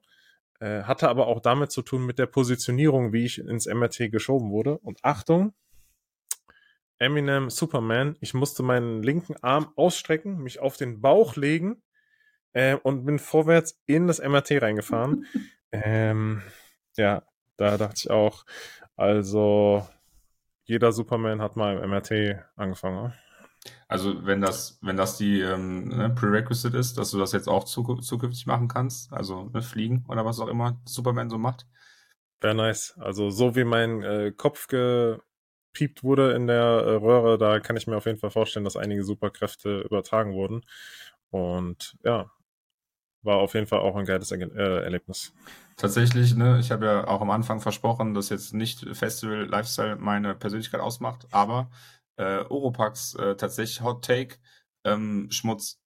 Äh, 0.60 0.82
hatte 0.82 1.08
aber 1.08 1.26
auch 1.26 1.40
damit 1.40 1.70
zu 1.70 1.82
tun 1.82 2.06
mit 2.06 2.18
der 2.18 2.26
Positionierung, 2.26 3.12
wie 3.12 3.24
ich 3.24 3.38
ins 3.38 3.66
MRT 3.66 4.10
geschoben 4.10 4.50
wurde. 4.50 4.78
Und 4.78 4.98
Achtung, 5.02 5.54
Eminem 6.98 7.50
Superman. 7.50 8.16
Ich 8.20 8.34
musste 8.34 8.62
meinen 8.62 9.02
linken 9.02 9.36
Arm 9.42 9.72
ausstrecken, 9.76 10.38
mich 10.38 10.60
auf 10.60 10.76
den 10.76 11.00
Bauch 11.00 11.36
legen 11.36 11.82
äh, 12.52 12.76
und 12.76 13.04
bin 13.04 13.18
vorwärts 13.18 13.80
in 13.86 14.06
das 14.06 14.20
MRT 14.20 14.62
reingefahren. 14.62 15.26
ähm, 15.72 16.42
ja, 16.96 17.22
da 17.56 17.76
dachte 17.76 17.94
ich 17.96 18.10
auch, 18.10 18.44
also 18.96 19.86
jeder 20.64 20.92
Superman 20.92 21.42
hat 21.42 21.56
mal 21.56 21.78
im 21.78 21.90
MRT 21.90 22.42
angefangen. 22.56 23.12
Also 23.88 24.26
wenn 24.26 24.40
das, 24.40 24.78
wenn 24.82 24.96
das 24.96 25.16
die 25.16 25.40
ähm, 25.40 25.88
ne, 25.88 26.10
Prerequisite 26.10 26.76
ist, 26.76 26.98
dass 26.98 27.10
du 27.10 27.18
das 27.18 27.32
jetzt 27.32 27.48
auch 27.48 27.64
zukünftig 27.64 28.46
machen 28.46 28.68
kannst, 28.68 29.12
also 29.12 29.50
ne, 29.52 29.62
fliegen 29.62 30.04
oder 30.08 30.24
was 30.24 30.40
auch 30.40 30.48
immer 30.48 30.80
Superman 30.84 31.30
so 31.30 31.38
macht. 31.38 31.66
Wäre 32.40 32.54
nice. 32.54 32.94
Also 32.98 33.30
so 33.30 33.56
wie 33.56 33.64
mein 33.64 34.02
äh, 34.02 34.32
Kopf 34.32 34.68
ge 34.68 35.18
gepiept 35.74 36.04
wurde 36.04 36.32
in 36.32 36.46
der 36.46 36.56
äh, 36.56 36.94
Röhre, 36.94 37.36
da 37.36 37.58
kann 37.58 37.76
ich 37.76 37.86
mir 37.86 37.96
auf 37.96 38.06
jeden 38.06 38.18
Fall 38.18 38.30
vorstellen, 38.30 38.64
dass 38.64 38.76
einige 38.76 39.04
Superkräfte 39.04 39.80
übertragen 39.80 40.32
wurden. 40.32 40.62
Und 41.30 41.96
ja, 42.04 42.30
war 43.22 43.38
auf 43.38 43.54
jeden 43.54 43.66
Fall 43.66 43.80
auch 43.80 43.96
ein 43.96 44.04
geiles 44.04 44.30
äh, 44.30 44.84
Erlebnis. 44.84 45.32
Tatsächlich, 45.76 46.36
ne, 46.36 46.60
ich 46.60 46.70
habe 46.70 46.86
ja 46.86 47.08
auch 47.08 47.20
am 47.20 47.30
Anfang 47.30 47.60
versprochen, 47.60 48.14
dass 48.14 48.28
jetzt 48.28 48.54
nicht 48.54 48.86
Festival 48.96 49.46
Lifestyle 49.46 49.96
meine 49.96 50.34
Persönlichkeit 50.36 50.80
ausmacht, 50.80 51.26
aber 51.32 51.70
äh, 52.16 52.44
Oropax 52.44 53.14
äh, 53.14 53.36
tatsächlich 53.36 53.82
Hot 53.82 54.04
Take 54.04 54.36
ähm, 54.84 55.28
Schmutz 55.30 55.80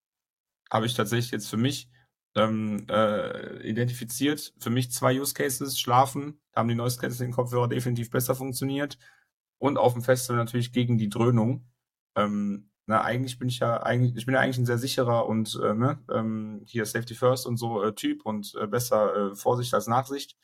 habe 0.70 0.86
ich 0.86 0.94
tatsächlich 0.94 1.30
jetzt 1.30 1.48
für 1.48 1.56
mich 1.56 1.90
ähm, 2.34 2.86
äh, 2.88 3.66
identifiziert. 3.68 4.52
Für 4.58 4.70
mich 4.70 4.90
zwei 4.92 5.18
Use 5.18 5.34
Cases, 5.34 5.78
Schlafen, 5.78 6.40
da 6.52 6.60
haben 6.60 6.68
die 6.68 6.74
Noise 6.74 6.98
Cancelling 6.98 7.32
Kopfhörer 7.32 7.68
definitiv 7.68 8.10
besser 8.10 8.34
funktioniert 8.34 8.98
und 9.58 9.78
auf 9.78 9.94
dem 9.94 10.02
Festival 10.02 10.36
natürlich 10.36 10.72
gegen 10.72 10.98
die 10.98 11.08
Dröhnung. 11.08 11.66
Ähm, 12.16 12.70
na, 12.86 13.02
eigentlich 13.02 13.38
bin 13.38 13.48
ich 13.48 13.58
ja 13.58 13.82
eigentlich, 13.82 14.16
ich 14.16 14.26
bin 14.26 14.34
ja 14.34 14.40
eigentlich 14.40 14.58
ein 14.58 14.66
sehr 14.66 14.78
sicherer 14.78 15.26
und 15.26 15.58
äh, 15.62 15.74
ne, 15.74 16.02
ähm, 16.10 16.62
hier 16.66 16.86
Safety 16.86 17.14
First 17.14 17.46
und 17.46 17.58
so 17.58 17.82
äh, 17.82 17.94
Typ 17.94 18.24
und 18.24 18.54
äh, 18.60 18.66
besser 18.66 19.32
äh, 19.32 19.34
Vorsicht 19.34 19.74
als 19.74 19.86
Nachsicht. 19.88 20.36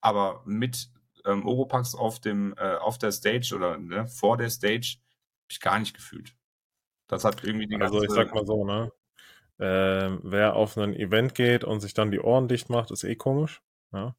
Aber 0.00 0.42
mit 0.44 0.90
ähm, 1.24 1.46
Oropax 1.46 1.94
auf 1.94 2.20
dem 2.20 2.54
äh, 2.56 2.76
auf 2.76 2.98
der 2.98 3.12
Stage 3.12 3.54
oder 3.54 3.78
ne, 3.78 4.06
vor 4.08 4.36
der 4.36 4.50
Stage 4.50 4.98
ich 5.48 5.60
gar 5.60 5.78
nicht 5.78 5.94
gefühlt. 5.94 6.34
Das 7.06 7.24
hat 7.24 7.44
irgendwie 7.44 7.66
die 7.66 7.76
ganze 7.76 7.94
Also 7.94 8.04
ich 8.04 8.10
sag 8.10 8.34
mal 8.34 8.46
so, 8.46 8.64
ne? 8.64 8.92
Äh, 9.58 10.18
wer 10.22 10.56
auf 10.56 10.76
ein 10.76 10.94
Event 10.94 11.34
geht 11.34 11.62
und 11.64 11.80
sich 11.80 11.94
dann 11.94 12.10
die 12.10 12.20
Ohren 12.20 12.48
dicht 12.48 12.70
macht, 12.70 12.90
ist 12.90 13.04
eh 13.04 13.14
komisch. 13.14 13.62
Ja? 13.92 14.16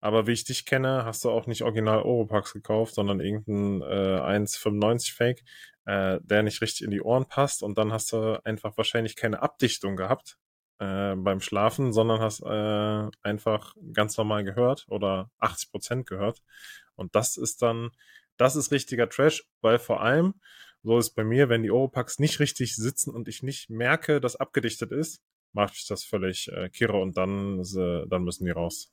Aber 0.00 0.26
wie 0.26 0.32
ich 0.32 0.44
dich 0.44 0.66
kenne, 0.66 1.06
hast 1.06 1.24
du 1.24 1.30
auch 1.30 1.46
nicht 1.46 1.62
original 1.62 2.02
Oropax 2.02 2.52
gekauft, 2.52 2.94
sondern 2.94 3.20
irgendein 3.20 3.80
äh, 3.80 4.20
1,95 4.20 5.14
Fake, 5.14 5.44
äh, 5.86 6.18
der 6.22 6.42
nicht 6.42 6.60
richtig 6.60 6.82
in 6.82 6.90
die 6.90 7.00
Ohren 7.00 7.26
passt. 7.26 7.62
Und 7.62 7.78
dann 7.78 7.92
hast 7.92 8.12
du 8.12 8.38
einfach 8.44 8.76
wahrscheinlich 8.76 9.16
keine 9.16 9.40
Abdichtung 9.40 9.96
gehabt 9.96 10.36
äh, 10.78 11.14
beim 11.16 11.40
Schlafen, 11.40 11.94
sondern 11.94 12.20
hast 12.20 12.42
äh, 12.42 13.10
einfach 13.22 13.74
ganz 13.94 14.18
normal 14.18 14.44
gehört 14.44 14.84
oder 14.88 15.30
80 15.38 15.70
Prozent 15.70 16.06
gehört. 16.06 16.42
Und 16.96 17.14
das 17.14 17.38
ist 17.38 17.62
dann, 17.62 17.90
das 18.36 18.56
ist 18.56 18.72
richtiger 18.72 19.08
Trash, 19.08 19.44
weil 19.60 19.78
vor 19.78 20.02
allem, 20.02 20.34
so 20.82 20.98
ist 20.98 21.14
bei 21.14 21.24
mir, 21.24 21.48
wenn 21.48 21.62
die 21.62 21.70
Oropax 21.70 22.18
nicht 22.18 22.40
richtig 22.40 22.76
sitzen 22.76 23.14
und 23.14 23.28
ich 23.28 23.42
nicht 23.42 23.70
merke, 23.70 24.20
dass 24.20 24.36
abgedichtet 24.36 24.92
ist, 24.92 25.22
mache 25.52 25.72
ich 25.74 25.86
das 25.86 26.04
völlig 26.04 26.48
äh, 26.52 26.68
kirre 26.68 27.00
und 27.00 27.16
dann, 27.16 27.60
äh, 27.60 28.06
dann 28.06 28.24
müssen 28.24 28.44
die 28.44 28.50
raus. 28.50 28.92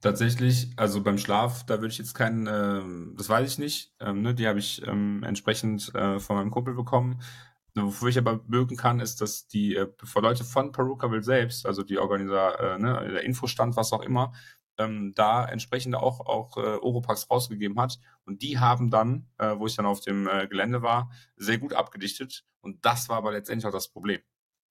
Tatsächlich, 0.00 0.70
also 0.76 1.02
beim 1.02 1.18
Schlaf, 1.18 1.64
da 1.66 1.74
würde 1.74 1.92
ich 1.92 1.98
jetzt 1.98 2.14
keinen, 2.14 2.46
äh, 2.46 3.16
das 3.16 3.28
weiß 3.28 3.52
ich 3.52 3.58
nicht, 3.58 3.92
ähm, 4.00 4.22
ne, 4.22 4.34
die 4.34 4.48
habe 4.48 4.58
ich 4.58 4.86
ähm, 4.86 5.22
entsprechend 5.22 5.94
äh, 5.94 6.18
von 6.18 6.36
meinem 6.36 6.50
Kumpel 6.50 6.74
bekommen. 6.74 7.20
Wofür 7.74 8.08
ich 8.08 8.18
aber 8.18 8.40
mögen 8.48 8.76
kann, 8.76 8.98
ist, 8.98 9.20
dass 9.20 9.46
die 9.46 9.76
äh, 9.76 9.86
Leute 10.16 10.42
von 10.42 10.72
Perukaville 10.72 11.22
selbst, 11.22 11.66
also 11.66 11.82
die 11.82 11.98
Organisator, 11.98 12.58
äh, 12.58 12.78
ne, 12.78 13.08
der 13.12 13.22
Infostand, 13.22 13.76
was 13.76 13.92
auch 13.92 14.02
immer, 14.02 14.32
ähm, 14.80 15.12
da 15.14 15.44
entsprechend 15.46 15.94
auch, 15.94 16.20
auch 16.20 16.56
äh, 16.56 16.78
Oropax 16.78 17.30
rausgegeben 17.30 17.78
hat. 17.78 17.98
Und 18.24 18.42
die 18.42 18.58
haben 18.58 18.90
dann, 18.90 19.28
äh, 19.38 19.56
wo 19.56 19.66
ich 19.66 19.76
dann 19.76 19.86
auf 19.86 20.00
dem 20.00 20.26
äh, 20.26 20.46
Gelände 20.48 20.82
war, 20.82 21.10
sehr 21.36 21.58
gut 21.58 21.74
abgedichtet. 21.74 22.44
Und 22.60 22.84
das 22.84 23.08
war 23.08 23.18
aber 23.18 23.32
letztendlich 23.32 23.66
auch 23.66 23.72
das 23.72 23.88
Problem. 23.88 24.20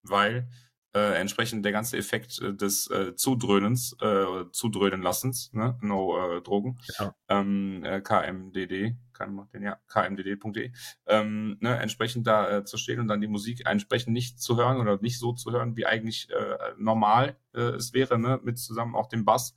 Weil 0.04 0.50
äh, 0.98 1.20
entsprechend 1.20 1.64
der 1.66 1.72
ganze 1.72 1.98
Effekt 1.98 2.42
äh, 2.42 2.54
des 2.54 2.90
äh, 2.90 3.16
Zudröhnens, 3.16 3.96
äh, 4.02 4.46
Zudröhnen 4.52 5.02
lassens, 5.02 5.52
ne? 5.54 5.78
no 5.82 6.18
äh, 6.18 6.42
Drogen, 6.42 6.80
ja. 6.98 7.14
ähm, 7.28 7.84
äh, 7.84 8.02
KMDD, 8.02 8.96
den 9.54 9.64
ja, 9.64 9.80
kmdd.de, 9.88 10.72
ähm, 11.08 11.58
ne? 11.60 11.78
entsprechend 11.80 12.26
da 12.26 12.58
äh, 12.58 12.66
zu 12.66 12.78
stehen 12.78 13.00
und 13.00 13.08
dann 13.08 13.22
die 13.22 13.28
Musik 13.28 13.64
entsprechend 13.66 14.14
nicht 14.14 14.40
zu 14.40 14.58
hören 14.58 14.80
oder 14.80 14.98
nicht 15.02 15.20
so 15.20 15.34
zu 15.34 15.52
hören, 15.52 15.76
wie 15.76 15.86
eigentlich 15.86 16.30
äh, 16.30 16.58
normal 16.78 17.38
äh, 17.54 17.62
es 17.76 17.94
wäre, 17.94 18.18
ne? 18.18 18.40
mit 18.44 18.58
zusammen 18.58 18.96
auch 18.96 19.08
dem 19.08 19.26
Bass. 19.26 19.56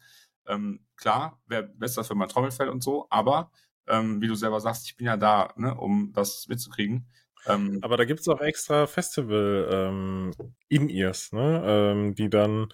Ähm, 0.51 0.85
klar, 0.97 1.41
wäre 1.47 1.63
besser 1.63 2.05
für 2.05 2.15
mein 2.15 2.29
Trommelfell 2.29 2.69
und 2.69 2.83
so, 2.83 3.07
aber 3.11 3.51
ähm, 3.89 4.21
wie 4.21 4.29
du 4.29 4.35
selber 4.35 4.61
sagst, 4.61 4.87
ich 4.87 4.97
bin 4.97 5.07
ja 5.07 5.17
da, 5.17 5.53
ne, 5.57 5.75
um 5.75 6.13
das 6.13 6.47
mitzukriegen. 6.49 7.07
Ähm, 7.47 7.79
Aber 7.83 7.97
da 7.97 8.05
gibt 8.05 8.21
es 8.21 8.29
auch 8.29 8.41
extra 8.41 8.87
Festival 8.87 9.69
ähm, 9.73 10.33
In-Ears, 10.69 11.33
ne? 11.33 11.63
ähm, 11.65 12.15
die 12.15 12.29
dann 12.29 12.69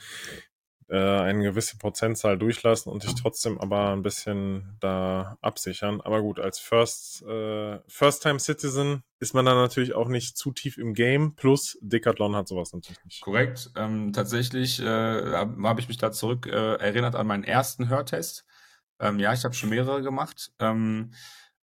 äh, 0.89 0.97
eine 0.97 1.43
gewisse 1.43 1.79
Prozentzahl 1.79 2.39
durchlassen 2.39 2.93
und 2.93 3.03
dich 3.03 3.15
trotzdem 3.15 3.59
aber 3.59 3.91
ein 3.91 4.03
bisschen 4.03 4.77
da 4.81 5.37
absichern. 5.41 6.01
Aber 6.01 6.23
gut, 6.23 6.39
als 6.39 6.59
First, 6.59 7.23
äh, 7.23 7.81
First-Time 7.89 8.39
Citizen 8.39 9.03
ist 9.19 9.35
man 9.35 9.45
dann 9.45 9.57
natürlich 9.57 9.95
auch 9.95 10.09
nicht 10.09 10.37
zu 10.37 10.53
tief 10.53 10.79
im 10.79 10.95
Game. 10.95 11.35
Plus 11.35 11.79
Decathlon 11.81 12.37
hat 12.37 12.49
sowas 12.49 12.73
natürlich 12.73 13.05
nicht. 13.05 13.21
Korrekt. 13.21 13.71
Ähm, 13.77 14.13
tatsächlich 14.13 14.81
äh, 14.81 14.85
habe 14.87 15.57
hab 15.69 15.79
ich 15.79 15.89
mich 15.89 15.99
da 15.99 16.13
zurück 16.13 16.47
äh, 16.47 16.75
erinnert 16.77 17.17
an 17.17 17.27
meinen 17.27 17.45
ersten 17.45 17.89
Hörtest. 17.89 18.45
Ähm, 19.01 19.19
ja, 19.19 19.33
ich 19.33 19.45
habe 19.45 19.55
schon 19.55 19.71
mehrere 19.71 20.03
gemacht. 20.03 20.53
Ähm, 20.59 21.13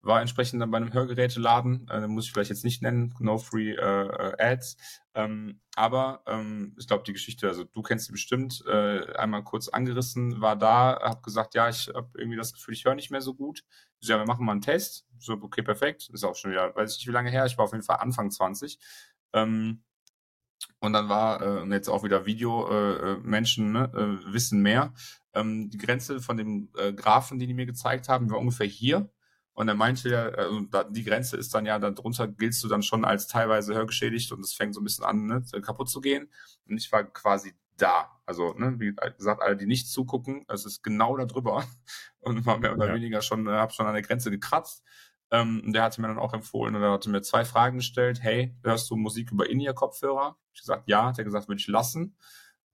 war 0.04 0.20
entsprechend 0.20 0.62
dann 0.62 0.70
bei 0.70 0.78
einem 0.78 0.94
Hörgeräteladen, 0.94 1.88
äh, 1.90 2.08
muss 2.08 2.26
ich 2.26 2.34
vielleicht 2.34 2.50
jetzt 2.50 2.66
nicht 2.66 2.82
nennen, 2.82 3.16
no 3.20 3.38
free 3.38 3.72
äh, 3.72 3.76
äh, 3.78 4.36
ads. 4.38 4.78
Ähm, 5.16 5.62
aber 5.76 6.22
ähm, 6.28 6.76
ich 6.78 6.88
glaube, 6.88 7.04
die 7.06 7.14
Geschichte, 7.14 7.48
also 7.48 7.64
du 7.64 7.82
kennst 7.82 8.08
sie 8.08 8.12
bestimmt, 8.12 8.64
äh, 8.68 9.14
einmal 9.16 9.44
kurz 9.44 9.70
angerissen, 9.70 10.42
war 10.42 10.58
da, 10.58 11.00
habe 11.02 11.22
gesagt, 11.22 11.56
ja, 11.56 11.70
ich 11.70 11.88
habe 11.88 12.10
irgendwie 12.18 12.38
das 12.38 12.54
Gefühl, 12.54 12.74
ich 12.74 12.84
höre 12.84 12.96
nicht 12.96 13.12
mehr 13.12 13.22
so 13.22 13.34
gut. 13.34 13.64
So, 14.02 14.12
ja, 14.12 14.20
wir 14.20 14.26
machen 14.26 14.46
mal 14.46 14.52
einen 14.52 14.62
Test. 14.62 15.08
So, 15.20 15.34
okay, 15.34 15.62
perfekt. 15.62 16.10
Ist 16.14 16.26
auch 16.26 16.36
schon 16.36 16.52
wieder, 16.52 16.76
weiß 16.76 16.92
ich 16.92 16.98
nicht, 17.00 17.08
wie 17.08 17.14
lange 17.14 17.32
her. 17.32 17.46
Ich 17.46 17.58
war 17.58 17.66
auf 17.66 17.72
jeden 17.72 17.86
Fall 17.86 17.98
Anfang 17.98 18.30
20. 18.30 18.78
Ähm, 19.32 19.84
und 20.80 20.94
dann 20.94 21.08
war, 21.08 21.42
äh, 21.42 21.62
und 21.62 21.72
jetzt 21.72 21.88
auch 21.88 22.04
wieder 22.04 22.26
Video, 22.26 22.70
äh, 22.70 23.14
äh, 23.14 23.18
Menschen 23.20 23.72
ne, 23.72 23.92
äh, 23.96 24.34
wissen 24.34 24.62
mehr. 24.62 24.94
Ähm, 25.34 25.70
die 25.70 25.78
Grenze 25.78 26.20
von 26.20 26.36
dem 26.36 26.70
äh, 26.78 26.92
Graphen, 26.92 27.40
die 27.40 27.48
die 27.48 27.54
mir 27.54 27.66
gezeigt 27.66 28.10
haben, 28.10 28.30
war 28.30 28.40
ungefähr 28.40 28.68
hier. 28.68 29.10
Und 29.54 29.68
er 29.68 29.76
meinte 29.76 30.10
ja, 30.10 30.26
also 30.30 30.62
die 30.90 31.04
Grenze 31.04 31.38
ist 31.38 31.54
dann 31.54 31.66
ja, 31.66 31.78
darunter 31.78 32.28
giltst 32.28 32.64
du 32.64 32.68
dann 32.68 32.82
schon 32.82 33.06
als 33.06 33.28
teilweise 33.28 33.76
hörgeschädigt 33.76 34.32
und 34.32 34.40
es 34.40 34.54
fängt 34.54 34.74
so 34.74 34.82
ein 34.82 34.84
bisschen 34.84 35.06
an, 35.06 35.26
ne, 35.28 35.44
kaputt 35.62 35.90
zu 35.90 36.02
gehen. 36.02 36.30
Und 36.68 36.78
ich 36.78 36.92
war 36.92 37.04
quasi 37.04 37.54
da. 37.78 38.10
Also, 38.26 38.54
ne, 38.54 38.80
wie 38.80 38.96
gesagt, 39.18 39.42
alle, 39.42 39.58
die 39.58 39.66
nicht 39.66 39.90
zugucken, 39.90 40.46
es 40.48 40.66
ist 40.66 40.82
genau 40.84 41.16
da 41.18 41.26
drüber. 41.26 41.66
Und 42.20 42.46
war 42.46 42.58
mehr 42.58 42.74
oder 42.74 42.88
ja. 42.88 42.96
weniger 42.96 43.22
schon, 43.22 43.48
äh, 43.48 43.52
hab 43.52 43.74
schon 43.74 43.86
an 43.86 43.94
der 43.94 44.02
Grenze 44.02 44.32
gekratzt. 44.32 44.84
Ähm, 45.30 45.74
der 45.74 45.84
hatte 45.84 46.00
mir 46.00 46.08
dann 46.08 46.20
auch 46.20 46.34
empfohlen 46.34 46.76
oder 46.76 46.92
hatte 46.92 47.10
mir 47.10 47.22
zwei 47.22 47.44
Fragen 47.44 47.78
gestellt. 47.78 48.22
Hey, 48.22 48.56
hörst 48.64 48.90
du 48.90 48.96
Musik 48.96 49.32
über 49.32 49.50
In-Ear-Kopfhörer? 49.50 50.38
Ich 50.54 50.62
gesagt, 50.62 50.88
ja. 50.88 51.08
Hat 51.08 51.18
er 51.18 51.26
gesagt, 51.26 51.48
würde 51.48 51.60
ich 51.60 51.68
lassen. 51.68 52.16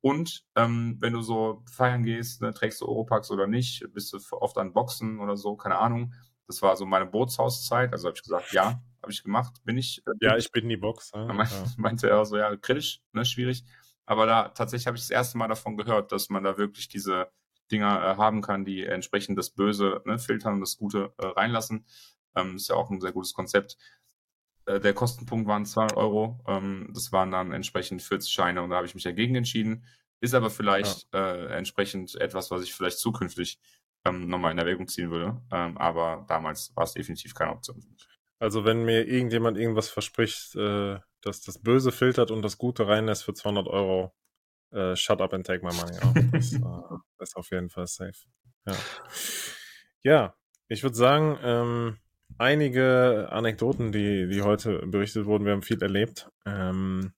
Und 0.02 0.46
ähm, 0.56 0.98
wenn 1.00 1.14
du 1.14 1.22
so 1.22 1.64
feiern 1.72 2.04
gehst, 2.04 2.42
ne, 2.42 2.54
trägst 2.54 2.80
du 2.82 2.86
Oropax 2.86 3.32
oder 3.32 3.48
nicht, 3.48 3.86
bist 3.94 4.14
du 4.14 4.20
oft 4.32 4.58
an 4.58 4.74
Boxen 4.74 5.20
oder 5.20 5.36
so, 5.36 5.56
keine 5.56 5.78
Ahnung. 5.78 6.14
Das 6.50 6.64
war 6.64 6.76
so 6.76 6.86
meine 6.88 7.06
Bootshauszeit. 7.06 7.94
Also 7.94 8.08
habe 8.08 8.18
ich 8.18 8.24
gesagt, 8.24 8.52
ja, 8.54 8.82
habe 9.04 9.12
ich 9.12 9.24
gemacht. 9.24 9.64
Bin 9.66 9.78
ich. 9.78 10.02
Äh, 10.08 10.14
ja, 10.20 10.36
ich 10.36 10.52
bin 10.52 10.68
die 10.68 10.78
Box. 10.78 11.12
Ja. 11.14 11.26
Meinte, 11.26 11.54
ja. 11.54 11.66
meinte 11.78 12.10
er 12.10 12.26
so, 12.26 12.38
ja, 12.38 12.56
kritisch, 12.58 13.02
ne, 13.14 13.24
schwierig. 13.24 13.64
Aber 14.08 14.26
da 14.26 14.50
tatsächlich 14.50 14.88
habe 14.88 14.98
ich 14.98 15.04
das 15.04 15.12
erste 15.12 15.38
Mal 15.38 15.48
davon 15.48 15.78
gehört, 15.78 16.12
dass 16.12 16.30
man 16.32 16.44
da 16.44 16.58
wirklich 16.58 16.90
diese 16.90 17.32
Dinger 17.72 18.02
äh, 18.02 18.18
haben 18.18 18.42
kann, 18.42 18.66
die 18.66 18.84
entsprechend 18.84 19.38
das 19.38 19.52
Böse 19.52 20.02
ne, 20.06 20.18
filtern 20.18 20.56
und 20.56 20.62
das 20.62 20.78
Gute 20.78 21.14
äh, 21.20 21.28
reinlassen. 21.28 21.86
Ähm, 22.36 22.56
ist 22.56 22.70
ja 22.70 22.76
auch 22.76 22.90
ein 22.90 23.00
sehr 23.00 23.12
gutes 23.12 23.36
Konzept. 23.36 23.78
Äh, 24.66 24.80
der 24.80 24.96
Kostenpunkt 24.96 25.48
waren 25.48 25.68
200 25.68 25.98
Euro. 25.98 26.40
Ähm, 26.48 26.90
das 26.96 27.12
waren 27.12 27.30
dann 27.30 27.52
entsprechend 27.52 28.02
40 28.02 28.34
Scheine 28.34 28.64
und 28.64 28.72
da 28.72 28.78
habe 28.78 28.88
ich 28.88 28.96
mich 28.96 29.04
dagegen 29.04 29.36
entschieden. 29.36 29.86
Ist 30.20 30.34
aber 30.34 30.50
vielleicht 30.50 31.08
ja. 31.14 31.34
äh, 31.34 31.58
entsprechend 31.58 32.16
etwas, 32.16 32.50
was 32.50 32.64
ich 32.64 32.74
vielleicht 32.74 32.98
zukünftig 32.98 33.60
ähm, 34.06 34.28
nochmal 34.28 34.52
in 34.52 34.58
Erwägung 34.58 34.88
ziehen 34.88 35.12
würde. 35.12 35.42
Ähm, 35.52 35.78
aber 35.78 36.26
damals 36.28 36.76
war 36.76 36.84
es 36.84 36.94
definitiv 36.94 37.34
keine 37.34 37.52
Option. 37.52 37.84
Also 38.40 38.64
wenn 38.66 38.84
mir 38.84 39.08
irgendjemand 39.08 39.58
irgendwas 39.58 39.90
verspricht, 39.90 40.56
äh, 40.56 41.00
dass 41.22 41.42
das 41.42 41.62
Böse 41.62 41.92
filtert 41.92 42.32
und 42.32 42.42
das 42.42 42.58
Gute 42.58 42.88
reinlässt 42.88 43.26
für 43.26 43.34
200 43.34 43.68
Euro, 43.68 44.14
äh, 44.72 44.96
shut 44.96 45.22
up 45.22 45.34
and 45.34 45.46
take 45.46 45.66
my 45.66 45.74
money. 45.74 45.94
Ja, 45.94 46.14
das, 46.32 46.54
äh, 46.54 46.60
ist 47.24 47.36
auf 47.36 47.52
jeden 47.52 47.70
Fall 47.70 47.88
safe. 47.88 48.14
Ja, 48.66 48.76
ja 50.04 50.36
ich 50.70 50.84
würde 50.84 50.96
sagen, 50.96 51.38
ähm, 51.44 51.98
einige 52.38 53.28
Anekdoten, 53.32 53.92
die, 53.92 54.30
die 54.30 54.42
heute 54.42 54.86
berichtet 54.88 55.26
wurden, 55.26 55.46
wir 55.46 55.52
haben 55.52 55.64
viel 55.64 55.82
erlebt. 55.82 56.30
Ähm, 56.46 57.14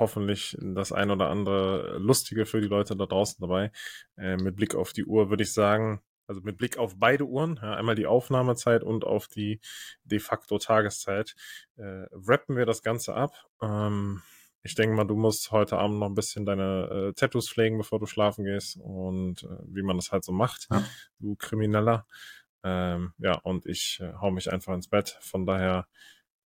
hoffentlich 0.00 0.56
das 0.60 0.92
ein 0.92 1.10
oder 1.10 1.28
andere 1.28 1.98
Lustige 1.98 2.46
für 2.46 2.60
die 2.60 2.68
Leute 2.68 2.96
da 2.96 3.06
draußen 3.06 3.36
dabei. 3.40 3.70
Äh, 4.16 4.36
mit 4.36 4.56
Blick 4.56 4.74
auf 4.74 4.92
die 4.92 5.04
Uhr 5.04 5.30
würde 5.30 5.44
ich 5.44 5.52
sagen, 5.52 6.00
also 6.26 6.40
mit 6.42 6.58
Blick 6.58 6.78
auf 6.78 6.98
beide 6.98 7.24
Uhren, 7.24 7.58
ja, 7.60 7.74
einmal 7.74 7.96
die 7.96 8.06
Aufnahmezeit 8.06 8.84
und 8.84 9.04
auf 9.04 9.28
die 9.28 9.60
de 10.04 10.20
facto 10.20 10.58
Tageszeit, 10.58 11.34
äh, 11.76 12.06
rappen 12.12 12.56
wir 12.56 12.66
das 12.66 12.82
Ganze 12.82 13.14
ab. 13.14 13.32
Ähm, 13.60 14.22
ich 14.62 14.74
denke 14.74 14.94
mal, 14.94 15.06
du 15.06 15.16
musst 15.16 15.50
heute 15.52 15.78
Abend 15.78 15.98
noch 15.98 16.06
ein 16.06 16.14
bisschen 16.14 16.44
deine 16.44 17.08
äh, 17.08 17.12
Tattoos 17.14 17.48
pflegen, 17.48 17.78
bevor 17.78 17.98
du 17.98 18.06
schlafen 18.06 18.44
gehst 18.44 18.78
und 18.80 19.42
äh, 19.42 19.56
wie 19.66 19.82
man 19.82 19.96
das 19.96 20.12
halt 20.12 20.24
so 20.24 20.32
macht, 20.32 20.68
ja. 20.70 20.84
du 21.18 21.34
Krimineller. 21.34 22.06
Ähm, 22.62 23.12
ja, 23.18 23.38
und 23.38 23.66
ich 23.66 24.00
äh, 24.00 24.12
hau 24.20 24.30
mich 24.30 24.52
einfach 24.52 24.74
ins 24.74 24.88
Bett. 24.88 25.18
Von 25.20 25.46
daher, 25.46 25.86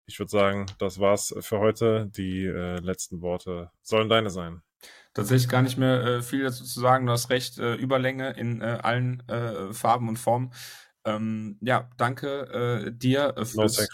ich 0.05 0.19
würde 0.19 0.31
sagen, 0.31 0.65
das 0.79 0.99
war's 0.99 1.33
für 1.39 1.59
heute. 1.59 2.09
Die 2.15 2.45
äh, 2.45 2.79
letzten 2.79 3.21
Worte 3.21 3.71
sollen 3.81 4.09
deine 4.09 4.29
sein 4.29 4.61
tatsächlich 5.13 5.49
gar 5.49 5.61
nicht 5.61 5.77
mehr 5.77 6.03
äh, 6.03 6.21
viel 6.21 6.43
dazu 6.43 6.63
zu 6.63 6.79
sagen. 6.79 7.05
Du 7.05 7.11
hast 7.11 7.29
recht, 7.29 7.57
äh, 7.59 7.75
Überlänge 7.75 8.31
in 8.31 8.61
äh, 8.61 8.79
allen 8.81 9.27
äh, 9.29 9.73
Farben 9.73 10.09
und 10.09 10.17
Formen. 10.17 10.53
Ähm, 11.05 11.57
ja, 11.61 11.89
danke 11.97 12.85
äh, 12.87 12.91
dir 12.91 13.35
äh, 13.35 13.45
fürs, 13.45 13.75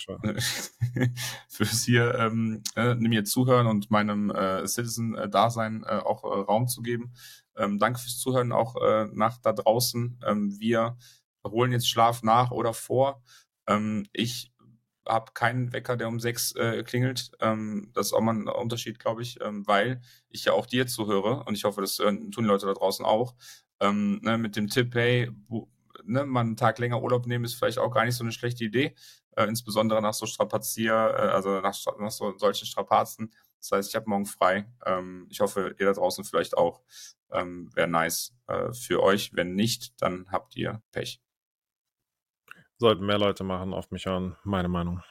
fürs 1.49 1.83
hier 1.83 2.13
ähm, 2.15 2.61
äh, 2.75 2.93
mir 2.95 3.23
zuhören 3.23 3.65
und 3.65 3.89
meinem 3.89 4.29
äh, 4.29 4.67
Citizen-Dasein 4.67 5.83
äh, 5.83 5.97
auch 5.97 6.23
äh, 6.23 6.41
Raum 6.41 6.67
zu 6.67 6.81
geben. 6.83 7.13
Ähm, 7.57 7.79
danke 7.79 7.99
fürs 7.99 8.19
Zuhören 8.19 8.51
auch 8.51 8.75
äh, 8.75 9.07
nach 9.11 9.39
da 9.39 9.53
draußen. 9.53 10.19
Ähm, 10.25 10.59
wir 10.59 10.97
holen 11.43 11.71
jetzt 11.71 11.89
Schlaf 11.89 12.21
nach 12.21 12.51
oder 12.51 12.73
vor. 12.73 13.23
Ähm, 13.65 14.05
ich 14.13 14.53
habe 15.09 15.31
keinen 15.33 15.73
Wecker, 15.73 15.97
der 15.97 16.07
um 16.07 16.19
sechs 16.19 16.53
äh, 16.55 16.83
klingelt. 16.83 17.31
Ähm, 17.41 17.91
das 17.93 18.07
ist 18.07 18.13
auch 18.13 18.21
mal 18.21 18.35
ein 18.35 18.47
Unterschied, 18.47 18.99
glaube 18.99 19.21
ich, 19.21 19.39
ähm, 19.41 19.67
weil 19.67 20.01
ich 20.29 20.45
ja 20.45 20.53
auch 20.53 20.65
dir 20.65 20.87
zuhöre 20.87 21.43
und 21.45 21.55
ich 21.55 21.63
hoffe, 21.63 21.81
das 21.81 21.99
äh, 21.99 22.11
tun 22.11 22.43
die 22.43 22.49
Leute 22.49 22.65
da 22.65 22.73
draußen 22.73 23.05
auch. 23.05 23.35
Ähm, 23.79 24.19
ne, 24.23 24.37
mit 24.37 24.55
dem 24.55 24.67
Tipp, 24.67 24.93
hey, 24.95 25.31
wo, 25.47 25.69
ne, 26.03 26.25
mal 26.25 26.41
einen 26.41 26.57
Tag 26.57 26.79
länger 26.79 27.01
Urlaub 27.01 27.25
nehmen, 27.27 27.45
ist 27.45 27.55
vielleicht 27.55 27.79
auch 27.79 27.91
gar 27.91 28.05
nicht 28.05 28.15
so 28.15 28.23
eine 28.23 28.31
schlechte 28.31 28.63
Idee, 28.63 28.95
äh, 29.35 29.45
insbesondere 29.45 30.01
nach 30.01 30.13
so 30.13 30.25
Strapazier, 30.25 30.93
äh, 30.93 31.29
also 31.29 31.61
nach, 31.61 31.75
nach 31.99 32.11
so, 32.11 32.37
solchen 32.37 32.65
Strapazen. 32.65 33.33
Das 33.59 33.71
heißt, 33.71 33.89
ich 33.89 33.95
habe 33.95 34.09
morgen 34.09 34.25
frei. 34.25 34.71
Ähm, 34.85 35.27
ich 35.29 35.39
hoffe, 35.41 35.75
ihr 35.79 35.85
da 35.85 35.93
draußen 35.93 36.23
vielleicht 36.23 36.57
auch. 36.57 36.81
Ähm, 37.31 37.69
Wäre 37.75 37.87
nice 37.87 38.33
äh, 38.47 38.71
für 38.73 39.03
euch. 39.03 39.31
Wenn 39.33 39.53
nicht, 39.55 40.01
dann 40.01 40.27
habt 40.31 40.55
ihr 40.55 40.81
Pech. 40.91 41.21
Sollten 42.79 43.05
mehr 43.05 43.19
Leute 43.19 43.43
machen, 43.43 43.73
auf 43.75 43.91
mich 43.91 44.07
hören, 44.07 44.35
meine 44.43 44.69
Meinung. 44.69 45.03